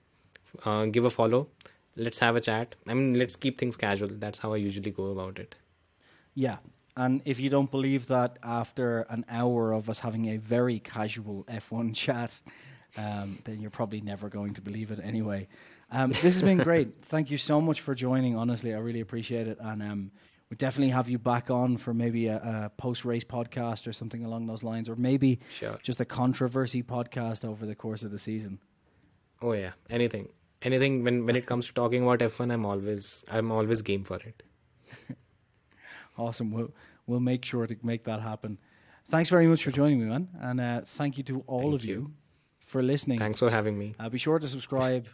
uh, 0.64 0.86
give 0.86 1.04
a 1.04 1.10
follow. 1.10 1.48
Let's 1.96 2.20
have 2.20 2.36
a 2.36 2.40
chat. 2.40 2.74
I 2.86 2.94
mean, 2.94 3.18
let's 3.18 3.36
keep 3.36 3.58
things 3.58 3.76
casual. 3.76 4.08
That's 4.10 4.38
how 4.38 4.52
I 4.52 4.56
usually 4.56 4.90
go 4.90 5.06
about 5.06 5.38
it. 5.38 5.56
Yeah. 6.34 6.58
And 6.96 7.22
if 7.24 7.38
you 7.38 7.50
don't 7.50 7.70
believe 7.70 8.06
that 8.08 8.38
after 8.42 9.00
an 9.02 9.24
hour 9.28 9.72
of 9.72 9.88
us 9.90 9.98
having 9.98 10.26
a 10.30 10.36
very 10.36 10.78
casual 10.78 11.44
F1 11.44 11.94
chat, 12.02 12.40
um, 12.96 13.38
then 13.44 13.60
you're 13.60 13.70
probably 13.70 14.00
never 14.00 14.28
going 14.28 14.54
to 14.54 14.60
believe 14.60 14.90
it 14.90 15.00
anyway. 15.02 15.48
Um, 15.90 16.10
this 16.10 16.22
has 16.22 16.42
been 16.42 16.58
great. 16.58 17.04
Thank 17.06 17.30
you 17.30 17.36
so 17.38 17.60
much 17.60 17.80
for 17.80 17.94
joining. 17.94 18.36
Honestly, 18.36 18.74
I 18.74 18.78
really 18.78 19.00
appreciate 19.00 19.48
it. 19.48 19.58
And 19.60 19.82
um, 19.82 20.10
we 20.50 20.56
definitely 20.56 20.90
have 20.90 21.08
you 21.08 21.18
back 21.18 21.50
on 21.50 21.76
for 21.78 21.94
maybe 21.94 22.26
a, 22.26 22.36
a 22.36 22.70
post 22.76 23.04
race 23.04 23.24
podcast 23.24 23.86
or 23.86 23.92
something 23.92 24.24
along 24.24 24.46
those 24.46 24.62
lines, 24.62 24.88
or 24.88 24.96
maybe 24.96 25.38
Sure. 25.50 25.78
just 25.82 26.00
a 26.00 26.04
controversy 26.04 26.82
podcast 26.82 27.44
over 27.44 27.64
the 27.64 27.74
course 27.74 28.02
of 28.02 28.10
the 28.10 28.18
season. 28.18 28.58
Oh 29.40 29.52
yeah, 29.52 29.72
anything, 29.88 30.28
anything. 30.62 31.04
When 31.04 31.24
when 31.24 31.36
it 31.36 31.46
comes 31.46 31.66
to 31.68 31.72
talking 31.74 32.02
about 32.02 32.18
F1, 32.18 32.52
I'm 32.52 32.66
always 32.66 33.24
I'm 33.30 33.50
always 33.52 33.80
game 33.82 34.04
for 34.04 34.16
it. 34.16 34.42
Awesome. 36.16 36.50
We'll, 36.50 36.70
we'll 37.06 37.20
make 37.20 37.44
sure 37.44 37.66
to 37.66 37.76
make 37.82 38.04
that 38.04 38.20
happen. 38.20 38.58
Thanks 39.06 39.30
very 39.30 39.46
much 39.46 39.62
for 39.62 39.70
joining 39.70 40.00
me, 40.00 40.06
man. 40.06 40.28
And 40.40 40.60
uh, 40.60 40.80
thank 40.84 41.16
you 41.16 41.22
to 41.24 41.44
all 41.46 41.60
Thank 41.70 41.74
of 41.74 41.84
you. 41.84 41.94
you. 41.94 42.12
for 42.66 42.82
listening. 42.82 43.18
Thanks 43.20 43.38
for 43.38 43.50
having 43.50 43.78
me. 43.78 43.94
Uh, 44.00 44.08
be 44.08 44.18
sure 44.18 44.38
to 44.38 44.46
subscribe 44.48 45.06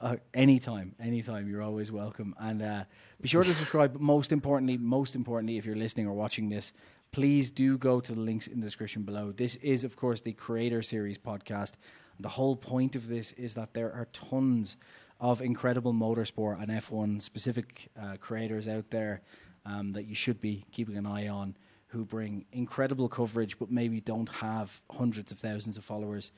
uh, 0.00 0.16
anytime, 0.34 0.94
anytime. 1.00 1.48
You're 1.48 1.62
always 1.62 1.90
welcome. 1.90 2.34
And 2.38 2.62
uh, 2.62 2.84
be 3.20 3.28
sure 3.28 3.42
to 3.42 3.54
subscribe. 3.54 3.92
But 3.92 4.02
most 4.02 4.32
importantly, 4.32 4.76
most 4.76 5.14
importantly, 5.14 5.58
if 5.58 5.64
you're 5.64 5.76
listening 5.76 6.06
or 6.06 6.14
watching 6.14 6.48
this, 6.48 6.72
please 7.12 7.50
do 7.50 7.78
go 7.78 8.00
to 8.00 8.14
the 8.14 8.20
links 8.20 8.46
in 8.46 8.60
the 8.60 8.66
description 8.66 9.02
below. 9.02 9.32
This 9.32 9.56
is, 9.56 9.84
of 9.84 9.96
course, 9.96 10.20
the 10.20 10.32
Creator 10.32 10.82
Series 10.82 11.18
podcast. 11.18 11.72
The 12.20 12.28
whole 12.28 12.56
point 12.56 12.96
of 12.96 13.08
this 13.08 13.32
is 13.32 13.54
that 13.54 13.74
there 13.74 13.92
are 13.92 14.06
tons 14.12 14.76
of 15.20 15.40
incredible 15.40 15.92
motorsport 15.92 16.60
and 16.62 16.70
F1 16.70 17.22
specific 17.22 17.88
uh, 18.00 18.16
creators 18.20 18.68
out 18.68 18.90
there 18.90 19.22
um, 19.64 19.92
that 19.92 20.06
you 20.06 20.14
should 20.14 20.40
be 20.40 20.64
keeping 20.72 20.96
an 20.96 21.06
eye 21.06 21.28
on 21.28 21.56
who 21.88 22.04
bring 22.04 22.44
incredible 22.52 23.08
coverage 23.08 23.58
but 23.58 23.70
maybe 23.70 24.00
don't 24.00 24.28
have 24.28 24.80
hundreds 24.90 25.32
of 25.32 25.38
thousands 25.38 25.78
of 25.78 25.84
followers. 25.84 26.32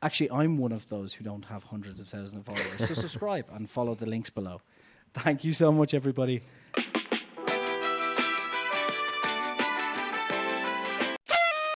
Actually, 0.00 0.30
I'm 0.30 0.58
one 0.58 0.72
of 0.72 0.88
those 0.88 1.12
who 1.12 1.24
don't 1.24 1.44
have 1.46 1.64
hundreds 1.64 1.98
of 1.98 2.08
thousands 2.08 2.46
of 2.46 2.54
followers. 2.54 2.86
So 2.86 2.94
subscribe 3.06 3.46
and 3.52 3.68
follow 3.68 3.94
the 3.94 4.06
links 4.06 4.30
below. 4.30 4.60
Thank 5.12 5.42
you 5.44 5.52
so 5.52 5.72
much, 5.72 5.92
everybody. 5.94 6.42